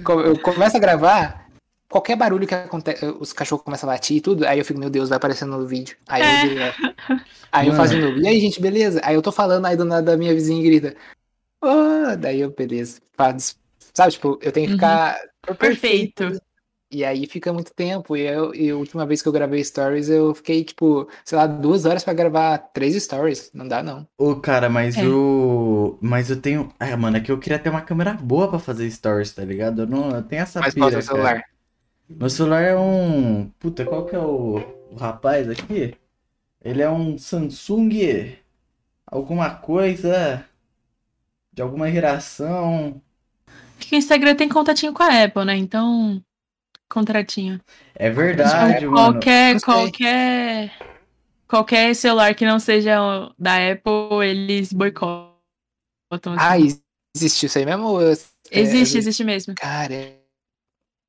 Co- 0.03 0.19
Eu 0.21 0.37
começo 0.39 0.75
a 0.75 0.79
gravar, 0.79 1.46
qualquer 1.89 2.15
barulho 2.17 2.47
que 2.47 2.55
acontece, 2.55 3.05
os 3.19 3.33
cachorros 3.33 3.63
começam 3.63 3.89
a 3.89 3.93
latir 3.93 4.17
e 4.17 4.21
tudo, 4.21 4.45
aí 4.45 4.59
eu 4.59 4.65
fico, 4.65 4.79
meu 4.79 4.89
Deus, 4.89 5.09
vai 5.09 5.17
aparecendo 5.17 5.57
no 5.57 5.67
vídeo. 5.67 5.97
Aí 6.07 6.21
É. 6.23 6.45
eu 6.45 6.49
deleto. 6.49 6.77
Aí 7.51 7.67
eu 7.67 7.73
faço 7.73 7.95
de 7.95 8.01
novo. 8.01 8.19
E 8.19 8.27
aí, 8.27 8.39
gente, 8.39 8.61
beleza? 8.61 9.01
Aí 9.03 9.15
eu 9.15 9.21
tô 9.21 9.31
falando, 9.31 9.65
aí 9.65 9.75
do 9.77 9.85
nada 9.85 10.13
a 10.13 10.17
minha 10.17 10.33
vizinha 10.33 10.61
grita. 10.63 10.95
"Oh", 11.61 12.15
daí 12.17 12.41
eu, 12.41 12.51
beleza. 12.51 13.01
Faz- 13.15 13.57
Sabe, 13.93 14.11
tipo, 14.13 14.39
eu 14.41 14.51
tenho 14.51 14.67
que 14.67 14.73
Uhum. 14.73 14.77
ficar 14.79 15.19
Perfeito. 15.59 16.39
E 16.89 17.03
aí 17.03 17.27
fica 17.27 17.51
muito 17.51 17.73
tempo. 17.73 18.15
E, 18.15 18.21
eu, 18.21 18.53
e 18.55 18.69
a 18.69 18.75
última 18.77 19.05
vez 19.05 19.21
que 19.21 19.27
eu 19.27 19.31
gravei 19.33 19.63
stories, 19.63 20.09
eu 20.09 20.33
fiquei, 20.33 20.63
tipo, 20.63 21.07
sei 21.25 21.37
lá, 21.37 21.45
duas 21.47 21.85
horas 21.85 22.03
pra 22.03 22.13
gravar 22.13 22.57
três 22.59 23.01
stories. 23.03 23.51
Não 23.53 23.67
dá, 23.67 23.83
não. 23.83 24.07
Ô, 24.17 24.35
cara, 24.37 24.69
mas 24.69 24.97
É. 24.97 25.05
o. 25.05 25.97
Mas 26.01 26.29
eu 26.29 26.41
tenho. 26.41 26.73
Ah, 26.79 26.95
mano, 26.95 27.17
é 27.17 27.19
que 27.21 27.31
eu 27.31 27.39
queria 27.39 27.59
ter 27.59 27.69
uma 27.69 27.81
câmera 27.81 28.13
boa 28.13 28.49
pra 28.49 28.59
fazer 28.59 28.89
stories, 28.89 29.33
tá 29.33 29.43
ligado? 29.43 29.81
Eu 29.83 29.87
não 29.87 30.11
eu 30.11 30.23
tenho 30.23 30.41
essa 30.41 30.59
Mas 30.61 30.73
pira, 30.73 30.99
o 30.99 31.05
cara. 31.05 31.43
Meu 32.09 32.29
celular 32.29 32.61
é 32.61 32.77
um. 32.77 33.49
Puta, 33.59 33.85
qual 33.85 34.05
que 34.05 34.15
é 34.15 34.19
o, 34.19 34.57
o 34.91 34.95
rapaz 34.95 35.49
aqui? 35.49 35.95
Ele 36.63 36.81
é 36.81 36.89
um 36.89 37.17
Samsung. 37.17 38.35
Alguma 39.05 39.55
coisa. 39.55 40.45
De 41.53 41.61
alguma 41.61 41.91
geração. 41.91 43.01
Porque 43.77 43.95
o 43.95 43.97
Instagram 43.97 44.35
tem 44.35 44.49
contatinho 44.49 44.93
com 44.93 45.03
a 45.03 45.23
Apple, 45.23 45.45
né? 45.45 45.55
Então, 45.55 46.21
contratinho. 46.89 47.59
É 47.95 48.09
verdade, 48.09 48.85
Então, 48.85 48.91
mano. 48.91 49.13
qualquer, 49.13 49.61
qualquer, 49.61 50.73
qualquer 51.47 51.95
celular 51.95 52.33
que 52.35 52.45
não 52.45 52.59
seja 52.59 52.97
da 53.37 53.71
Apple, 53.71 54.25
eles 54.25 54.71
boicotam. 54.73 55.33
assim. 56.11 56.35
Ah, 56.37 56.57
existe 57.15 57.45
isso 57.47 57.57
aí 57.57 57.65
mesmo? 57.65 58.01
É- 58.01 58.17
Existe, 58.51 58.97
existe 58.97 59.23
mesmo. 59.23 59.55
Cara, 59.55 59.95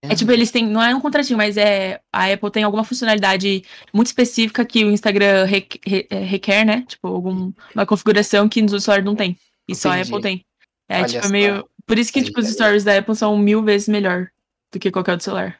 é... 0.02 0.12
É 0.12 0.14
tipo, 0.14 0.30
eles 0.30 0.50
têm. 0.50 0.66
Não 0.66 0.82
é 0.82 0.94
um 0.94 1.00
contratinho, 1.00 1.36
mas 1.36 1.56
é. 1.56 2.00
A 2.12 2.32
Apple 2.32 2.50
tem 2.50 2.62
alguma 2.62 2.84
funcionalidade 2.84 3.62
muito 3.92 4.06
específica 4.08 4.64
que 4.64 4.84
o 4.84 4.90
Instagram 4.90 5.44
requ- 5.44 5.78
re- 5.84 6.06
é, 6.10 6.18
requer, 6.20 6.64
né? 6.64 6.84
Tipo, 6.86 7.08
alguma 7.08 7.52
configuração 7.86 8.48
que 8.48 8.62
nos 8.62 8.80
stories 8.82 9.04
não 9.04 9.16
tem. 9.16 9.36
E 9.68 9.74
só 9.74 9.90
a. 9.90 10.00
Apple 10.00 10.20
tem. 10.20 10.44
É 10.88 10.98
Olha 10.98 11.08
tipo 11.08 11.24
só. 11.26 11.30
meio. 11.32 11.68
Por 11.86 11.98
isso 11.98 12.12
que, 12.12 12.22
tipo, 12.22 12.38
os 12.40 12.46
stories 12.48 12.84
da 12.84 12.96
Apple 12.98 13.16
são 13.16 13.36
mil 13.36 13.62
vezes 13.62 13.88
melhor 13.88 14.28
do 14.72 14.78
que 14.78 14.90
qualquer 14.90 15.12
outro 15.12 15.24
celular. 15.24 15.56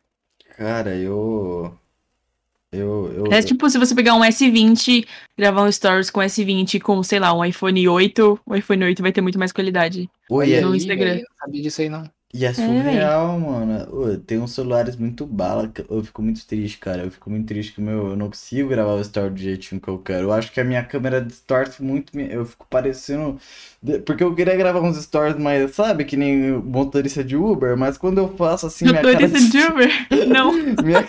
Cara, 0.56 0.94
eu. 0.94 1.77
Eu. 2.70 3.12
eu 3.27 3.32
É 3.32 3.43
tipo, 3.43 3.69
se 3.70 3.78
você 3.78 3.94
pegar 3.94 4.15
um 4.15 4.20
S20, 4.20 5.06
gravar 5.36 5.62
um 5.62 5.73
stories 5.73 6.10
com 6.10 6.20
S20 6.20 6.81
com, 6.81 7.02
sei 7.02 7.19
lá, 7.19 7.32
um 7.32 7.43
iPhone 7.44 7.89
8, 7.89 8.40
o 8.44 8.55
iPhone 8.55 8.85
8 8.85 9.01
vai 9.02 9.10
ter 9.10 9.20
muito 9.23 9.39
mais 9.39 9.52
qualidade. 9.52 10.09
Oi, 10.31 10.52
é, 10.52 10.60
no 10.60 10.73
Aí, 10.73 10.77
Instagram. 10.77 11.05
velho, 11.15 11.27
Não 11.31 11.36
sabia 11.47 11.62
disso 11.62 11.81
aí, 11.81 11.89
não. 11.89 12.10
E 12.32 12.44
é 12.44 12.52
véi. 12.52 12.66
surreal, 12.66 13.40
mano. 13.40 13.88
Ô, 13.90 14.16
tem 14.18 14.38
uns 14.38 14.52
celulares 14.52 14.96
muito 14.96 15.24
bala. 15.24 15.72
Eu 15.88 16.05
fico 16.05 16.20
muito 16.20 16.46
triste, 16.46 16.76
cara. 16.78 17.02
Eu 17.05 17.10
fico 17.10 17.30
muito 17.30 17.46
triste 17.46 17.72
que 17.72 17.80
meu, 17.80 18.09
eu 18.10 18.16
não 18.16 18.26
consigo 18.28 18.68
gravar 18.68 18.92
o 18.94 19.00
story 19.00 19.30
do 19.30 19.40
jeitinho 19.40 19.80
que 19.80 19.88
eu 19.88 19.98
quero. 19.98 20.24
Eu 20.24 20.32
acho 20.32 20.52
que 20.52 20.60
a 20.60 20.64
minha 20.64 20.84
câmera 20.84 21.22
distorce 21.22 21.82
muito. 21.82 22.18
Eu 22.20 22.44
fico 22.44 22.66
parecendo. 22.68 23.40
Porque 24.05 24.22
eu 24.22 24.34
queria 24.34 24.56
gravar 24.56 24.80
uns 24.80 25.02
stories 25.02 25.38
mais, 25.38 25.74
sabe? 25.74 26.05
Que 26.05 26.16
nem 26.18 26.52
motorista 26.52 27.24
de 27.24 27.34
Uber. 27.34 27.76
Mas 27.78 27.96
quando 27.96 28.18
eu 28.18 28.28
faço 28.36 28.66
assim, 28.66 28.84
minha 28.84 29.00
cara. 29.00 29.12
Motorista 29.12 29.40
de 29.50 29.59
Uber? 29.66 29.90
Não. 30.28 30.52
Minha. 30.52 31.02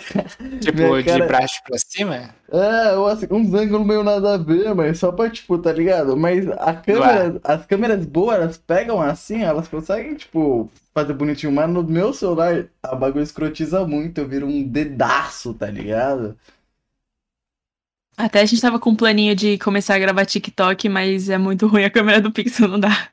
Tipo, 0.60 0.78
Minha 0.78 1.04
cara- 1.04 1.26
de 1.26 1.32
baixo 1.32 1.60
pra 1.66 1.78
cima? 1.78 2.30
É, 2.52 2.96
ou 2.96 3.06
assim, 3.06 3.26
uns 3.30 3.52
ângulos 3.54 3.86
meio 3.86 4.02
nada 4.02 4.34
a 4.34 4.36
ver, 4.36 4.74
mas 4.74 4.98
só 4.98 5.12
pra, 5.12 5.30
tipo, 5.30 5.56
tá 5.58 5.72
ligado? 5.72 6.16
Mas 6.16 6.48
a 6.48 6.74
câmera, 6.74 7.40
as 7.44 7.64
câmeras 7.66 8.04
boas, 8.04 8.36
elas 8.40 8.58
pegam 8.58 9.00
assim, 9.00 9.42
elas 9.42 9.68
conseguem, 9.68 10.14
tipo, 10.16 10.68
fazer 10.92 11.09
bonitinho. 11.14 11.52
Mas 11.52 11.68
no 11.70 11.82
meu 11.82 12.12
celular, 12.12 12.68
a 12.82 12.94
bagulho 12.94 13.22
escrotiza 13.22 13.86
muito, 13.86 14.18
eu 14.18 14.28
viro 14.28 14.46
um 14.46 14.62
dedaço, 14.66 15.54
tá 15.54 15.66
ligado? 15.70 16.38
Até 18.16 18.40
a 18.40 18.44
gente 18.44 18.60
tava 18.60 18.78
com 18.78 18.90
um 18.90 18.96
planinho 18.96 19.34
de 19.34 19.56
começar 19.58 19.94
a 19.94 19.98
gravar 19.98 20.26
TikTok, 20.26 20.88
mas 20.88 21.28
é 21.30 21.38
muito 21.38 21.66
ruim 21.66 21.84
a 21.84 21.90
câmera 21.90 22.20
do 22.20 22.30
Pixel, 22.30 22.68
não 22.68 22.78
dá. 22.78 23.10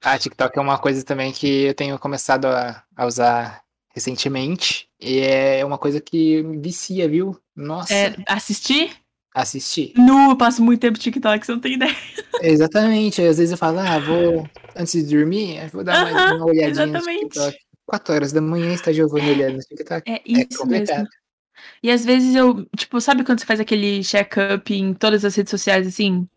Ah, 0.00 0.18
TikTok 0.18 0.58
é 0.58 0.60
uma 0.62 0.78
coisa 0.78 1.04
também 1.04 1.32
que 1.32 1.64
eu 1.64 1.74
tenho 1.74 1.98
começado 1.98 2.46
a, 2.46 2.82
a 2.96 3.06
usar 3.06 3.62
recentemente. 3.94 4.88
E 5.00 5.18
é 5.20 5.64
uma 5.64 5.78
coisa 5.78 6.00
que 6.00 6.42
vicia, 6.60 7.08
viu? 7.08 7.40
Nossa, 7.54 7.92
É, 7.92 8.14
assistir? 8.26 9.01
Assistir. 9.34 9.94
Nu, 9.96 10.30
eu 10.30 10.36
passo 10.36 10.62
muito 10.62 10.80
tempo 10.80 10.96
no 10.96 11.02
TikTok, 11.02 11.44
você 11.46 11.52
não 11.52 11.60
tem 11.60 11.74
ideia. 11.74 11.94
Exatamente. 12.40 13.20
Às 13.22 13.38
vezes 13.38 13.52
eu 13.52 13.58
falo, 13.58 13.78
ah, 13.78 13.98
vou, 13.98 14.50
antes 14.76 14.92
de 14.92 15.14
dormir, 15.16 15.68
vou 15.70 15.84
dar 15.84 15.96
uma, 15.96 16.10
Aham, 16.10 16.36
uma 16.36 16.46
olhadinha 16.46 16.96
exatamente. 16.96 17.22
no 17.22 17.28
TikTok. 17.28 17.58
4 17.86 18.14
horas 18.14 18.32
da 18.32 18.40
manhã 18.40 18.72
está 18.74 18.92
Giovanni 18.92 19.30
olhando 19.30 19.54
no 19.56 19.60
TikTok. 19.60 20.06
É 20.06 20.20
É 20.34 20.44
isso 20.48 20.56
complicado. 20.56 21.06
mesmo. 21.06 21.08
E 21.82 21.90
às 21.90 22.04
vezes 22.04 22.34
eu, 22.36 22.66
tipo, 22.76 23.00
sabe 23.00 23.24
quando 23.24 23.40
você 23.40 23.46
faz 23.46 23.60
aquele 23.60 24.02
check-up 24.04 24.72
em 24.74 24.94
todas 24.94 25.24
as 25.24 25.34
redes 25.36 25.50
sociais, 25.50 25.86
assim? 25.86 26.28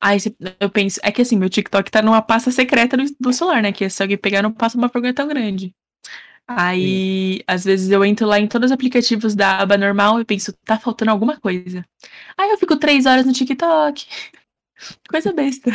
Aí 0.00 0.18
eu 0.60 0.70
penso, 0.70 1.00
é 1.02 1.12
que 1.12 1.22
assim, 1.22 1.36
meu 1.36 1.50
TikTok 1.50 1.90
tá 1.90 2.02
numa 2.02 2.22
pasta 2.22 2.50
secreta 2.52 2.96
do, 2.96 3.04
do 3.20 3.32
celular, 3.34 3.62
né? 3.62 3.72
Que 3.72 3.90
se 3.90 4.02
alguém 4.02 4.18
pegar, 4.18 4.42
não 4.42 4.52
passa 4.52 4.78
uma 4.78 4.88
vergonha 4.88 5.14
tão 5.14 5.28
grande. 5.28 5.74
Aí, 6.48 7.42
às 7.46 7.62
vezes 7.64 7.90
eu 7.90 8.02
entro 8.02 8.26
lá 8.26 8.38
em 8.40 8.46
todos 8.48 8.70
os 8.70 8.72
aplicativos 8.72 9.34
da 9.34 9.58
aba 9.58 9.76
normal 9.76 10.18
e 10.18 10.24
penso, 10.24 10.52
tá 10.64 10.78
faltando 10.78 11.10
alguma 11.10 11.38
coisa. 11.38 11.84
Aí 12.38 12.50
eu 12.50 12.58
fico 12.58 12.76
três 12.76 13.04
horas 13.04 13.26
no 13.26 13.32
TikTok. 13.32 14.06
Coisa 15.10 15.32
besta. 15.32 15.70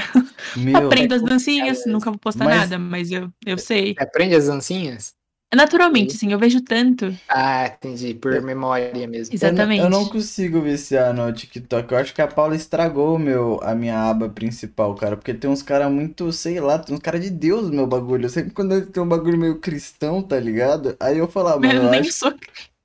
Meu, 0.55 0.77
Aprendo 0.77 1.13
as 1.13 1.21
é 1.21 1.25
dancinhas, 1.25 1.77
complicado 1.79 1.91
nunca 1.93 2.09
vou 2.09 2.19
postar 2.19 2.45
Mas- 2.45 2.57
nada, 2.61 2.79
mas 2.79 3.11
eu, 3.11 3.29
eu 3.45 3.57
sei. 3.57 3.93
Aprende 3.99 4.33
as 4.33 4.47
dancinhas? 4.47 5.13
Naturalmente, 5.55 6.15
assim, 6.15 6.31
eu 6.31 6.39
vejo 6.39 6.61
tanto. 6.61 7.15
Ah, 7.27 7.67
entendi. 7.67 8.13
Por 8.13 8.41
memória 8.41 9.07
mesmo. 9.07 9.33
Exatamente. 9.33 9.79
Eu 9.81 9.89
não, 9.89 9.97
eu 9.97 10.03
não 10.03 10.09
consigo 10.09 10.61
viciar 10.61 11.13
no 11.13 11.31
TikTok. 11.33 11.91
Eu 11.91 11.97
acho 11.97 12.13
que 12.13 12.21
a 12.21 12.27
Paula 12.27 12.55
estragou 12.55 13.17
meu, 13.17 13.59
a 13.63 13.73
minha 13.73 13.97
aba 14.09 14.29
principal, 14.29 14.93
cara. 14.95 15.15
Porque 15.17 15.33
tem 15.33 15.49
uns 15.49 15.63
caras 15.63 15.91
muito, 15.91 16.31
sei 16.31 16.59
lá, 16.59 16.77
tem 16.77 16.93
uns 16.95 17.01
caras 17.01 17.21
de 17.21 17.29
Deus 17.31 17.63
no 17.69 17.75
meu 17.75 17.87
bagulho. 17.87 18.29
Sempre 18.29 18.51
quando 18.53 18.85
tem 18.91 19.01
um 19.01 19.07
bagulho 19.07 19.37
meio 19.37 19.59
cristão, 19.59 20.21
tá 20.21 20.39
ligado? 20.39 20.95
Aí 20.99 21.17
eu 21.17 21.27
falo, 21.27 21.47
ah, 21.49 21.59
mano, 21.59 21.81
Eu 21.81 21.83
eu 21.83 21.89
nem 21.89 22.03
acho 22.03 22.11
sou, 22.11 22.33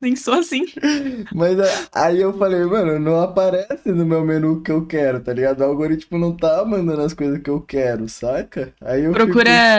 nem 0.00 0.16
sou 0.16 0.34
assim. 0.34 0.64
Mas 1.30 1.58
a- 1.60 1.88
aí 1.92 2.20
eu 2.20 2.32
falei, 2.38 2.64
mano, 2.64 2.98
não 2.98 3.20
aparece 3.20 3.90
no 3.92 4.04
meu 4.06 4.24
menu 4.24 4.54
o 4.54 4.62
que 4.62 4.70
eu 4.70 4.86
quero, 4.86 5.22
tá 5.22 5.32
ligado? 5.32 5.60
O 5.60 5.64
algoritmo 5.64 6.18
não 6.18 6.36
tá 6.36 6.64
mandando 6.64 7.02
as 7.02 7.14
coisas 7.14 7.40
que 7.42 7.50
eu 7.50 7.60
quero, 7.60 8.08
saca? 8.08 8.74
Aí 8.80 9.04
eu 9.04 9.12
Procura 9.12 9.72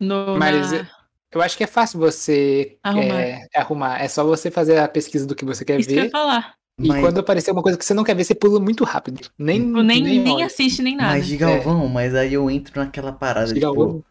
no. 0.00 0.38
Mas 0.38 0.72
na- 0.72 0.86
Eu 1.34 1.42
acho 1.42 1.56
que 1.56 1.64
é 1.64 1.66
fácil 1.66 1.98
você 1.98 2.76
Arrumar. 2.82 3.20
é, 3.20 3.46
arrumar. 3.54 4.00
É 4.02 4.08
só 4.08 4.24
você 4.24 4.50
fazer 4.50 4.78
a 4.78 4.88
pesquisa 4.88 5.26
do 5.26 5.34
que 5.34 5.44
você 5.44 5.64
quer 5.64 5.80
Isso 5.80 5.88
que 5.88 5.94
eu 5.94 5.98
ia 5.98 6.04
ver. 6.04 6.10
falar. 6.10 6.54
E 6.80 6.88
Mas- 6.88 7.00
quando 7.00 7.18
aparecer 7.18 7.50
uma 7.52 7.62
coisa 7.62 7.78
que 7.78 7.84
você 7.84 7.94
não 7.94 8.02
quer 8.04 8.16
ver, 8.16 8.24
você 8.24 8.34
pula 8.34 8.58
muito 8.60 8.82
rápido. 8.84 9.20
Nem, 9.38 9.60
Tipo, 9.64 9.82
nem, 9.82 10.02
nem, 10.02 10.28
olha. 10.34 10.46
assiste, 10.46 10.82
nem 10.82 10.96
nada. 10.96 11.12
Mas 11.12 11.26
de 11.26 11.36
Galvão, 11.36 11.88
mas 11.88 12.14
aí 12.14 12.34
eu 12.34 12.50
entro 12.50 12.80
naquela 12.80 13.12
parada, 13.12 13.52
Diga 13.54 13.68
tipo, 13.68 13.80
algo. 13.82 14.04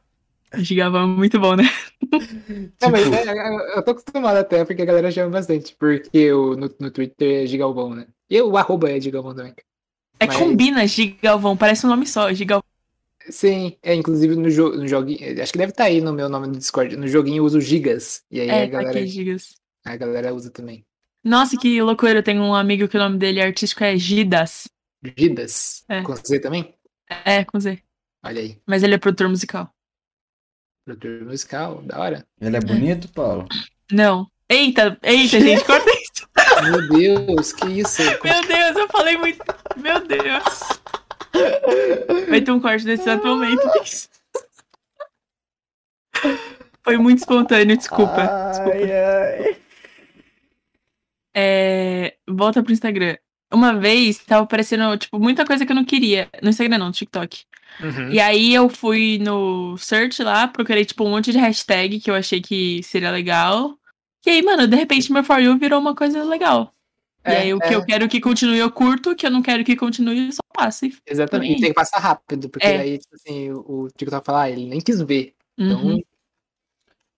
Gigavão 0.56 1.04
é 1.04 1.08
muito 1.08 1.40
bom, 1.40 1.56
né? 1.56 1.64
Não, 2.82 2.90
mas 2.92 3.04
tipo, 3.04 3.16
é, 3.16 3.24
é, 3.28 3.78
eu 3.78 3.84
tô 3.84 3.92
acostumado 3.92 4.38
até, 4.38 4.64
porque 4.64 4.82
a 4.84 4.86
galera 4.86 5.10
chama 5.12 5.32
bastante. 5.32 5.76
Porque 5.78 6.32
o, 6.32 6.56
no, 6.56 6.70
no 6.80 6.92
Twitter 6.92 7.44
é 7.44 7.48
Gigalvão, 7.48 7.90
né? 7.96 8.06
E 8.30 8.40
o 8.42 8.56
arroba 8.56 8.90
é 8.92 9.00
Gigalvão 9.00 9.34
também. 9.36 9.54
É 10.20 10.28
Mas- 10.28 10.38
combina 10.38 10.86
Gigalvão, 10.86 11.58
parece 11.58 11.86
um 11.86 11.90
nome 11.90 12.06
só, 12.06 12.32
Gigalvão. 12.32 12.64
Sim, 13.30 13.78
é 13.82 13.94
inclusive 13.96 14.36
no, 14.36 14.50
jo 14.50 14.72
no 14.76 14.88
joguinho. 14.88 15.42
Acho 15.42 15.52
que 15.52 15.58
deve 15.58 15.72
estar 15.72 15.86
aí 15.86 16.02
no 16.02 16.12
meu 16.14 16.28
nome 16.30 16.48
no 16.48 16.58
Discord. 16.58 16.96
No 16.98 17.08
joguinho 17.08 17.38
eu 17.42 17.46
uso 17.46 17.62
Gigas. 17.62 18.24
E 18.30 18.42
aí 18.42 18.50
É, 18.50 18.64
a, 18.64 18.66
tá 18.66 18.66
galera, 18.68 19.00
aqui, 19.00 19.08
Gigas. 19.08 19.56
a 19.86 19.96
galera 19.96 20.34
usa 20.34 20.50
também. 20.52 20.86
Nossa, 21.24 21.58
que 21.58 21.82
loucura. 21.82 22.20
Eu 22.20 22.24
tenho 22.24 22.42
um 22.42 22.54
amigo 22.54 22.88
que 22.88 22.98
o 22.98 23.00
nome 23.00 23.18
dele 23.18 23.42
artístico 23.42 23.84
é 23.84 23.96
Gidas. 23.98 24.68
Gidas. 25.18 25.84
É. 25.88 26.02
Com 26.02 26.16
Z 26.16 26.40
também? 26.40 26.74
É, 27.26 27.44
com 27.46 27.60
Z. 27.60 27.80
Olha 28.26 28.42
aí. 28.42 28.58
Mas 28.68 28.84
ele 28.84 28.96
é 28.96 28.98
produtor 28.98 29.30
musical. 29.30 29.70
Produtor 30.86 31.26
musical, 31.26 31.82
da 31.82 32.00
hora. 32.00 32.26
ele 32.42 32.58
é 32.58 32.60
bonito, 32.60 33.08
Paulo? 33.10 33.48
Não. 33.92 34.28
Eita, 34.50 34.98
eita, 35.02 35.40
gente, 35.40 35.64
corta 35.64 35.90
isso. 35.90 36.28
Meu 36.64 36.90
Deus, 36.90 37.54
que 37.54 37.68
isso? 37.80 38.02
Meu 38.24 38.42
Deus, 38.46 38.76
eu 38.76 38.88
falei 38.90 39.18
muito. 39.18 39.40
Meu 39.78 40.06
Deus. 40.06 40.44
Vai 42.30 42.42
ter 42.42 42.52
um 42.52 42.60
corte 42.60 42.86
nesse 42.86 43.04
exato 43.04 43.26
momento. 43.26 43.62
Foi 46.84 46.98
muito 46.98 47.20
espontâneo, 47.20 47.78
desculpa. 47.78 48.50
desculpa. 48.50 48.78
Ai, 48.78 48.92
ai. 48.92 49.58
É, 51.36 52.16
volta 52.28 52.62
pro 52.62 52.74
Instagram. 52.74 53.18
Uma 53.52 53.74
vez 53.74 54.18
tava 54.20 54.44
aparecendo, 54.44 54.98
tipo, 54.98 55.20
muita 55.20 55.46
coisa 55.46 55.66
que 55.66 55.72
eu 55.72 55.76
não 55.76 55.86
queria. 55.86 56.30
No 56.42 56.50
Instagram 56.50 56.78
não, 56.78 56.88
no 56.88 56.92
TikTok. 56.92 57.44
Uhum. 57.82 58.10
E 58.10 58.20
aí 58.20 58.54
eu 58.54 58.70
fui 58.70 59.20
no 59.20 59.78
search 59.78 60.22
lá, 60.22 60.48
procurei, 60.48 60.86
tipo, 60.86 61.04
um 61.04 61.10
monte 61.10 61.32
de 61.32 61.38
hashtag 61.38 62.00
que 62.00 62.10
eu 62.10 62.16
achei 62.16 62.42
que 62.42 62.82
seria 62.84 63.12
legal. 63.12 63.78
E 64.26 64.30
aí, 64.30 64.42
mano, 64.42 64.68
de 64.68 64.76
repente 64.76 65.12
meu 65.12 65.24
For 65.24 65.40
You 65.40 65.58
virou 65.58 65.80
uma 65.80 65.96
coisa 65.96 66.24
legal. 66.24 66.74
E 67.26 67.32
É, 67.32 67.38
aí 67.38 67.54
o 67.54 67.60
que 67.60 67.74
é. 67.74 67.76
eu 67.76 67.86
quero 67.86 68.10
que 68.10 68.20
continue 68.20 68.58
eu 68.58 68.72
curto, 68.72 69.12
o 69.12 69.16
que 69.16 69.26
eu 69.26 69.32
não 69.32 69.42
quero 69.42 69.64
que 69.64 69.76
continue 69.76 70.28
eu 70.28 70.32
só 70.32 70.42
passo. 70.54 70.86
E... 70.86 70.96
Exatamente. 71.06 71.62
Tem 71.62 71.70
que 71.70 71.74
passar 71.74 72.00
rápido, 72.00 72.50
porque 72.50 72.68
É. 72.68 72.78
aí, 72.80 72.98
tipo 72.98 73.16
assim, 73.16 73.52
o, 73.52 73.60
o 73.84 73.88
TikTok 73.90 74.26
fala, 74.26 74.44
ah, 74.44 74.50
ele 74.50 74.66
nem 74.68 74.82
quis 74.82 75.02
ver. 75.02 75.34
Então, 75.58 75.80
Uhum. 75.86 76.00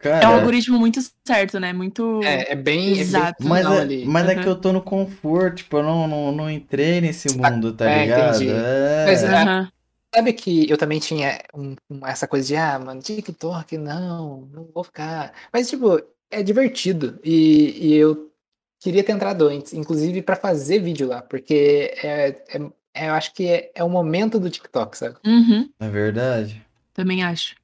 É 0.05 0.07
um 0.07 0.21
Cara, 0.21 0.27
algoritmo 0.27 0.77
muito 0.77 0.99
certo, 1.25 1.59
né? 1.59 1.73
Muito. 1.73 2.21
é, 2.23 2.51
é 2.51 2.55
bem. 2.55 2.99
Exato. 2.99 3.37
É 3.39 3.43
bem 3.43 3.49
mas, 3.49 3.65
é, 3.65 4.05
mas 4.05 4.29
é 4.29 4.35
Uhum. 4.35 4.41
que 4.43 4.49
eu 4.49 4.55
tô 4.61 4.71
no 4.71 4.81
conforto, 4.81 5.55
tipo, 5.57 5.77
eu 5.77 5.83
não, 5.83 6.07
não, 6.07 6.31
não 6.31 6.51
entrei 6.51 7.01
nesse 7.01 7.35
mundo, 7.35 7.73
tá 7.73 7.89
é, 7.89 8.03
ligado? 8.03 8.35
entendi. 8.35 8.51
É. 8.51 9.05
Mas, 9.05 9.23
é, 9.23 9.27
Aham. 9.33 9.71
Sabe 10.13 10.31
que 10.31 10.69
eu 10.69 10.77
também 10.77 10.97
tinha 10.99 11.41
um- 11.53 11.75
um- 11.89 12.05
essa 12.07 12.25
coisa 12.27 12.47
de, 12.47 12.55
ah, 12.55 12.79
mano, 12.79 13.01
TikTok, 13.01 13.77
não, 13.77 14.41
não 14.53 14.65
vou 14.73 14.83
ficar. 14.83 15.33
Mas, 15.51 15.69
tipo, 15.69 16.01
é 16.31 16.41
divertido. 16.41 17.19
E, 17.23 17.87
e 17.89 17.93
eu 17.95 18.31
queria 18.85 19.03
ter 19.03 19.13
entrado 19.13 19.47
antes, 19.47 19.73
inclusive 19.73 20.21
pra 20.21 20.35
fazer 20.35 20.77
vídeo 20.79 21.07
lá, 21.07 21.19
porque 21.23 21.91
é, 22.03 22.29
é- 22.49 22.61
é- 22.93 23.07
eu 23.09 23.13
acho 23.13 23.33
que 23.33 23.47
é, 23.47 23.71
é 23.73 23.83
o 23.83 23.89
momento 23.89 24.39
do 24.39 24.47
TikTok, 24.47 24.95
sabe? 24.95 25.15
Uhum, 25.25 25.67
É 25.79 25.89
verdade. 25.89 26.63
também 26.93 27.23
acho. 27.23 27.55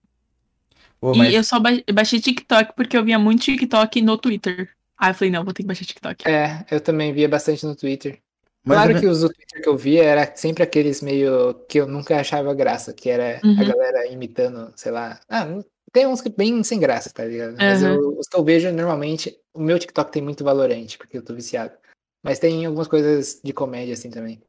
Pô, 0.99 1.13
E 1.13 1.17
mas 1.19 1.33
eu 1.33 1.43
só 1.43 1.59
ba- 1.59 1.69
baixei 1.93 2.19
TikTok 2.19 2.73
porque 2.75 2.97
eu 2.97 3.03
via 3.03 3.19
muito 3.19 3.43
TikTok 3.43 4.01
no 4.01 4.17
Twitter. 4.17 4.69
Aí 4.97 5.11
eu 5.11 5.15
falei, 5.15 5.31
não, 5.31 5.43
vou 5.43 5.53
ter 5.53 5.61
que 5.63 5.67
baixar 5.67 5.85
TikTok. 5.85 6.27
É, 6.27 6.65
eu 6.71 6.81
também 6.81 7.13
via 7.13 7.29
bastante 7.29 7.65
no 7.65 7.75
Twitter. 7.75 8.19
mas 8.63 8.77
Claro 8.77 8.91
eu- 8.93 8.99
que 8.99 9.07
os 9.07 9.19
Twitter 9.21 9.61
que 9.61 9.69
eu 9.69 9.77
via 9.77 10.03
era 10.03 10.35
sempre 10.35 10.63
aqueles 10.63 11.01
meio 11.01 11.53
que 11.69 11.79
eu 11.79 11.87
nunca 11.87 12.19
achava 12.19 12.53
graça, 12.53 12.93
que 12.93 13.09
era 13.09 13.39
a 13.43 13.47
Uhum. 13.47 13.55
galera 13.67 14.07
imitando, 14.07 14.71
sei 14.75 14.91
lá. 14.91 15.19
Ah, 15.29 15.47
tem 15.91 16.05
uns 16.07 16.21
que 16.21 16.29
bem 16.29 16.63
sem 16.63 16.79
graça, 16.79 17.09
tá 17.11 17.25
ligado? 17.25 17.55
Mas 17.57 17.81
Uhum. 17.81 17.89
eu- 17.93 18.19
os 18.19 18.27
que 18.27 18.35
eu 18.37 18.43
vejo 18.43 18.71
normalmente, 18.71 19.35
o 19.53 19.61
meu 19.61 19.77
TikTok 19.79 20.11
tem 20.11 20.21
muito 20.21 20.43
valorante, 20.43 20.97
porque 20.97 21.17
eu 21.17 21.23
tô 21.23 21.33
viciado. 21.33 21.73
Mas 22.23 22.39
tem 22.39 22.65
algumas 22.65 22.87
coisas 22.87 23.39
de 23.43 23.51
comédia 23.53 23.93
assim 23.93 24.09
também. 24.09 24.41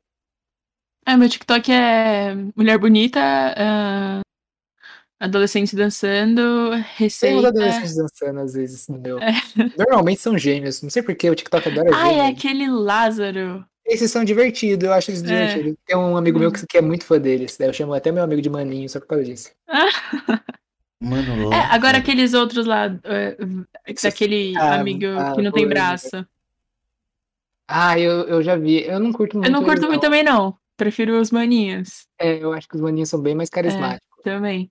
É, 1.06 1.16
meu 1.16 1.28
TikTok 1.28 1.72
é 1.72 2.34
mulher 2.54 2.78
bonita, 2.78 3.18
ah, 3.20 4.20
Adolescente 5.20 5.76
dançando, 5.76 6.70
Tem 6.70 6.80
uns 6.80 6.86
receita. 6.98 7.48
adolescentes 7.48 7.94
dançando 7.96 8.40
às 8.40 8.54
vezes 8.54 8.88
no 8.88 8.98
meu. 8.98 9.18
É. 9.20 9.30
Normalmente 9.78 10.20
são 10.20 10.36
gêmeos. 10.36 10.82
Não 10.82 10.90
sei 10.90 11.00
porque 11.02 11.30
o 11.30 11.34
TikTok 11.34 11.68
adora 11.68 11.90
Ah, 11.94 12.08
é 12.08 12.14
gêmeos. 12.14 12.38
aquele 12.38 12.68
Lázaro. 12.70 13.64
Esses 13.86 14.10
são 14.10 14.24
divertidos, 14.24 14.84
eu 14.84 14.92
acho 14.92 15.10
eles 15.12 15.22
É. 15.22 15.26
divertidos. 15.26 15.74
Tem 15.86 15.96
um 15.96 16.16
amigo 16.16 16.38
meu 16.40 16.50
que, 16.52 16.66
que 16.66 16.76
é 16.78 16.80
muito 16.80 17.04
fã 17.04 17.20
deles. 17.20 17.56
Daí 17.56 17.68
eu 17.68 17.72
chamo 17.72 17.94
até 17.94 18.10
meu 18.12 18.22
amigo 18.22 18.42
de 18.42 18.50
maninho 18.50 18.88
só 18.88 18.98
por 19.00 19.06
causa 19.06 19.24
disso. 19.24 19.50
Mano, 21.02 21.52
É, 21.52 21.58
agora 21.70 21.98
aqueles 21.98 22.32
outros 22.32 22.64
lá, 22.64 22.86
é, 23.02 23.36
daquele 24.00 24.56
Ah, 24.56 24.78
amigo 24.78 25.06
ah, 25.18 25.34
que 25.34 25.42
não 25.42 25.50
tem 25.50 25.66
braço. 25.66 26.24
Ah, 27.66 27.98
eu, 27.98 28.28
eu 28.28 28.42
já 28.42 28.54
vi. 28.56 28.84
Eu 28.84 29.00
não 29.00 29.12
curto 29.12 29.36
muito. 29.36 29.48
Eu 29.48 29.52
não 29.52 29.64
curto 29.64 29.88
muito 29.88 30.00
também, 30.00 30.22
não. 30.22 30.56
Prefiro 30.76 31.20
os 31.20 31.32
maninhos. 31.32 32.06
É, 32.20 32.38
eu 32.38 32.52
acho 32.52 32.68
que 32.68 32.76
os 32.76 32.80
maninhos 32.80 33.08
são 33.08 33.20
bem 33.20 33.34
mais 33.34 33.50
carismáticos. 33.50 34.06
Também. 34.22 34.70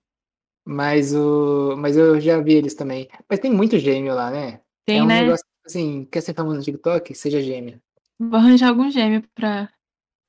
Mas 0.64 1.14
o. 1.14 1.74
Mas 1.76 1.98
eu 1.98 2.18
já 2.18 2.40
vi 2.40 2.54
eles 2.54 2.74
também. 2.74 3.08
Mas 3.28 3.38
tem 3.38 3.52
muito 3.52 3.78
gêmeo 3.78 4.14
lá, 4.14 4.30
né? 4.30 4.60
Tem, 4.86 5.00
é 5.00 5.02
um 5.02 5.06
né? 5.06 5.22
negócio 5.22 5.44
assim, 5.66 6.08
quer 6.10 6.22
ser 6.22 6.32
famoso 6.32 6.56
no 6.56 6.62
TikTok? 6.62 7.14
Seja 7.14 7.42
gêmeo. 7.42 7.78
Vou 8.18 8.38
arranjar 8.38 8.68
algum 8.68 8.90
gêmeo 8.90 9.22
pra. 9.34 9.68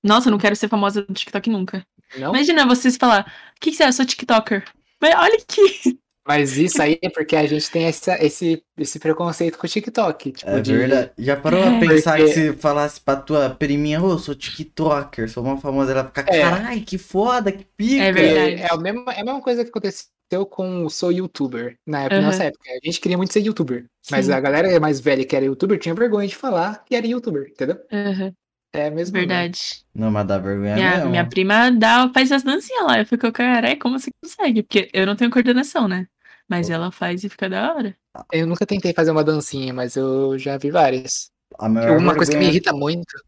Nossa, 0.03 0.27
eu 0.27 0.31
não 0.31 0.37
quero 0.37 0.55
ser 0.55 0.67
famosa 0.67 1.01
do 1.01 1.13
TikTok 1.13 1.49
nunca. 1.49 1.85
Não? 2.17 2.29
Imagina 2.35 2.67
vocês 2.67 2.97
falar, 2.97 3.31
o 3.55 3.59
que, 3.61 3.71
que 3.71 3.77
você 3.77 3.83
é? 3.83 3.87
Eu 3.87 3.93
sou 3.93 4.05
TikToker. 4.05 4.65
Mas 5.03 5.15
olha 5.19 5.35
aqui. 5.35 5.99
Mas 6.25 6.55
isso 6.57 6.81
aí 6.81 6.97
é 7.03 7.09
porque 7.09 7.35
a 7.35 7.45
gente 7.45 7.69
tem 7.69 7.83
essa, 7.83 8.15
esse, 8.23 8.63
esse 8.77 8.97
preconceito 8.97 9.57
com 9.57 9.67
o 9.67 9.69
TikTok. 9.69 10.31
Tipo, 10.31 10.49
É 10.51 10.61
de- 10.61 10.77
verdade. 10.77 11.11
Já 11.19 11.35
parou 11.35 11.61
a 11.61 11.65
É. 11.65 11.79
pensar 11.81 12.17
Porque- 12.17 12.33
que 12.33 12.39
se 12.39 12.53
falasse 12.53 13.01
pra 13.01 13.17
tua 13.17 13.49
priminha, 13.49 14.01
ô, 14.01 14.17
sou 14.17 14.33
TikToker, 14.33 15.29
sou 15.29 15.43
uma 15.43 15.57
famosa, 15.57 15.91
ela 15.91 16.05
fica, 16.05 16.21
É. 16.33 16.39
carai, 16.41 16.79
que 16.79 16.97
foda, 16.97 17.51
que 17.51 17.65
pica. 17.75 18.03
É 18.03 18.11
verdade. 18.13 18.55
É, 18.55 18.59
é, 18.61 18.67
a 18.71 18.77
mesma, 18.77 19.11
é 19.11 19.19
a 19.19 19.25
mesma 19.25 19.41
coisa 19.41 19.65
que 19.65 19.69
aconteceu 19.69 20.45
com 20.49 20.85
o 20.85 20.89
Sou 20.89 21.11
Youtuber. 21.11 21.75
Na 21.85 22.03
época, 22.03 22.15
Aham. 22.15 22.25
nossa 22.27 22.43
época. 22.45 22.69
A 22.71 22.85
gente 22.85 23.01
queria 23.01 23.17
muito 23.17 23.33
ser 23.33 23.41
Youtuber. 23.41 23.85
Mas 24.09 24.27
Sim. 24.27 24.31
a 24.31 24.39
galera 24.39 24.79
mais 24.79 25.01
velha 25.01 25.25
que 25.25 25.35
era 25.35 25.43
Youtuber 25.43 25.77
tinha 25.77 25.93
vergonha 25.93 26.27
de 26.29 26.37
falar 26.37 26.85
que 26.85 26.95
era 26.95 27.05
Youtuber, 27.05 27.49
entendeu? 27.51 27.77
Aham, 27.91 28.31
É 28.73 28.89
mesmo. 28.89 29.13
verdade. 29.13 29.59
Não, 29.93 30.09
mas 30.11 30.25
dá 30.25 30.39
vergonha 30.39 30.73
minha, 30.73 30.95
mesmo. 30.95 31.09
minha 31.11 31.25
prima 31.29 31.71
dá, 31.71 32.09
faz 32.11 32.31
as 32.31 32.41
dancinhas 32.43 32.85
lá. 32.85 32.99
Eu 32.99 33.05
fico, 33.05 33.31
caralho, 33.31 33.77
como 33.79 33.99
você 33.99 34.09
consegue? 34.21 34.63
Porque 34.63 34.89
eu 34.91 35.05
não 35.05 35.15
tenho 35.15 35.29
coordenação, 35.29 35.87
né? 35.87 36.07
Mas 36.49 36.69
ela 36.69 36.91
faz 36.91 37.23
e 37.23 37.29
fica 37.29 37.47
da 37.49 37.73
hora. 37.73 37.95
Eu 38.31 38.45
nunca 38.47 38.65
tentei 38.65 38.93
fazer 38.93 39.11
uma 39.11 39.23
dancinha, 39.23 39.73
mas 39.73 39.95
eu 39.95 40.37
já 40.37 40.57
vi 40.57 40.71
várias. 40.71 41.31
Uma 41.59 42.15
coisa 42.15 42.31
que 42.31 42.37
me 42.37 42.45
vergonha- 42.45 42.49
irrita 42.49 42.73
muito. 42.73 43.23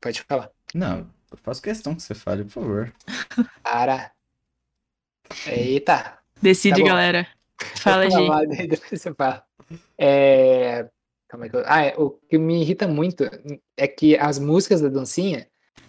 Pode 0.00 0.20
falar. 0.22 0.50
Não, 0.74 1.08
eu 1.30 1.38
faço 1.42 1.62
questão 1.62 1.94
que 1.94 2.02
você 2.02 2.14
fale, 2.14 2.44
por 2.44 2.50
favor. 2.50 2.92
Para. 3.62 4.10
Eita. 5.46 6.18
Decide, 6.42 6.82
Tá 6.82 6.88
galera. 6.88 7.26
Fala, 7.76 8.06
daí 8.48 8.66
Depois 8.68 9.00
você 9.00 9.14
fala. 9.14 9.44
É... 9.96 10.88
Calma 11.28 11.44
aí 11.46 11.50
Ah, 11.66 11.82
é, 11.84 11.94
o 11.98 12.10
que 12.10 12.38
me 12.38 12.62
irrita 12.62 12.88
muito 12.88 13.24
é 13.76 13.86
que 13.86 14.16
as 14.16 14.38
músicas 14.38 14.80
da 14.80 14.88
dancinha, 14.88 15.46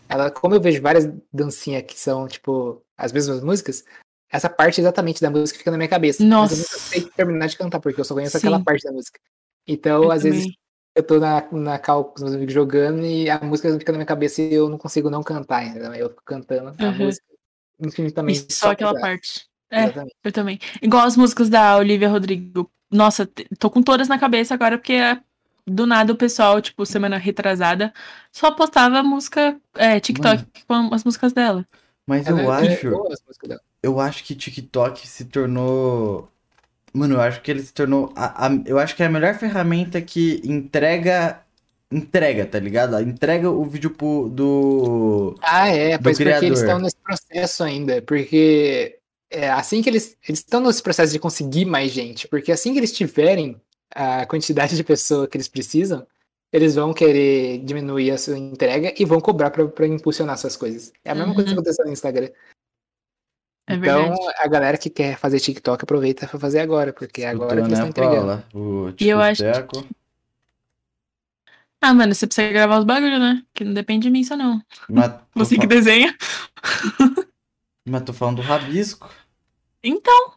ela, 0.10 0.30
como 0.30 0.54
eu 0.56 0.62
vejo 0.62 0.82
várias 0.82 1.10
dancinhas 1.32 1.84
que 1.84 1.98
são, 1.98 2.28
tipo, 2.28 2.84
as 2.98 3.12
mesmas 3.14 3.42
músicas, 3.42 3.84
essa 4.32 4.50
parte 4.50 4.82
exatamente 4.82 5.22
da 5.22 5.30
música 5.30 5.58
fica 5.58 5.72
na 5.72 5.78
minha 5.78 5.90
cabeça. 5.90 6.22
Mas 6.24 6.30
eu 6.32 6.38
Nossa. 6.38 6.56
nunca 6.58 6.78
sei 6.78 7.02
terminar 7.16 7.48
de 7.48 7.58
cantar, 7.58 7.80
porque 7.80 8.00
eu 8.02 8.06
só 8.06 8.14
conheço 8.14 8.34
Sim. 8.34 8.48
aquela 8.48 8.64
parte 8.64 8.84
da 8.84 8.92
música. 8.92 9.20
Então, 9.66 10.04
Eu 10.04 10.12
às 10.12 10.24
vezes, 10.24 10.42
também. 10.44 10.58
eu 10.96 11.04
tô 11.04 11.20
na, 11.20 11.48
na 11.52 11.80
cal 11.80 12.04
com 12.06 12.16
os 12.18 12.22
meus 12.24 12.36
amigos 12.36 12.54
jogando 12.54 13.06
e 13.06 13.30
a 13.30 13.40
música 13.40 13.72
fica 13.80 13.92
na 13.94 13.98
minha 14.00 14.06
cabeça 14.06 14.42
e 14.42 14.54
eu 14.54 14.68
não 14.68 14.78
consigo 14.78 15.10
não 15.10 15.24
cantar, 15.24 15.66
entendeu? 15.66 15.94
Eu 15.94 16.10
fico 16.10 16.24
cantando 16.26 16.70
a 16.78 16.86
Uhum. 16.90 16.98
música 16.98 17.26
infinitamente. 17.80 18.46
E 18.50 18.54
só 18.54 18.72
aquela 18.72 18.92
pra- 18.92 19.02
parte. 19.02 19.48
É, 19.72 19.84
Exatamente. 19.84 20.16
eu 20.24 20.32
também. 20.32 20.60
Igual 20.82 21.06
as 21.06 21.16
músicas 21.16 21.48
da 21.50 21.78
Olivia 21.78 22.10
Rodrigo. 22.10 22.70
Nossa, 22.92 23.30
tô 23.60 23.70
com 23.70 23.84
todas 23.84 24.08
na 24.08 24.18
cabeça 24.18 24.54
agora, 24.56 24.78
porque 24.80 24.94
é- 24.94 25.22
do 25.70 25.86
nada 25.86 26.14
o 26.14 26.16
pessoal, 26.18 26.62
tipo, 26.62 26.86
semana 26.86 27.18
retrasada, 27.18 27.94
só 28.32 28.52
postava 28.52 29.04
música, 29.04 29.60
é, 29.76 30.00
TikTok 30.00 30.46
com 30.68 30.94
as 30.94 31.04
músicas 31.04 31.34
dela. 31.34 31.66
Mas 32.08 32.28
Ela 32.28 32.42
eu 32.42 32.52
é 32.52 32.56
acho, 32.74 32.88
eu 33.84 34.00
acho 34.00 34.24
que 34.24 34.36
TikTok 34.36 35.08
se 35.08 35.26
tornou. 35.26 36.30
Mano, 36.94 37.16
eu 37.16 37.22
acho 37.22 37.42
que 37.42 37.52
ele 37.52 37.62
se 37.64 37.74
tornou. 37.74 38.12
a- 38.16 38.48
a- 38.48 38.64
eu 38.66 38.80
acho 38.80 38.96
que 38.96 39.04
é 39.04 39.06
a 39.08 39.10
melhor 39.10 39.36
ferramenta 39.36 40.02
que 40.02 40.42
entrega. 40.44 41.42
Entrega, 41.92 42.46
tá 42.46 42.60
ligado? 42.60 43.00
Entrega 43.02 43.50
o 43.50 43.66
vídeo 43.66 43.92
pro, 43.92 44.30
do. 44.30 45.36
Ah, 45.42 45.68
é, 45.70 45.98
do 45.98 46.04
pois 46.04 46.18
porque 46.18 46.46
eles 46.46 46.60
criador. 46.60 46.64
estão 46.64 46.80
nesse 46.80 46.96
processo 46.98 47.64
ainda, 47.64 48.02
porque 48.04 49.00
é 49.30 49.50
assim 49.50 49.82
que 49.82 49.90
eles 49.90 50.18
eles 50.28 50.40
estão 50.40 50.62
nesse 50.62 50.84
processo 50.84 51.12
de 51.14 51.20
conseguir 51.20 51.66
mais 51.66 51.92
gente, 51.92 52.28
porque 52.28 52.52
assim 52.52 52.74
que 52.74 52.80
eles 52.80 52.92
tiverem 52.96 53.60
a 53.94 54.26
quantidade 54.26 54.76
de 54.76 54.84
pessoa 54.84 55.28
que 55.28 55.36
eles 55.38 55.48
precisam, 55.48 56.06
eles 56.52 56.76
vão 56.76 56.94
querer 56.94 57.60
diminuir 57.64 58.12
a 58.12 58.18
sua 58.18 58.38
entrega 58.38 58.94
e 58.98 59.06
vão 59.06 59.20
cobrar 59.20 59.50
pra 59.52 59.68
pra 59.68 59.88
impulsionar 59.88 60.38
suas 60.38 60.56
coisas. 60.58 60.92
É 61.04 61.12
a 61.12 61.16
mesma 61.16 61.34
coisa 61.34 61.48
que 61.50 61.54
Uhum. 61.56 61.60
aconteceu 61.60 61.86
no 61.86 61.92
Instagram. 61.92 62.30
É 63.68 63.76
então, 63.76 64.10
verdade. 64.10 64.34
a 64.40 64.48
galera 64.48 64.78
que 64.80 64.90
quer 64.90 65.16
fazer 65.18 65.40
TikTok 65.40 65.84
aproveita 65.84 66.28
pra 66.28 66.40
fazer 66.40 66.60
agora, 66.60 66.92
porque 66.92 67.22
é 67.22 67.28
agora 67.30 67.56
que 67.58 67.68
eles 67.68 67.74
estão 67.74 67.86
né, 67.86 67.90
entregando. 67.90 68.44
Paula? 68.52 68.96
E 69.00 69.08
eu 69.08 69.22
acho 69.22 69.44
que-. 69.44 69.88
Ah, 71.82 71.94
mano, 71.94 72.14
você 72.14 72.26
precisa 72.28 72.52
gravar 72.52 72.80
os 72.80 72.84
bagulho, 72.86 73.20
né? 73.20 73.44
Que 73.54 73.64
não 73.64 73.74
depende 73.74 74.04
de 74.04 74.10
mim 74.10 74.24
só 74.24 74.36
não. 74.36 74.62
Você 75.36 75.56
que 75.56 75.62
fa- 75.62 75.68
desenha. 75.68 76.18
mas 77.88 78.04
tô 78.04 78.12
falando 78.12 78.38
do 78.38 78.42
rabisco. 78.42 79.10
Então. 79.84 80.34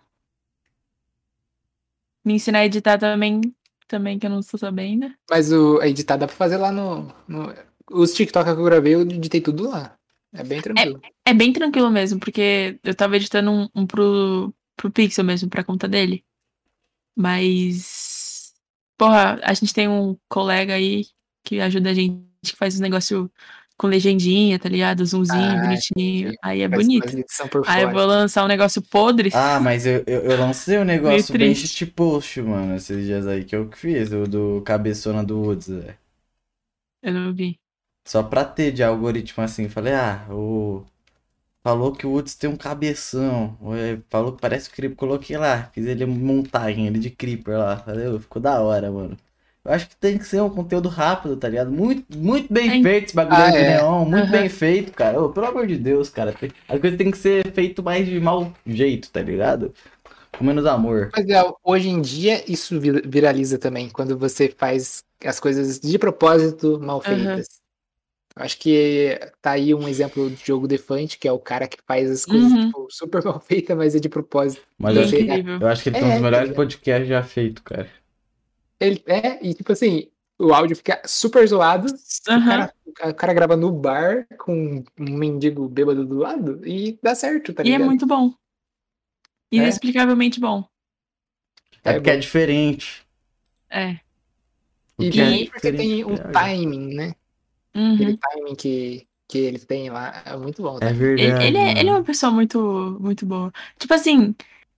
Me 2.24 2.34
ensinar 2.34 2.60
a 2.60 2.66
editar 2.66 2.98
também, 2.98 3.40
também 3.88 4.18
que 4.18 4.26
eu 4.26 4.30
não 4.30 4.40
estou 4.40 4.58
sabendo. 4.58 5.12
Mas 5.30 5.52
o 5.52 5.80
a 5.80 5.88
editar 5.88 6.16
dá 6.16 6.26
pra 6.26 6.36
fazer 6.36 6.56
lá 6.56 6.70
no, 6.70 7.12
no- 7.26 7.52
os 7.90 8.12
TikTok 8.14 8.44
que 8.44 8.50
eu 8.60 8.64
gravei, 8.64 8.94
eu 8.94 9.02
editei 9.02 9.40
tudo 9.40 9.68
lá. 9.68 9.96
É 10.32 10.42
bem 10.42 10.62
tranquilo. 10.62 11.00
É 11.26 11.34
bem 11.34 11.52
tranquilo 11.52 11.90
mesmo, 11.90 12.18
porque 12.18 12.78
eu 12.82 12.94
tava 12.94 13.16
editando 13.16 13.50
um, 13.50 13.68
um 13.74 13.86
pro, 13.86 14.54
pro 14.76 14.90
Pixel 14.90 15.24
mesmo, 15.24 15.48
pra 15.50 15.64
conta 15.64 15.86
dele. 15.88 16.24
Mas. 17.16 18.52
Porra, 18.96 19.40
a 19.42 19.52
gente 19.54 19.74
tem 19.74 19.88
um 19.88 20.16
colega 20.28 20.74
aí 20.74 21.06
que 21.44 21.60
ajuda 21.60 21.90
a 21.90 21.94
gente, 21.94 22.24
que 22.44 22.56
faz 22.56 22.74
os 22.74 22.80
negócios 22.80 23.28
com 23.82 23.88
legendinha, 23.88 24.58
tá 24.58 24.68
ligado? 24.68 25.04
Zoomzinho, 25.04 25.38
Ah, 25.42 25.62
bonitinho. 25.62 26.18
entendi. 26.20 26.38
Aí 26.42 26.62
é 26.62 26.68
Faz 26.68 26.82
bonito. 26.86 27.06
Aí 27.66 27.82
eu 27.82 27.90
vou 27.90 28.06
lançar 28.06 28.44
um 28.44 28.48
negócio 28.48 28.80
podre. 28.80 29.30
Ah, 29.34 29.60
mas 29.60 29.84
eu, 29.84 30.04
eu, 30.06 30.22
eu 30.22 30.38
lancei 30.38 30.78
um 30.78 30.84
negócio 30.86 31.36
bem 31.36 31.54
shit 31.54 31.84
post, 31.86 32.40
mano, 32.40 32.76
esses 32.76 33.04
dias 33.04 33.26
aí 33.26 33.44
que 33.44 33.54
eu 33.54 33.68
que 33.68 33.76
fiz, 33.76 34.12
o 34.12 34.24
do 34.26 34.62
cabeçona 34.64 35.22
do 35.24 35.38
Woods, 35.40 35.68
velho. 35.68 35.94
Eu 37.02 37.12
não 37.12 37.34
vi. 37.34 37.58
Só 38.06 38.22
pra 38.22 38.44
ter 38.44 38.72
de 38.72 38.82
algoritmo 38.82 39.42
assim, 39.44 39.68
falei, 39.68 39.94
ah, 39.94 40.26
o. 40.30 40.84
Falou 41.62 41.92
que 41.92 42.06
o 42.06 42.10
Woods 42.10 42.34
tem 42.34 42.50
um 42.50 42.56
cabeção. 42.56 43.56
Falou 44.10 44.32
que 44.34 44.40
parece 44.40 44.68
o 44.68 44.72
Creeper. 44.72 44.96
Coloquei 44.96 45.36
lá. 45.36 45.64
Fiz 45.72 45.86
ele 45.86 46.06
montagem, 46.06 46.86
ele 46.88 46.98
de 46.98 47.10
Creeper 47.10 47.58
lá. 47.58 47.76
Falei, 47.76 48.08
"Ô, 48.08 48.18
ficou 48.20 48.42
da 48.42 48.60
hora, 48.60 48.90
mano. 48.90 49.16
Eu 49.64 49.72
acho 49.72 49.88
que 49.88 49.96
tem 49.96 50.18
que 50.18 50.24
ser 50.24 50.40
um 50.42 50.50
conteúdo 50.50 50.88
rápido, 50.88 51.36
tá 51.36 51.48
ligado? 51.48 51.70
Muito, 51.70 52.16
muito 52.18 52.52
bem 52.52 52.68
Tem. 52.68 52.82
feito 52.82 53.06
esse 53.06 53.14
bagulho 53.16 53.36
Ah, 53.36 53.48
de 53.50 53.58
é. 53.58 53.76
neon, 53.76 54.04
muito 54.04 54.24
Aham. 54.24 54.32
bem 54.32 54.48
feito, 54.48 54.92
cara. 54.92 55.20
Ô, 55.22 55.30
pelo 55.32 55.46
amor 55.46 55.66
de 55.68 55.76
Deus, 55.76 56.08
cara. 56.10 56.34
As 56.68 56.80
coisas 56.80 56.98
tem 56.98 57.10
que 57.10 57.16
ser 57.18 57.52
feito 57.52 57.82
mais 57.82 58.06
de 58.06 58.18
mau 58.18 58.52
jeito, 58.66 59.10
tá 59.10 59.22
ligado? 59.22 59.72
Com 60.38 60.44
menos 60.44 60.66
amor. 60.66 61.12
Mas 61.14 61.28
é, 61.28 61.42
hoje 61.62 61.88
em 61.88 62.00
dia 62.00 62.42
isso 62.50 62.80
vi- 62.80 63.02
viraliza 63.02 63.58
também, 63.58 63.88
quando 63.90 64.16
você 64.18 64.48
faz 64.48 65.04
as 65.24 65.38
coisas 65.38 65.78
de 65.78 65.98
propósito 65.98 66.80
mal 66.80 67.00
feitas. 67.00 67.60
Eu 68.36 68.44
Acho 68.44 68.58
que 68.58 69.18
tá 69.42 69.52
aí 69.52 69.74
um 69.74 69.88
exemplo 69.88 70.30
de 70.30 70.44
jogo 70.44 70.68
Defante, 70.68 71.18
que 71.18 71.28
é 71.28 71.32
o 71.32 71.38
cara 71.38 71.68
que 71.68 71.78
faz 71.86 72.10
as 72.10 72.26
coisas 72.26 72.52
Uhum. 72.52 72.60
tipo, 72.68 72.88
super 72.90 73.22
mal 73.24 73.40
feitas, 73.40 73.76
mas 73.76 73.94
é 73.94 74.00
de 74.00 74.08
propósito. 74.08 74.62
Mas 74.78 74.96
E 74.96 74.98
é 74.98 75.02
eu, 75.38 75.56
eu 75.60 75.68
acho 75.68 75.82
que 75.82 75.88
ele 75.88 75.96
tem 75.96 76.08
um 76.08 76.10
É, 76.10 76.14
dos 76.14 76.20
melhores 76.20 76.48
tá 76.48 76.52
ligado? 76.54 76.56
podcasts 76.56 77.08
já 77.08 77.22
feitos, 77.22 77.62
cara. 77.62 77.88
Ele 78.82 79.02
é, 79.06 79.44
e 79.46 79.54
tipo 79.54 79.72
assim, 79.72 80.10
o 80.38 80.52
áudio 80.52 80.76
fica 80.76 81.00
super 81.06 81.46
zoado. 81.46 81.86
O, 81.88 82.30
Aham. 82.30 82.48
cara, 82.48 82.74
o 82.84 82.92
ca- 82.92 83.08
o 83.08 83.14
cara 83.14 83.34
grava 83.34 83.56
no 83.56 83.72
bar 83.72 84.26
com 84.38 84.84
um 84.98 85.16
mendigo 85.16 85.68
bêbado 85.68 86.04
do 86.06 86.16
lado 86.18 86.66
e 86.66 86.98
dá 87.02 87.14
certo, 87.14 87.52
tá 87.54 87.62
E 87.62 87.68
é 87.68 87.72
ligado? 87.72 87.88
muito 87.88 88.06
bom. 88.06 88.34
Inexplicavelmente 89.50 90.40
bom. 90.40 90.64
É, 91.84 91.90
É 91.90 91.92
porque 91.94 92.10
é 92.10 92.16
diferente. 92.16 93.06
É. 93.70 94.00
O 94.98 95.04
E 95.04 95.20
é 95.20 95.44
porque 95.44 95.72
tem 95.72 96.04
diferente 96.04 96.04
um 96.04 96.16
pega. 96.16 96.32
timing, 96.32 96.94
né? 96.94 97.14
Uhum. 97.74 97.94
Aquele 97.94 98.16
timing 98.18 98.54
que, 98.56 99.08
que 99.28 99.38
ele 99.38 99.58
tem 99.58 99.90
lá 99.90 100.22
é 100.26 100.36
muito 100.36 100.62
bom. 100.62 100.78
É 100.78 100.86
Né? 100.86 100.92
verdade. 100.92 101.46
Ele, 101.46 101.58
ele, 101.58 101.58
é, 101.58 101.80
ele 101.80 101.88
é 101.90 101.92
uma 101.92 102.04
pessoa 102.04 102.30
muito, 102.32 102.58
muito 103.00 103.26
boa. 103.26 103.52
Tipo 103.78 103.94
assim, 103.94 104.34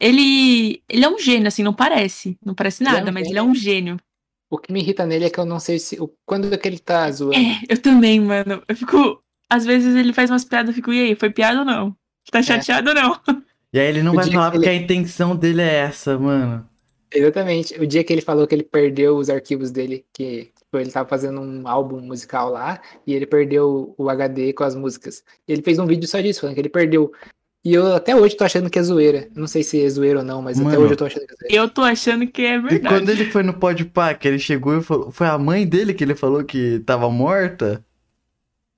ele, 0.06 0.82
ele 0.88 1.04
é 1.04 1.08
um 1.08 1.18
gênio, 1.18 1.48
assim, 1.48 1.62
não 1.62 1.72
parece. 1.74 2.36
Não 2.44 2.54
parece 2.54 2.82
Ele 2.82 2.90
é 2.90 2.92
nada, 2.92 3.10
um 3.10 3.14
mas 3.14 3.22
gênio. 3.24 3.32
ele 3.32 3.38
é 3.38 3.42
um 3.42 3.54
gênio. 3.54 3.96
O 4.50 4.58
que 4.58 4.72
me 4.72 4.80
irrita 4.80 5.04
nele 5.06 5.24
é 5.24 5.30
que 5.30 5.38
eu 5.40 5.44
não 5.44 5.58
sei 5.58 5.78
se. 5.78 6.00
o- 6.00 6.12
Quando 6.26 6.52
é 6.52 6.56
que 6.58 6.68
ele 6.68 6.78
tá 6.78 7.10
zoando? 7.10 7.34
É, 7.36 7.60
eu 7.68 7.80
também, 7.80 8.20
mano. 8.20 8.62
Eu 8.68 8.76
fico. 8.76 9.20
Às 9.50 9.64
vezes 9.64 9.94
ele 9.96 10.12
faz 10.12 10.30
umas 10.30 10.44
piadas, 10.44 10.68
eu 10.68 10.74
fico, 10.74 10.92
e 10.92 11.00
aí, 11.00 11.14
foi 11.14 11.30
piada 11.30 11.60
ou 11.60 11.64
não? 11.64 11.96
Tá 12.30 12.42
chateado 12.42 12.88
ou 12.90 12.94
não? 12.94 13.20
E 13.72 13.78
aí 13.80 13.86
ele 13.88 14.02
não 14.02 14.12
O 14.12 14.14
vai 14.14 14.30
falar 14.30 14.50
que 14.50 14.56
porque 14.58 14.68
ele- 14.68 14.78
a 14.78 14.82
intenção 14.82 15.34
dele 15.36 15.60
é 15.62 15.74
essa, 15.74 16.18
mano. 16.18 16.68
Exatamente. 17.12 17.74
O 17.80 17.86
dia 17.86 18.02
que 18.02 18.12
ele 18.12 18.22
falou 18.22 18.46
que 18.46 18.54
ele 18.54 18.64
perdeu 18.64 19.16
os 19.16 19.30
arquivos 19.30 19.70
dele, 19.70 20.04
que 20.12 20.50
tipo, 20.56 20.78
ele 20.78 20.90
tava 20.90 21.08
fazendo 21.08 21.40
um 21.40 21.66
álbum 21.68 22.00
musical 22.00 22.50
lá, 22.50 22.80
e 23.06 23.14
ele 23.14 23.26
perdeu 23.26 23.94
o 23.96 24.08
HD 24.10 24.52
com 24.52 24.64
as 24.64 24.74
músicas. 24.74 25.22
E 25.46 25.52
ele 25.52 25.62
fez 25.62 25.78
um 25.78 25.86
vídeo 25.86 26.08
só 26.08 26.20
disso, 26.20 26.40
falando 26.40 26.54
que 26.54 26.60
ele 26.60 26.68
perdeu. 26.68 27.12
E 27.64 27.72
eu 27.74 27.94
até 27.94 28.14
hoje 28.14 28.36
tô 28.36 28.44
achando 28.44 28.70
que 28.70 28.78
é 28.78 28.82
zoeira. 28.82 29.28
Não 29.34 29.46
sei 29.46 29.62
se 29.62 29.82
é 29.84 29.88
zoeira 29.88 30.18
ou 30.20 30.24
não, 30.24 30.42
mas 30.42 30.60
até 30.60 30.76
Mano. 30.76 30.80
hoje 30.84 30.92
eu 30.94 30.96
tô 30.96 31.04
achando 31.06 31.26
que 31.26 31.32
é 31.32 31.36
zoeira. 31.36 31.56
Eu 31.56 31.68
tô 31.70 31.82
achando 31.82 32.26
que 32.30 32.42
é 32.42 32.58
E 32.68 32.78
verdade. 32.80 32.88
quando 32.88 33.08
ele 33.10 33.24
foi 33.30 33.42
no 33.42 33.54
Podpah, 33.58 34.14
que 34.14 34.26
ele 34.28 34.38
chegou 34.38 34.78
e 34.78 34.82
falou. 34.82 35.10
Foi 35.12 35.26
a 35.26 35.38
mãe 35.38 35.66
dele 35.66 35.94
que 35.94 36.04
ele 36.04 36.14
falou 36.14 36.44
que 36.44 36.80
tava 36.80 37.10
morta? 37.10 37.84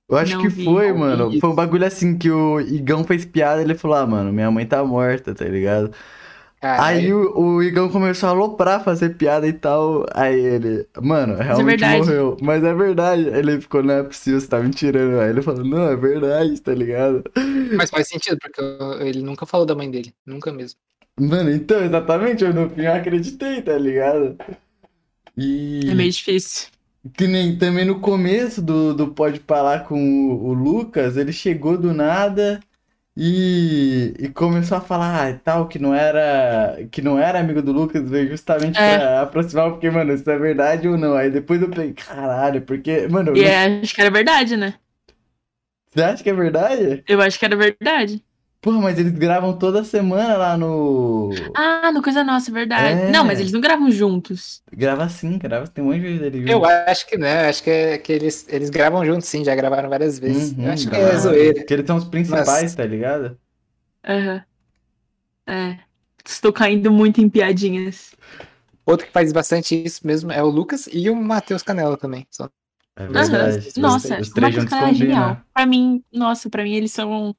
Eu 0.09 0.17
acho 0.17 0.35
Não 0.35 0.41
que 0.41 0.47
vi, 0.47 0.65
foi, 0.65 0.93
mano. 0.93 1.37
Foi 1.39 1.49
um 1.49 1.55
bagulho 1.55 1.85
assim 1.85 2.17
que 2.17 2.29
o 2.31 2.59
Igão 2.61 3.03
fez 3.03 3.25
piada 3.25 3.61
ele 3.61 3.75
falou: 3.75 3.97
Ah, 3.97 4.07
mano, 4.07 4.31
minha 4.31 4.49
mãe 4.49 4.65
tá 4.65 4.83
morta, 4.83 5.35
tá 5.35 5.45
ligado? 5.45 5.93
Caralho. 6.61 7.01
Aí 7.01 7.13
o, 7.13 7.37
o 7.39 7.63
Igão 7.63 7.89
começou 7.89 8.29
a 8.29 8.31
aloprar, 8.31 8.83
fazer 8.83 9.11
piada 9.17 9.47
e 9.47 9.53
tal. 9.53 10.05
Aí 10.13 10.39
ele, 10.39 10.87
mano, 11.01 11.35
realmente 11.35 11.65
verdade. 11.65 11.97
morreu. 11.97 12.37
Mas 12.41 12.63
é 12.63 12.73
verdade. 12.73 13.23
Ele 13.29 13.59
ficou, 13.61 13.83
não 13.83 13.93
é 13.95 14.03
possível, 14.03 14.39
você 14.39 14.47
tá 14.47 14.59
me 14.59 14.71
tirando. 14.71 15.19
Aí 15.19 15.29
ele 15.29 15.41
falou, 15.41 15.63
não, 15.65 15.89
é 15.89 15.95
verdade, 15.95 16.59
tá 16.61 16.73
ligado? 16.73 17.23
Mas 17.69 17.89
faz 17.89 18.07
sentido, 18.07 18.37
porque 18.39 18.61
ele 19.03 19.21
nunca 19.21 19.45
falou 19.45 19.65
da 19.65 19.75
mãe 19.75 19.89
dele. 19.89 20.13
Nunca 20.25 20.51
mesmo. 20.51 20.79
Mano, 21.19 21.49
então, 21.51 21.83
exatamente, 21.83 22.43
eu 22.43 22.53
no 22.53 22.69
fim 22.69 22.81
eu 22.83 22.93
acreditei, 22.93 23.61
tá 23.61 23.77
ligado? 23.77 24.37
E 25.37 25.81
É 25.87 25.95
meio 25.95 26.11
difícil. 26.11 26.69
que 27.15 27.27
nem 27.27 27.57
também 27.57 27.85
no 27.85 27.99
começo 27.99 28.61
do, 28.61 28.93
do 28.93 29.13
Pode 29.13 29.39
Falar 29.39 29.85
com 29.85 29.95
o, 30.33 30.47
o 30.49 30.53
Lucas, 30.53 31.17
ele 31.17 31.31
chegou 31.31 31.77
do 31.77 31.93
nada 31.93 32.59
e, 33.17 34.13
e 34.19 34.29
começou 34.29 34.77
a 34.77 34.81
falar 34.81 35.27
ah, 35.29 35.39
tal, 35.43 35.67
que 35.67 35.79
não 35.79 35.93
era 35.93 36.77
que 36.91 37.01
não 37.01 37.17
era 37.19 37.39
amigo 37.39 37.61
do 37.63 37.71
Lucas, 37.71 38.07
veio 38.09 38.29
justamente 38.29 38.79
É. 38.79 38.83
pra 38.83 39.21
aproximar, 39.23 39.71
porque, 39.71 39.89
mano, 39.89 40.13
isso 40.13 40.29
é 40.29 40.37
verdade 40.37 40.87
ou 40.87 40.97
não? 40.97 41.15
Aí 41.15 41.31
depois 41.31 41.61
eu 41.61 41.69
pensei, 41.69 41.93
caralho, 41.93 42.61
porque, 42.63 43.07
mano, 43.07 43.35
E 43.35 43.43
é, 43.45 43.79
acho 43.81 43.93
que 43.95 44.01
era 44.01 44.11
verdade, 44.11 44.57
né? 44.57 44.79
você 45.91 46.01
acha 46.03 46.23
que 46.23 46.29
é 46.29 46.33
verdade? 46.33 47.05
Eu 47.07 47.21
acho 47.21 47.39
que 47.39 47.45
era 47.45 47.55
verdade. 47.55 48.23
Porra, 48.67 48.81
mas 48.81 48.99
eles 48.99 49.13
gravam 49.13 49.57
toda 49.57 49.81
semana 49.85 50.35
lá 50.35 50.57
no. 50.57 51.29
Ah, 51.55 51.89
no 51.93 52.01
Coisa 52.01 52.21
Nossa, 52.21 52.51
é 52.51 52.53
verdade. 52.53 52.99
É. 52.99 53.11
Não, 53.11 53.23
mas 53.23 53.39
eles 53.39 53.53
não 53.53 53.61
gravam 53.61 53.89
juntos. 53.89 54.61
Grava 54.69 55.07
sim, 55.07 55.37
grava, 55.37 55.65
tem 55.69 55.81
um 55.81 55.87
monte 55.87 56.01
de 56.01 56.01
vídeo 56.01 56.19
dele 56.19 56.51
Eu 56.51 56.65
acho 56.65 57.07
que 57.07 57.17
né, 57.17 57.47
acho 57.47 57.63
que, 57.63 57.69
é, 57.69 57.97
que 57.97 58.11
eles, 58.11 58.45
eles 58.49 58.69
gravam 58.69 59.05
juntos, 59.05 59.29
sim, 59.29 59.41
já 59.45 59.55
gravaram 59.55 59.87
várias 59.87 60.19
vezes. 60.19 60.51
Uhum, 60.51 60.65
eu 60.65 60.71
acho 60.73 60.83
que 60.83 60.97
grava. 60.97 61.13
é 61.13 61.17
zoeira. 61.17 61.53
Porque 61.53 61.73
eles 61.75 61.87
são 61.87 61.95
os 61.95 62.03
principais, 62.03 62.45
Mas- 62.45 62.75
tá 62.75 62.83
ligado? 62.85 63.37
Aham. 64.05 64.43
É. 65.47 65.77
Estou 66.27 66.51
caindo 66.51 66.91
muito 66.91 67.21
em 67.21 67.29
piadinhas. 67.29 68.15
Outro 68.85 69.05
que 69.07 69.13
faz 69.13 69.31
bastante 69.31 69.81
isso 69.81 70.05
mesmo 70.05 70.29
é 70.29 70.43
o 70.43 70.47
Lucas 70.49 70.89
e 70.91 71.09
o 71.09 71.15
Matheus 71.15 71.63
Canela 71.63 71.95
também. 71.95 72.27
São 72.29 72.49
É 72.97 73.03
Aham. 73.03 73.13
verdade. 73.13 73.67
Os- 73.69 73.77
Nossa, 73.77 74.19
os 74.19 74.27
o 74.27 74.33
três 74.33 74.55
Marcos 74.55 74.63
juntos 74.63 74.69
Canela 74.71 74.89
é 74.91 74.93
genial. 74.93 75.37
Pra 75.53 75.65
mim, 75.65 76.03
nossa, 76.11 76.49
pra 76.49 76.63
mim 76.63 76.73
eles 76.73 76.91
são 76.91 77.33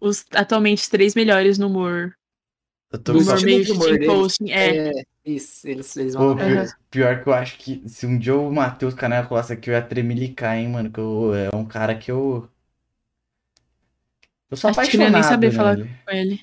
os 0.00 0.24
atualmente 0.34 0.88
três 0.88 1.14
melhores 1.14 1.58
no 1.58 1.66
humor. 1.66 2.14
Eu 2.92 2.98
tô 2.98 3.12
No 3.12 3.18
Do 3.20 3.24
humor 3.24 3.34
estilo 3.36 3.52
meio 3.52 3.64
de 3.64 3.72
humor 3.72 3.98
posting. 4.04 4.50
É. 4.50 4.88
É, 4.88 4.92
isso, 5.24 5.68
eles, 5.68 5.96
eles 5.96 6.14
Pô, 6.14 6.34
vão. 6.34 6.36
pior, 6.36 6.56
Aham. 6.56 6.68
pior 6.90 7.22
que 7.22 7.28
eu 7.28 7.32
acho 7.32 7.58
que 7.58 7.88
se 7.88 8.06
um 8.06 8.18
dia 8.18 8.34
o 8.34 8.50
Matheus 8.52 8.94
Canela 8.94 9.26
colasse 9.26 9.52
aqui, 9.52 9.70
eu 9.70 9.74
ia 9.74 9.82
tremelicar, 9.82 10.56
hein, 10.56 10.68
mano. 10.68 10.90
Que 10.90 10.98
eu, 10.98 11.34
é 11.34 11.54
um 11.54 11.64
cara 11.64 11.94
que 11.94 12.10
eu. 12.10 12.48
Eu 14.50 14.56
sou 14.56 14.70
Acho 14.70 14.90
que 14.90 14.96
eu 14.96 15.00
não 15.00 15.06
ia 15.06 15.10
apaixonado 15.10 15.12
nem 15.12 15.22
saber 15.22 15.50
falar 15.52 15.76
nele. 15.76 15.90
com 16.04 16.10
ele. 16.12 16.40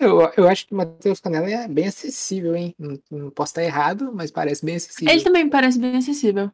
Eu, 0.00 0.32
eu 0.36 0.48
acho 0.48 0.66
que 0.66 0.74
o 0.74 0.76
Matheus 0.76 1.20
Canela 1.20 1.48
é 1.48 1.68
bem 1.68 1.86
acessível, 1.86 2.56
hein? 2.56 2.74
Não, 2.76 2.98
não 3.10 3.30
posso 3.30 3.52
estar 3.52 3.62
errado, 3.62 4.12
mas 4.12 4.30
parece 4.30 4.64
bem 4.64 4.74
acessível. 4.74 5.14
Ele 5.14 5.22
também 5.22 5.48
parece 5.48 5.78
bem 5.78 5.96
acessível. 5.96 6.50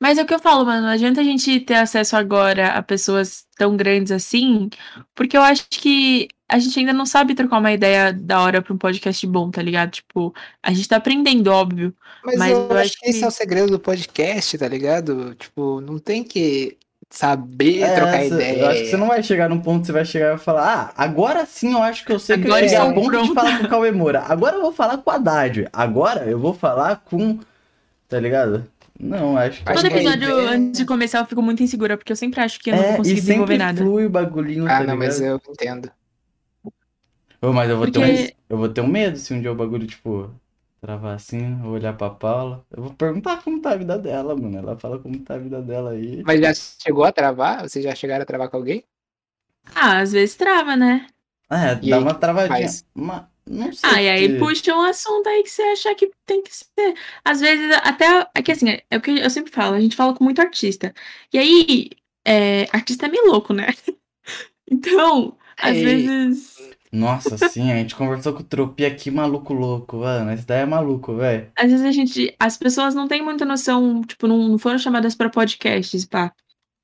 Mas 0.00 0.18
é 0.18 0.22
o 0.22 0.26
que 0.26 0.34
eu 0.34 0.38
falo, 0.38 0.64
mano, 0.64 0.82
não 0.82 0.88
adianta 0.90 1.20
a 1.20 1.24
gente 1.24 1.60
ter 1.60 1.74
acesso 1.74 2.16
agora 2.16 2.68
a 2.68 2.82
pessoas 2.82 3.46
tão 3.56 3.76
grandes 3.76 4.10
assim, 4.12 4.68
porque 5.14 5.36
eu 5.36 5.42
acho 5.42 5.66
que 5.70 6.28
a 6.48 6.58
gente 6.58 6.78
ainda 6.78 6.92
não 6.92 7.06
sabe 7.06 7.34
trocar 7.34 7.58
uma 7.58 7.72
ideia 7.72 8.12
da 8.12 8.40
hora 8.42 8.60
pra 8.60 8.74
um 8.74 8.78
podcast 8.78 9.26
bom, 9.26 9.50
tá 9.50 9.62
ligado? 9.62 9.90
Tipo, 9.92 10.34
a 10.62 10.72
gente 10.72 10.86
tá 10.88 10.96
aprendendo, 10.96 11.48
óbvio. 11.48 11.94
Mas, 12.24 12.36
mas 12.36 12.50
eu, 12.52 12.68
eu 12.70 12.76
acho 12.78 12.92
que 12.98 13.08
esse 13.08 13.18
que- 13.20 13.24
é 13.24 13.28
o 13.28 13.30
segredo 13.30 13.70
do 13.70 13.78
podcast, 13.78 14.58
tá 14.58 14.68
ligado? 14.68 15.34
Tipo, 15.34 15.80
não 15.80 15.98
tem 15.98 16.22
que 16.22 16.76
saber 17.08 17.80
É, 17.82 17.94
trocar 17.94 18.20
cê- 18.20 18.26
ideia. 18.26 18.58
Eu 18.58 18.66
acho 18.68 18.80
que 18.82 18.86
você 18.90 18.96
não 18.96 19.08
vai 19.08 19.22
chegar 19.22 19.48
num 19.48 19.60
ponto 19.60 19.80
que 19.80 19.86
você 19.86 19.92
vai 19.92 20.04
chegar 20.04 20.26
e 20.26 20.30
vai 20.30 20.38
falar, 20.38 20.92
ah, 20.96 21.02
agora 21.02 21.46
sim 21.46 21.72
eu 21.72 21.82
acho 21.82 22.04
que 22.04 22.12
eu 22.12 22.18
sei 22.18 22.36
que 22.36 22.42
eu 22.42 22.46
Agora 22.52 22.68
cheguei 22.68 22.76
a 22.84 22.88
estou 22.88 23.02
ponto 23.02 23.10
de 23.12 23.16
pronta." 23.18 23.34
falar 23.40 23.58
com 23.58 23.64
o 23.64 23.68
Cauê 23.68 23.92
Moura. 23.92 24.24
Agora 24.28 24.56
eu 24.56 24.62
vou 24.62 24.72
falar 24.72 24.98
com 24.98 25.10
o 25.10 25.12
Haddad. 25.12 25.68
Agora 25.72 26.24
eu 26.26 26.38
vou 26.38 26.52
falar 26.54 26.96
com. 27.04 27.38
Tá 28.08 28.20
ligado? 28.20 28.66
Não, 29.02 29.36
acho 29.36 29.64
que. 29.64 29.72
Todo 29.72 29.84
a 29.84 29.88
episódio, 29.88 30.28
ideia- 30.40 30.50
antes 30.50 30.78
de 30.80 30.86
começar, 30.86 31.18
eu 31.18 31.26
fico 31.26 31.42
muito 31.42 31.62
insegura, 31.62 31.96
porque 31.96 32.12
eu 32.12 32.16
sempre 32.16 32.40
acho 32.40 32.60
que 32.60 32.70
eu 32.70 32.76
não 32.76 32.82
É, 32.84 32.94
e 32.94 32.96
conseguir 32.98 33.20
desenvolver 33.20 33.52
sempre 33.54 33.64
nada. 33.66 33.82
flui 33.82 34.06
o 34.06 34.10
bagulhinho, 34.10 34.64
Ah, 34.66 34.78
tá 34.78 34.84
não, 34.84 34.96
mas 34.96 35.20
eu 35.20 35.40
entendo. 35.50 35.90
Ô, 37.40 37.52
mas 37.52 37.68
eu 37.68 37.76
vou, 37.76 37.90
ter 37.90 37.98
um, 37.98 38.02
Porque- 38.02 38.34
eu 38.48 38.56
vou 38.56 38.68
ter 38.68 38.80
um 38.80 38.86
medo 38.86 39.18
se 39.18 39.34
um 39.34 39.40
dia 39.40 39.50
o 39.50 39.54
bagulho, 39.56 39.84
tipo, 39.86 40.30
travar 40.80 41.16
assim, 41.16 41.60
olhar 41.64 41.92
pra 41.96 42.08
Paula. 42.10 42.64
Eu 42.70 42.84
vou 42.84 42.92
perguntar 42.94 43.42
como 43.42 43.60
tá 43.60 43.72
a 43.72 43.76
vida 43.76 43.98
dela, 43.98 44.36
mano. 44.36 44.56
Ela 44.56 44.78
fala 44.78 44.98
como 45.00 45.18
tá 45.18 45.34
a 45.34 45.38
vida 45.38 45.60
dela 45.60 45.90
aí. 45.90 46.22
Mas 46.24 46.40
já 46.40 46.54
chegou 46.54 47.04
a 47.04 47.10
travar? 47.10 47.68
Vocês 47.68 47.84
já 47.84 47.94
chegaram 47.96 48.22
a 48.22 48.26
travar 48.26 48.48
com 48.48 48.56
alguém? 48.56 48.84
Ah, 49.74 49.98
às 49.98 50.12
vezes 50.12 50.36
trava, 50.36 50.76
né? 50.76 51.06
É, 51.52 51.78
E 51.82 51.90
dá 51.90 51.96
aí, 51.96 52.02
uma 52.02 52.14
travadinha. 52.14 52.68
Mas 52.94 53.22
não 53.46 53.72
sei. 53.72 53.90
Ah, 53.90 54.02
e 54.02 54.08
aí 54.08 54.38
puxa 54.38 54.74
um 54.74 54.82
assunto 54.82 55.28
aí 55.28 55.42
que 55.42 55.50
você 55.50 55.62
achar 55.62 55.94
que 55.94 56.10
tem 56.26 56.42
que 56.42 56.50
ser. 56.54 56.94
Às 57.24 57.40
vezes, 57.40 57.76
até. 57.82 58.26
É 58.34 58.42
que 58.42 58.52
assim, 58.52 58.70
é 58.90 58.96
o 58.96 59.00
que 59.00 59.10
eu 59.10 59.30
sempre 59.30 59.52
falo, 59.52 59.74
a 59.74 59.80
gente 59.80 59.96
fala 59.96 60.14
com 60.14 60.24
muito 60.24 60.40
artista. 60.40 60.94
E 61.32 61.38
aí, 61.38 61.90
é, 62.24 62.64
artista 62.72 63.06
é 63.06 63.08
meio 63.08 63.26
louco, 63.26 63.52
né? 63.52 63.66
Então, 64.70 65.36
às 65.58 65.76
Ei. 65.76 65.84
vezes. 65.84 66.56
Nossa, 66.90 67.36
sim, 67.36 67.70
a 67.70 67.76
gente 67.76 67.94
conversou 67.94 68.32
com 68.32 68.40
o 68.40 68.44
Tropi 68.44 68.86
aqui, 68.86 69.10
maluco 69.10 69.52
louco, 69.52 69.98
mano. 69.98 70.32
Esse 70.32 70.46
daí 70.46 70.60
é 70.60 70.66
maluco, 70.66 71.14
velho. 71.16 71.50
Às 71.56 71.70
vezes 71.70 71.84
a 71.84 71.92
gente. 71.92 72.34
As 72.38 72.56
pessoas 72.56 72.94
não 72.94 73.06
têm 73.08 73.22
muita 73.22 73.44
noção, 73.44 74.02
tipo, 74.02 74.26
não, 74.26 74.48
não 74.48 74.58
foram 74.58 74.78
chamadas 74.78 75.14
pra 75.14 75.28
podcasts, 75.28 76.06
pá. 76.06 76.32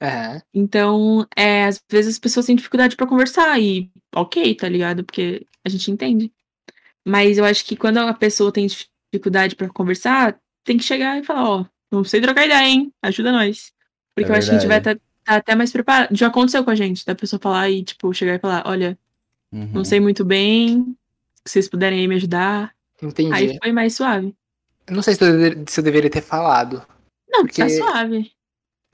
Aham. 0.00 0.42
Então, 0.54 1.26
é, 1.36 1.64
às 1.64 1.80
vezes 1.90 2.14
as 2.14 2.18
pessoas 2.18 2.46
têm 2.46 2.56
dificuldade 2.56 2.96
pra 2.96 3.06
conversar 3.06 3.60
e 3.60 3.90
ok, 4.14 4.54
tá 4.54 4.68
ligado? 4.68 5.04
Porque 5.04 5.46
a 5.64 5.68
gente 5.68 5.90
entende. 5.90 6.32
Mas 7.04 7.38
eu 7.38 7.44
acho 7.44 7.64
que 7.64 7.76
quando 7.76 7.98
a 7.98 8.14
pessoa 8.14 8.52
tem 8.52 8.66
dificuldade 8.66 9.56
pra 9.56 9.68
conversar, 9.68 10.38
tem 10.64 10.76
que 10.76 10.84
chegar 10.84 11.18
e 11.18 11.24
falar, 11.24 11.48
ó, 11.48 11.64
não 11.90 12.04
sei 12.04 12.20
trocar 12.20 12.44
ideia, 12.46 12.64
hein? 12.68 12.92
Ajuda 13.02 13.32
nós. 13.32 13.72
Porque 14.14 14.30
É 14.30 14.34
eu 14.34 14.38
acho 14.38 14.48
que 14.50 14.54
a 14.56 14.58
gente 14.58 14.68
vai 14.68 14.76
verdade. 14.80 15.00
estar 15.20 15.36
até 15.36 15.54
mais 15.54 15.72
preparado. 15.72 16.14
Já 16.14 16.26
aconteceu 16.28 16.62
com 16.64 16.70
a 16.70 16.74
gente, 16.74 17.04
da 17.04 17.14
pessoa 17.14 17.40
falar 17.40 17.70
e, 17.70 17.82
tipo, 17.82 18.12
chegar 18.12 18.34
e 18.34 18.38
falar, 18.38 18.62
olha, 18.66 18.98
Uhum. 19.52 19.70
não 19.72 19.84
sei 19.84 19.98
muito 19.98 20.24
bem, 20.24 20.94
se 21.44 21.52
vocês 21.54 21.68
puderem 21.68 22.00
aí 22.00 22.06
me 22.08 22.16
ajudar. 22.16 22.74
Entendi. 23.02 23.32
Aí 23.32 23.58
foi 23.62 23.72
mais 23.72 23.94
suave. 23.94 24.34
Eu 24.86 24.94
Não 24.94 25.02
sei 25.02 25.14
se 25.14 25.24
eu, 25.24 25.32
dever- 25.32 25.64
se 25.66 25.80
eu 25.80 25.84
deveria 25.84 26.10
ter 26.10 26.20
falado. 26.20 26.86
Não, 27.30 27.40
Porque- 27.42 27.62
tá 27.62 27.68
suave. 27.70 28.30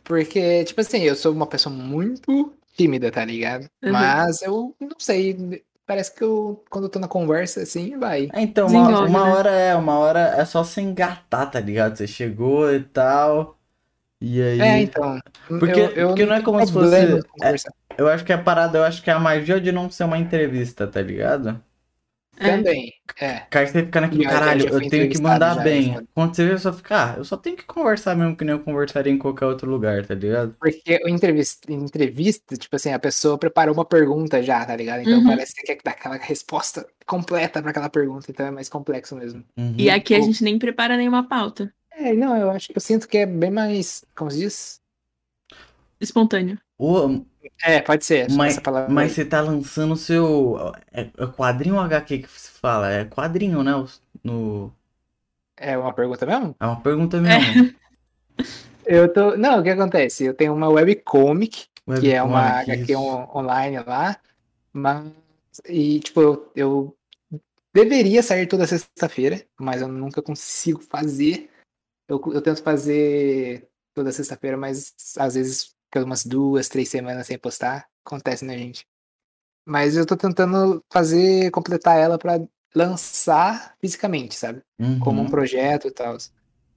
Porque, 0.05 0.65
tipo 0.65 0.81
assim, 0.81 1.01
eu 1.03 1.17
sou 1.17 1.33
uma 1.33 1.47
pessoa 1.47 1.75
muito 1.75 2.53
tímida, 2.77 3.11
tá 3.11 3.25
ligado? 3.25 3.63
Uhum. 3.83 3.93
Mas 3.93 4.43
eu 4.43 4.75
não 4.81 4.97
sei. 4.99 5.63
Parece 5.87 6.15
que 6.15 6.23
eu, 6.23 6.63
quando 6.71 6.85
eu 6.85 6.89
tô 6.91 6.99
na 6.99 7.09
conversa, 7.09 7.61
assim, 7.63 7.99
vai. 7.99 8.29
É, 8.33 8.41
então, 8.41 8.67
uma, 8.67 8.83
Desenvolve, 8.85 9.09
uma 9.11 9.25
né? 9.25 9.33
hora 9.33 9.51
é, 9.51 9.75
uma 9.75 9.99
hora 9.99 10.21
é 10.39 10.45
só 10.45 10.65
você 10.65 10.81
engatar, 10.81 11.51
tá 11.51 11.61
ligado? 11.61 11.97
Você 11.97 12.07
chegou 12.07 12.73
e 12.73 12.81
tal. 12.81 13.59
E 14.21 14.41
aí. 14.41 14.61
É, 14.61 14.79
então. 14.81 15.19
Porque- 15.47 15.81
eu, 15.81 15.91
eu 15.91 16.07
porque 16.09 16.25
não 16.25 16.35
é 16.37 16.43
como 16.43 16.65
se 16.67 16.73
fosse- 16.73 17.23
conversar. 17.29 17.73
Eu 17.97 18.09
acho 18.09 18.25
que 18.25 18.33
a 18.33 18.39
parada, 18.39 18.79
eu 18.79 18.85
acho 18.85 19.03
que 19.03 19.11
é 19.11 19.13
a 19.13 19.19
magia 19.19 19.61
de 19.61 19.71
não 19.71 19.91
ser 19.91 20.05
uma 20.05 20.19
entrevista, 20.19 20.87
tá 20.87 21.01
ligado? 21.03 21.63
É. 22.37 22.51
Também. 22.57 22.93
É. 23.21 23.41
Cara, 23.51 23.67
você 23.67 23.85
fica 23.85 24.01
naquele 24.01 24.25
caralho, 24.25 24.67
eu 24.69 24.89
tenho 24.89 25.09
que 25.09 25.21
mandar 25.21 25.55
já, 25.57 25.63
bem. 25.63 25.93
já. 25.95 26.03
Quando 26.15 26.35
você 26.35 26.49
vê, 26.49 26.59
só 26.59 26.73
fica, 26.73 27.13
ah, 27.13 27.17
eu 27.19 27.25
só 27.25 27.37
tenho 27.37 27.57
que 27.57 27.65
conversar 27.65 28.17
mesmo 28.17 28.37
que 28.37 28.45
nem 28.45 28.55
eu 28.55 28.61
conversaria 28.61 29.13
em 29.13 29.19
qualquer 29.19 29.47
outro 29.47 29.71
lugar, 29.71 30.05
tá 30.05 30.15
ligado? 30.15 30.57
Porque 30.59 31.01
o 31.05 31.09
entrevista, 31.09 31.73
entrevista, 31.73 32.57
tipo 32.57 32.75
assim, 32.75 32.93
a 32.93 32.99
pessoa 32.99 33.39
preparou 33.39 33.75
uma 33.75 33.85
pergunta 33.85 34.43
já, 34.43 34.65
tá 34.65 34.75
ligado? 34.75 35.01
Então 35.03 35.19
Uhum. 35.19 35.27
parece 35.27 35.55
que 35.55 35.61
você 35.61 35.67
quer 35.75 35.79
dar 35.85 35.93
aquela 35.93 36.17
resposta 36.17 36.87
completa 37.07 37.61
pra 37.63 37.71
aquela 37.71 37.89
pergunta, 37.89 38.27
então 38.31 38.47
é 38.47 38.51
mais 38.51 38.69
complexo 38.69 39.15
mesmo. 39.15 39.45
Uhum. 39.57 39.75
E 39.79 39.89
aqui 39.89 40.15
a 40.15 40.21
gente 40.21 40.43
nem 40.43 40.59
prepara 40.59 40.97
nenhuma 40.97 41.29
pauta. 41.29 41.73
É, 41.93 42.13
não, 42.13 42.37
eu 42.37 42.51
acho 42.51 42.69
que 42.69 42.77
eu 42.77 42.81
sinto 42.81 43.07
que 43.07 43.19
é 43.19 43.27
bem 43.27 43.51
mais. 43.53 44.05
Como 44.17 44.29
se 44.31 44.39
diz? 44.39 44.81
Espontâneo. 46.01 46.59
Ô, 46.77 47.21
É, 47.63 47.81
pode 47.81 48.05
ser. 48.05 48.31
mas, 48.31 48.53
essa 48.53 48.61
palavra. 48.61 48.93
mas 48.93 49.13
você 49.13 49.25
tá 49.25 49.41
lançando 49.41 49.93
o 49.93 49.97
seu. 49.97 50.73
É, 50.93 51.03
é 51.03 51.27
quadrinho 51.27 51.77
ou 51.77 51.81
HQ 51.81 52.19
que 52.19 52.29
se 52.31 52.51
fala? 52.51 52.91
É 52.91 53.05
quadrinho, 53.05 53.63
né? 53.63 53.73
No... 54.23 54.73
É 55.57 55.77
uma 55.77 55.93
pergunta 55.93 56.27
mesmo? 56.27 56.57
É 56.59 56.67
uma 56.67 56.81
pergunta 56.81 57.21
mesmo. 57.21 57.75
Eu 58.87 59.13
tô. 59.13 59.37
Não, 59.37 59.61
o 59.61 59.63
que 59.63 59.71
acontece? 59.71 60.25
Eu 60.25 60.35
tenho 60.35 60.53
uma 60.53 60.69
webcomic, 60.69 61.67
que 62.01 62.13
é 62.13 62.23
uma 62.23 62.59
Webcomic, 62.59 62.71
HQ 62.73 62.93
isso. 62.93 63.01
online 63.35 63.79
lá, 63.79 64.21
mas 64.73 65.07
E, 65.69 66.01
tipo, 66.01 66.21
eu, 66.21 66.53
eu 66.55 66.97
deveria 67.73 68.23
sair 68.23 68.47
toda 68.47 68.67
sexta-feira, 68.67 69.45
mas 69.59 69.81
eu 69.81 69.89
nunca 69.89 70.21
consigo 70.21 70.81
fazer. 70.81 71.51
Eu, 72.09 72.21
eu 72.33 72.43
tento 72.43 72.63
fazer 72.63 73.69
toda 73.95 74.13
sexta-feira, 74.13 74.57
mas 74.57 74.95
às 75.19 75.35
vezes 75.35 75.74
fica 75.95 76.05
umas 76.05 76.25
duas, 76.25 76.69
três 76.69 76.89
semanas 76.89 77.27
sem 77.27 77.39
postar. 77.39 77.87
Acontece, 78.05 78.45
né, 78.45 78.59
gente? 78.59 78.87
Mas 79.67 79.97
eu 79.97 80.05
tô 80.05 80.17
tentando 80.17 80.85
fazer, 80.93 81.51
completar 81.51 81.99
ela 81.99 82.19
pra 82.19 82.41
lançar 82.75 83.77
fisicamente, 83.81 84.35
sabe? 84.35 84.63
Como 85.01 85.21
um 85.21 85.25
Uhum. 85.25 85.31
projeto 85.31 85.87
e 85.87 85.91
tal. 85.91 86.17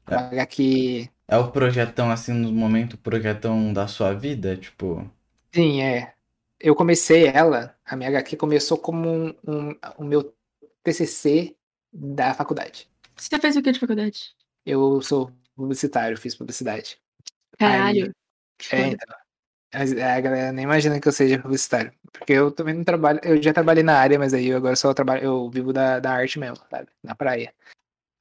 Pagar 0.05 0.45
que. 0.45 1.09
É 1.27 1.35
o 1.37 1.51
projetão, 1.51 2.09
assim, 2.11 2.31
no 2.31 2.51
momento, 2.53 2.93
o 2.93 2.97
projetão 2.97 3.73
da 3.73 3.87
sua 3.87 4.13
vida, 4.13 4.55
tipo... 4.55 5.09
Sim, 5.53 5.81
é. 5.81 6.13
Eu 6.59 6.75
comecei 6.75 7.27
ela, 7.27 7.75
a 7.85 7.95
minha 7.95 8.09
HQ 8.09 8.37
começou 8.37 8.77
como 8.77 9.09
um, 9.09 9.29
um, 9.47 9.75
o 9.97 10.03
meu 10.03 10.33
TCC 10.83 11.55
da 11.91 12.33
faculdade. 12.33 12.89
Você 13.15 13.37
fez 13.39 13.55
o 13.57 13.61
que 13.61 13.71
de 13.71 13.79
faculdade? 13.79 14.35
Eu 14.65 15.01
sou 15.01 15.31
publicitário, 15.55 16.17
fiz 16.17 16.35
publicidade. 16.35 16.97
Caralho. 17.57 18.07
que 18.07 18.26
É, 18.71 18.77
foda. 18.83 18.87
então. 18.87 19.17
Mas 19.73 19.91
A 19.91 20.21
galera 20.21 20.51
nem 20.51 20.63
imagina 20.63 20.99
que 20.99 21.07
eu 21.07 21.11
seja 21.11 21.39
publicitário. 21.39 21.91
Porque 22.11 22.33
eu 22.33 22.51
também 22.51 22.73
não 22.73 22.83
trabalho. 22.83 23.19
Eu 23.23 23.41
já 23.41 23.53
trabalhei 23.53 23.83
na 23.83 23.97
área, 23.97 24.17
mas 24.17 24.33
aí 24.33 24.47
eu 24.47 24.57
agora 24.57 24.75
só 24.75 24.93
trabalho. 24.93 25.23
Eu 25.23 25.49
vivo 25.49 25.73
da, 25.73 25.99
da 25.99 26.11
arte 26.11 26.39
mesmo, 26.39 26.57
sabe? 26.69 26.87
Na 27.03 27.15
praia. 27.15 27.53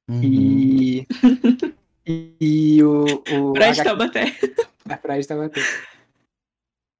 Uhum. 0.09 1.05
E. 2.09 2.33
e 2.39 2.83
o. 2.83 3.03
o 3.03 3.51
Praia 3.51 3.73
de 3.73 3.81
HQ 3.81 3.83
Taubaté. 3.83 4.25
Na 4.87 4.97
praia 4.97 5.21
de 5.21 5.27
Taubaté. 5.27 5.59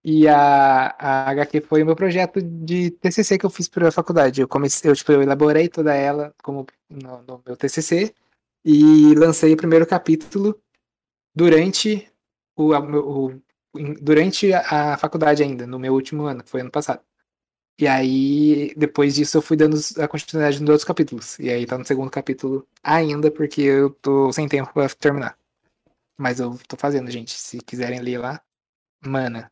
E 0.03 0.27
a, 0.27 0.93
a 0.99 1.29
HQ 1.31 1.61
foi 1.61 1.81
o 1.81 1.85
meu 1.85 1.95
projeto 1.95 2.41
de 2.41 2.91
TCC 2.91 3.37
que 3.37 3.45
eu 3.45 3.49
fiz 3.49 3.69
para 3.69 3.87
a 3.87 3.91
faculdade. 3.91 4.41
Eu 4.41 4.47
comecei, 4.49 4.91
eu, 4.91 4.95
tipo, 4.95 5.13
eu 5.13 5.21
elaborei 5.21 5.69
toda 5.69 5.93
ela 5.95 6.33
como 6.43 6.67
no, 6.89 7.23
no 7.23 7.41
meu 7.45 7.55
TCC 7.55 8.13
e 8.65 9.15
lancei 9.15 9.53
o 9.53 9.57
primeiro 9.57 9.87
capítulo 9.87 10.59
durante 11.33 12.11
o, 12.57 12.73
o- 13.35 13.41
durante 14.01 14.53
a, 14.53 14.93
a 14.95 14.97
faculdade 14.97 15.43
ainda, 15.43 15.67
no 15.67 15.79
meu 15.79 15.93
último 15.93 16.25
ano, 16.25 16.43
que 16.43 16.49
foi 16.49 16.61
ano 16.61 16.71
passado. 16.71 17.01
E 17.79 17.87
aí, 17.87 18.73
depois 18.77 19.15
disso, 19.15 19.37
eu 19.37 19.41
fui 19.43 19.57
dando 19.57 19.77
a 19.99 20.07
continuidade 20.07 20.59
nos 20.61 20.69
outros 20.69 20.85
capítulos. 20.85 21.39
E 21.39 21.49
aí 21.49 21.65
tá 21.65 21.77
no 21.77 21.85
segundo 21.85 22.11
capítulo 22.11 22.67
ainda, 22.83 23.31
porque 23.31 23.61
eu 23.61 23.91
tô 23.91 24.31
sem 24.33 24.47
tempo 24.47 24.73
pra 24.73 24.89
terminar. 24.89 25.37
Mas 26.17 26.39
eu 26.39 26.57
tô 26.67 26.77
fazendo, 26.77 27.11
gente. 27.11 27.31
Se 27.33 27.59
quiserem 27.59 28.01
ler 28.01 28.19
lá, 28.19 28.41
mana. 29.05 29.51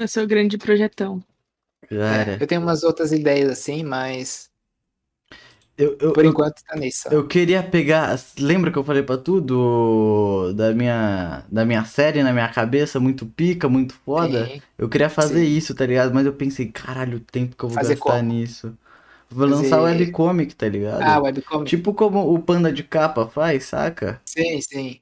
É 0.00 0.04
o 0.04 0.08
seu 0.08 0.26
grande 0.26 0.58
projetão. 0.58 1.22
Cara, 2.06 2.30
É, 2.30 2.36
eu 2.40 2.46
tenho 2.48 2.62
umas 2.62 2.84
outras 2.84 3.12
ideias 3.12 3.50
assim, 3.50 3.84
mas 3.84 4.51
eu, 5.82 5.96
eu, 6.00 6.12
por 6.12 6.24
enquanto 6.24 6.62
tá 6.64 6.76
nisso. 6.76 7.08
eu 7.10 7.26
queria 7.26 7.62
pegar... 7.62 8.18
Lembra 8.38 8.70
que 8.70 8.78
eu 8.78 8.84
falei 8.84 9.02
pra 9.02 9.16
tudo 9.18 10.52
da 10.54 10.72
minha, 10.72 11.44
da 11.50 11.64
minha 11.64 11.84
série 11.84 12.22
na 12.22 12.32
minha 12.32 12.48
cabeça, 12.48 12.98
muito 13.00 13.26
pica, 13.26 13.68
muito 13.68 13.94
foda? 14.04 14.46
Sim. 14.46 14.62
Eu 14.78 14.88
queria 14.88 15.08
fazer 15.08 15.44
Sim. 15.44 15.56
isso, 15.56 15.74
tá 15.74 15.86
ligado? 15.86 16.12
Mas 16.14 16.26
eu 16.26 16.32
pensei, 16.32 16.66
caralho, 16.66 17.18
o 17.18 17.20
tempo 17.20 17.56
que 17.56 17.64
eu 17.64 17.68
vou 17.68 17.76
Fazer 17.78 17.94
gastar 17.96 18.18
como? 18.18 18.32
nisso. 18.32 18.76
Vou 19.30 19.46
lançar 19.48 19.78
o 19.80 19.82
Fazer- 19.86 19.98
webcomic, 20.00 20.54
tá 20.54 20.68
ligado? 20.68 21.02
Ah, 21.02 21.18
webcomic. 21.20 21.70
Tipo 21.70 21.94
como 21.94 22.32
o 22.34 22.38
Panda 22.38 22.70
de 22.72 22.82
capa 22.82 23.26
faz, 23.26 23.64
saca? 23.64 24.20
Sim, 24.26 24.60
sim. 24.60 25.00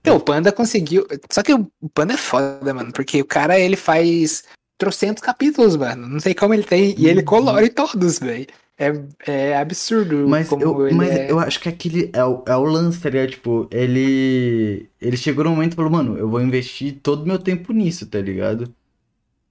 Então, 0.00 0.16
o 0.16 0.20
Panda 0.20 0.50
conseguiu. 0.52 1.06
Só 1.30 1.42
que 1.42 1.52
o 1.54 1.70
o 1.80 1.88
Panda 1.88 2.14
é 2.14 2.16
foda, 2.16 2.72
mano. 2.74 2.92
Porque 2.92 3.20
o 3.20 3.24
cara, 3.24 3.58
ele 3.58 3.76
faz 3.76 4.44
trocentos 4.78 5.22
capítulos, 5.22 5.76
mano. 5.76 6.08
Não 6.08 6.18
sei 6.20 6.34
como 6.34 6.54
ele 6.54 6.62
tem. 6.64 6.94
E 6.98 7.06
ele 7.06 7.20
Uhum. 7.20 7.24
colore 7.26 7.68
todos, 7.68 8.18
velho. 8.18 8.46
É, 8.78 8.92
é 9.26 9.56
absurdo 9.56 10.28
Mas, 10.28 10.50
eu, 10.52 10.94
mas 10.94 11.10
é. 11.10 11.30
eu 11.30 11.40
acho 11.40 11.58
que 11.58 11.68
aquele 11.68 12.10
é 12.12 12.24
o, 12.24 12.44
é 12.46 12.56
o 12.56 12.62
lance, 12.62 13.00
tá 13.00 13.10
ligado? 13.10 13.30
Tipo, 13.30 13.68
ele. 13.72 14.88
Ele 15.00 15.16
chegou 15.16 15.42
num 15.44 15.50
momento 15.50 15.72
e 15.72 15.76
falou, 15.76 15.90
mano, 15.90 16.16
eu 16.16 16.28
vou 16.28 16.40
investir 16.40 16.98
todo 17.02 17.22
o 17.22 17.26
meu 17.26 17.38
tempo 17.38 17.72
nisso, 17.72 18.06
tá 18.06 18.20
ligado? 18.20 18.72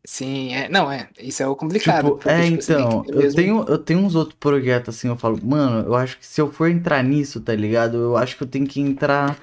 Sim, 0.05 0.53
é. 0.53 0.69
Não, 0.69 0.89
é. 0.89 1.09
Isso 1.19 1.43
é 1.43 1.47
o 1.47 1.55
complicado. 1.55 2.05
Tipo, 2.05 2.17
porque, 2.17 2.29
é, 2.29 2.43
tipo, 2.43 2.63
então, 2.63 3.03
eu 3.09 3.17
mesmo- 3.17 3.35
tenho, 3.35 3.65
eu 3.67 3.77
tenho 3.77 3.99
uns 3.99 4.15
outros 4.15 4.37
projetos 4.39 4.95
assim, 4.95 5.09
eu 5.09 5.17
falo, 5.17 5.37
mano, 5.45 5.85
eu 5.85 5.95
acho 5.95 6.17
que 6.17 6.25
se 6.25 6.39
eu 6.39 6.49
for 6.49 6.69
entrar 6.69 7.03
nisso, 7.03 7.41
tá 7.41 7.53
ligado? 7.53 7.97
Eu 7.97 8.17
acho 8.17 8.37
que 8.37 8.43
eu 8.43 8.47
tenho 8.47 8.65
que 8.65 8.79
entrar 8.79 9.37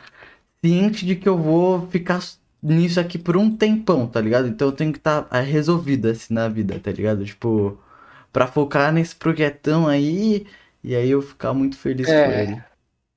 ciente 0.65 1.05
de 1.06 1.16
que 1.16 1.28
eu 1.28 1.36
vou 1.39 1.86
ficar 1.89 2.20
nisso 2.62 2.98
aqui 3.01 3.19
por 3.19 3.36
um 3.36 3.55
tempão, 3.56 4.06
tá 4.06 4.20
ligado? 4.20 4.48
Então 4.48 4.69
eu 4.69 4.73
tenho 4.73 4.93
que 4.93 4.98
estar 4.98 5.23
tá 5.23 5.40
resolvido 5.40 6.06
assim 6.09 6.32
na 6.35 6.48
vida, 6.48 6.81
tá 6.81 6.90
ligado? 6.93 7.24
Tipo, 7.24 7.78
pra 8.35 8.48
focar 8.48 8.93
nesse 8.93 9.15
projetão 9.15 9.86
aí 9.86 10.44
e 10.82 10.94
aí 10.97 11.09
eu 11.09 11.23
ficar 11.23 11.55
muito 11.55 11.78
feliz 11.78 12.09
É. 12.11 12.24
com 12.24 12.32
ele. 12.32 12.62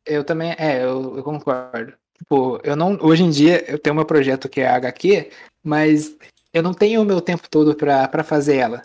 Eu 0.06 0.24
também, 0.24 0.56
é, 0.58 0.84
eu, 0.84 1.18
eu 1.18 1.24
concordo. 1.24 1.94
Tipo, 2.18 2.62
eu 2.64 2.76
não, 2.76 2.98
hoje 3.02 3.24
em 3.24 3.30
dia 3.30 3.70
eu 3.70 3.80
tenho 3.80 3.96
meu 3.96 4.06
projeto 4.06 4.48
que 4.48 4.62
é 4.62 4.68
a 4.68 4.76
HQ, 4.76 5.32
mas 5.64 6.16
eu 6.54 6.62
não 6.62 6.74
tenho 6.74 7.02
o 7.02 7.06
meu 7.06 7.20
tempo 7.20 7.50
todo 7.50 7.76
pra, 7.76 8.08
pra 8.08 8.24
fazer 8.24 8.58
ela. 8.58 8.84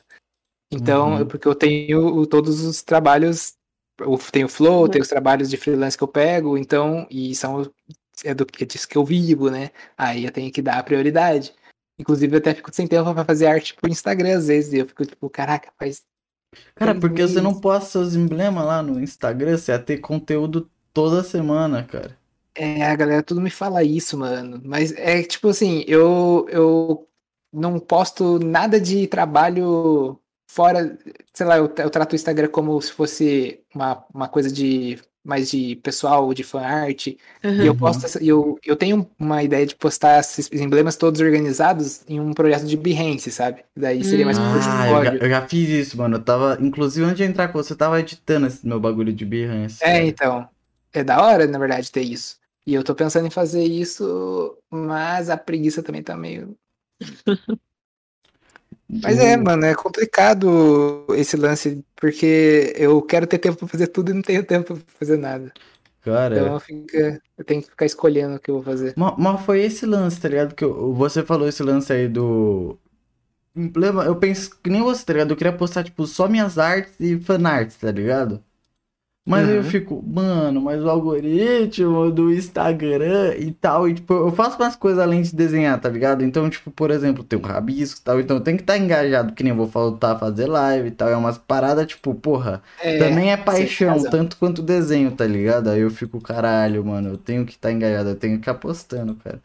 Então, 0.73 1.19
Uhum. 1.19 1.27
porque 1.29 1.47
eu 1.47 1.55
tenho 1.55 2.27
todos 2.27 2.65
os 2.65 2.83
trabalhos, 2.83 3.53
eu 4.01 4.19
tenho 4.33 4.49
flow, 4.49 4.85
Uhum. 4.85 4.89
tenho 4.89 5.03
os 5.03 5.09
trabalhos 5.09 5.51
de 5.51 5.59
freelance 5.59 5.99
que 5.99 6.03
eu 6.03 6.09
pego, 6.09 6.57
então, 6.57 7.07
e 7.11 7.35
são, 7.35 7.71
é 8.25 8.33
do 8.33 8.47
é 8.59 8.65
disso 8.65 8.89
que 8.89 8.97
eu 8.97 9.05
vivo, 9.05 9.51
né? 9.51 9.71
Aí 9.99 10.25
eu 10.25 10.33
tenho 10.33 10.51
que 10.51 10.63
dar 10.63 10.83
prioridade. 10.83 11.55
Inclusive, 11.99 12.35
eu 12.35 12.39
até 12.39 12.55
fico 12.55 12.75
sem 12.75 12.87
tempo 12.89 13.13
pra 13.13 13.25
fazer 13.25 13.47
arte 13.47 13.75
pro 13.75 13.91
Instagram, 13.91 14.39
às 14.39 14.49
vezes, 14.49 14.73
e 14.73 14.79
eu 14.79 14.87
fico 14.87 15.05
tipo, 15.05 15.29
caraca, 15.29 15.71
faz 15.79 16.03
Cara, 16.75 16.95
porque 16.95 17.23
você 17.23 17.41
não 17.41 17.59
posta 17.59 17.91
seus 17.91 18.15
emblemas 18.15 18.65
lá 18.65 18.83
no 18.83 19.01
Instagram, 19.01 19.57
você 19.57 19.73
ia 19.73 19.79
ter 19.79 19.99
conteúdo 19.99 20.71
toda 20.93 21.25
semana, 21.25 21.83
cara. 21.85 22.17
É, 22.55 22.85
a 22.85 22.95
galera 22.95 23.23
tudo 23.23 23.41
me 23.41 23.51
fala 23.51 23.83
isso, 23.83 24.19
mano. 24.19 24.61
Mas 24.65 24.93
é 24.93 25.23
tipo 25.23 25.49
assim, 25.49 25.85
eu, 25.87 26.47
eu 26.51 27.09
não 27.53 27.79
posto 27.79 28.39
nada 28.39 28.81
de 28.81 29.07
trabalho 29.07 30.19
fora. 30.47 30.99
Sei 31.33 31.47
lá, 31.47 31.57
eu, 31.57 31.73
eu 31.79 31.91
trato 31.91 32.13
o 32.13 32.17
Instagram 32.17 32.49
como 32.49 32.81
se 32.81 32.93
fosse 32.93 33.61
uma, 33.75 34.05
uma 34.13 34.29
coisa 34.29 34.51
de 34.53 34.99
mais 35.25 35.51
de 35.51 35.77
pessoal, 35.77 36.33
de 36.35 36.43
fan 36.43 36.61
art. 36.63 37.07
E 37.09 37.17
eu 37.59 37.73
Uhum. 37.73 37.79
posto 37.79 38.05
essa- 38.07 38.23
e 38.23 38.29
eu, 38.29 38.59
eu 38.65 38.77
tenho 38.77 39.09
uma 39.19 39.43
ideia 39.43 39.65
de 39.67 39.75
postar 39.77 40.19
esses 40.21 40.51
emblemas 40.53 40.97
todos 40.97 41.21
organizados 41.21 42.03
em 42.09 42.19
um 42.21 42.33
projeto 42.33 42.67
de 42.67 42.77
Behance, 42.77 43.31
sabe? 43.31 43.65
Daí 43.77 44.03
seria 44.05 44.25
mais 44.25 44.39
um 44.39 44.43
Hum. 44.43 44.61
Ah, 44.81 44.89
eu 44.91 45.05
já, 45.05 45.15
eu 45.15 45.29
já 45.31 45.49
fiz 45.49 45.69
isso, 45.69 45.97
mano. 45.97 46.17
Eu 46.17 46.23
tava, 46.25 46.59
inclusive, 46.61 47.05
antes 47.07 47.19
de 47.19 47.25
entrar 47.25 47.49
com 47.49 47.55
você, 47.63 47.73
eu 47.73 47.77
tava 47.79 48.01
editando 48.01 48.47
esse 48.47 48.67
meu 48.67 48.81
bagulho 48.81 49.13
de 49.13 49.25
Behance. 49.25 49.83
É, 49.83 49.93
cara. 49.93 50.05
então. 50.05 50.49
É 50.95 51.03
da 51.03 51.23
hora, 51.23 51.47
na 51.47 51.59
verdade, 51.59 51.91
ter 51.91 52.03
isso. 52.03 52.37
E 52.67 52.75
eu 52.75 52.85
tô 52.85 52.95
pensando 52.95 53.27
em 53.27 53.31
fazer 53.31 53.65
isso, 53.65 54.57
mas 54.71 55.31
a 55.31 55.37
preguiça 55.37 55.83
também 55.83 56.03
tá 56.03 56.17
meio. 56.17 56.57
Mas 59.01 59.19
é, 59.19 59.37
mano, 59.37 59.65
é 59.65 59.75
complicado 59.75 61.07
esse 61.17 61.37
lance, 61.37 61.85
porque 61.97 62.73
eu 62.77 63.03
quero 63.03 63.27
ter 63.27 63.39
tempo 63.39 63.57
pra 63.59 63.69
fazer 63.69 63.89
tudo 63.89 64.11
e 64.11 64.15
não 64.15 64.23
tenho 64.23 64.45
tempo 64.47 64.75
pra 64.77 64.95
fazer 64.99 65.17
nada. 65.17 65.53
Cara, 66.01 66.41
Então 66.41 66.61
fica, 66.61 67.21
eu 67.39 67.45
tenho 67.45 67.63
que 67.63 67.71
ficar 67.71 67.87
escolhendo 67.87 68.37
o 68.37 68.41
que 68.41 68.51
eu 68.51 68.57
vou 68.57 68.65
fazer. 68.65 68.95
mas, 68.97 69.15
mas 69.19 69.41
foi 69.45 69.63
esse 69.63 69.87
lance, 69.87 70.21
tá 70.21 70.29
ligado? 70.29 70.55
Que 70.55 70.65
eu- 70.65 70.95
você 70.95 71.25
falou 71.25 71.49
esse 71.49 71.63
lance 71.63 71.93
aí 71.93 72.09
do. 72.09 72.79
Eu 74.07 74.17
penso 74.19 74.59
que 74.63 74.71
nem 74.71 74.83
você, 74.83 75.05
tá 75.05 75.13
ligado? 75.13 75.31
Eu 75.33 75.37
queria 75.37 75.57
postar, 75.57 75.85
tipo, 75.85 76.07
só 76.07 76.29
minhas 76.29 76.59
artes 76.59 76.95
e 77.01 77.19
fanarts, 77.21 77.77
tá 77.77 77.91
ligado? 77.93 78.45
Mas 79.25 79.49
aí 79.49 79.55
eu 79.57 79.63
Uhum. 79.63 79.71
fico, 79.71 80.03
mano, 80.03 80.61
mas 80.61 80.83
o 80.83 80.91
algoritmo 80.91 82.11
do 82.11 82.33
Instagram 82.33 83.37
e 83.39 83.53
tal, 83.53 83.89
e 83.89 83.95
tipo, 83.95 84.13
eu 84.15 84.33
faço 84.33 84.57
umas 84.59 84.75
coisas 84.75 84.99
além 85.01 85.23
de 85.23 85.35
desenhar, 85.35 85.81
tá 85.81 85.89
ligado? 85.89 86.25
Então, 86.25 86.51
tipo, 86.51 86.73
por 86.73 86.91
exemplo, 86.91 87.23
tem 87.23 87.39
um 87.39 87.43
rabisco 87.43 88.01
e 88.01 88.03
tal, 88.03 88.21
então 88.21 88.37
eu 88.39 88.43
tenho 88.43 88.57
que 88.57 88.65
estar 88.65 88.77
engajado, 88.79 89.33
que 89.33 89.45
nem 89.45 89.51
eu 89.53 89.57
vou 89.57 89.69
faltar 89.69 90.19
fazer 90.19 90.47
live 90.47 90.89
e 90.89 90.91
tal, 90.91 91.09
é 91.09 91.17
umas 91.17 91.39
paradas, 91.39 91.87
tipo, 91.87 92.13
porra, 92.17 92.63
É, 92.79 92.93
também 92.97 93.31
é 93.33 93.37
paixão, 93.37 94.05
tanto 94.05 94.37
quanto 94.37 94.59
o 94.59 94.63
desenho, 94.63 95.15
tá 95.15 95.25
ligado? 95.25 95.71
Aí 95.71 95.81
eu 95.81 95.91
fico, 95.91 96.21
caralho, 96.21 96.85
mano, 96.85 97.11
eu 97.11 97.19
tenho 97.19 97.47
que 97.47 97.53
estar 97.53 97.71
engajado, 97.73 98.11
eu 98.11 98.17
tenho 98.17 98.35
que 98.35 98.41
ficar 98.41 98.55
postando, 98.55 99.15
cara. 99.17 99.41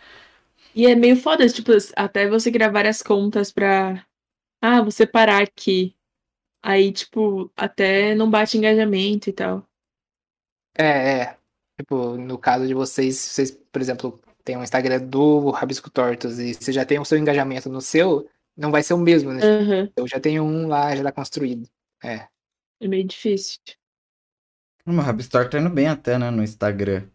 E 0.74 0.86
é 0.86 0.96
meio 0.96 1.16
foda, 1.18 1.48
tipo, 1.50 1.72
até 1.96 2.28
você 2.30 2.52
criar 2.52 2.70
várias 2.72 3.02
contas 3.02 3.52
pra. 3.52 4.06
Ah, 4.62 4.84
você 4.84 5.08
parar 5.08 5.44
aqui. 5.44 5.97
Aí, 6.70 6.92
tipo, 6.92 7.50
até 7.56 8.14
não 8.14 8.30
bate 8.30 8.58
engajamento 8.58 9.30
e 9.30 9.34
tal. 9.34 9.66
É, 10.78 11.22
é. 11.22 11.38
Tipo, 11.80 12.18
no 12.18 12.38
caso 12.38 12.68
de 12.68 12.74
vocês, 12.74 13.16
se 13.16 13.30
vocês, 13.30 13.52
por 13.52 13.82
exemplo, 13.82 14.20
tem 14.44 14.58
um 14.58 14.64
Instagram 14.64 15.00
do 15.00 15.50
Rabisco 15.50 15.90
Tortos 15.90 16.40
e 16.40 16.54
você 16.54 16.74
já 16.74 16.86
tem 16.86 17.00
o 17.00 17.06
seu 17.06 17.18
engajamento 17.18 17.70
no 17.70 17.80
seu, 17.80 18.30
não 18.56 18.70
vai 18.70 18.84
ser 18.84 18.96
o 18.96 18.98
mesmo, 18.98 19.32
né? 19.32 19.40
Aham. 19.42 19.90
Eu 19.96 20.06
já 20.06 20.20
tenho 20.20 20.44
um 20.44 20.68
lá, 20.68 20.94
já 20.94 21.04
tá 21.04 21.12
construído. 21.14 21.70
É. 22.04 22.28
É 22.82 22.88
meio 22.90 23.06
difícil. 23.06 23.60
O 24.86 24.92
Rabistor 25.00 25.50
tá 25.50 25.60
indo 25.60 25.70
bem 25.70 25.88
até, 25.88 26.18
né, 26.20 26.30
no 26.30 26.44
Instagram. 26.44 27.08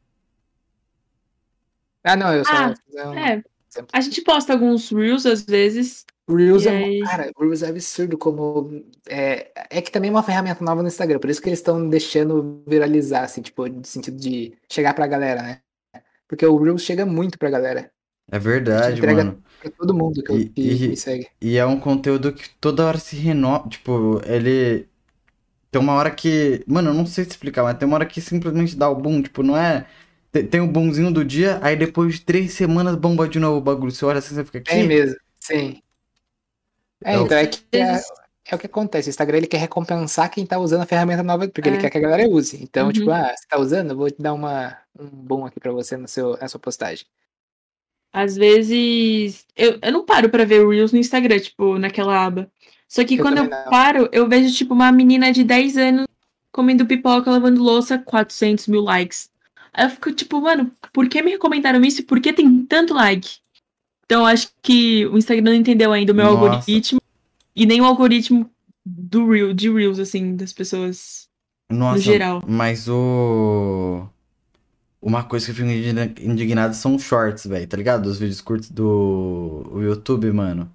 Ah, 2.02 2.16
não, 2.16 2.34
eu 2.34 2.44
só 2.44 2.52
Ah, 2.52 2.74
um 3.06 3.14
É. 3.18 3.42
exemplo. 3.70 3.90
A 3.92 4.00
gente 4.00 4.22
posta 4.22 4.54
alguns 4.54 4.90
reels 4.90 5.26
às 5.26 5.42
vezes, 5.42 6.06
Reels 6.28 6.66
é, 6.66 7.00
cara, 7.00 7.30
o 7.36 7.42
Reels 7.42 7.62
é 7.62 7.68
absurdo 7.68 8.16
como 8.16 8.84
é, 9.08 9.50
é 9.70 9.82
que 9.82 9.90
também 9.90 10.08
é 10.08 10.12
uma 10.12 10.22
ferramenta 10.22 10.64
nova 10.64 10.80
no 10.82 10.88
Instagram, 10.88 11.18
por 11.18 11.28
isso 11.30 11.42
que 11.42 11.48
eles 11.48 11.58
estão 11.58 11.88
deixando 11.88 12.62
viralizar, 12.66 13.24
assim, 13.24 13.42
tipo, 13.42 13.66
no 13.66 13.84
sentido 13.84 14.16
de 14.16 14.54
chegar 14.70 14.94
pra 14.94 15.06
galera, 15.06 15.42
né? 15.42 15.60
Porque 16.28 16.46
o 16.46 16.56
Reels 16.56 16.82
chega 16.82 17.04
muito 17.06 17.38
pra 17.38 17.50
galera, 17.50 17.90
É 18.30 18.38
verdade, 18.38 18.98
entrega- 18.98 19.24
mano. 19.24 19.42
pra 19.60 19.70
todo 19.70 19.94
mundo 19.94 20.22
que, 20.22 20.32
E- 20.32 20.48
que 20.48 20.84
e- 20.84 20.88
me 20.88 20.96
segue. 20.96 21.28
E 21.40 21.56
é 21.58 21.66
um 21.66 21.78
conteúdo 21.78 22.32
que 22.32 22.48
toda 22.60 22.86
hora 22.86 22.98
se 22.98 23.16
renova. 23.16 23.68
Tipo, 23.68 24.20
ele. 24.26 24.88
Tem 25.70 25.80
uma 25.80 25.94
hora 25.94 26.10
que. 26.10 26.64
Mano, 26.66 26.90
eu 26.90 26.94
não 26.94 27.06
sei 27.06 27.24
te 27.24 27.30
explicar, 27.32 27.62
mas 27.64 27.76
tem 27.78 27.86
uma 27.88 27.96
hora 27.96 28.06
que 28.06 28.20
simplesmente 28.20 28.76
dá 28.76 28.88
o 28.90 28.94
boom. 28.96 29.22
Tipo, 29.22 29.42
não 29.42 29.56
é. 29.56 29.86
Tem, 30.32 30.46
tem 30.46 30.60
o 30.60 30.66
boomzinho 30.66 31.12
do 31.12 31.24
dia, 31.24 31.58
aí 31.62 31.76
depois 31.76 32.14
de 32.16 32.20
três 32.22 32.52
semanas 32.54 32.96
bomba 32.96 33.28
de 33.28 33.38
novo 33.38 33.58
o 33.58 33.60
bagulho. 33.60 33.90
Você 33.92 34.04
olha 34.04 34.18
assim, 34.18 34.34
você 34.34 34.44
fica 34.44 34.60
Tem 34.62 34.80
aqui. 34.80 34.88
mesmo, 34.88 35.16
sim. 35.40 35.82
É, 37.04 37.14
É 37.14 37.18
o- 37.18 37.24
então 37.24 37.36
é 37.38 37.46
que 37.46 37.60
é, 37.72 38.00
é 38.50 38.54
o 38.54 38.58
que 38.58 38.66
acontece. 38.66 39.08
O 39.08 39.10
Instagram 39.10 39.38
ele 39.38 39.46
quer 39.46 39.58
recompensar 39.58 40.30
quem 40.30 40.44
tá 40.46 40.58
usando 40.58 40.82
a 40.82 40.86
ferramenta 40.86 41.22
nova, 41.22 41.46
porque 41.48 41.68
ele 41.68 41.76
É. 41.76 41.80
quer 41.80 41.90
que 41.90 41.98
a 41.98 42.00
galera 42.00 42.28
use. 42.28 42.62
Então, 42.62 42.86
Uhum. 42.86 42.92
tipo, 42.92 43.10
ah, 43.10 43.32
você 43.36 43.46
tá 43.48 43.58
usando? 43.58 43.90
Eu 43.90 43.96
vou 43.96 44.10
te 44.10 44.20
dar 44.20 44.32
uma, 44.34 44.76
um 44.98 45.06
bom 45.06 45.44
aqui 45.46 45.58
pra 45.60 45.72
você 45.72 45.96
no 45.96 46.06
seu, 46.08 46.36
na 46.40 46.48
sua 46.48 46.60
postagem. 46.60 47.06
Às 48.12 48.36
vezes. 48.36 49.46
Eu, 49.56 49.78
eu 49.80 49.92
não 49.92 50.04
paro 50.04 50.28
pra 50.28 50.44
ver 50.44 50.66
Reels 50.68 50.92
no 50.92 50.98
Instagram, 50.98 51.38
tipo, 51.40 51.78
naquela 51.78 52.24
aba. 52.26 52.50
Só 52.86 53.02
que 53.04 53.14
Eu 53.16 53.22
quando 53.24 53.38
eu 53.38 53.44
não. 53.48 53.64
paro, 53.70 54.08
eu 54.12 54.28
vejo, 54.28 54.54
tipo, 54.54 54.74
uma 54.74 54.92
menina 54.92 55.32
de 55.32 55.42
10 55.42 55.78
anos 55.78 56.06
comendo 56.50 56.84
pipoca, 56.84 57.30
lavando 57.30 57.62
louça, 57.62 57.98
400 57.98 58.68
mil 58.68 58.82
likes. 58.82 59.30
Aí 59.72 59.86
eu 59.86 59.90
fico, 59.90 60.12
tipo, 60.12 60.38
mano, 60.42 60.70
por 60.92 61.08
que 61.08 61.22
me 61.22 61.30
recomendaram 61.30 61.80
isso 61.82 62.02
e 62.02 62.04
por 62.04 62.20
que 62.20 62.30
tem 62.34 62.62
tanto 62.66 62.92
like? 62.92 63.38
Então, 64.12 64.26
acho 64.26 64.50
que 64.60 65.06
o 65.06 65.16
Instagram 65.16 65.42
não 65.44 65.54
entendeu 65.54 65.90
ainda 65.90 66.12
o 66.12 66.14
meu 66.14 66.26
Nossa. 66.26 66.38
algoritmo 66.56 67.00
e 67.56 67.64
nem 67.64 67.80
o 67.80 67.84
algoritmo 67.86 68.50
do 68.84 69.30
Reel, 69.30 69.54
de 69.54 69.70
Reels, 69.72 69.98
assim, 69.98 70.36
das 70.36 70.52
pessoas 70.52 71.30
Nossa, 71.70 71.96
no 71.96 72.02
geral. 72.02 72.42
mas 72.46 72.88
o. 72.90 74.06
Uma 75.00 75.24
coisa 75.24 75.46
que 75.46 75.52
eu 75.52 75.56
fico 75.56 75.66
indigna- 75.68 76.12
indignado 76.20 76.74
são 76.74 76.94
os 76.94 77.02
shorts, 77.02 77.46
velho, 77.46 77.66
tá 77.66 77.74
ligado? 77.74 78.04
Os 78.04 78.18
vídeos 78.18 78.42
curtos 78.42 78.68
do 78.70 79.66
o 79.72 79.80
YouTube, 79.80 80.30
mano. 80.30 80.70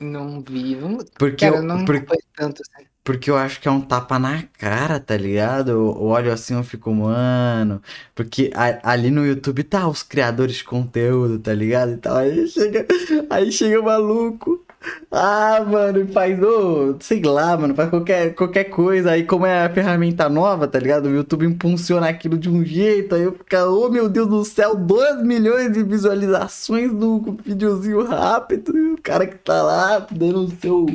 Não 0.00 0.42
vi, 0.42 0.74
não, 0.74 0.98
Porque, 1.16 1.44
cara, 1.46 1.58
eu, 1.58 1.62
não 1.62 1.84
por- 1.84 1.94
acompanho 1.94 2.22
tanto 2.34 2.60
assim. 2.62 2.88
Porque 3.10 3.28
eu 3.28 3.36
acho 3.36 3.60
que 3.60 3.66
é 3.66 3.70
um 3.72 3.80
tapa 3.80 4.18
na 4.20 4.44
cara, 4.56 5.00
tá 5.00 5.16
ligado? 5.16 5.70
Eu, 5.72 6.00
olho 6.00 6.32
assim, 6.32 6.54
eu 6.54 6.62
fico, 6.62 6.92
mano. 6.94 7.82
Porque 8.14 8.50
a- 8.54 8.78
ali 8.92 9.10
no 9.10 9.26
YouTube 9.26 9.64
tá 9.64 9.88
os 9.88 10.02
criadores 10.04 10.56
de 10.56 10.64
conteúdo, 10.64 11.38
tá 11.40 11.52
ligado? 11.52 11.90
Então 11.92 12.16
aí 12.16 12.46
chega, 12.46 12.86
aí 13.28 13.50
chega 13.50 13.80
o 13.80 13.84
maluco. 13.84 14.64
Ah, 15.10 15.64
mano, 15.66 16.06
faz, 16.12 16.40
ô, 16.42 16.96
sei 17.00 17.20
lá, 17.22 17.56
mano, 17.56 17.74
faz 17.74 17.90
qualquer, 17.90 18.34
qualquer 18.34 18.64
coisa. 18.64 19.10
Aí, 19.10 19.24
como 19.24 19.44
é 19.44 19.64
a 19.66 19.70
ferramenta 19.74 20.28
nova, 20.28 20.68
tá 20.68 20.78
ligado? 20.78 21.06
O 21.06 21.10
YouTube 21.14 21.44
impulsiona 21.46 22.08
aquilo 22.08 22.38
de 22.38 22.48
um 22.48 22.64
jeito. 22.64 23.14
Aí 23.14 23.22
eu 23.24 23.32
fico, 23.32 23.44
oh 23.68 23.88
meu 23.90 24.08
Deus 24.08 24.28
do 24.28 24.44
céu, 24.44 24.74
2 24.76 25.20
milhões 25.22 25.72
de 25.72 25.82
visualizações 25.82 26.92
no 26.92 27.20
videozinho 27.44 28.04
rápido. 28.04 28.76
E 28.78 28.92
o 28.92 28.98
cara 29.02 29.26
que 29.26 29.36
tá 29.38 29.62
lá 29.62 29.98
dando 30.10 30.44
o 30.44 30.50
seu 30.60 30.86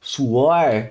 suor. 0.00 0.90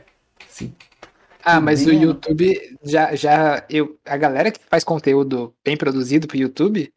Ah, 1.43 1.61
mas 1.61 1.83
o 1.83 1.85
Vendo? 1.85 2.03
YouTube 2.03 2.77
já, 2.83 3.15
já 3.15 3.65
eu, 3.69 3.97
a 4.05 4.17
galera 4.17 4.51
que 4.51 4.59
faz 4.69 4.83
conteúdo 4.83 5.55
bem 5.63 5.77
produzido 5.77 6.27
pro 6.27 6.37
YouTube, 6.37 6.93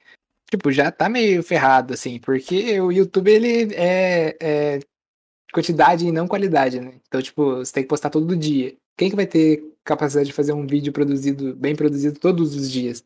tipo, 0.51 0.73
já 0.73 0.91
tá 0.91 1.09
meio 1.09 1.43
ferrado, 1.43 1.95
assim, 1.95 2.19
porque 2.19 2.81
o 2.81 2.91
YouTube 2.91 3.31
ele 3.31 3.73
é, 3.75 4.37
é 4.41 4.81
quantidade 5.53 6.07
e 6.07 6.13
não 6.13 6.27
qualidade, 6.27 6.81
né? 6.81 6.95
Então, 7.07 7.23
tipo, 7.23 7.57
você 7.57 7.73
tem 7.73 7.83
que 7.85 7.89
postar 7.89 8.11
todo 8.11 8.37
dia. 8.37 8.75
Quem 8.97 9.09
que 9.11 9.17
vai 9.17 9.27
ter 9.27 9.63
capacidade 9.85 10.27
de 10.27 10.33
fazer 10.33 10.53
um 10.53 10.67
vídeo 10.67 10.93
produzido, 10.93 11.55
bem 11.55 11.77
produzido 11.77 12.19
todos 12.19 12.55
os 12.55 12.71
dias? 12.71 13.05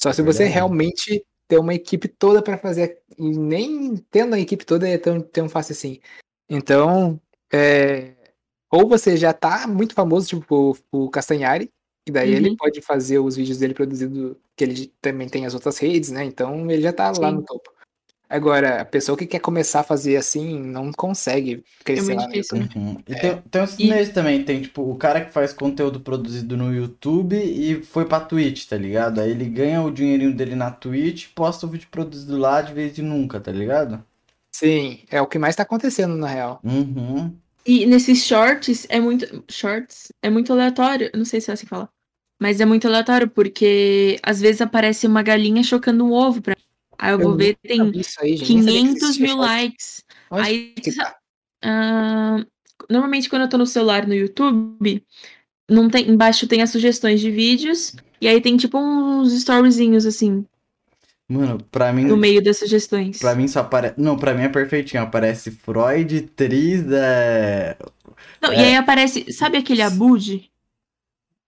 Só 0.00 0.12
se 0.12 0.22
você 0.22 0.44
verdade. 0.44 0.54
realmente 0.54 1.24
ter 1.46 1.58
uma 1.58 1.74
equipe 1.74 2.08
toda 2.08 2.40
pra 2.40 2.56
fazer, 2.56 3.00
e 3.18 3.30
nem 3.36 3.96
tendo 4.10 4.34
a 4.34 4.40
equipe 4.40 4.64
toda 4.64 4.88
é 4.88 4.96
tão, 4.96 5.20
tão 5.20 5.48
fácil 5.48 5.72
assim. 5.72 6.00
Então, 6.48 7.20
é, 7.52 8.14
ou 8.70 8.88
você 8.88 9.16
já 9.16 9.32
tá 9.32 9.66
muito 9.66 9.94
famoso, 9.94 10.28
tipo 10.28 10.76
o 10.92 11.08
Castanhari, 11.10 11.70
e 12.08 12.10
daí 12.12 12.32
ele 12.34 12.50
Uhum. 12.50 12.56
pode 12.56 12.80
fazer 12.80 13.18
os 13.18 13.36
vídeos 13.36 13.58
dele 13.58 13.74
produzido, 13.74 14.36
que 14.56 14.64
ele 14.64 14.92
também 15.00 15.28
tem 15.28 15.44
as 15.46 15.54
outras 15.54 15.78
redes, 15.78 16.10
né? 16.10 16.24
Então 16.24 16.70
ele 16.70 16.82
já 16.82 16.92
tá 16.92 17.08
lá 17.08 17.14
Sim. 17.30 17.36
no 17.36 17.42
topo. 17.42 17.70
Agora, 18.28 18.80
a 18.80 18.84
pessoa 18.84 19.18
que 19.18 19.26
quer 19.26 19.40
começar 19.40 19.80
a 19.80 19.82
fazer 19.82 20.14
assim, 20.16 20.56
não 20.60 20.92
consegue 20.92 21.64
crescer 21.84 22.12
É 22.12 22.14
muito 22.14 22.20
lá 22.20 22.26
difícil, 22.28 22.58
YouTube. 22.58 22.78
Uhum. 22.78 22.96
E 23.08 23.12
É. 23.12 23.18
tem, 23.18 23.42
tem 23.50 23.62
os 23.62 23.76
E- 23.76 24.12
também, 24.12 24.44
tem 24.44 24.62
tipo 24.62 24.82
o 24.88 24.94
cara 24.94 25.20
que 25.24 25.32
faz 25.32 25.52
conteúdo 25.52 25.98
produzido 25.98 26.56
no 26.56 26.72
YouTube 26.72 27.34
e 27.36 27.82
foi 27.82 28.04
pra 28.04 28.20
Twitch, 28.20 28.68
tá 28.68 28.76
ligado? 28.76 29.20
Aí 29.20 29.32
ele 29.32 29.46
ganha 29.46 29.82
o 29.82 29.90
dinheirinho 29.90 30.32
dele 30.32 30.54
na 30.54 30.70
Twitch, 30.70 31.26
posta 31.34 31.66
o 31.66 31.68
vídeo 31.68 31.88
produzido 31.90 32.38
lá 32.38 32.62
de 32.62 32.72
vez 32.72 32.96
em 32.96 33.02
nunca, 33.02 33.40
tá 33.40 33.50
ligado? 33.50 34.00
Sim, 34.54 35.00
é 35.10 35.20
o 35.20 35.26
que 35.26 35.38
mais 35.38 35.56
tá 35.56 35.64
acontecendo, 35.64 36.14
na 36.16 36.28
real. 36.28 36.60
Uhum. 36.62 37.34
E 37.66 37.86
nesses 37.86 38.24
shorts 38.24 38.86
é 38.88 38.98
muito. 38.98 39.44
Shorts 39.50 40.12
é 40.22 40.30
muito 40.30 40.52
aleatório. 40.52 41.10
eu 41.12 41.18
Não 41.18 41.24
sei 41.24 41.40
se 41.40 41.50
é 41.50 41.54
assim 41.54 41.64
que 41.64 41.70
fala. 41.70 41.88
Mas 42.40 42.60
é 42.60 42.64
muito 42.64 42.88
aleatório, 42.88 43.28
porque 43.28 44.18
às 44.22 44.40
vezes 44.40 44.62
aparece 44.62 45.06
uma 45.06 45.22
galinha 45.22 45.62
chocando 45.62 46.04
um 46.04 46.12
ovo 46.12 46.40
pra. 46.40 46.56
Aí 46.98 47.12
eu 47.12 47.18
vou 47.18 47.36
ver, 47.36 47.56
tem 47.62 47.80
aí, 47.80 47.86
gente, 47.86 47.94
nem 47.94 48.02
sabia 48.02 48.36
que 48.36 48.44
500 48.44 49.02
existia 49.02 49.26
mil 49.26 49.36
likes. 49.36 50.04
Onde 50.30 50.48
Aí, 50.48 50.74
que 50.74 50.90
ah, 51.62 52.44
normalmente 52.90 53.28
quando 53.28 53.42
eu 53.42 53.48
tô 53.48 53.58
no 53.58 53.66
celular 53.66 54.06
no 54.06 54.14
YouTube, 54.14 55.02
não 55.70 55.88
tem, 55.88 56.10
embaixo 56.10 56.46
tem 56.46 56.62
as 56.62 56.70
sugestões 56.70 57.20
de 57.20 57.30
vídeos. 57.30 57.94
E 58.20 58.28
aí 58.28 58.40
tem 58.40 58.56
tipo 58.56 58.78
uns 58.78 59.32
storyzinhos 59.32 60.04
assim, 60.04 60.44
Mano, 61.30 61.62
pra 61.70 61.92
mim, 61.92 62.04
no 62.06 62.16
meio 62.16 62.42
das 62.42 62.58
sugestões. 62.58 63.20
pra 63.20 63.36
mim 63.36 63.46
só 63.46 63.60
aparece. 63.60 63.94
Não, 63.96 64.18
pra 64.18 64.34
mim 64.34 64.42
é 64.42 64.48
perfeitinho. 64.48 65.02
Aparece 65.02 65.52
Freud, 65.52 66.22
Tris, 66.34 66.82
é. 66.90 67.76
Não, 68.42 68.52
E 68.52 68.56
é. 68.56 68.64
aí 68.66 68.74
aparece. 68.76 69.32
Sabe 69.32 69.56
aquele 69.56 69.80
Abud? 69.80 70.50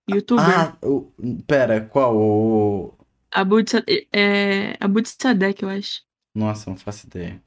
Youtuber? 0.08 0.44
Ah, 0.44 0.76
o... 0.82 1.10
pera, 1.46 1.80
qual? 1.80 2.16
O. 2.16 2.94
Abud, 3.30 3.66
é, 4.12 4.76
Abud 4.78 5.08
Sadek, 5.08 5.62
eu 5.62 5.68
acho. 5.68 6.02
Nossa, 6.34 6.70
não 6.70 6.76
faço 6.76 7.06
ideia. 7.08 7.42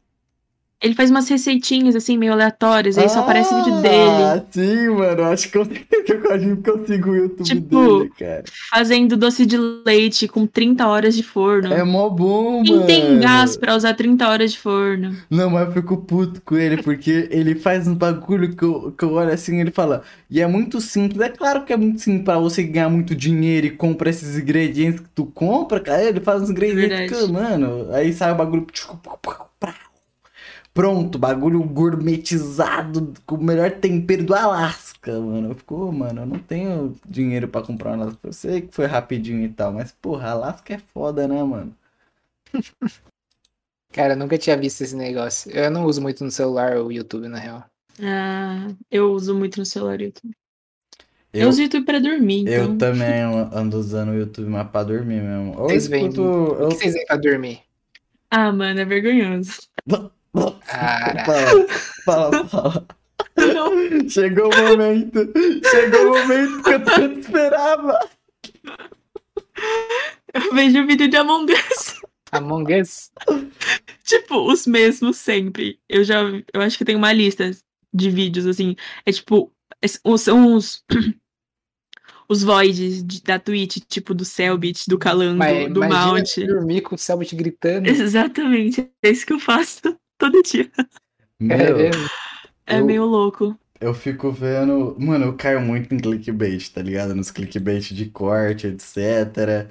Ele 0.84 0.94
faz 0.94 1.10
umas 1.10 1.28
receitinhas 1.30 1.96
assim, 1.96 2.18
meio 2.18 2.34
aleatórias, 2.34 2.98
aí 2.98 3.08
só 3.10 3.22
aparece 3.22 3.54
o 3.54 3.58
vídeo 3.64 3.82
dele. 3.82 3.96
Ah, 3.96 4.44
sim, 4.52 4.90
mano. 4.90 5.24
Acho 5.24 5.50
que 5.50 5.58
eu, 5.58 5.66
que 5.66 6.12
eu 6.12 6.32
acho 6.32 6.58
que 6.58 6.70
eu 6.70 6.86
sigo 6.86 7.10
o 7.12 7.16
YouTube 7.16 7.46
Tipo, 7.48 7.98
dele, 8.00 8.12
cara. 8.20 8.44
Fazendo 8.70 9.16
doce 9.18 9.46
de 9.46 9.58
leite 9.58 10.28
com 10.28 10.46
30 10.46 10.86
horas 10.86 11.16
de 11.16 11.24
forno. 11.24 11.74
É 11.74 11.84
mó 11.84 12.10
bom, 12.10 12.62
Quem 12.62 12.76
mano. 12.76 12.88
tem 12.88 13.20
gás 13.20 13.56
pra 13.56 13.74
usar 13.76 13.94
30 13.96 14.28
horas 14.28 14.52
de 14.52 14.60
forno? 14.60 15.16
Não, 15.30 15.50
mas 15.50 15.66
eu 15.68 15.74
fico 15.74 15.98
puto 15.98 16.42
com 16.42 16.58
ele, 16.58 16.84
porque 16.84 17.30
ele 17.32 17.56
faz 17.56 17.88
um 17.88 17.96
bagulho 17.96 18.54
que 18.56 18.64
eu, 18.64 18.92
que 18.92 19.06
eu 19.06 19.14
olho 19.14 19.32
assim 19.34 19.58
e 19.58 19.62
ele 19.62 19.72
fala. 19.72 20.04
E 20.30 20.42
é 20.42 20.46
muito 20.46 20.82
simples. 20.82 21.22
É 21.22 21.30
claro 21.30 21.64
que 21.64 21.72
é 21.72 21.78
muito 21.78 22.02
simples 22.02 22.26
pra 22.26 22.38
você 22.38 22.62
ganhar 22.62 22.90
muito 22.90 23.16
dinheiro 23.16 23.66
e 23.66 23.72
compra 23.72 24.10
esses 24.10 24.38
ingredientes 24.38 25.00
que 25.00 25.10
tu 25.16 25.26
compra, 25.26 25.80
cara. 25.80 26.04
Ele 26.04 26.20
faz 26.20 26.44
uns 26.44 26.50
ingredientes 26.50 27.10
Verdade. 27.10 27.26
que, 27.28 27.32
mano, 27.32 27.88
aí 27.94 28.12
sai 28.14 28.34
o 28.34 28.36
bagulho. 28.36 28.68
Pronto, 30.76 31.18
bagulho 31.18 31.64
gourmetizado 31.64 33.14
com 33.26 33.36
o 33.36 33.42
melhor 33.44 33.72
tempero 33.72 34.26
do 34.26 34.36
Alasca, 34.36 35.18
mano. 35.22 35.52
Eu 35.52 35.56
fico, 35.56 35.74
"Ô, 35.74 35.90
mano, 35.90 36.24
eu 36.24 36.26
não 36.26 36.38
tenho 36.38 36.94
dinheiro 37.08 37.48
pra 37.48 37.62
comprar 37.62 37.92
um 37.98 38.02
Alasca. 38.02 38.20
Eu 38.28 38.34
sei 38.34 38.60
que 38.62 38.76
foi 38.76 38.86
rapidinho 38.86 39.46
e 39.46 39.50
tal, 39.50 39.72
mas, 39.72 39.94
porra, 39.94 40.32
Alasca 40.32 40.74
é 40.74 40.78
foda, 40.94 41.30
né, 41.30 41.42
mano? 41.42 41.74
Cara, 43.94 44.14
eu 44.16 44.18
nunca 44.18 44.38
tinha 44.38 44.58
visto 44.58 44.82
esse 44.82 44.98
negócio. 44.98 45.50
Eu 45.52 45.72
não 45.72 45.86
uso 45.86 46.02
muito 46.02 46.26
no 46.26 46.30
celular 46.30 46.78
o 46.78 46.92
YouTube, 46.92 47.30
na 47.30 47.40
real. 47.40 47.64
Ah, 48.02 48.68
eu 48.92 49.14
uso 49.14 49.34
muito 49.34 49.58
no 49.58 49.66
celular 49.66 50.02
YouTube. 50.02 50.36
Eu, 51.32 51.44
Eu, 51.44 51.50
uso 51.50 51.62
YouTube 51.62 51.86
pra 51.86 52.00
dormir, 52.00 52.42
então. 52.42 52.54
eu 52.54 52.78
também 52.78 53.22
ando 53.22 53.78
usando 53.78 54.10
o 54.10 54.16
YouTube, 54.16 54.50
mas 54.50 54.68
pra 54.70 54.84
dormir 54.84 55.22
mesmo. 55.22 55.54
Ou 55.58 55.70
eu 55.70 55.80
Vocês 55.80 55.86
escuto. 55.90 56.22
O 56.22 56.54
Eu... 56.64 56.68
que 56.70 56.76
vocês 56.76 56.94
veem 56.94 57.06
pra 57.06 57.16
dormir? 57.16 57.62
Ah, 58.30 58.52
mano, 58.52 58.78
é 58.82 58.84
vergonhoso. 58.86 59.54
Cara, 60.66 61.26
Fala, 61.26 61.68
fala, 62.06 62.48
fala. 62.48 62.88
Não, 63.38 64.10
Chegou 64.10 64.50
o 64.54 64.58
momento. 64.70 65.32
Chegou 65.70 66.02
o 66.14 66.20
momento 66.20 66.64
que 66.64 66.70
eu 66.70 66.84
tanto 66.84 67.20
esperava. 67.20 68.00
eu 70.34 70.54
vejo 70.54 70.86
vídeo 70.86 71.08
de 71.08 71.18
Among 71.18 71.52
Us. 71.54 71.96
Among 72.32 72.74
Us? 72.82 73.12
tipo, 74.04 74.52
os 74.52 74.66
mesmos 74.68 75.18
sempre. 75.18 75.80
Eu 75.88 76.04
já, 76.04 76.22
eu 76.54 76.62
acho 76.62 76.78
que 76.78 76.86
tem 76.86 76.96
uma 76.96 77.14
lista 77.14 77.50
de 77.94 78.10
vídeos, 78.10 78.46
assim. 78.46 78.76
É 79.06 79.12
tipo, 79.12 79.52
são 80.18 80.54
os, 80.56 80.84
os 82.28 82.44
voids 82.44 83.04
de- 83.04 83.22
da 83.24 83.40
Twitch, 83.40 83.78
tipo, 83.88 84.14
do 84.14 84.26
Selbit, 84.26 84.84
do 84.90 84.98
Calango, 84.98 85.38
Mas 85.40 85.72
do 85.72 85.80
Mount. 85.82 86.38
dormir 86.46 86.82
com 86.82 86.96
o 86.96 86.98
Selbit 86.98 87.36
gritando. 87.36 87.88
Exatamente, 87.90 88.90
é 89.04 89.10
isso 89.10 89.26
que 89.26 89.34
eu 89.34 89.40
faço 89.40 89.98
todo 90.32 90.44
dia. 90.44 90.70
É 91.40 91.44
Meu, 91.58 91.78
mesmo? 91.78 92.10
É 92.68 92.80
Eu- 92.80 92.86
meio 92.86 93.06
louco. 93.06 93.58
eu 93.80 93.94
fico 93.94 94.32
vendo. 94.32 94.96
Mano, 95.00 95.26
eu 95.26 95.34
caio 95.36 95.62
muito 95.62 95.94
em 95.94 95.98
clickbait, 96.00 96.70
tá 96.72 96.82
ligado? 96.82 97.14
Nos 97.16 97.32
clickbait 97.32 97.94
de 97.94 98.06
corte, 98.08 98.68
etc. 98.68 99.68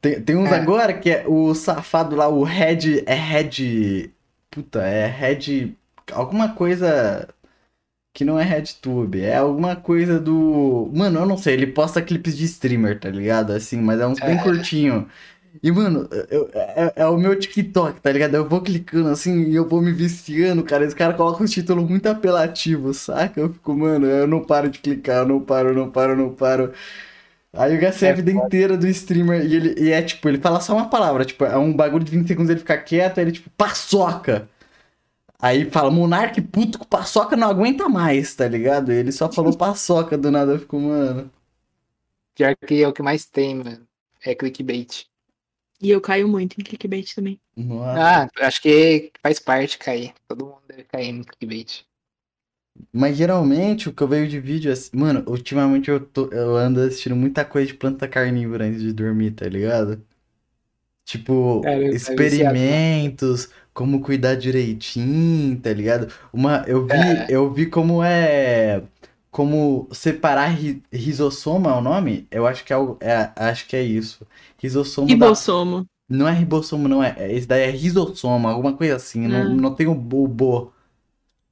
Tem, 0.00 0.20
tem 0.22 0.36
uns 0.36 0.50
É. 0.50 0.56
agora 0.56 0.94
que 0.94 1.10
é 1.10 1.24
o 1.28 1.54
safado 1.54 2.16
lá, 2.16 2.28
o 2.28 2.42
Red. 2.44 3.02
É 3.06 3.14
Red. 3.14 4.10
Puta, 4.50 4.82
é 4.82 5.06
Red. 5.06 5.74
Alguma 6.12 6.54
coisa. 6.54 7.28
Que 8.12 8.24
não 8.24 8.38
é 8.40 8.42
RedTube, 8.44 9.20
é 9.22 9.36
alguma 9.36 9.76
coisa 9.76 10.18
do. 10.18 10.90
Mano, 10.92 11.20
eu 11.20 11.26
não 11.26 11.38
sei, 11.38 11.54
ele 11.54 11.68
posta 11.68 12.02
clipes 12.02 12.36
de 12.36 12.44
streamer, 12.44 12.98
tá 12.98 13.08
ligado? 13.08 13.52
Assim, 13.52 13.80
mas 13.80 14.00
é 14.00 14.06
uns 14.06 14.18
bem 14.18 14.36
É. 14.36 14.42
curtinho. 14.42 15.08
E, 15.62 15.70
mano, 15.70 16.08
eu- 16.30 16.48
é, 16.54 16.92
é 16.96 17.06
o 17.06 17.16
meu 17.18 17.38
TikTok, 17.38 18.00
tá 18.00 18.10
ligado? 18.12 18.34
Eu 18.34 18.48
vou 18.48 18.62
clicando 18.62 19.08
assim 19.08 19.44
e 19.44 19.54
eu 19.56 19.68
vou 19.68 19.80
me 19.82 19.92
viciando, 19.92 20.62
cara. 20.64 20.84
Esse 20.84 20.94
cara 20.96 21.14
coloca 21.14 21.42
uns 21.42 21.50
títulos 21.50 21.88
muito 21.88 22.06
apelativos, 22.08 22.98
saca? 22.98 23.40
Eu 23.40 23.52
fico, 23.52 23.74
mano, 23.74 24.06
eu 24.06 24.26
não 24.26 24.44
paro 24.44 24.70
de 24.70 24.78
clicar, 24.78 25.18
eu 25.18 25.26
não 25.28 25.40
paro, 25.40 25.70
eu 25.70 25.74
não 25.74 25.90
paro, 25.90 26.12
eu 26.12 26.16
não 26.16 26.34
paro. 26.34 26.72
Aí 27.52 27.74
eu 27.74 27.80
gastei 27.80 28.10
a 28.10 28.12
É 28.12 28.14
vida 28.14 28.30
inteira 28.32 28.76
do 28.78 28.86
streamer 28.88 29.44
e 29.46 29.54
ele 29.56 29.74
e 29.82 29.90
é 29.92 30.02
tipo, 30.02 30.28
ele 30.28 30.38
fala 30.40 30.60
só 30.60 30.74
uma 30.74 30.90
palavra, 30.90 31.24
tipo, 31.24 31.44
é 31.44 31.56
um 31.58 31.74
bagulho 31.74 32.04
de 32.04 32.10
20 32.12 32.28
segundos 32.28 32.50
ele 32.50 32.60
fica 32.60 32.78
quieto, 32.78 33.18
aí 33.18 33.24
ele 33.24 33.32
tipo, 33.32 33.50
paçoca. 33.50 34.48
Aí 35.40 35.70
fala, 35.70 35.90
Monark 35.90 36.40
puto 36.42 36.78
com 36.78 36.84
paçoca 36.86 37.36
não 37.36 37.48
aguenta 37.50 37.88
mais, 37.88 38.34
tá 38.34 38.48
ligado? 38.48 38.92
E 38.92 38.96
ele 38.96 39.12
só 39.12 39.30
falou 39.32 39.52
paçoca 39.58 40.18
do 40.18 40.30
nada, 40.30 40.52
eu 40.52 40.58
fico, 40.60 40.78
mano. 40.80 41.30
Pior 42.34 42.56
que 42.66 42.82
é 42.82 42.88
o 42.88 42.92
que 42.92 43.02
mais 43.02 43.24
tem, 43.26 43.54
mano. 43.54 43.88
É 44.24 44.34
clickbait. 44.34 45.06
E 45.82 45.90
eu 45.90 46.00
caio 46.00 46.28
muito 46.28 46.60
em 46.60 46.64
clickbait 46.64 47.14
também. 47.14 47.40
Nossa. 47.56 48.00
Ah, 48.00 48.46
acho 48.46 48.60
que 48.62 49.12
faz 49.22 49.38
parte 49.40 49.78
cair. 49.78 50.14
Todo 50.28 50.46
mundo 50.46 50.62
deve 50.68 50.84
cair 50.84 51.12
no 51.12 51.24
clickbait. 51.24 51.84
Mas 52.92 53.16
geralmente 53.16 53.88
o 53.88 53.92
que 53.92 54.02
eu 54.02 54.08
vejo 54.08 54.30
de 54.30 54.40
vídeo 54.40 54.70
é 54.70 54.72
assim, 54.72 54.90
mano, 54.96 55.24
ultimamente 55.26 55.90
eu, 55.90 56.00
tô, 56.04 56.28
eu 56.32 56.56
ando 56.56 56.80
assistindo 56.80 57.16
muita 57.16 57.44
coisa 57.44 57.66
de 57.68 57.74
planta 57.74 58.06
carnívora 58.08 58.64
antes 58.64 58.80
de 58.80 58.92
dormir, 58.92 59.32
tá 59.32 59.46
ligado? 59.48 60.04
Tipo, 61.04 61.62
Cara, 61.62 61.82
experimentos, 61.90 63.48
como 63.74 64.00
cuidar 64.00 64.36
direitinho, 64.36 65.60
tá 65.60 65.72
ligado? 65.72 66.12
Uma, 66.32 66.64
eu 66.68 66.86
vi, 66.86 66.94
É. 66.94 67.26
eu 67.28 67.52
vi 67.52 67.66
como 67.66 68.02
é, 68.02 68.82
como 69.30 69.88
separar 69.92 70.48
ri, 70.48 70.82
risossoma 70.92 71.70
é 71.70 71.74
o 71.74 71.80
nome? 71.80 72.26
Eu 72.30 72.46
acho 72.46 72.64
que 72.64 72.72
é, 72.72 72.76
o- 72.76 72.96
é- 73.00 73.32
acho 73.36 73.66
que 73.68 73.76
é 73.76 73.82
isso. 73.82 74.26
Risossomo 74.58 75.16
da, 75.16 75.16
Ribossomo. 75.16 75.86
não 76.08 76.28
é 76.28 76.32
ribossomo, 76.32 76.88
não 76.88 77.02
é, 77.04 77.14
é- 77.18 77.32
esse 77.34 77.46
daí 77.46 77.62
é 77.64 77.70
risossoma, 77.70 78.50
alguma 78.52 78.76
coisa 78.76 78.96
assim, 78.96 79.26
não, 79.28 79.42
Ah. 79.42 79.44
não 79.44 79.74
tem 79.74 79.86
o 79.88 79.94
bo, 79.94 80.24
o 80.24 80.28
bo. 80.28 80.72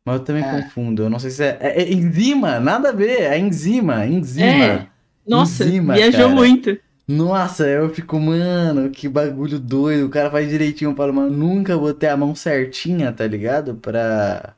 Mas 0.05 0.21
eu 0.21 0.25
também 0.25 0.43
É. 0.45 0.51
confundo, 0.51 1.03
eu 1.05 1.11
não 1.11 1.19
sei 1.19 1.31
se 1.31 1.45
é, 1.45 1.59
é, 1.61 1.83
é 1.83 1.93
enzima, 1.93 2.59
nada 2.61 2.91
a 2.91 2.93
ver, 2.93 3.23
é 3.23 3.39
enzima, 3.39 4.07
enzima. 4.07 4.47
É. 4.47 4.89
Nossa, 5.27 5.65
Enzima, 5.65 5.95
viajou 5.95 6.29
cara. 6.29 6.35
muito. 6.35 6.79
Nossa, 7.07 7.67
eu 7.67 7.89
fico, 7.95 8.19
mano, 8.21 8.91
que 8.91 9.09
bagulho 9.09 9.59
doido, 9.59 10.07
o 10.07 10.11
cara 10.11 10.31
faz 10.31 10.49
direitinho, 10.49 10.91
eu 10.93 10.97
falo, 10.97 11.13
mano, 11.15 11.31
nunca 11.31 11.77
vou 11.77 11.93
ter 11.95 12.09
a 12.09 12.17
mão 12.17 12.35
certinha, 12.35 13.13
tá 13.13 13.27
ligado? 13.27 13.75
Pra, 13.77 14.55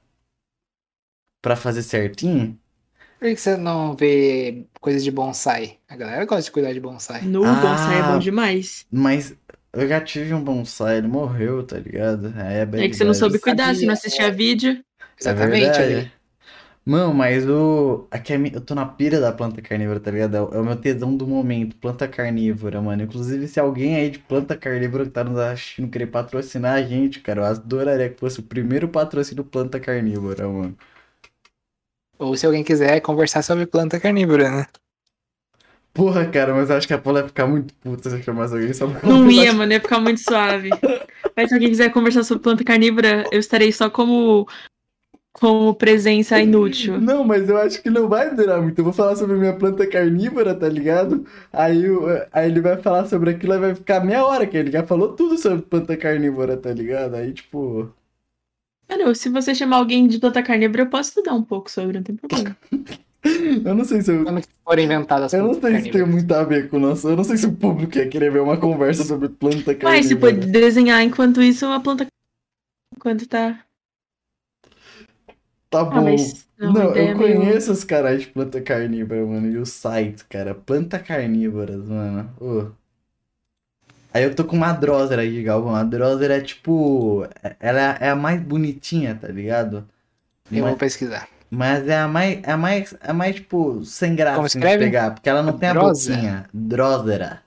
pra 1.43 1.57
fazer 1.57 1.83
certinho. 1.83 2.59
Por 3.21 3.29
que 3.29 3.37
você 3.37 3.55
não 3.57 3.95
vê 3.95 4.65
coisas 4.81 5.05
de 5.05 5.11
bonsai? 5.11 5.77
A 5.87 5.95
galera 5.95 6.25
gosta 6.25 6.45
de 6.45 6.51
cuidar 6.51 6.73
de 6.73 6.81
bonsai. 6.81 7.21
No 7.23 7.45
Ah. 7.45 7.55
bonsai 7.61 7.99
é 8.01 8.03
bom 8.03 8.19
demais. 8.19 8.87
Mas 8.91 9.35
eu 9.75 9.87
já 9.87 10.01
tive 10.01 10.33
um 10.33 10.43
bonsai, 10.43 10.97
ele 10.99 11.07
morreu, 11.09 11.63
tá 11.63 11.79
ligado? 11.79 12.33
Aí 12.37 12.57
é 12.57 12.65
bad 12.67 12.83
É 12.83 12.89
que 12.89 12.97
você 12.97 13.05
não 13.05 13.13
soube 13.13 13.39
cuidar, 13.39 13.67
sabia, 13.67 13.81
você 13.81 13.87
não 13.87 13.93
assistia 13.93 14.33
vídeo. 14.33 14.83
Exatamente, 15.21 15.57
É 15.57 15.61
verdade. 15.73 15.95
ali. 15.95 16.13
Mano, 16.83 17.13
mas 17.13 17.47
o. 17.47 18.09
Aqui 18.11 18.33
é 18.33 18.39
mi- 18.39 18.53
eu 18.55 18.61
tô 18.63 18.75
na 18.75 18.87
pira 18.87 19.21
da 19.21 19.31
planta 19.31 19.61
carnívora, 19.61 20.01
tá 20.01 20.11
ligado? 20.11 20.35
É 20.37 20.41
o- 20.41 20.55
é 20.55 20.59
o 20.61 20.65
meu 20.65 20.77
tesão 20.77 21.15
do 21.15 21.27
momento, 21.27 21.77
planta 21.77 22.09
carnívora, 22.09 22.81
mano. 22.81 23.03
Inclusive, 23.03 23.47
se 23.47 23.61
alguém 23.61 23.97
aí 23.97 24.09
de 24.11 24.19
planta 24.19 24.57
carnívora 24.57 25.05
que 25.05 25.11
tá 25.11 25.23
nos 25.23 25.39
assistindo 25.39 25.91
querer 25.91 26.07
patrocinar 26.07 26.73
a 26.77 26.83
gente, 26.83 27.21
cara, 27.21 27.43
eu 27.43 27.45
adoraria 27.45 28.09
que 28.09 28.19
fosse 28.19 28.41
o 28.41 28.43
primeiro 28.43 28.89
patrocínio 28.89 29.45
planta 29.45 29.79
carnívora, 29.79 30.49
mano. 30.49 30.75
Ou 32.21 32.37
se 32.37 32.47
alguém 32.47 32.63
quiser 32.63 33.01
conversar 33.01 33.43
sobre 33.43 33.67
planta 33.67 33.99
carnívora, 33.99 34.51
né? 34.51 34.67
Porra, 35.93 36.25
cara, 36.27 36.55
mas 36.55 36.71
eu 36.71 36.77
acho 36.77 36.87
que 36.87 36.95
a 36.95 36.99
Paula 36.99 37.21
ia 37.21 37.27
ficar 37.27 37.47
muito 37.47 37.75
puta 37.75 38.09
se 38.09 38.17
eu 38.17 38.23
chamasse 38.23 38.55
alguém 38.55 38.73
só 38.73 38.87
pra 38.87 39.09
Não 39.09 39.29
ia, 39.31 39.53
mano, 39.53 39.73
ia 39.73 39.81
ficar 39.81 39.99
muito 39.99 40.21
suave. 40.21 40.71
Mas 41.37 41.49
se 41.49 41.55
alguém 41.55 41.69
quiser 41.69 41.91
conversar 41.91 42.23
sobre 42.23 42.43
planta 42.43 42.63
carnívora, 42.65 43.25
eu 43.33 43.41
estarei 43.41 43.73
só 43.73 43.91
como, 43.91 44.47
como 45.33 45.75
presença 45.75 46.39
inútil. 46.41 47.01
Não, 47.01 47.25
mas 47.25 47.49
eu 47.49 47.59
acho 47.59 47.83
que 47.83 47.91
não 47.91 48.09
vai 48.09 48.33
durar 48.35 48.63
muito. 48.63 48.79
Eu 48.79 48.85
vou 48.85 48.93
falar 48.93 49.17
sobre 49.17 49.37
minha 49.37 49.53
planta 49.57 49.85
carnívora, 49.87 50.55
tá 50.55 50.69
ligado? 50.69 51.27
Aí, 51.53 51.91
o- 51.91 52.07
aí 52.33 52.49
ele 52.51 52.61
vai 52.61 52.77
falar 52.81 53.07
sobre 53.07 53.31
aquilo 53.31 53.55
e 53.55 53.59
vai 53.59 53.75
ficar 53.75 54.05
meia 54.05 54.25
hora 54.25 54.47
que 54.47 54.57
ele 54.57 54.71
já 54.71 54.85
falou 54.87 55.15
tudo 55.17 55.37
sobre 55.39 55.63
planta 55.63 55.97
carnívora, 55.97 56.57
tá 56.57 56.73
ligado? 56.73 57.17
Aí, 57.17 57.33
tipo. 57.33 57.93
Mano, 58.91 59.15
se 59.15 59.29
você 59.29 59.55
chamar 59.55 59.77
alguém 59.77 60.07
de 60.09 60.19
planta 60.19 60.43
carnívora, 60.43 60.83
eu 60.83 60.91
posso 60.91 61.11
estudar 61.11 61.35
um 61.35 61.43
pouco 61.43 61.71
sobre, 61.71 61.97
não 61.99 62.03
tem 62.03 62.17
problema. 62.17 62.57
Eu 63.23 63.75
não 63.75 63.85
sei 63.85 64.01
se 64.01 64.11
eu. 64.11 64.25
Quando 64.25 64.41
que 64.41 64.49
foram 64.65 64.83
inventadas 64.83 65.27
as 65.27 65.39
Eu 65.39 65.47
não 65.47 65.53
sei 65.61 65.79
se 65.81 65.91
tem 65.91 66.07
muito 66.07 66.33
a 66.33 66.43
ver 66.43 66.71
com 66.71 66.79
o 66.79 66.81
nosso. 66.81 67.07
Eu 67.07 67.17
não 67.19 67.23
sei 67.23 67.37
se 67.37 67.45
o 67.45 67.53
público 67.53 67.99
ia 67.99 68.09
querer 68.09 68.33
ver 68.33 68.41
uma 68.41 68.57
conversa 68.57 69.05
sobre 69.05 69.29
planta 69.29 69.77
Mas 69.83 70.07
você 70.07 70.17
carnívora. 70.17 70.35
pode 70.37 70.47
desenhar 70.51 71.03
enquanto 71.03 71.43
isso 71.43 71.67
a 71.67 71.79
planta 71.81 72.07
enquanto 72.97 73.29
tá. 73.29 73.63
Tá 75.69 75.81
Ah, 75.81 75.85
bom. 75.85 76.03
mas. 76.05 76.49
Não, 76.59 76.73
Não, 76.73 76.83
eu 76.83 77.09
é 77.09 77.15
meio- 77.15 77.17
conheço 77.41 77.73
os 77.73 77.85
caras 77.85 78.23
de 78.23 78.29
planta 78.29 78.59
carnívora, 78.63 79.25
mano, 79.27 79.47
e 79.49 79.59
os 79.59 79.69
sites, 79.69 80.23
cara. 80.23 80.55
Planta 80.55 80.99
carnívoras, 80.99 81.87
mano. 81.87 82.31
Ô. 82.41 82.71
Aí 84.13 84.25
eu 84.25 84.35
tô 84.35 84.45
com 84.45 84.57
uma 84.57 84.73
Drósera 84.73 85.23
aqui, 85.23 85.43
Galvão. 85.43 85.75
A 85.75 85.85
Drósera 85.85 86.37
é 86.37 86.41
tipo. 86.41 87.27
é- 87.43 87.57
Ela 87.61 87.97
é 88.01 88.11
a 88.11 88.17
mais 88.17 88.41
bonitinha, 88.43 89.15
tá 89.21 89.29
ligado? 89.29 89.87
Eu 90.51 90.63
Mas, 90.63 90.71
vou 90.71 90.77
pesquisar. 90.77 91.29
mas 91.51 91.87
é 91.89 91.99
a 91.99 92.09
mais. 92.09 92.41
É 92.43 92.51
a 92.53 92.57
mais. 92.57 92.95
É 93.01 93.11
a 93.11 93.15
mais, 93.15 93.37
tipo, 93.37 93.85
sem 93.85 94.15
graça 94.17 94.37
Como 94.37 94.49
de 94.49 94.59
pegar. 94.59 95.13
Porque 95.13 95.29
ela 95.29 95.43
não 95.43 95.53
tem 95.53 95.69
a 95.69 95.75
boquinha. 95.75 96.47
Drósera. 96.53 97.43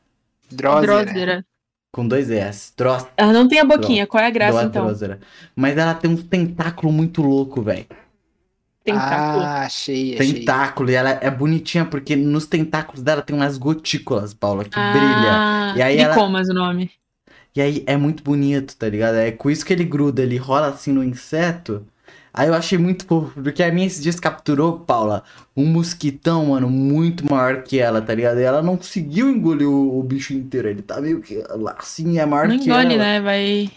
Drósera. 0.49 1.45
Com 1.91 2.07
dois 2.07 2.31
S. 2.31 2.71
Drós. 2.75 3.05
Ela 3.15 3.31
não 3.31 3.47
tem 3.47 3.59
a 3.59 3.65
boquinha, 3.65 4.07
qual 4.07 4.23
é 4.23 4.27
a 4.27 4.31
graça 4.31 4.67
Dó- 4.67 4.89
então? 4.91 5.17
Mas 5.55 5.77
ela 5.77 5.93
tem 5.93 6.09
uns 6.09 6.23
tentáculos 6.23 6.91
muito 6.91 7.21
louco, 7.21 7.61
velho. 7.61 7.85
Tentáculo. 8.83 9.43
Ah, 9.45 9.61
achei, 9.61 10.15
achei. 10.15 10.33
Tentáculo. 10.33 10.89
E 10.89 10.93
ela 10.95 11.11
é 11.21 11.31
bonitinha 11.31 11.85
porque 11.85 12.15
nos 12.15 12.45
tentáculos 12.45 13.01
dela 13.01 13.21
tem 13.21 13.35
umas 13.35 13.57
gotículas, 13.57 14.33
Paula, 14.33 14.63
que 14.63 14.71
brilha. 14.71 15.31
Ah, 15.31 15.73
E 15.77 15.81
aí 15.81 15.97
ela- 15.97 16.17
o 16.19 16.53
nome. 16.53 16.91
E 17.55 17.61
aí 17.61 17.83
é 17.85 17.95
muito 17.95 18.23
bonito, 18.23 18.75
tá 18.75 18.89
ligado? 18.89 19.15
É 19.15 19.31
com 19.31 19.49
isso 19.49 19.65
que 19.65 19.71
ele 19.71 19.83
gruda, 19.85 20.21
ele 20.23 20.37
rola 20.37 20.67
assim 20.69 20.91
no 20.91 21.03
inseto. 21.03 21.85
Aí 22.33 22.47
eu 22.47 22.55
achei 22.55 22.79
muito 22.79 23.05
fofo, 23.05 23.39
porque 23.43 23.61
a 23.61 23.71
minha 23.71 23.85
esses 23.85 24.01
dias 24.01 24.19
capturou, 24.19 24.79
Paula, 24.79 25.23
um 25.55 25.65
mosquitão, 25.67 26.47
mano, 26.47 26.67
muito 26.67 27.23
maior 27.31 27.61
que 27.61 27.79
ela, 27.79 28.01
tá 28.01 28.13
ligado? 28.15 28.39
E 28.39 28.43
ela 28.43 28.63
não 28.63 28.75
conseguiu 28.75 29.29
engolir 29.29 29.69
o, 29.69 29.99
o 29.99 30.03
bicho 30.03 30.33
inteiro. 30.33 30.67
Ele 30.67 30.81
tá 30.81 30.99
meio 30.99 31.21
que 31.21 31.43
lá, 31.51 31.75
assim, 31.77 32.17
é 32.17 32.25
maior 32.25 32.47
Não 32.47 32.57
que 32.57 32.65
engole, 32.65 32.95
ela. 32.95 33.03
né? 33.03 33.21
Vai. 33.21 33.71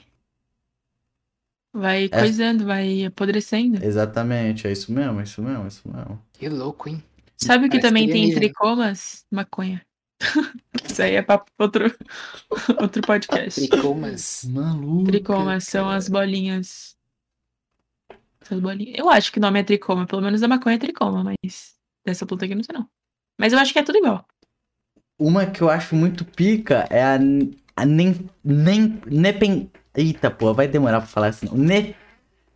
Vai 1.77 2.05
É. 2.07 2.09
coisando, 2.09 2.65
vai 2.65 3.05
apodrecendo. 3.05 3.85
Exatamente, 3.85 4.66
é 4.66 4.73
isso 4.73 4.90
mesmo, 4.90 5.20
é 5.20 5.24
isso 5.24 5.43
mesmo, 5.43 5.65
é 5.65 5.69
isso 5.69 5.82
mesmo. 5.89 6.23
Que 6.32 6.48
louco, 6.48 6.89
hein? 6.89 7.03
Sabe 7.36 7.66
o 7.66 7.70
que 7.70 7.78
também 7.78 8.07
tem 8.07 8.15
alienígena. 8.24 8.40
tricomas? 8.40 9.27
Maconha. 9.31 9.82
Isso 10.89 11.03
aí 11.03 11.16
é 11.16 11.20
pra 11.20 11.44
outro, 11.59 11.94
outro 12.81 13.03
podcast. 13.03 13.69
Tricomas. 13.69 14.47
Maluco. 14.48 15.05
Tricomas 15.05 15.65
são 15.65 15.90
as 15.90 16.09
bolinhas. 16.09 16.97
Essas 18.40 18.59
bolinhas. 18.61 18.98
Eu 18.98 19.11
acho 19.11 19.31
que 19.31 19.39
o 19.39 19.43
nome 19.43 19.61
é 19.61 19.62
tricoma, 19.62 20.07
pelo 20.07 20.23
menos 20.23 20.43
a 20.43 20.48
maconha 20.48 20.77
é 20.77 20.78
tricoma, 20.78 21.23
mas 21.23 21.74
dessa 22.07 22.24
planta 22.24 22.47
aqui 22.47 22.55
eu 22.55 22.57
não 22.57 22.65
sei 22.65 22.74
não. 22.74 22.89
Mas 23.39 23.53
eu 23.53 23.59
acho 23.59 23.74
que 23.74 23.78
é 23.78 23.82
tudo 23.82 23.98
igual. 23.98 24.24
Uma 25.19 25.44
que 25.44 25.61
eu 25.61 25.69
acho 25.69 25.94
muito 25.94 26.24
pica 26.24 26.86
é 26.89 27.03
a, 27.05 27.19
a 27.77 27.85
nem, 27.85 28.31
nem, 28.43 28.98
nepen... 29.07 29.70
Eita, 29.97 30.31
pô, 30.31 30.52
vai 30.52 30.68
demorar 30.68 31.01
pra 31.01 31.09
falar 31.09 31.28
assim. 31.28 31.48
Ne, 31.52 31.94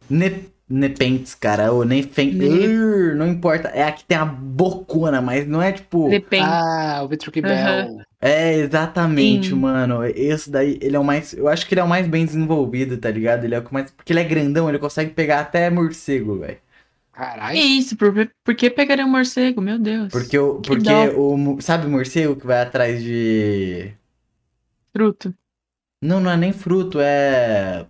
ne, 0.09 0.45
nepentes, 0.69 1.35
cara, 1.35 1.73
ou 1.73 1.85
nefen... 1.85 2.33
Ne- 2.33 3.15
não 3.15 3.27
importa, 3.27 3.69
é 3.69 3.83
a 3.83 3.91
que 3.91 4.05
tem 4.05 4.17
a 4.17 4.25
bocona, 4.25 5.21
mas 5.21 5.47
não 5.47 5.61
é 5.61 5.73
tipo... 5.73 6.09
Depende. 6.09 6.45
Ah, 6.47 7.01
o 7.03 7.09
Vitruquibel. 7.09 8.01
É, 8.21 8.55
exatamente, 8.55 9.49
Sim. 9.49 9.55
mano, 9.57 10.05
esse 10.05 10.51
daí, 10.51 10.79
ele 10.81 10.95
é 10.95 10.99
o 10.99 11.05
mais... 11.05 11.33
Eu 11.33 11.49
acho 11.49 11.67
que 11.67 11.75
ele 11.75 11.81
é 11.81 11.85
o 11.85 11.89
mais 11.89 12.07
bem 12.07 12.25
desenvolvido, 12.25 12.97
tá 12.99 13.11
ligado? 13.11 13.45
Ele 13.45 13.55
é 13.55 13.59
o 13.59 13.65
que 13.65 13.73
mais... 13.73 13.91
Porque 13.91 14.13
ele 14.13 14.21
é 14.21 14.25
grandão, 14.25 14.69
ele 14.69 14.79
consegue 14.79 15.11
pegar 15.11 15.41
até 15.41 15.69
morcego, 15.71 16.39
velho. 16.39 16.57
Que 16.57 16.61
Caralho. 17.13 17.59
isso? 17.59 17.97
Por, 17.97 18.15
por 18.45 18.55
que 18.55 18.71
pegaria 18.71 19.05
um 19.05 19.11
morcego? 19.11 19.61
Meu 19.61 19.79
Deus. 19.79 20.11
Porque, 20.11 20.39
o, 20.39 20.61
Que 20.61 20.69
porque 20.69 20.85
dó. 20.85 21.07
o... 21.17 21.61
Sabe 21.61 21.87
o 21.87 21.91
morcego 21.91 22.37
que 22.37 22.47
vai 22.47 22.61
atrás 22.63 23.03
de... 23.03 23.93
Fruto. 24.93 25.35
Não, 26.03 26.21
não 26.21 26.31
é 26.31 26.37
nem 26.37 26.53
fruto, 26.53 26.99
é. 27.01 27.87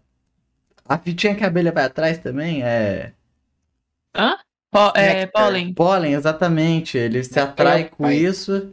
A 0.89 0.99
fitinha 0.99 1.35
que 1.35 1.45
a 1.45 1.47
abelha 1.47 1.73
vai 1.73 1.85
atrás 1.85 2.19
também 2.19 2.62
é. 2.62 3.12
Po- 4.70 4.93
é, 4.95 5.15
Néctar. 5.24 5.45
pólen. 5.45 5.74
Pólen, 5.74 6.12
exatamente. 6.15 6.97
Ele 6.99 7.23
se 7.24 7.39
É, 7.39 7.43
atrai 7.43 7.82
é 7.82 7.85
com 7.85 8.05
pai. 8.05 8.15
isso. 8.16 8.73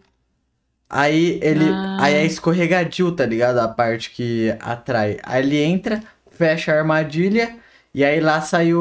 Aí 0.90 1.40
ele. 1.44 1.66
Ah. 1.70 1.98
Aí 2.02 2.14
é 2.16 2.26
escorregadio, 2.26 3.12
tá 3.14 3.26
ligado? 3.26 3.60
A 3.60 3.68
parte 3.68 4.12
que 4.12 4.56
atrai. 4.62 5.20
Aí 5.24 5.44
ele 5.44 5.58
entra, 5.64 6.02
fecha 6.32 6.74
a 6.74 6.78
armadilha. 6.80 7.58
E 7.94 8.04
aí 8.06 8.20
lá 8.20 8.42
sai 8.42 8.74
o, 8.76 8.80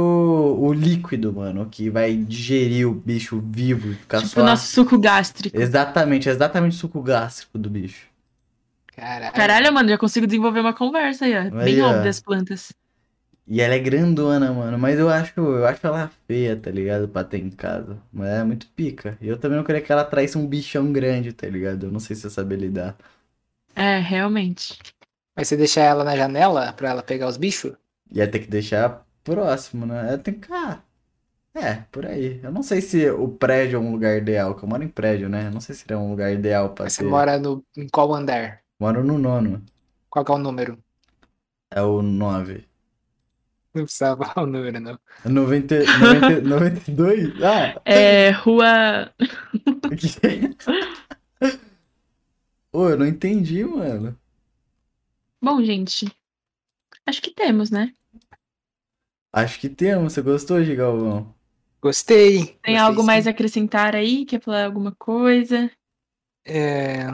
o 0.61 0.73
líquido, 0.75 1.33
mano, 1.33 1.67
que 1.71 1.89
vai 1.89 2.15
digerir 2.17 2.87
o 2.89 2.93
bicho 2.95 3.41
vivo 3.41 3.93
e 3.93 3.95
ficar 3.95 4.23
Tipo 4.23 4.29
só. 4.29 4.41
o 4.43 4.45
nosso 4.45 4.67
suco 4.69 4.99
gástrico. 4.99 5.59
Exatamente, 5.59 6.29
exatamente 6.29 6.73
o 6.77 6.79
suco 6.79 7.01
gástrico 7.03 7.59
do 7.59 7.71
bicho. 7.71 8.07
Caralho. 8.97 9.35
Caralho, 9.35 9.73
mano, 9.73 9.89
já 9.91 9.99
consigo 9.99 10.27
desenvolver 10.27 10.61
uma 10.61 10.73
conversa 10.75 11.27
aí, 11.27 11.35
ó. 11.37 11.41
Aí, 11.41 11.51
Bem 11.51 11.83
ó. 11.83 11.89
óbvio 11.89 12.05
das 12.05 12.21
plantas. 12.21 12.73
E 13.47 13.61
ela 13.61 13.75
é 13.75 13.79
grandona, 13.79 14.53
mano. 14.53 14.79
Mas 14.79 14.99
eu 14.99 15.09
acho, 15.09 15.39
eu 15.39 15.67
acho 15.67 15.87
ela 15.87 16.11
feia, 16.27 16.57
tá 16.57 16.71
ligado? 16.71 17.09
Pra 17.09 17.23
ter 17.23 17.39
em 17.39 17.51
casa. 17.51 17.97
Mas 18.13 18.29
é 18.29 18.43
muito 18.45 18.67
pica. 18.69 19.17
E 19.21 19.29
eu 19.29 19.39
também 19.39 19.57
não 19.57 19.65
queria 19.65 19.81
que 19.81 19.93
ela 19.93 20.05
traísse 20.05 20.37
um 20.37 20.47
bichão 20.47 20.93
grande, 20.93 21.33
tá 21.33 21.47
ligado? 21.47 21.87
Eu 21.87 21.93
não 21.93 22.01
sei 22.01 22.17
se 22.17 22.27
eu 22.27 22.31
sabia 22.31 22.59
lidar. 22.59 22.97
É, 23.75 23.99
realmente. 23.99 24.79
Mas 25.37 25.49
você 25.49 25.57
deixar 25.57 25.83
ela 25.83 26.03
na 26.03 26.17
janela 26.17 26.73
pra 26.73 26.91
ela 26.91 27.03
pegar 27.03 27.29
os 27.29 27.37
bichos? 27.37 27.75
Ia 28.11 28.27
ter 28.29 28.41
que 28.41 28.49
deixar 28.49 29.07
próximo, 29.23 29.87
né? 29.87 30.15
Eu 30.15 30.19
tenho 30.19 30.41
que. 30.41 30.53
Ah, 30.53 30.81
é, 31.55 31.75
por 31.93 32.07
aí. 32.07 32.41
Eu 32.43 32.53
não 32.53 32.63
sei 32.63 32.81
se 32.81 33.09
o 33.11 33.29
prédio 33.29 33.77
é 33.77 33.81
um 33.81 33.93
lugar 33.93 34.17
ideal, 34.17 34.55
que 34.57 34.65
eu 34.65 34.69
moro 34.69 34.83
em 34.83 34.89
prédio, 34.89 35.29
né? 35.29 35.47
Eu 35.47 35.51
não 35.53 35.61
sei 35.61 35.75
se 35.75 35.85
é 35.91 35.97
um 35.97 36.11
lugar 36.11 36.33
ideal 36.33 36.75
pra 36.75 36.85
Mas 36.85 36.95
você 36.95 37.03
ter. 37.03 37.11
mora 37.11 37.39
no, 37.39 37.65
em 37.77 37.89
qual 37.89 38.13
andar? 38.15 38.63
Moro 38.79 39.03
no 39.03 39.19
nono. 39.19 39.65
Qual 40.11 40.25
que 40.25 40.31
é 40.31 40.35
o 40.35 40.39
número? 40.39 40.79
É 41.71 41.83
o 41.83 42.03
9. 42.03 42.65
Não 43.75 43.85
precisa 43.85 44.17
falar 44.17 44.43
o 44.43 44.47
número, 44.47 44.81
não. 44.81 44.99
90, 45.25 45.79
90, 45.79 46.41
92? 46.43 47.43
Ah! 47.43 47.81
É, 47.85 48.31
rua. 48.31 49.13
Ô, 52.73 52.89
eu 52.89 52.99
não 52.99 53.07
entendi, 53.07 53.65
mano. 53.65 54.19
Bom, 55.43 55.63
gente. 55.63 56.07
Acho 57.07 57.23
que 57.23 57.31
temos, 57.31 57.71
né? 57.71 57.93
Acho 59.33 59.61
que 59.61 59.69
temos. 59.69 60.13
Você 60.13 60.23
gostou, 60.23 60.63
Gigalvão? 60.63 61.35
Gostei. 61.81 62.39
Tem 62.39 62.47
gostei 62.47 62.77
algo 62.77 63.01
sim. 63.01 63.07
mais 63.07 63.27
a 63.27 63.31
acrescentar 63.31 63.95
aí? 63.95 64.25
Quer 64.25 64.41
falar 64.41 64.65
alguma 64.65 64.93
coisa? 64.93 65.71
É... 66.45 67.07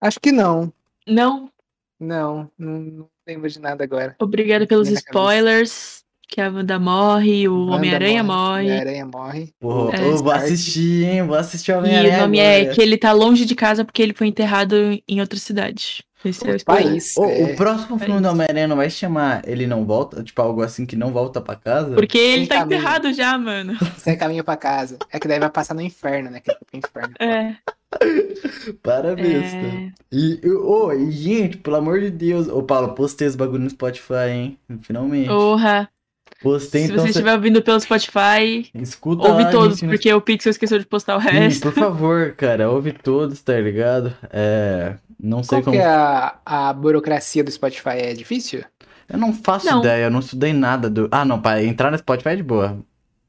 Acho 0.00 0.18
que 0.20 0.32
não. 0.32 0.72
Não? 1.06 1.50
Não, 1.98 2.50
não, 2.58 2.78
não 2.80 3.08
lembro 3.26 3.48
de 3.48 3.58
nada 3.60 3.82
agora. 3.84 4.14
Obrigada 4.20 4.66
pelos 4.66 4.88
spoilers. 4.88 6.04
Que 6.28 6.40
a 6.40 6.50
Wanda 6.50 6.76
morre, 6.78 7.46
o 7.48 7.68
Homem-Aranha 7.68 8.22
morre. 8.24 8.64
Homem-Aranha 8.64 9.06
morre. 9.06 9.54
Pô, 9.60 9.90
É, 9.92 10.00
vou 10.10 10.32
assistir, 10.32 11.04
hein? 11.04 11.22
Vou 11.22 11.36
assistir 11.36 11.70
E 11.70 11.74
Homem-Aranha 11.74 12.18
o 12.18 12.20
nome 12.22 12.38
é 12.40 12.60
agora. 12.62 12.74
que 12.74 12.82
ele 12.82 12.98
tá 12.98 13.12
longe 13.12 13.44
de 13.44 13.54
casa 13.54 13.84
porque 13.84 14.02
ele 14.02 14.12
foi 14.12 14.26
enterrado 14.26 14.74
em 15.08 15.20
outra 15.20 15.38
cidade. 15.38 16.04
Esse 16.24 16.42
é 16.42 16.48
o 16.48 16.50
Outro 16.50 16.56
spoiler. 16.56 16.84
país. 16.88 17.16
Ô, 17.16 17.24
é. 17.26 17.44
O 17.44 17.56
próximo 17.56 17.96
filme 18.00 18.16
É 18.18 18.20
do. 18.20 18.28
Homem-Aranha 18.28 18.66
não 18.66 18.74
vai 18.76 18.90
se 18.90 18.96
chamar 18.96 19.42
Ele 19.48 19.68
Não 19.68 19.84
Volta? 19.84 20.24
Tipo, 20.24 20.42
algo 20.42 20.62
assim 20.62 20.84
que 20.84 20.96
não 20.96 21.12
volta 21.12 21.40
pra 21.40 21.54
casa? 21.54 21.94
Porque 21.94 22.18
ele 22.18 22.38
Sem 22.40 22.46
tá 22.48 22.54
caminho. 22.58 22.80
enterrado 22.80 23.12
já, 23.12 23.38
mano. 23.38 23.78
Sem 23.96 24.18
caminho 24.18 24.42
pra 24.42 24.56
casa. 24.56 24.98
É 25.12 25.20
que 25.20 25.28
daí 25.28 25.38
vai 25.38 25.48
passar 25.50 25.74
no 25.74 25.80
inferno, 25.80 26.28
né? 26.28 26.40
Que 26.40 26.50
é 26.50 26.54
pro 26.54 26.76
inferno. 26.76 27.14
É. 27.20 27.54
Para 28.82 29.14
besta. 29.14 29.56
é... 29.56 29.90
E, 30.12 30.40
e- 30.44 30.50
ô, 30.50 30.92
e, 30.92 31.10
gente, 31.10 31.56
pelo 31.58 31.76
amor 31.76 32.00
de 32.00 32.10
Deus. 32.10 32.48
Ô, 32.48 32.62
Paulo, 32.62 32.94
postei 32.94 33.26
os 33.28 33.36
bagulho 33.36 33.62
no 33.64 33.70
Spotify, 33.70 34.28
hein? 34.30 34.58
Finalmente. 34.82 35.28
Porra. 35.28 35.88
Postei, 36.42 36.82
Se 36.82 36.86
então 36.92 36.98
você 36.98 37.04
cê- 37.12 37.18
estiver 37.18 37.32
ouvindo 37.34 37.62
pelo 37.62 37.80
Spotify, 37.80 38.68
escuta 38.74 39.26
ouve 39.26 39.44
lá, 39.44 39.50
todos, 39.50 39.78
gente, 39.78 39.86
no 39.86 39.92
porque 39.92 40.12
o 40.12 40.20
Pixel 40.20 40.50
esqueceu 40.50 40.78
de 40.78 40.84
postar 40.86 41.16
o 41.16 41.20
Sim, 41.20 41.28
resto. 41.28 41.62
por 41.62 41.72
favor, 41.72 42.32
cara, 42.36 42.70
ouve 42.70 42.92
todos, 42.92 43.40
tá 43.40 43.58
ligado? 43.58 44.14
É. 44.30 44.96
Não 45.18 45.42
sei 45.42 45.58
Qual 45.58 45.64
como. 45.64 45.76
que 45.76 45.82
é 45.82 45.86
a, 45.86 46.36
a 46.44 46.72
burocracia 46.74 47.42
do 47.42 47.50
Spotify? 47.50 47.90
É 48.00 48.12
difícil? 48.12 48.62
Eu 49.08 49.16
não 49.18 49.32
faço 49.32 49.64
Não. 49.66 49.78
ideia, 49.80 50.04
eu 50.04 50.10
não 50.10 50.20
estudei 50.20 50.52
nada 50.52 50.90
do. 50.90 51.08
Ah, 51.10 51.24
não, 51.24 51.40
pra 51.40 51.62
entrar 51.64 51.90
no 51.90 51.96
Spotify 51.96 52.30
é 52.30 52.36
de 52.36 52.42
boa. 52.42 52.78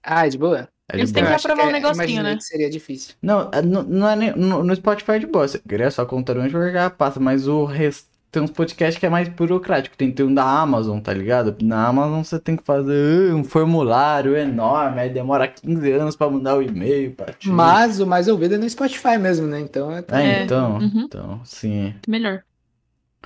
Ah, 0.04 0.26
é 0.28 0.30
de 0.30 0.38
boa? 0.38 0.68
É 0.90 0.98
Eles 0.98 1.12
têm 1.12 1.26
que 1.26 1.32
aprovar 1.32 1.66
um 1.66 1.70
é- 1.70 1.74
negocinho, 1.74 2.24
né? 2.24 2.36
que 2.38 2.44
seria 2.44 2.70
difícil. 2.70 3.16
Não, 3.22 3.50
é- 3.52 3.62
não, 3.62 3.84
não 3.84 4.08
é 4.10 4.16
nem, 4.16 4.32
no, 4.36 4.64
no 4.64 4.76
Spotify 4.76 5.12
é 5.14 5.20
de 5.20 5.28
boa. 5.28 5.48
Você 5.48 5.60
queria 5.60 5.92
só 5.92 6.06
contar 6.06 6.38
onde 6.38 6.50
jogar, 6.50 6.92
passa, 6.92 7.20
mas 7.20 7.48
o 7.48 7.66
resto. 7.66 8.08
Tem 8.30 8.42
uns 8.44 8.52
podcasts 8.52 9.00
que 9.00 9.06
é 9.06 9.10
mais 9.10 9.30
burocrático. 9.30 9.96
Tem, 9.96 10.12
tem 10.12 10.26
um 10.26 10.34
da 10.34 10.44
Amazon, 10.44 11.00
tá 11.00 11.14
ligado? 11.14 11.56
Na 11.64 11.88
Amazon 11.88 12.24
você 12.24 12.38
tem 12.38 12.58
que 12.58 12.64
fazer 12.64 13.32
uh, 13.32 13.38
um 13.38 13.44
formulário 13.44 14.36
enorme, 14.36 15.00
aí 15.00 15.10
demora 15.10 15.48
15 15.48 15.92
anos 15.94 16.16
pra 16.16 16.30
mandar 16.30 16.58
o 16.58 16.62
e-mail 16.62 17.14
pra 17.14 17.32
ti. 17.32 17.50
Mas 17.50 18.02
o 18.02 18.06
mais 18.06 18.28
ouvido 18.28 18.56
é 18.56 18.58
no 18.58 18.70
Spotify 18.70 19.18
mesmo, 19.18 19.48
né? 19.48 19.62
Então 19.62 19.92
é. 19.92 20.04
É, 20.12 20.22
É, 20.22 20.44
então, 20.44 20.78
uhum. 20.78 21.04
então, 21.06 21.42
sim. 21.46 21.96
Melhor. 22.06 22.44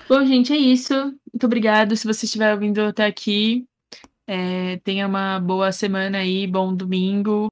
Bom, 0.07 0.23
gente, 0.23 0.53
é 0.53 0.57
isso. 0.57 0.93
Muito 0.93 1.45
obrigado 1.45 1.95
se 1.95 2.05
você 2.05 2.25
estiver 2.25 2.53
ouvindo 2.53 2.81
até 2.81 3.05
aqui. 3.05 3.65
É, 4.27 4.77
tenha 4.83 5.07
uma 5.07 5.39
boa 5.39 5.71
semana 5.71 6.19
aí, 6.19 6.47
bom 6.47 6.73
domingo. 6.73 7.47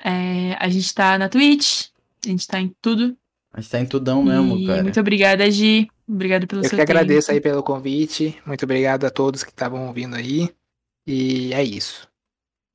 É, 0.00 0.54
a 0.58 0.68
gente 0.68 0.92
tá 0.94 1.18
na 1.18 1.28
Twitch, 1.28 1.88
a 2.24 2.28
gente 2.28 2.46
tá 2.46 2.60
em 2.60 2.74
tudo. 2.80 3.16
A 3.52 3.60
gente 3.60 3.70
tá 3.70 3.80
em 3.80 3.86
tudão 3.86 4.22
mesmo, 4.22 4.56
e 4.58 4.66
cara. 4.66 4.82
muito 4.82 5.00
obrigada, 5.00 5.50
Gi. 5.50 5.88
Obrigado 6.08 6.46
pelo 6.46 6.62
Eu 6.62 6.68
seu 6.68 6.76
que 6.76 6.82
agradeço 6.82 7.28
tempo. 7.28 7.36
aí 7.36 7.40
pelo 7.40 7.62
convite. 7.62 8.36
Muito 8.46 8.64
obrigado 8.64 9.04
a 9.04 9.10
todos 9.10 9.44
que 9.44 9.50
estavam 9.50 9.86
ouvindo 9.86 10.16
aí. 10.16 10.48
E 11.06 11.52
é 11.52 11.62
isso. 11.62 12.08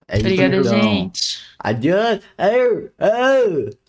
É 0.07 0.17
isso, 0.17 0.25
Obrigada, 0.25 0.63
gente. 0.63 1.39
Adiante. 1.59 2.25
Au. 2.37 3.82